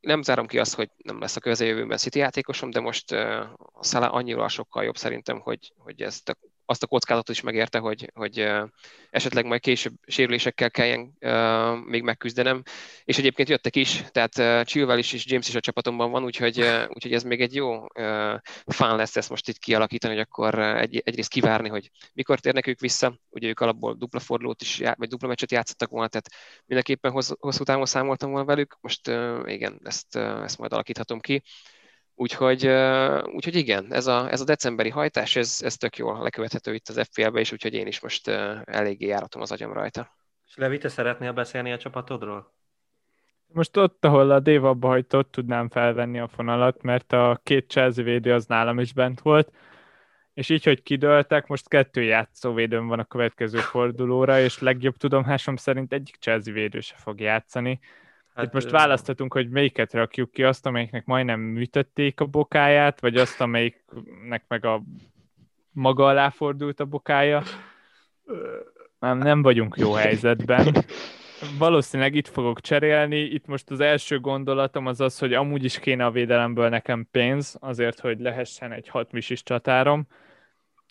nem 0.00 0.22
zárom 0.22 0.46
ki 0.46 0.58
azt, 0.58 0.74
hogy 0.74 0.90
nem 0.96 1.20
lesz 1.20 1.36
a 1.36 1.40
közeljövőben 1.40 1.98
City 1.98 2.18
játékosom, 2.18 2.70
de 2.70 2.80
most 2.80 3.12
a 3.12 3.56
Szala 3.80 4.12
annyira 4.12 4.48
sokkal 4.48 4.84
jobb 4.84 4.96
szerintem, 4.96 5.40
hogy, 5.40 5.72
hogy 5.76 6.02
ezt 6.02 6.28
a 6.28 6.36
azt 6.70 6.82
a 6.82 6.86
kockázatot 6.86 7.34
is 7.34 7.40
megérte, 7.40 7.78
hogy, 7.78 8.10
hogy 8.14 8.48
esetleg 9.10 9.44
majd 9.44 9.60
később 9.60 9.92
sérülésekkel 10.06 10.70
kelljen 10.70 11.16
még 11.86 12.02
megküzdenem. 12.02 12.62
És 13.04 13.18
egyébként 13.18 13.48
jöttek 13.48 13.76
is, 13.76 14.04
tehát 14.10 14.66
Chilwell 14.66 14.98
is 14.98 15.12
és 15.12 15.26
James 15.26 15.48
is 15.48 15.54
a 15.54 15.60
csapatomban 15.60 16.10
van, 16.10 16.24
úgyhogy, 16.24 16.58
úgyhogy 16.88 17.12
ez 17.12 17.22
még 17.22 17.40
egy 17.40 17.54
jó 17.54 17.86
fán 18.66 18.96
lesz 18.96 19.16
ezt 19.16 19.30
most 19.30 19.48
itt 19.48 19.58
kialakítani, 19.58 20.14
hogy 20.14 20.22
akkor 20.22 20.58
egy, 20.58 21.02
egyrészt 21.04 21.30
kivárni, 21.30 21.68
hogy 21.68 21.90
mikor 22.12 22.40
térnek 22.40 22.66
ők 22.66 22.80
vissza. 22.80 23.18
Ugye 23.30 23.48
ők 23.48 23.60
alapból 23.60 23.94
dupla 23.94 24.20
fordulót 24.20 24.62
is, 24.62 24.82
vagy 24.94 25.08
dupla 25.08 25.28
meccset 25.28 25.50
játszottak 25.50 25.90
volna, 25.90 26.08
tehát 26.08 26.30
mindenképpen 26.66 27.12
hosszú 27.38 27.64
távon 27.64 27.86
számoltam 27.86 28.30
volna 28.30 28.46
velük. 28.46 28.76
Most 28.80 29.10
igen, 29.46 29.80
ezt, 29.84 30.16
ezt 30.16 30.58
majd 30.58 30.72
alakíthatom 30.72 31.20
ki. 31.20 31.42
Úgyhogy, 32.20 32.66
úgyhogy 33.24 33.56
igen, 33.56 33.92
ez 33.92 34.06
a, 34.06 34.30
ez 34.30 34.40
a 34.40 34.44
decemberi 34.44 34.88
hajtás, 34.88 35.36
ez, 35.36 35.60
ez 35.62 35.76
tök 35.76 35.96
jól 35.96 36.22
lekövethető 36.22 36.74
itt 36.74 36.88
az 36.88 37.08
FPL-be 37.10 37.40
is, 37.40 37.52
úgyhogy 37.52 37.74
én 37.74 37.86
is 37.86 38.00
most 38.00 38.28
eléggé 38.64 39.06
járatom 39.06 39.42
az 39.42 39.52
agyam 39.52 39.72
rajta. 39.72 40.16
És 40.46 40.56
Levi, 40.56 40.78
te 40.78 40.88
szeretnél 40.88 41.32
beszélni 41.32 41.72
a 41.72 41.78
csapatodról? 41.78 42.54
Most 43.46 43.76
ott, 43.76 44.04
ahol 44.04 44.30
a 44.30 44.40
Dév 44.40 44.64
abba 44.64 44.88
hagyta, 44.88 45.18
ott 45.18 45.30
tudnám 45.30 45.68
felvenni 45.68 46.18
a 46.18 46.28
fonalat, 46.28 46.82
mert 46.82 47.12
a 47.12 47.40
két 47.42 47.70
Chelsea 47.70 48.04
védő 48.04 48.32
az 48.32 48.46
nálam 48.46 48.78
is 48.78 48.92
bent 48.92 49.20
volt, 49.20 49.52
és 50.34 50.48
így, 50.48 50.64
hogy 50.64 50.82
kidőltek, 50.82 51.46
most 51.46 51.68
kettő 51.68 52.02
játszóvédőm 52.02 52.86
van 52.86 52.98
a 52.98 53.04
következő 53.04 53.58
fordulóra, 53.58 54.40
és 54.40 54.58
legjobb 54.58 54.96
tudomásom 54.96 55.56
szerint 55.56 55.92
egyik 55.92 56.16
Chelsea 56.20 56.52
védő 56.52 56.80
se 56.80 56.94
fog 56.96 57.20
játszani, 57.20 57.80
Hát, 58.38 58.46
Itt 58.46 58.52
most 58.52 58.70
választhatunk, 58.70 59.32
hogy 59.32 59.48
melyiket 59.48 59.92
rakjuk 59.92 60.30
ki, 60.30 60.42
azt, 60.42 60.66
amelyiknek 60.66 61.04
majdnem 61.04 61.40
műtötték 61.40 62.20
a 62.20 62.26
bokáját, 62.26 63.00
vagy 63.00 63.16
azt, 63.16 63.40
amelyiknek 63.40 64.44
meg 64.48 64.64
a 64.64 64.82
maga 65.72 66.06
alá 66.06 66.30
fordult 66.30 66.80
a 66.80 66.84
bokája. 66.84 67.42
Nem, 68.98 69.18
nem 69.18 69.42
vagyunk 69.42 69.76
jó 69.76 69.92
helyzetben. 69.92 70.74
Valószínűleg 71.58 72.14
itt 72.14 72.28
fogok 72.28 72.60
cserélni. 72.60 73.20
Itt 73.20 73.46
most 73.46 73.70
az 73.70 73.80
első 73.80 74.20
gondolatom 74.20 74.86
az 74.86 75.00
az, 75.00 75.18
hogy 75.18 75.34
amúgy 75.34 75.64
is 75.64 75.78
kéne 75.78 76.04
a 76.04 76.10
védelemből 76.10 76.68
nekem 76.68 77.08
pénz, 77.10 77.56
azért, 77.60 78.00
hogy 78.00 78.20
lehessen 78.20 78.72
egy 78.72 78.88
hatmisis 78.88 79.42
csatárom 79.42 80.06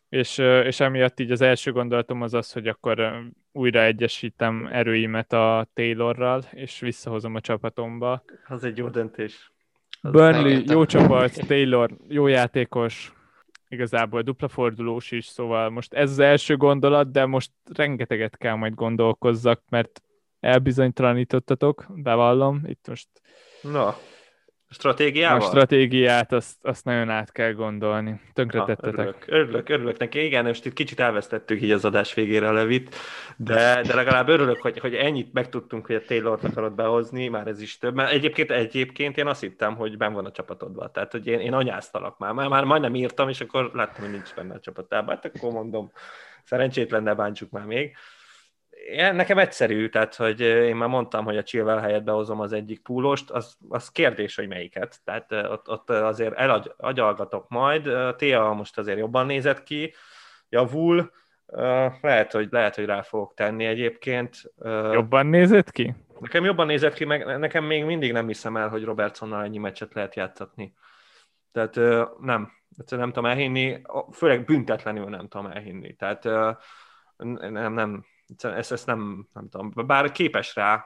és, 0.10 0.38
és 0.38 0.80
emiatt 0.80 1.20
így 1.20 1.32
az 1.32 1.42
első 1.42 1.72
gondolatom 1.72 2.22
az 2.22 2.34
az, 2.34 2.52
hogy 2.52 2.68
akkor 2.68 3.24
újra 3.58 3.84
egyesítem 3.84 4.70
erőimet 4.72 5.34
a 5.34 5.68
Taylorral, 5.74 6.44
és 6.52 6.80
visszahozom 6.80 7.36
a 7.36 7.42
csapatomba. 7.42 8.24
Az 8.48 8.64
egy 8.64 8.78
jó 8.78 8.88
döntés. 8.88 9.52
Az 10.02 10.12
Burnley, 10.12 10.62
jó 10.66 10.86
csapat, 10.86 11.48
Taylor, 11.48 11.98
jó 12.08 12.28
játékos, 12.28 13.14
igazából 13.68 14.22
dupla 14.22 14.48
fordulós 14.48 15.12
is, 15.12 15.26
szóval 15.26 15.70
most 15.70 15.94
ez 15.94 16.12
az 16.12 16.20
első 16.20 16.58
gondolat, 16.58 17.12
de 17.12 17.26
most 17.26 17.52
rengeteget 17.74 18.38
kell 18.38 18.56
majd 18.56 18.74
gondolkozzak, 18.74 19.62
mert 19.70 20.02
elbizonytalanítottatok, 20.40 21.86
bevallom, 21.90 22.62
itt 22.66 22.88
most 22.88 23.08
Na, 23.62 23.96
Stratégiával? 24.70 25.48
A 25.48 25.50
stratégiát 25.50 26.32
azt, 26.32 26.56
azt 26.62 26.86
nagyon 26.86 27.10
át 27.10 27.32
kell 27.32 27.52
gondolni. 27.52 28.22
Tönkretettetek. 28.34 28.98
Örülök, 28.98 29.26
örülök, 29.28 29.70
örülök 29.70 29.98
neki. 29.98 30.26
Igen, 30.26 30.46
most 30.46 30.66
itt 30.66 30.74
kicsit 30.74 31.00
elvesztettük 31.00 31.62
így 31.62 31.72
az 31.72 31.86
adás 31.86 32.14
végére 32.14 32.48
a 32.48 32.52
Levit, 32.52 32.96
de, 33.38 33.82
de 33.82 33.96
legalább 33.96 34.30
örülök, 34.30 34.62
hogy, 34.62 34.80
hogy 34.80 34.94
ennyit 34.94 35.34
megtudtunk, 35.34 35.86
hogy 35.86 35.96
a 35.96 36.02
Taylor-t 36.02 36.44
akarod 36.44 36.74
behozni, 36.74 37.28
már 37.28 37.48
ez 37.48 37.62
is 37.62 37.78
több. 37.78 37.96
Mert 37.96 38.12
egyébként, 38.12 38.52
egyébként 38.52 39.18
én 39.18 39.28
azt 39.28 39.42
hittem, 39.42 39.76
hogy 39.76 39.98
ben 39.98 40.14
van 40.14 40.26
a 40.26 40.32
csapatodban. 40.32 40.92
Tehát, 40.92 41.12
hogy 41.12 41.28
én, 41.28 41.40
én 41.40 41.54
anyáztalak 41.54 42.18
már. 42.18 42.34
már. 42.34 42.48
Már 42.48 42.64
majdnem 42.64 42.96
írtam, 42.96 43.30
és 43.30 43.42
akkor 43.42 43.72
láttam, 43.74 44.04
hogy 44.04 44.14
nincs 44.14 44.34
benne 44.34 44.54
a 44.54 44.60
csapatában. 44.60 45.16
Hát 45.16 45.32
akkor 45.36 45.52
mondom, 45.52 45.92
szerencsétlen 46.44 47.04
ne 47.04 47.14
bántsuk 47.14 47.52
már 47.52 47.66
még 47.66 47.96
nekem 49.14 49.38
egyszerű, 49.38 49.90
tehát 49.90 50.16
hogy 50.16 50.40
én 50.42 50.76
már 50.76 50.90
mondtam, 50.90 51.26
hogy 51.26 51.38
a 51.38 51.44
Chilwell 51.44 51.80
helyett 51.80 52.04
behozom 52.04 52.40
az 52.40 52.54
egyik 52.54 52.82
púlost, 52.82 53.32
az, 53.32 53.58
az 53.70 53.92
kérdés, 53.92 54.36
hogy 54.36 54.48
melyiket. 54.48 55.00
Tehát 55.04 55.32
ott, 55.32 55.70
ott 55.70 55.90
azért 55.90 56.34
elagyalgatok 56.34 57.50
majd. 57.50 57.90
Tia 58.16 58.52
most 58.52 58.78
azért 58.78 58.98
jobban 58.98 59.26
nézett 59.26 59.64
ki, 59.64 59.94
javul, 60.50 61.12
lehet, 62.02 62.32
hogy, 62.32 62.48
lehet, 62.52 62.76
hogy 62.76 62.86
rá 62.86 63.02
fogok 63.02 63.34
tenni 63.34 63.66
egyébként. 63.66 64.42
Jobban 64.92 65.26
nézett 65.26 65.72
ki? 65.72 65.96
Nekem 66.20 66.44
jobban 66.44 66.66
nézett 66.66 66.94
ki, 66.94 67.06
meg 67.06 67.40
nekem 67.40 67.64
még 67.64 67.84
mindig 67.84 68.12
nem 68.12 68.28
hiszem 68.28 68.58
el, 68.58 68.70
hogy 68.70 68.84
Robertsonnal 68.84 69.44
ennyi 69.44 69.58
meccset 69.58 69.94
lehet 69.94 70.16
játszatni. 70.16 70.74
Tehát 71.52 71.76
nem, 72.20 72.52
nem 72.90 73.12
tudom 73.12 73.26
elhinni, 73.26 73.82
főleg 74.12 74.46
büntetlenül 74.46 75.10
nem 75.10 75.28
tudom 75.28 75.46
elhinni. 75.46 75.96
Tehát 75.96 76.24
nem, 77.38 77.74
nem, 77.74 78.06
ezt, 78.42 78.72
ezt 78.72 78.86
nem, 78.86 79.28
nem 79.34 79.50
tudom, 79.50 79.74
bár 79.88 80.12
képes 80.12 80.56
rá, 80.56 80.86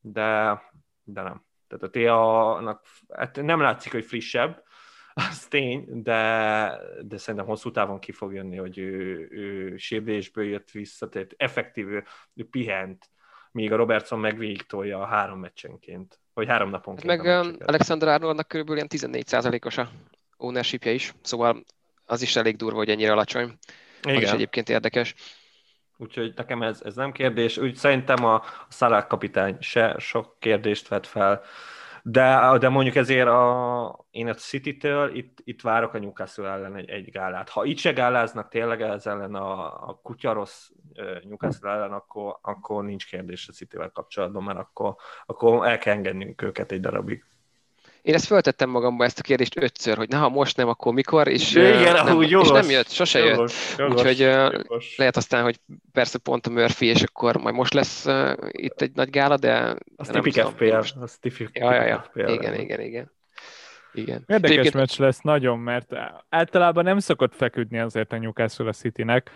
de, 0.00 0.60
de 1.04 1.22
nem. 1.22 1.44
Tehát 1.68 1.84
a 1.84 1.90
TA-nak 1.90 2.82
hát 3.08 3.42
nem 3.42 3.60
látszik, 3.60 3.92
hogy 3.92 4.04
frissebb, 4.04 4.62
az 5.30 5.46
tény, 5.46 6.02
de, 6.02 6.80
de 7.02 7.16
szerintem 7.16 7.48
hosszú 7.48 7.70
távon 7.70 7.98
ki 7.98 8.12
fog 8.12 8.34
jönni, 8.34 8.56
hogy 8.56 8.78
ő, 8.78 9.28
ő 9.30 9.76
sérülésből 9.76 10.44
jött 10.44 10.70
vissza, 10.70 11.08
tehát 11.08 11.34
effektív, 11.36 11.88
ő, 11.88 12.04
ő 12.34 12.48
pihent, 12.48 13.10
míg 13.52 13.72
a 13.72 13.76
Robertson 13.76 14.18
meg 14.18 14.38
végig 14.38 14.62
tolja 14.62 15.04
három 15.04 15.38
meccsenként, 15.38 16.20
vagy 16.34 16.48
három 16.48 16.70
naponként. 16.70 17.10
Hát 17.10 17.22
meg 17.22 17.56
Alexander 17.66 18.08
Arnoldnak 18.08 18.48
körülbelül 18.48 18.86
ilyen 18.92 19.14
14%-os 19.14 19.78
a 19.78 19.90
ownership 20.36 20.84
is, 20.84 21.14
szóval 21.22 21.64
az 22.04 22.22
is 22.22 22.36
elég 22.36 22.56
durva, 22.56 22.76
hogy 22.76 22.90
ennyire 22.90 23.12
alacsony. 23.12 23.58
Igen. 24.02 24.16
Az 24.16 24.22
is 24.22 24.30
egyébként 24.30 24.68
érdekes. 24.68 25.14
Úgyhogy 26.00 26.32
nekem 26.36 26.62
ez, 26.62 26.82
ez 26.84 26.94
nem 26.94 27.12
kérdés. 27.12 27.58
Úgy 27.58 27.74
szerintem 27.74 28.24
a, 28.24 28.34
a 28.34 28.66
Salah 28.68 29.06
kapitány 29.06 29.56
se 29.60 29.94
sok 29.98 30.36
kérdést 30.38 30.88
vet 30.88 31.06
fel. 31.06 31.42
De, 32.02 32.56
de 32.58 32.68
mondjuk 32.68 32.94
ezért 32.96 33.28
a, 33.28 34.06
én 34.10 34.28
a 34.28 34.34
City-től 34.34 35.16
itt, 35.16 35.38
itt 35.44 35.60
várok 35.60 35.94
a 35.94 35.98
Newcastle 35.98 36.50
ellen 36.50 36.76
egy, 36.76 36.88
egy 36.88 37.10
gálát. 37.10 37.48
Ha 37.48 37.64
itt 37.64 37.78
se 37.78 37.92
gáláznak 37.92 38.48
tényleg 38.48 38.82
ez 38.82 39.06
ellen 39.06 39.34
a, 39.34 39.64
a 39.88 40.00
kutya 40.02 40.32
rossz 40.32 40.68
Newcastle 41.22 41.70
ellen, 41.70 41.92
akkor, 41.92 42.38
akkor 42.42 42.84
nincs 42.84 43.06
kérdés 43.06 43.48
a 43.48 43.52
City-vel 43.52 43.90
kapcsolatban, 43.90 44.42
mert 44.42 44.58
akkor, 44.58 44.94
akkor 45.26 45.66
el 45.66 45.78
kell 45.78 45.94
engednünk 45.94 46.42
őket 46.42 46.72
egy 46.72 46.80
darabig. 46.80 47.24
Én 48.02 48.14
ezt 48.14 48.26
föltettem 48.26 48.70
magamba 48.70 49.04
ezt 49.04 49.18
a 49.18 49.22
kérdést 49.22 49.56
ötször, 49.62 49.96
hogy 49.96 50.08
na, 50.08 50.18
ha 50.18 50.28
most 50.28 50.56
nem, 50.56 50.68
akkor 50.68 50.92
mikor, 50.92 51.28
és, 51.28 51.54
Igen, 51.54 51.92
nem, 51.92 52.06
ahogy 52.06 52.24
és 52.24 52.30
jogos. 52.30 52.48
nem 52.50 52.70
jött, 52.70 52.88
sose 52.90 53.18
jött. 53.18 53.28
Jogos, 53.36 53.74
jogos, 53.78 53.94
Úgyhogy, 54.00 54.18
jogos. 54.18 54.96
Lehet 54.96 55.16
aztán, 55.16 55.42
hogy 55.42 55.60
persze 55.92 56.18
pont 56.18 56.46
a 56.46 56.50
Murphy, 56.50 56.86
és 56.86 57.02
akkor 57.02 57.36
majd 57.36 57.54
most 57.54 57.72
lesz 57.74 58.06
uh, 58.06 58.32
itt 58.50 58.80
egy 58.80 58.90
nagy 58.94 59.10
gála, 59.10 59.36
de 59.36 59.76
Az 59.96 60.08
tipik 60.08 60.40
FPL. 60.40 60.74
Az 61.00 61.16
tipik, 61.20 61.50
Ja, 61.52 61.74
ja, 61.74 61.82
ja. 61.84 62.04
FPL. 62.10 62.28
Igen, 62.28 62.54
igen, 62.60 62.80
igen. 62.80 63.10
igen. 63.92 64.24
Érdekes 64.26 64.50
Egyébként- 64.50 64.74
meccs 64.74 64.98
lesz 64.98 65.20
nagyon, 65.20 65.58
mert 65.58 65.92
általában 66.28 66.84
nem 66.84 66.98
szokott 66.98 67.34
feküdni 67.34 67.78
azért 67.78 68.12
a 68.12 68.18
Newcastle 68.18 68.68
a 68.68 68.72
Citynek, 68.72 69.30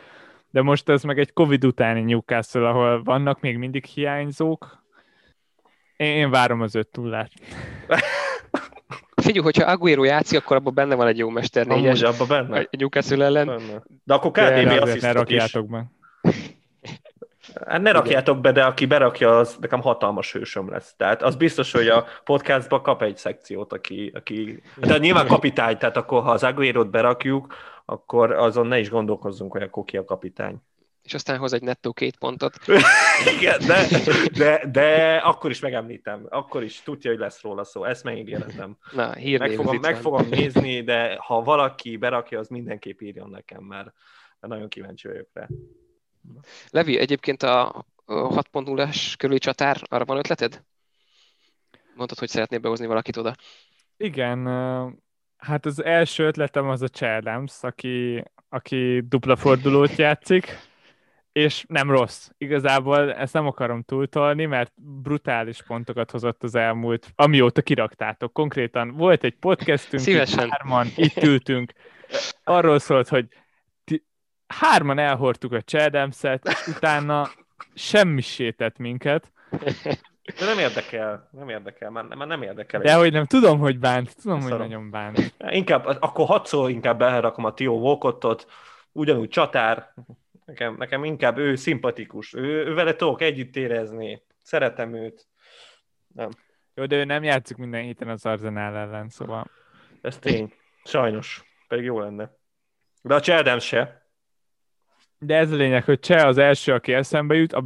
de 0.50 0.62
most 0.62 0.88
ez 0.88 1.02
meg 1.02 1.18
egy 1.18 1.32
Covid 1.32 1.64
utáni 1.64 2.00
Newcastle, 2.02 2.68
ahol 2.68 3.02
vannak 3.02 3.40
még 3.40 3.56
mindig 3.56 3.84
hiányzók. 3.84 4.82
Én, 6.04 6.30
várom 6.30 6.60
az 6.60 6.74
öt 6.74 6.88
túlát. 6.88 7.30
Figyelj, 9.22 9.44
hogyha 9.44 9.70
Aguero 9.70 10.04
játszik, 10.04 10.38
akkor 10.38 10.56
abban 10.56 10.74
benne 10.74 10.94
van 10.94 11.06
egy 11.06 11.18
jó 11.18 11.28
mester 11.28 11.68
Amúgy 11.68 11.82
négyes, 11.82 12.02
abban 12.02 12.28
benne. 12.28 12.58
egy 12.70 12.80
Newcastle 12.80 13.24
ellen. 13.24 13.46
benne. 13.46 13.82
De 14.04 14.14
akkor 14.14 14.30
KDB 14.30 14.82
asszisztot 14.82 15.30
is. 15.30 15.38
rakjátok 15.38 15.68
be. 15.68 15.84
Hát 17.66 17.82
ne 17.82 17.92
rakjátok 17.92 18.40
be, 18.40 18.52
de 18.52 18.64
aki 18.64 18.86
berakja, 18.86 19.38
az 19.38 19.56
nekem 19.60 19.80
hatalmas 19.80 20.32
hősöm 20.32 20.70
lesz. 20.70 20.94
Tehát 20.96 21.22
az 21.22 21.36
biztos, 21.36 21.72
hogy 21.72 21.88
a 21.88 22.04
podcastba 22.24 22.80
kap 22.80 23.02
egy 23.02 23.16
szekciót, 23.16 23.72
aki... 23.72 24.12
aki... 24.14 24.62
De 24.76 24.98
nyilván 24.98 25.26
kapitány, 25.26 25.78
tehát 25.78 25.96
akkor 25.96 26.22
ha 26.22 26.30
az 26.30 26.42
Aguero-t 26.42 26.90
berakjuk, 26.90 27.54
akkor 27.84 28.32
azon 28.32 28.66
ne 28.66 28.78
is 28.78 28.90
gondolkozzunk, 28.90 29.52
hogy 29.52 29.62
akkor 29.62 29.84
ki 29.84 29.96
a 29.96 30.04
kapitány. 30.04 30.56
És 31.04 31.14
aztán 31.14 31.38
hoz 31.38 31.52
egy 31.52 31.62
nettó 31.62 31.92
két 31.92 32.16
pontot. 32.16 32.58
Igen, 33.38 33.58
de, 33.66 33.86
de, 34.32 34.66
de 34.72 35.16
akkor 35.16 35.50
is 35.50 35.60
megemlítem, 35.60 36.26
akkor 36.28 36.62
is 36.62 36.82
tudja, 36.82 37.10
hogy 37.10 37.20
lesz 37.20 37.42
róla 37.42 37.64
szó, 37.64 37.84
ezt 37.84 38.04
megígéretem. 38.04 38.76
Na, 38.92 39.14
Meg 39.38 39.50
fogom, 39.50 39.78
meg 39.80 39.96
fogom 39.96 40.26
nézni, 40.28 40.82
de 40.82 41.16
ha 41.18 41.42
valaki 41.42 41.96
berakja, 41.96 42.38
az 42.38 42.48
mindenképp 42.48 43.00
írjon 43.00 43.30
nekem, 43.30 43.62
mert, 43.62 43.92
mert 44.40 44.52
nagyon 44.52 44.68
kíváncsi 44.68 45.08
vagyok 45.08 45.28
rá. 45.32 45.48
Levi, 46.70 46.98
egyébként 46.98 47.42
a 47.42 47.84
a 48.04 48.42
6.0-as 48.42 49.14
körüli 49.18 49.38
csatár, 49.38 49.82
arra 49.88 50.04
van 50.04 50.16
ötleted? 50.16 50.62
Mondtad, 51.94 52.18
hogy 52.18 52.28
szeretnél 52.28 52.58
behozni 52.58 52.86
valakit 52.86 53.16
oda. 53.16 53.34
Igen, 53.96 54.46
hát 55.36 55.66
az 55.66 55.84
első 55.84 56.26
ötletem 56.26 56.68
az 56.68 56.82
a 56.82 56.88
Cserlems, 56.88 57.62
aki, 57.62 58.24
aki 58.48 59.02
dupla 59.08 59.36
fordulót 59.36 59.96
játszik, 59.96 60.58
és 61.34 61.64
nem 61.68 61.90
rossz. 61.90 62.28
Igazából 62.38 63.14
ezt 63.14 63.32
nem 63.32 63.46
akarom 63.46 63.82
túltolni, 63.82 64.44
mert 64.44 64.72
brutális 65.02 65.62
pontokat 65.62 66.10
hozott 66.10 66.42
az 66.42 66.54
elmúlt, 66.54 67.12
amióta 67.14 67.62
kiraktátok. 67.62 68.32
Konkrétan 68.32 68.96
volt 68.96 69.24
egy 69.24 69.36
podcastünk, 69.36 70.02
Szívesen. 70.02 70.44
itt 70.46 70.50
hárman, 70.50 70.86
itt 70.96 71.22
ültünk, 71.22 71.72
arról 72.44 72.78
szólt, 72.78 73.08
hogy 73.08 73.26
ti, 73.84 74.04
hárman 74.46 74.98
elhordtuk 74.98 75.52
a 75.52 75.62
Cserlemszet, 75.62 76.48
és 76.48 76.66
utána 76.76 77.28
semmi 77.74 78.20
sétett 78.20 78.78
minket, 78.78 79.32
De 80.38 80.44
nem 80.44 80.58
érdekel, 80.58 81.28
nem 81.32 81.48
érdekel, 81.48 81.90
már, 81.90 82.04
már 82.04 82.26
nem 82.26 82.42
érdekel. 82.42 82.80
de 82.80 82.94
hogy 82.94 83.12
nem 83.12 83.24
tudom, 83.24 83.58
hogy 83.58 83.78
bánt, 83.78 84.16
tudom, 84.22 84.40
hogy 84.40 84.50
Szarom. 84.50 84.66
nagyon 84.66 84.90
bánt. 84.90 85.34
Inkább, 85.50 85.86
akkor 86.00 86.26
hatszor 86.26 86.70
inkább 86.70 86.98
belerakom 86.98 87.44
a 87.44 87.54
Tio 87.54 87.72
Walcottot, 87.72 88.46
ugyanúgy 88.92 89.28
csatár, 89.28 89.94
nekem, 90.44 90.74
nekem 90.74 91.04
inkább 91.04 91.38
ő 91.38 91.54
szimpatikus, 91.54 92.34
ő, 92.34 92.66
ő 92.66 92.74
vele 92.74 92.94
tudok 92.94 93.20
együtt 93.20 93.56
érezni, 93.56 94.22
szeretem 94.42 94.94
őt. 94.94 95.26
Jó, 96.74 96.86
de 96.86 96.96
ő 96.96 97.04
nem 97.04 97.22
játszik 97.22 97.56
minden 97.56 97.82
héten 97.82 98.08
az 98.08 98.26
Arsenal 98.26 98.76
ellen, 98.76 99.08
szóval... 99.08 99.50
Ez 100.00 100.18
tény. 100.18 100.52
Sajnos. 100.84 101.44
Pedig 101.68 101.84
jó 101.84 102.00
lenne. 102.00 102.36
De 103.02 103.14
a 103.14 103.20
Cseldem 103.20 103.58
se. 103.58 104.04
De 105.18 105.36
ez 105.36 105.52
a 105.52 105.56
lényeg, 105.56 105.84
hogy 105.84 105.98
Cseh 105.98 106.26
az 106.26 106.38
első, 106.38 106.72
aki 106.72 106.92
eszembe 106.92 107.34
jut, 107.34 107.56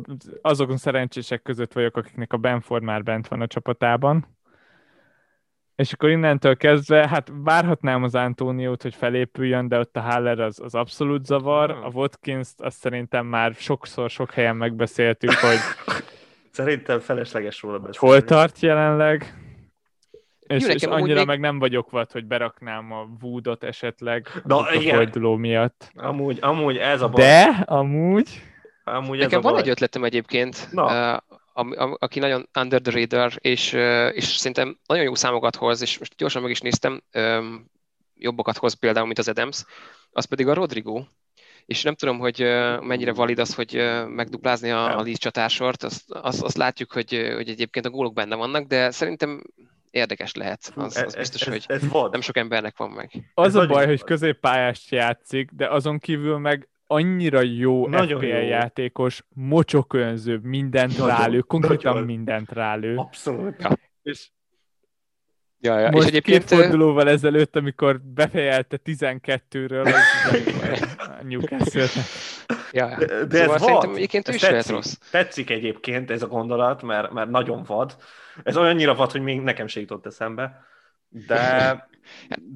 azokon 0.42 0.76
szerencsések 0.76 1.42
között 1.42 1.72
vagyok, 1.72 1.96
akiknek 1.96 2.32
a 2.32 2.36
Benford 2.36 2.82
már 2.82 3.02
bent 3.02 3.28
van 3.28 3.40
a 3.40 3.46
csapatában. 3.46 4.37
És 5.78 5.92
akkor 5.92 6.10
innentől 6.10 6.56
kezdve, 6.56 7.08
hát 7.08 7.32
várhatnám 7.44 8.02
az 8.02 8.14
Antóniót, 8.14 8.82
hogy 8.82 8.94
felépüljön, 8.94 9.68
de 9.68 9.78
ott 9.78 9.96
a 9.96 10.00
Haller 10.00 10.40
az, 10.40 10.60
az 10.60 10.74
abszolút 10.74 11.24
zavar. 11.26 11.70
A 11.70 11.88
watkins 11.92 12.48
azt 12.56 12.78
szerintem 12.78 13.26
már 13.26 13.54
sokszor, 13.54 14.10
sok 14.10 14.30
helyen 14.32 14.56
megbeszéltük, 14.56 15.30
hogy, 15.32 15.58
Szerintem 16.50 16.98
felesleges 17.00 17.62
róla 17.62 17.78
beszélni. 17.78 18.14
hol 18.14 18.24
tart 18.24 18.60
jelenleg. 18.60 19.34
És, 20.46 20.62
Jó, 20.66 20.68
és 20.70 20.82
annyira 20.82 21.14
még- 21.18 21.26
meg 21.26 21.40
nem 21.40 21.58
vagyok 21.58 21.90
vad, 21.90 22.12
hogy 22.12 22.24
beraknám 22.26 22.92
a 22.92 23.06
Woodot 23.22 23.64
esetleg 23.64 24.28
Na, 24.44 24.56
a 24.60 24.72
igen. 24.74 24.94
forduló 24.96 25.36
miatt. 25.36 25.90
Amúgy, 25.94 26.38
amúgy 26.40 26.76
ez 26.76 27.02
a 27.02 27.08
baj. 27.08 27.22
De 27.24 27.62
amúgy 27.66 28.42
Amúgy 28.84 29.16
ez 29.18 29.24
Nekem 29.24 29.38
a 29.38 29.42
van 29.42 29.52
baj. 29.52 29.60
egy 29.60 29.68
ötletem 29.68 30.04
egyébként, 30.04 30.68
Na. 30.72 30.84
uh, 31.14 31.27
aki 31.98 32.18
nagyon 32.18 32.48
under 32.60 32.80
the 32.80 32.98
radar, 32.98 33.32
és, 33.36 33.72
és 34.12 34.24
szerintem 34.24 34.78
nagyon 34.86 35.04
jó 35.04 35.14
számokat 35.14 35.56
hoz, 35.56 35.80
és 35.80 35.98
most 35.98 36.14
gyorsan 36.16 36.42
meg 36.42 36.50
is 36.50 36.60
néztem, 36.60 37.02
jobbakat 38.14 38.56
hoz 38.56 38.74
például, 38.74 39.06
mint 39.06 39.18
az 39.18 39.28
Adams, 39.28 39.64
az 40.10 40.24
pedig 40.24 40.48
a 40.48 40.54
Rodrigo. 40.54 41.04
És 41.66 41.82
nem 41.82 41.94
tudom, 41.94 42.18
hogy 42.18 42.40
mennyire 42.80 43.12
valid 43.12 43.38
az, 43.38 43.54
hogy 43.54 43.74
megduplázni 44.08 44.70
a, 44.70 44.98
a 44.98 45.02
Leeds 45.02 45.18
csatársort, 45.18 45.82
azt, 45.82 46.10
azt, 46.12 46.42
azt 46.42 46.56
látjuk, 46.56 46.92
hogy, 46.92 47.32
hogy 47.34 47.48
egyébként 47.48 47.86
a 47.86 47.90
gólok 47.90 48.12
benne 48.12 48.34
vannak, 48.34 48.66
de 48.66 48.90
szerintem 48.90 49.42
érdekes 49.90 50.34
lehet. 50.34 50.72
Az, 50.74 50.96
az 50.96 51.14
biztos, 51.14 51.40
ez, 51.40 51.48
hogy 51.48 51.64
ez, 51.66 51.82
ez 51.82 51.88
vad. 51.88 52.10
nem 52.10 52.20
sok 52.20 52.36
embernek 52.36 52.76
van 52.76 52.90
meg. 52.90 53.10
Az 53.34 53.46
Ez 53.46 53.54
a 53.54 53.66
baj, 53.66 53.86
hogy 53.86 54.04
középpályást 54.04 54.90
játszik, 54.90 55.50
de 55.50 55.68
azon 55.68 55.98
kívül 55.98 56.38
meg 56.38 56.68
annyira 56.90 57.40
jó 57.40 57.88
Nagyon 57.88 58.18
FPL 58.20 58.26
jó. 58.26 58.48
játékos, 58.48 59.22
mocsokönző, 59.34 60.38
mindent 60.42 60.98
Nagyon, 60.98 61.16
rálő, 61.16 61.40
konkrétan 61.40 61.92
nagyon. 61.92 62.06
mindent 62.06 62.52
rálő. 62.52 62.96
Abszolút. 62.96 63.68
És 64.02 64.28
Ja, 65.60 65.78
ja. 65.78 65.90
most 65.90 66.02
és 66.02 66.08
egyébként 66.10 66.44
két 66.44 66.58
fordulóval 66.58 67.08
ezelőtt, 67.08 67.56
amikor 67.56 68.00
befejelte 68.00 68.78
12-ről 68.84 69.84
az 69.84 69.92
Newcastle. 71.28 72.02
ja, 72.72 72.88
ja. 72.88 72.96
De, 72.98 73.24
de 73.24 73.38
Szóval 73.38 73.54
ez 73.54 73.60
szerintem 73.62 73.88
vad. 73.88 73.96
egyébként 73.96 74.28
Ez 74.28 74.34
is 74.34 74.40
lehet 74.40 74.56
tetszik. 74.56 74.74
rossz. 74.74 74.94
Tetszik 75.10 75.50
egyébként 75.50 76.10
ez 76.10 76.22
a 76.22 76.26
gondolat, 76.26 76.82
mert, 76.82 77.12
mert 77.12 77.30
nagyon 77.30 77.62
vad. 77.66 77.96
Ez 78.42 78.56
olyannyira 78.56 78.94
vad, 78.94 79.10
hogy 79.12 79.20
még 79.22 79.40
nekem 79.40 79.66
se 79.66 79.80
jutott 79.80 80.06
eszembe. 80.06 80.64
De, 81.08 81.88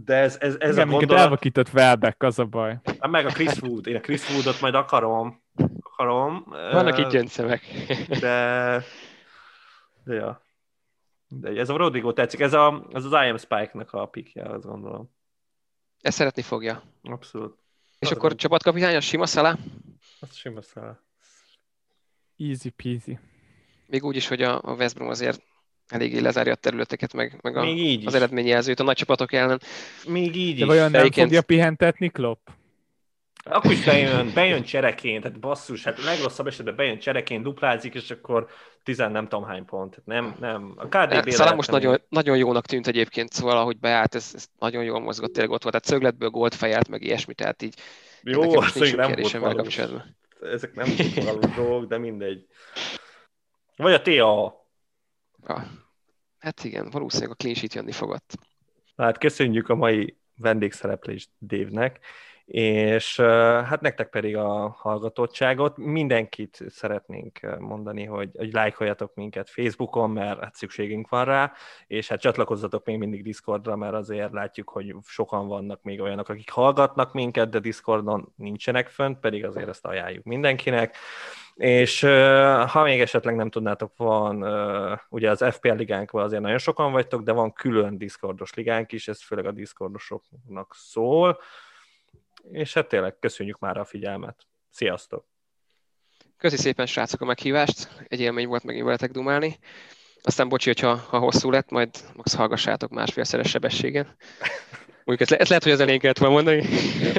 de 0.04 0.14
ez, 0.14 0.36
ez, 0.40 0.56
ez 0.58 0.74
Igen, 0.76 0.88
a 0.88 0.90
gondolat, 0.90 1.22
elvakított 1.22 1.72
Welbeck, 1.72 2.22
az 2.22 2.38
a 2.38 2.44
baj. 2.44 2.80
Hát 2.84 3.10
meg 3.10 3.26
a 3.26 3.30
Chris 3.30 3.60
Wood. 3.60 3.86
Én 3.86 3.96
a 3.96 4.00
Chris 4.00 4.30
Woodot 4.30 4.60
majd 4.60 4.74
akarom. 4.74 5.42
Akarom. 5.80 6.44
Vannak 6.48 6.98
Ö, 6.98 7.00
itt 7.00 7.10
gyöngyszemek. 7.10 7.62
De... 8.20 8.82
De 10.04 10.14
ja. 10.14 10.42
De 11.28 11.48
ez 11.50 11.68
a 11.68 11.76
Rodrigo 11.76 12.12
tetszik. 12.12 12.40
Ez 12.40 12.52
a, 12.52 12.86
ez 12.92 13.04
az 13.04 13.12
IM 13.26 13.36
Spike-nak 13.36 13.92
a 13.92 14.06
pikje, 14.06 14.42
azt 14.44 14.64
gondolom. 14.64 15.10
Ezt 16.00 16.16
szeretni 16.16 16.42
fogja. 16.42 16.82
Abszolút. 17.02 17.58
És 17.98 18.10
Az 18.10 18.16
akkor 18.16 18.32
a- 18.32 18.34
csapatkapitány, 18.34 18.96
a 18.96 19.00
sima 19.00 19.26
Szala? 19.26 19.58
Azt 20.20 20.34
sima 20.34 20.62
száll. 20.62 20.98
Easy 22.36 22.70
peasy. 22.70 23.18
Még 23.86 24.04
úgy 24.04 24.16
is, 24.16 24.28
hogy 24.28 24.42
a, 24.42 24.60
a 24.62 24.74
West 24.74 24.94
Brom 24.94 25.08
azért 25.08 25.42
eléggé 25.93 26.19
lezárja 26.19 26.52
a 26.52 26.56
területeket, 26.56 27.12
meg, 27.12 27.39
meg 27.43 27.56
a, 27.56 27.62
Még 27.64 27.78
így 27.78 28.01
is. 28.01 28.06
az 28.06 28.14
eredményjelzőt 28.14 28.81
a 28.81 28.82
nagy 28.82 28.97
csapatok 28.97 29.32
ellen. 29.32 29.60
Még 30.06 30.36
így 30.36 30.55
De 30.55 30.60
is. 30.60 30.66
vajon 30.66 30.90
nem 30.90 31.01
Egyébként- 31.01 31.27
fogja 31.27 31.43
pihentetni 31.43 32.09
Klopp? 32.09 32.48
Akkor 33.44 33.70
is 33.73 33.85
bejön, 33.85 34.31
bejön 34.35 34.62
csereként, 34.62 35.23
tehát 35.23 35.40
basszus, 35.40 35.85
hát 35.85 36.02
legrosszabb 36.05 36.47
esetben 36.47 36.77
bejön 36.77 36.98
csereként, 36.98 37.43
duplázik, 37.43 37.94
és 37.94 38.10
akkor 38.10 38.47
tizen 38.82 39.12
nem 39.12 39.28
tudom 39.28 39.44
hány 39.44 39.64
pont. 39.64 40.02
Nem, 40.05 40.36
nem. 40.40 40.73
A 40.77 40.86
KDB 40.89 41.31
Szala 41.31 41.55
most 41.55 41.70
nagyon, 41.70 42.01
nagyon 42.09 42.36
jónak 42.36 42.66
tűnt 42.66 42.86
egyébként, 42.86 43.32
szóval 43.32 43.56
ahogy 43.56 43.78
beállt, 43.78 44.14
ez, 44.14 44.31
ez 44.35 44.47
nagyon 44.59 44.85
jól 44.85 45.01
mozgott, 45.01 45.32
tényleg 45.32 45.51
ott 45.52 45.62
volt, 45.62 45.74
tehát 45.74 45.89
szögletből 45.89 46.28
gólt 46.28 46.55
fejelt, 46.55 46.89
meg 46.89 47.02
ilyesmi, 47.02 47.35
tehát 47.35 47.62
így 47.62 47.74
Jó, 48.23 48.40
nincs 48.40 48.55
sok 48.73 48.97
nem 48.97 49.12
volt 49.14 49.32
valós. 49.32 49.78
Ezek 50.40 50.74
nem 50.74 50.89
volt 50.97 51.24
valós 51.24 51.55
dolgok, 51.56 51.89
de 51.89 51.98
mindegy. 51.98 52.47
Vagy 53.77 53.93
a 53.93 54.02
TA. 54.02 54.66
Ja. 55.48 55.66
Hát 56.43 56.64
igen, 56.64 56.90
valószínűleg 56.90 57.31
a 57.31 57.35
clean 57.35 57.55
sheet 57.55 57.74
jönni 57.74 57.93
fogott. 57.93 58.32
Hát 58.97 59.19
köszönjük 59.19 59.69
a 59.69 59.74
mai 59.74 60.16
vendégszereplést 60.35 61.31
Dévnek, 61.39 61.98
és 62.44 63.20
hát 63.64 63.81
nektek 63.81 64.09
pedig 64.09 64.36
a 64.36 64.69
hallgatottságot. 64.69 65.77
Mindenkit 65.77 66.64
szeretnénk 66.69 67.56
mondani, 67.59 68.05
hogy, 68.05 68.31
hogy 68.39 68.52
lájkoljatok 68.52 69.14
minket 69.14 69.51
Facebookon, 69.51 70.10
mert 70.10 70.40
hát 70.40 70.55
szükségünk 70.55 71.09
van 71.09 71.24
rá, 71.24 71.52
és 71.86 72.09
hát 72.09 72.20
csatlakozzatok 72.20 72.85
még 72.85 72.98
mindig 72.98 73.23
Discordra, 73.23 73.77
mert 73.77 73.94
azért 73.94 74.32
látjuk, 74.32 74.69
hogy 74.69 74.94
sokan 75.06 75.47
vannak 75.48 75.82
még 75.82 76.01
olyanok, 76.01 76.28
akik 76.28 76.51
hallgatnak 76.51 77.12
minket, 77.12 77.51
de 77.51 77.59
Discordon 77.59 78.32
nincsenek 78.36 78.89
fönt, 78.89 79.19
pedig 79.19 79.44
azért 79.44 79.69
ezt 79.69 79.86
ajánljuk 79.86 80.24
mindenkinek. 80.24 80.97
És 81.54 82.00
ha 82.66 82.82
még 82.82 83.00
esetleg 83.00 83.36
nem 83.36 83.50
tudnátok, 83.50 83.96
van 83.96 84.44
ugye 85.08 85.30
az 85.30 85.44
FPL 85.50 85.72
ligánkban 85.72 86.24
azért 86.24 86.42
nagyon 86.42 86.58
sokan 86.58 86.92
vagytok, 86.92 87.22
de 87.22 87.32
van 87.32 87.52
külön 87.52 87.98
Discordos 87.98 88.54
ligánk 88.54 88.92
is, 88.92 89.08
ez 89.08 89.22
főleg 89.22 89.46
a 89.46 89.52
Discordosoknak 89.52 90.74
szól. 90.74 91.38
És 92.50 92.74
hát 92.74 92.88
tényleg 92.88 93.18
köszönjük 93.18 93.58
már 93.58 93.76
a 93.76 93.84
figyelmet. 93.84 94.46
Sziasztok! 94.70 95.26
Köszi 96.36 96.56
szépen, 96.56 96.86
srácok, 96.86 97.20
a 97.20 97.24
meghívást. 97.24 98.04
Egy 98.08 98.20
élmény 98.20 98.46
volt 98.46 98.64
megint 98.64 98.84
veletek 98.84 99.10
dumálni. 99.10 99.58
Aztán 100.22 100.48
bocsi, 100.48 100.68
hogyha 100.68 100.94
ha 100.94 101.18
hosszú 101.18 101.50
lett, 101.50 101.70
majd 101.70 101.90
max 102.14 102.34
hallgassátok 102.34 102.90
másfélszeres 102.90 103.50
sebességen. 103.50 104.16
Mondjuk 105.04 105.20
ezt, 105.20 105.30
le, 105.30 105.36
ezt 105.36 105.48
lehet, 105.48 105.62
hogy 105.62 105.72
az 105.72 105.80
elején 105.80 106.00
kellett 106.00 106.18
volna 106.18 106.34
mondani. 106.34 106.64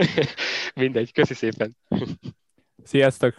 Mindegy, 0.76 1.12
köszi 1.12 1.34
szépen. 1.34 1.78
Sziasztok! 2.84 3.36